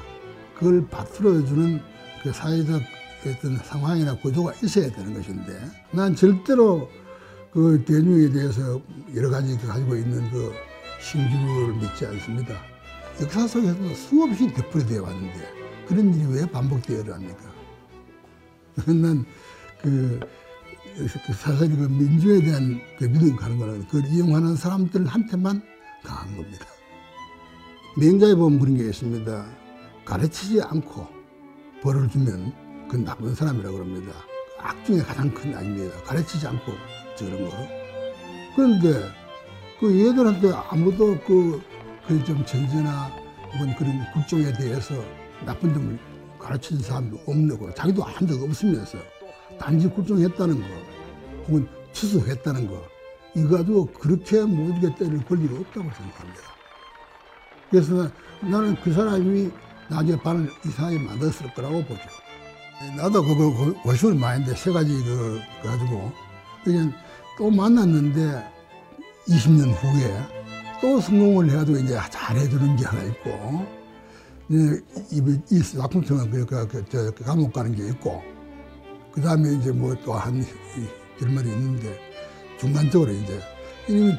그걸 0.57 0.87
받들어주는 0.87 1.81
그 2.23 2.33
사회적 2.33 2.81
어떤 3.27 3.57
상황이나 3.57 4.15
구조가 4.17 4.53
있어야 4.63 4.89
되는 4.91 5.13
것인데 5.13 5.59
난 5.91 6.15
절대로 6.15 6.89
그 7.51 7.83
대중에 7.85 8.29
대해서 8.29 8.81
여러 9.15 9.29
가지 9.29 9.57
가지고 9.57 9.95
있는 9.95 10.29
그 10.29 10.53
신규를 11.01 11.73
믿지 11.75 12.05
않습니다. 12.05 12.55
역사 13.21 13.47
속에서도 13.47 13.93
수없이 13.95 14.53
되풀이되어 14.53 15.03
왔는데 15.03 15.59
그런 15.87 16.13
일이 16.13 16.25
왜 16.33 16.45
반복되어야 16.45 17.15
합니까? 17.15 17.51
난그 18.85 20.19
그 20.95 21.33
사실 21.33 21.75
그 21.75 21.87
민주에 21.87 22.41
대한 22.41 22.79
그 22.97 23.05
믿음 23.05 23.35
가는 23.35 23.57
거는 23.57 23.87
그걸 23.87 24.05
이용하는 24.09 24.55
사람들한테만 24.55 25.61
강한 26.03 26.37
겁니다. 26.37 26.65
맹자에 27.97 28.35
보면 28.35 28.59
그런 28.59 28.77
게 28.77 28.85
있습니다. 28.85 29.49
가르치지 30.05 30.61
않고 30.61 31.07
벌을 31.81 32.09
주면 32.09 32.53
그 32.89 32.97
나쁜 32.97 33.33
사람이라고 33.33 33.75
그럽니다. 33.75 34.13
악 34.59 34.85
중에 34.85 34.99
가장 34.99 35.33
큰 35.33 35.55
악입니다. 35.55 36.03
가르치지 36.03 36.47
않고 36.47 36.73
저런 37.19 37.49
거. 37.49 37.67
그런데 38.55 39.09
그 39.79 40.07
얘들한테 40.07 40.51
아무도 40.69 41.17
그, 41.25 41.61
그 42.07 42.23
좀 42.25 42.43
전제나 42.45 43.11
혹은 43.53 43.75
그런 43.75 44.03
국정에 44.13 44.51
대해서 44.53 44.95
나쁜 45.45 45.73
점을 45.73 45.99
가르치는 46.39 46.81
사람도 46.81 47.19
없는 47.27 47.59
거. 47.59 47.73
자기도 47.73 48.01
한 48.03 48.27
적 48.27 48.41
없으면서 48.41 48.97
단지 49.59 49.87
국정했다는 49.87 50.59
거, 50.59 50.67
혹은 51.47 51.67
추수했다는 51.93 52.67
거, 52.67 52.81
이거 53.35 53.57
가지고 53.57 53.85
그렇게 53.87 54.41
모두게 54.41 54.93
때릴 54.95 55.23
권리가 55.25 55.59
없다고 55.59 55.89
생각합니다. 55.91 56.41
그래서 57.69 58.09
나는 58.41 58.75
그 58.81 58.91
사람이 58.93 59.51
나중에 59.89 60.17
반을 60.17 60.51
이상하게 60.65 60.99
만들었을 60.99 61.53
거라고 61.53 61.83
보죠. 61.83 62.01
나도 62.97 63.21
그거 63.23 63.73
고심을 63.83 64.15
많이 64.15 64.39
했는데, 64.39 64.57
세 64.59 64.71
가지 64.71 64.91
그, 65.03 65.39
가지고. 65.63 66.11
그냥 66.63 66.93
또 67.39 67.49
만났는데, 67.49 68.43
20년 69.29 69.71
후에 69.71 70.21
또 70.81 70.99
성공을 70.99 71.49
해가지고 71.49 71.77
이제 71.77 71.97
잘해주는 72.11 72.75
게 72.75 72.83
하나 72.83 73.01
있고, 73.03 73.65
이제 74.49 74.83
이, 75.09 75.39
이 75.49 75.63
작품성은 75.63 76.31
그, 76.31 76.45
그, 76.45 76.67
그, 76.67 76.85
저, 76.89 77.09
그 77.11 77.23
감옥 77.23 77.53
가는 77.53 77.73
게 77.73 77.87
있고, 77.87 78.21
그 79.13 79.21
다음에 79.21 79.53
이제 79.53 79.71
뭐 79.71 79.95
또한 80.03 80.45
결말이 81.17 81.49
있는데, 81.49 81.97
중간적으로 82.59 83.09
이제, 83.13 83.39
이미 83.87 84.11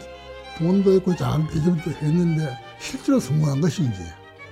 돈도 0.56 0.94
있고 0.94 1.14
잘 1.14 1.47
대접도 1.48 1.90
했는데, 1.90 2.56
실제로 2.78 3.20
성공한 3.20 3.60
것인지, 3.60 4.01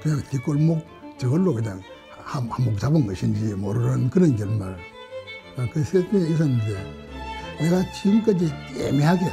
그냥 0.02 0.22
뒷골목 0.30 0.86
저걸로 1.16 1.54
그냥 1.54 1.80
한, 2.10 2.46
한몫 2.50 2.78
잡은 2.78 3.06
것인지 3.06 3.54
모르는 3.54 4.10
그런 4.10 4.36
결말. 4.36 4.76
그셋 5.72 6.10
중에 6.10 6.28
있었는데, 6.34 7.07
내가 7.60 7.90
지금까지 7.92 8.52
애매하게, 8.78 9.26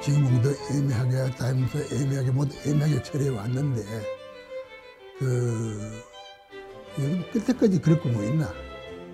지금도 0.00 0.50
애매하게, 0.70 1.30
타임스 1.36 1.94
애매하게, 1.94 2.30
모두 2.30 2.56
애매하게 2.68 3.02
처리해 3.02 3.30
왔는데, 3.30 3.82
그, 5.18 6.02
끝에까지 7.32 7.80
그럴 7.80 8.00
거뭐 8.00 8.22
있나? 8.24 8.52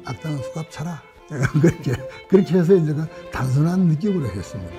악당은 0.05 0.43
수갑 0.43 0.71
차라. 0.71 1.03
그렇게, 1.61 1.93
그렇게 2.29 2.59
해서 2.59 2.75
이제 2.75 2.93
그 2.93 3.07
단순한 3.33 3.81
느낌으로 3.81 4.29
했습니다. 4.29 4.73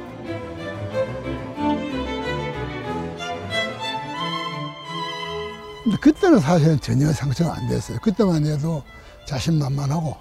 근데 5.84 5.98
그때는 6.02 6.40
사실은 6.40 6.80
전혀 6.80 7.12
상처가 7.12 7.56
안 7.56 7.68
됐어요. 7.68 7.98
그때만 8.02 8.46
해도 8.46 8.84
자신만만하고 9.26 10.16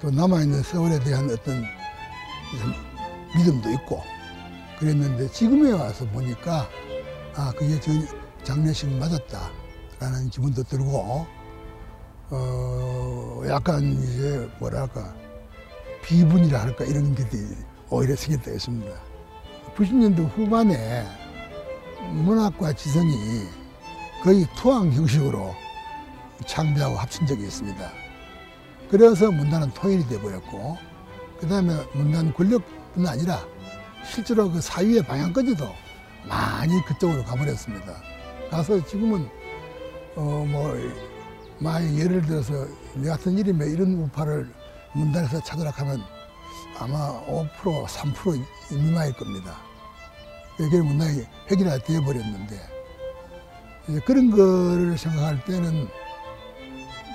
또 0.00 0.10
남아있는 0.10 0.62
세월에 0.62 1.00
대한 1.00 1.30
어떤 1.30 1.64
믿음도 3.36 3.70
있고 3.72 4.02
그랬는데 4.78 5.30
지금에 5.30 5.72
와서 5.72 6.06
보니까 6.06 6.68
아, 7.36 7.52
그게 7.56 7.78
전 7.80 8.06
장례식 8.42 8.90
맞았다. 8.98 9.50
라는 10.00 10.30
기분도 10.30 10.62
들고, 10.62 11.26
어, 12.30 13.42
약간 13.48 13.82
이제 13.82 14.48
뭐랄까, 14.58 15.14
비분이라 16.02 16.60
할까 16.60 16.84
이런 16.84 17.14
게 17.14 17.24
오히려 17.90 18.16
생겼다 18.16 18.50
했습니다. 18.50 18.90
90년대 19.76 20.28
후반에 20.34 21.06
문학과 22.12 22.72
지성이 22.72 23.14
거의 24.22 24.46
투항 24.56 24.90
형식으로 24.90 25.54
창비하고 26.46 26.96
합친 26.96 27.26
적이 27.26 27.44
있습니다. 27.44 27.92
그래서 28.90 29.30
문단은 29.30 29.70
통일이 29.72 30.06
돼버렸고, 30.08 30.78
그 31.40 31.48
다음에 31.48 31.74
문단 31.94 32.32
권력뿐 32.34 33.06
아니라 33.06 33.40
실제로 34.04 34.50
그 34.50 34.60
사회의 34.60 35.02
방향까지도 35.02 35.66
많이 36.28 36.84
그쪽으로 36.84 37.24
가버렸습니다. 37.24 37.94
가서 38.50 38.84
지금은 38.84 39.26
어, 40.16 40.44
뭐, 40.46 40.76
만약 41.58 41.96
예를 41.96 42.22
들어서 42.22 42.66
내 42.94 43.08
같은 43.08 43.38
일이면 43.38 43.70
이런 43.70 43.94
우파를 43.94 44.52
문단에서 44.92 45.42
찾으라 45.42 45.70
하면 45.70 46.02
아마 46.78 47.24
5% 47.26 47.86
3% 47.86 48.44
미만일 48.72 49.12
겁니다. 49.14 49.56
이게 50.58 50.80
문단이 50.80 51.24
획일화 51.50 51.78
되어버렸는데 51.78 52.60
그런 54.04 54.30
거를 54.30 54.98
생각할 54.98 55.42
때는 55.44 55.88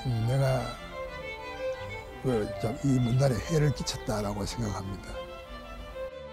음, 0.06 0.26
내가 0.28 0.62
그, 0.62 0.85
이 2.84 3.00
문단에 3.00 3.36
해를 3.52 3.72
끼쳤다라고 3.74 4.46
생각합니다. 4.46 5.10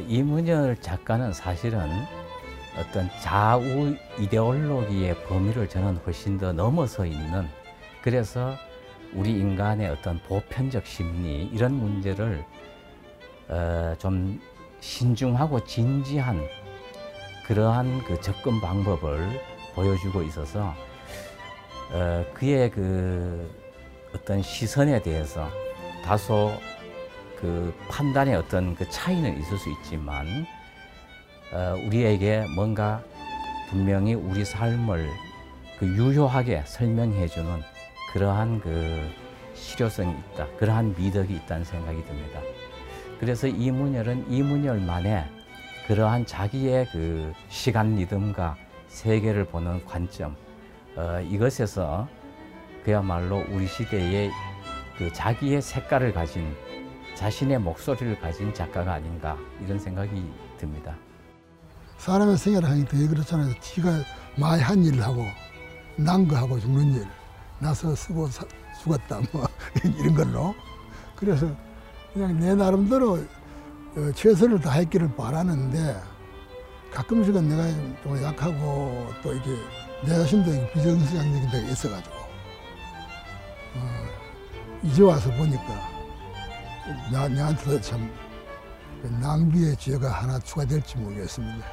이문열 0.00 0.80
작가는 0.80 1.32
사실은 1.32 1.80
어떤 2.78 3.10
좌우 3.20 3.94
이데올로기의 4.18 5.24
범위를 5.24 5.68
저는 5.68 5.98
훨씬 5.98 6.38
더 6.38 6.52
넘어서 6.52 7.04
있는 7.04 7.46
그래서 8.00 8.54
우리 9.12 9.32
인간의 9.32 9.90
어떤 9.90 10.18
보편적 10.22 10.86
심리 10.86 11.44
이런 11.52 11.74
문제를 11.74 12.42
어, 13.48 13.94
좀 13.98 14.40
신중하고 14.80 15.64
진지한 15.64 16.40
그러한 17.46 18.02
그 18.04 18.18
접근 18.20 18.60
방법을 18.60 19.40
보여주고 19.74 20.22
있어서 20.22 20.74
어, 21.92 22.24
그의 22.32 22.70
그 22.70 23.50
어떤 24.14 24.40
시선에 24.40 25.02
대해서 25.02 25.50
다소 26.04 26.52
그 27.40 27.74
판단의 27.88 28.36
어떤 28.36 28.74
그 28.74 28.88
차이는 28.88 29.38
있을 29.40 29.58
수 29.58 29.70
있지만 29.70 30.46
어, 31.52 31.76
우리에게 31.86 32.46
뭔가 32.54 33.02
분명히 33.68 34.14
우리 34.14 34.44
삶을 34.44 35.08
그 35.78 35.86
유효하게 35.86 36.62
설명해주는 36.66 37.62
그러한 38.12 38.60
그 38.60 39.10
실효성이 39.54 40.14
있다. 40.34 40.46
그러한 40.58 40.94
미덕이 40.96 41.34
있다는 41.34 41.64
생각이 41.64 42.04
듭니다. 42.04 42.40
그래서 43.18 43.46
이문열은 43.46 44.30
이문열만의 44.30 45.24
그러한 45.86 46.26
자기의 46.26 46.86
그 46.92 47.32
시간 47.48 47.96
리듬과 47.96 48.56
세계를 48.88 49.46
보는 49.46 49.84
관점, 49.84 50.36
어, 50.96 51.20
이것에서 51.28 52.08
그야말로 52.84 53.44
우리 53.50 53.66
시대의 53.66 54.30
그 55.02 55.12
자기의 55.12 55.60
색깔을 55.60 56.12
가진 56.12 56.54
자신의 57.16 57.58
목소리를 57.58 58.20
가진 58.20 58.54
작가가 58.54 58.92
아닌가 58.94 59.36
이런 59.60 59.76
생각이 59.76 60.24
듭니다. 60.56 60.96
사람의 61.98 62.36
생애를 62.36 62.68
하니까 62.68 62.96
그렇잖아요. 63.08 63.52
지가 63.60 63.90
많이 64.36 64.62
한 64.62 64.84
일을 64.84 65.02
하고, 65.02 65.26
난 65.96 66.28
거 66.28 66.36
하고 66.36 66.60
죽는 66.60 66.94
일, 66.94 67.06
나서 67.58 67.96
쓰고 67.96 68.28
사, 68.28 68.44
죽었다, 68.80 69.20
뭐, 69.32 69.44
이런 69.82 70.14
걸로. 70.14 70.54
그래서 71.16 71.48
그냥 72.12 72.38
내 72.38 72.54
나름대로 72.54 73.14
어, 73.96 74.12
최선을 74.14 74.60
다했기를 74.60 75.16
바라는데, 75.16 76.00
가끔씩은 76.92 77.48
내가 77.48 77.64
좀 78.04 78.22
약하고, 78.22 79.08
또 79.20 79.34
이게 79.34 79.50
내 80.04 80.10
자신도 80.10 80.72
비정상적인 80.72 81.50
데가 81.50 81.70
있어가지고, 81.70 82.14
어, 83.74 84.11
이제 84.82 85.02
와서 85.02 85.30
보니까, 85.34 85.62
나, 87.12 87.28
나한테도 87.28 87.80
참 87.80 88.12
낭비의 89.20 89.76
죄가 89.76 90.10
하나 90.10 90.38
추가될지 90.40 90.98
모르겠습니다. 90.98 91.64